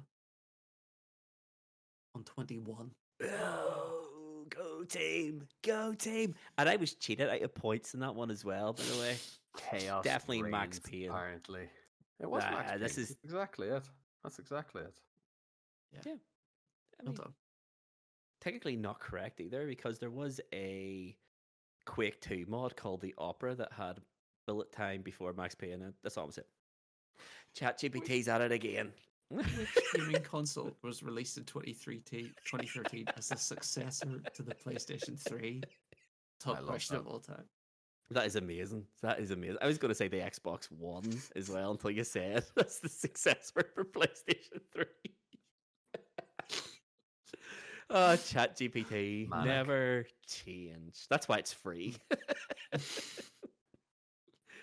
on 2.15 2.24
twenty-one. 2.24 2.90
Oh, 3.23 4.44
go 4.48 4.85
team, 4.85 5.47
go 5.65 5.93
team! 5.94 6.35
And 6.59 6.69
I 6.69 6.77
was 6.77 6.94
cheated 6.94 7.28
out 7.28 7.43
of 7.43 7.55
points 7.55 7.94
in 7.94 8.01
that 8.01 8.15
one 8.15 8.31
as 8.31 8.44
well, 8.44 8.73
by 8.73 8.82
the 8.85 8.98
way. 9.01 9.16
Chaos. 9.57 10.05
definitely 10.05 10.43
Max 10.43 10.77
reigns, 10.77 10.81
Payne. 10.81 11.11
Apparently, 11.11 11.69
it 12.20 12.31
was 12.31 12.43
Max 12.44 12.70
Nah, 12.73 12.78
this 12.78 12.94
Payne. 12.97 13.05
is- 13.05 13.16
exactly 13.24 13.69
it. 13.69 13.82
That's 14.23 14.39
exactly 14.39 14.82
it. 14.82 15.01
I 16.07 17.02
mean, 17.05 17.15
done. 17.15 17.32
technically 18.40 18.77
not 18.77 19.01
correct 19.01 19.40
either 19.40 19.66
because 19.66 19.98
there 19.98 20.11
was 20.11 20.40
a 20.52 21.16
Quake 21.86 22.20
2 22.20 22.44
mod 22.47 22.77
called 22.77 23.01
the 23.01 23.15
Opera 23.19 23.55
that 23.57 23.73
had 23.73 23.98
bullet 24.47 24.73
time 24.73 25.03
before 25.03 25.33
Max 25.33 25.55
Payne. 25.55 25.93
That's 26.03 26.17
all 26.17 26.27
I'm 26.27 26.33
saying. 26.33 26.47
ChatGPT's 27.57 28.29
at 28.29 28.41
it 28.41 28.53
again. 28.53 28.93
Which 29.29 29.47
gaming 29.95 30.23
console 30.23 30.73
was 30.83 31.03
released 31.03 31.39
in 31.39 31.45
2013 31.45 32.33
2013 32.45 33.05
as 33.17 33.29
the 33.29 33.37
successor 33.37 34.21
to 34.35 34.43
the 34.43 34.55
PlayStation 34.55 35.19
3? 35.19 35.62
Top 36.41 36.65
question 36.67 36.97
that. 36.97 37.03
of 37.03 37.07
all 37.07 37.21
time. 37.21 37.45
That 38.11 38.27
is 38.27 38.35
amazing. 38.35 38.87
That 39.03 39.21
is 39.21 39.31
amazing. 39.31 39.59
I 39.62 39.67
was 39.67 39.79
going 39.79 39.91
to 39.91 39.95
say 39.95 40.09
the 40.09 40.19
Xbox 40.19 40.65
One 40.73 41.05
as 41.37 41.49
well 41.49 41.71
until 41.71 41.93
you 41.93 42.03
said 42.03 42.45
that's 42.57 42.81
the 42.81 42.89
successor 42.89 43.71
for 43.75 43.85
PlayStation 43.85 44.61
3. 44.73 44.85
oh, 47.91 48.17
ChatGPT 48.17 49.29
never 49.45 50.07
change. 50.27 51.07
That's 51.09 51.29
why 51.29 51.39
it's 51.39 51.53
free. 51.53 51.95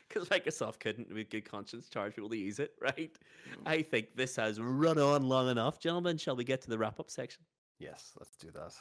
Because 0.14 0.30
Microsoft 0.30 0.80
couldn't, 0.80 1.14
with 1.14 1.30
good 1.30 1.44
conscience, 1.44 1.90
charge 1.90 2.16
people 2.16 2.30
to 2.30 2.38
use 2.38 2.60
it, 2.60 2.72
right? 2.82 3.12
I 3.66 3.82
think 3.82 4.16
this 4.16 4.38
has 4.38 4.60
run 4.60 4.98
on 4.98 5.28
long 5.28 5.50
enough, 5.50 5.80
gentlemen. 5.80 6.18
Shall 6.18 6.36
we 6.36 6.46
get 6.46 6.62
to 6.62 6.70
the 6.70 6.78
wrap 6.78 7.00
up 7.00 7.10
section? 7.10 7.44
Yes, 7.80 8.14
let's 8.18 8.38
do 8.38 8.50
that. 8.52 8.74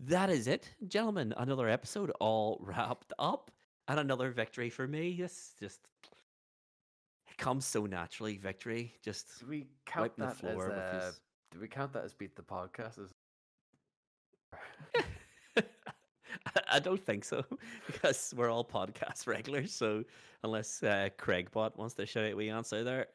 That 0.00 0.30
is 0.30 0.46
it, 0.46 0.68
gentlemen. 0.88 1.34
Another 1.36 1.68
episode 1.68 2.10
all 2.20 2.58
wrapped 2.60 3.12
up, 3.18 3.50
and 3.88 4.00
another 4.00 4.30
victory 4.30 4.70
for 4.70 4.86
me. 4.86 5.16
This 5.18 5.52
just 5.58 5.80
it 7.28 7.36
comes 7.38 7.64
so 7.64 7.86
naturally. 7.86 8.36
Victory, 8.36 8.94
just 9.02 9.40
Do 9.40 9.46
we 9.46 9.66
count 9.86 10.12
that 10.18 10.36
floor 10.36 10.72
as 10.72 10.78
uh, 10.78 11.06
his. 11.06 11.20
do 11.52 11.60
we 11.60 11.68
count 11.68 11.92
that 11.92 12.04
as 12.04 12.14
beat 12.14 12.34
the 12.36 12.42
podcast? 12.42 12.98
As 13.02 13.11
I 16.70 16.78
don't 16.78 17.04
think 17.04 17.24
so 17.24 17.44
because 17.86 18.34
we're 18.36 18.50
all 18.50 18.64
podcast 18.64 19.26
regulars. 19.26 19.72
So 19.72 20.04
unless 20.42 20.82
uh, 20.82 21.08
Craigbot 21.18 21.76
wants 21.76 21.94
to 21.94 22.06
shout 22.06 22.24
out 22.24 22.36
we 22.36 22.50
answer 22.50 22.84
there, 22.84 23.06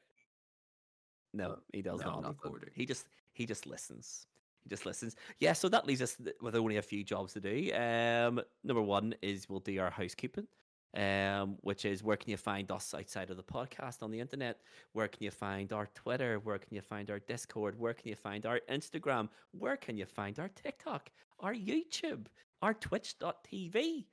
no, 1.33 1.59
he 1.73 1.81
does 1.81 2.01
no, 2.01 2.19
not. 2.19 2.35
He 2.73 2.85
just 2.85 3.07
he 3.33 3.45
just 3.45 3.67
listens. 3.67 4.27
He 4.63 4.69
just 4.69 4.85
listens. 4.85 5.15
Yeah, 5.39 5.53
so 5.53 5.69
that 5.69 5.85
leaves 5.85 6.01
us 6.01 6.17
with 6.41 6.55
only 6.55 6.77
a 6.77 6.81
few 6.81 7.03
jobs 7.03 7.33
to 7.33 7.39
do. 7.39 7.73
Um, 7.73 8.41
number 8.63 8.81
one 8.81 9.13
is 9.21 9.47
we'll 9.49 9.59
do 9.59 9.79
our 9.79 9.91
housekeeping. 9.91 10.47
Um, 10.95 11.57
which 11.61 11.85
is 11.85 12.01
where 12.01 12.17
can 12.17 12.31
you 12.31 12.37
find 12.37 12.71
us 12.71 12.95
outside 12.95 13.29
of 13.29 13.37
the 13.37 13.43
podcast 13.43 14.01
on 14.01 14.09
the 14.09 14.19
internet? 14.19 14.61
Where 14.93 15.07
can 15.07 15.21
you 15.21 15.29
find 15.29 15.71
our 15.71 15.87
Twitter? 15.93 16.39
Where 16.39 16.57
can 16.57 16.73
you 16.73 16.81
find 16.81 17.11
our 17.11 17.19
Discord? 17.19 17.77
Where 17.77 17.93
can 17.93 18.07
you 18.07 18.15
find 18.15 18.47
our 18.47 18.61
Instagram? 18.71 19.29
Where 19.51 19.77
can 19.77 19.97
you 19.97 20.05
find 20.05 20.39
our 20.39 20.47
TikTok? 20.47 21.11
our 21.39 21.53
YouTube, 21.53 22.25
our 22.61 22.73
twitch.tv, 22.73 24.05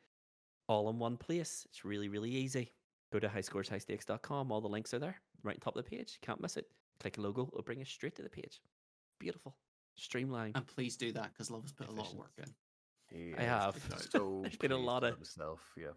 all 0.68 0.90
in 0.90 0.98
one 0.98 1.16
place. 1.16 1.66
It's 1.70 1.84
really, 1.84 2.08
really 2.08 2.30
easy. 2.30 2.72
Go 3.12 3.18
to 3.18 3.28
highscoreshighstakes.com. 3.28 4.50
All 4.52 4.60
the 4.60 4.68
links 4.68 4.92
are 4.94 4.98
there, 4.98 5.16
right 5.42 5.56
on 5.56 5.60
top 5.60 5.76
of 5.76 5.84
the 5.84 5.90
page. 5.96 6.18
Can't 6.22 6.40
miss 6.40 6.56
it. 6.56 6.66
Click 7.00 7.18
a 7.18 7.20
logo, 7.20 7.48
it'll 7.52 7.62
bring 7.62 7.78
you 7.80 7.84
straight 7.84 8.14
to 8.16 8.22
the 8.22 8.28
page. 8.28 8.60
Beautiful. 9.20 9.56
Streamlined. 9.96 10.56
And 10.56 10.66
please 10.66 10.96
do 10.96 11.12
that 11.12 11.32
because 11.32 11.50
Love 11.50 11.62
has 11.62 11.72
put 11.72 11.88
a 11.88 11.92
lot 11.92 12.08
of 12.10 12.16
work 12.16 12.32
in. 12.38 12.52
He 13.08 13.34
I 13.36 13.42
have. 13.42 13.76
So 14.10 14.40
There's 14.42 14.56
been 14.56 14.72
a 14.72 14.76
lot 14.78 15.04
of- 15.04 15.14
himself. 15.16 15.60
Yeah. 15.76 15.88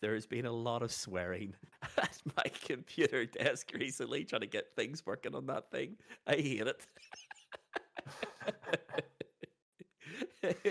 There's 0.00 0.26
been 0.26 0.46
a 0.46 0.52
lot 0.52 0.82
of 0.84 0.92
swearing 0.92 1.54
at 1.98 2.16
my 2.36 2.44
computer 2.64 3.26
desk 3.26 3.72
recently, 3.74 4.24
trying 4.24 4.42
to 4.42 4.46
get 4.46 4.66
things 4.76 5.04
working 5.04 5.34
on 5.34 5.46
that 5.46 5.70
thing. 5.72 5.96
I 6.26 6.36
hate 6.36 6.66
it. 6.68 6.86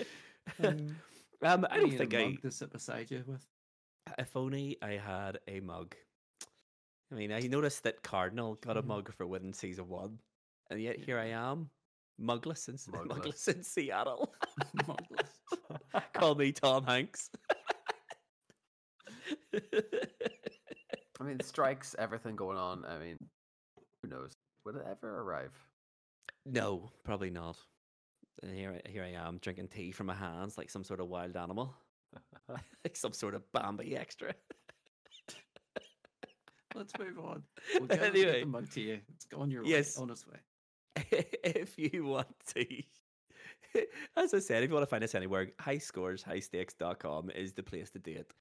um, 0.64 0.96
I 1.70 1.78
don't 1.78 1.90
need 1.90 1.96
a 1.96 1.98
think 1.98 2.14
I. 2.16 2.24
mug 2.26 2.42
to 2.42 2.52
sit 2.52 2.72
beside 2.72 3.12
you 3.12 3.24
with. 3.28 3.46
If 4.18 4.36
only 4.36 4.78
I 4.82 4.92
had 4.94 5.40
a 5.48 5.60
mug. 5.60 5.96
I 7.12 7.16
mean, 7.16 7.32
I 7.32 7.40
noticed 7.42 7.84
that 7.84 8.04
Cardinal 8.04 8.56
got 8.56 8.78
a 8.78 8.82
Mhm. 8.84 8.88
mug 8.88 9.14
for 9.14 9.26
winning 9.28 9.54
season 9.54 9.88
one, 9.88 10.20
and 10.70 10.82
yet 10.82 10.98
here 11.00 11.18
I 11.20 11.28
am, 11.28 11.70
mugless 12.20 12.68
in, 12.70 12.76
Mugless. 12.76 13.08
mugless 13.08 13.48
in 13.56 13.64
Seattle. 13.64 14.34
Mugless. 14.78 15.30
Call 16.14 16.36
me 16.36 16.52
Tom 16.52 16.84
Hanks. 16.86 17.30
I 21.20 21.24
mean, 21.24 21.40
strikes, 21.42 21.96
everything 21.98 22.36
going 22.36 22.58
on. 22.58 22.86
I 22.86 23.00
mean, 23.00 23.18
who 24.02 24.10
knows? 24.10 24.34
Will 24.66 24.78
it 24.78 24.86
ever 24.90 25.22
arrive? 25.22 25.54
no, 26.46 26.92
probably 27.04 27.30
not. 27.30 27.58
And 28.44 28.56
here, 28.56 28.80
I- 28.86 28.90
here 28.90 29.04
I 29.04 29.12
am 29.28 29.38
drinking 29.40 29.70
tea 29.70 29.92
from 29.92 30.08
my 30.08 30.14
hands 30.16 30.58
like 30.58 30.70
some 30.70 30.84
sort 30.84 31.00
of 31.00 31.08
wild 31.08 31.36
animal, 31.36 31.74
like 32.84 32.96
some 32.96 33.14
sort 33.14 33.34
of 33.36 33.52
Bambi 33.52 33.96
extra. 33.98 34.34
Let's 36.76 36.94
move 37.00 37.18
on. 37.20 37.44
We'll 37.76 37.88
get, 37.88 38.00
we'll 38.02 38.12
get 38.12 38.16
Anyway. 38.16 38.40
the 38.42 38.46
mug 38.46 38.70
to 38.72 38.82
you. 38.82 39.00
It's 39.16 39.26
on 39.36 39.50
your 39.50 39.66
Yes. 39.66 39.98
way. 39.98 40.04
On 40.04 40.10
its 40.12 40.26
way. 40.28 40.38
if 41.44 41.78
you 41.78 42.06
want 42.06 42.28
to, 42.56 42.66
as 44.16 44.34
I 44.34 44.40
said, 44.40 44.64
if 44.64 44.70
you 44.70 44.74
want 44.76 44.84
to 44.84 44.90
find 44.90 45.04
us 45.04 45.16
anywhere, 45.16 45.50
high 45.60 45.78
scores, 45.80 46.24
highstakes.com 46.24 47.32
is 47.32 47.54
the 47.54 47.64
place 47.64 47.90
to 47.92 48.00
do 48.00 48.12
it. 48.24 48.34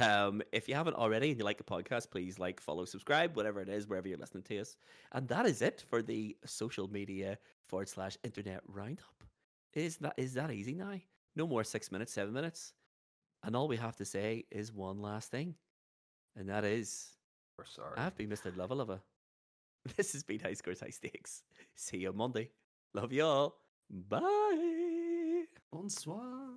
Um, 0.00 0.42
if 0.52 0.68
you 0.68 0.74
haven't 0.74 0.94
already 0.94 1.30
and 1.30 1.38
you 1.38 1.44
like 1.44 1.58
the 1.58 1.64
podcast, 1.64 2.10
please 2.10 2.38
like, 2.38 2.60
follow, 2.60 2.84
subscribe, 2.84 3.36
whatever 3.36 3.60
it 3.60 3.68
is, 3.68 3.86
wherever 3.88 4.08
you're 4.08 4.18
listening 4.18 4.44
to 4.44 4.58
us. 4.60 4.76
And 5.12 5.28
that 5.28 5.46
is 5.46 5.62
it 5.62 5.84
for 5.88 6.02
the 6.02 6.36
social 6.44 6.88
media 6.88 7.38
forward 7.62 7.88
slash 7.88 8.16
internet 8.24 8.60
roundup. 8.66 9.23
Is 9.74 9.96
that 9.98 10.14
is 10.16 10.34
that 10.34 10.50
easy 10.50 10.74
now? 10.74 10.98
No 11.36 11.46
more 11.46 11.64
six 11.64 11.90
minutes, 11.90 12.12
seven 12.12 12.32
minutes. 12.32 12.72
And 13.42 13.54
all 13.56 13.68
we 13.68 13.76
have 13.76 13.96
to 13.96 14.04
say 14.04 14.44
is 14.50 14.72
one 14.72 15.02
last 15.02 15.30
thing. 15.30 15.54
And 16.36 16.48
that 16.48 16.64
is 16.64 17.08
We're 17.58 17.66
sorry. 17.66 17.94
I've 17.96 18.16
been 18.16 18.30
Mr. 18.30 18.52
Luvva 18.52 18.76
Luvva. 18.76 19.00
This 19.96 20.12
has 20.14 20.22
been 20.22 20.40
High 20.40 20.54
Scores 20.54 20.80
High 20.80 20.88
Stakes. 20.88 21.42
See 21.74 21.98
you 21.98 22.08
on 22.08 22.16
Monday. 22.16 22.50
Love 22.94 23.12
you 23.12 23.24
all. 23.24 23.56
Bye. 23.90 25.44
Bonsoir. 25.70 26.53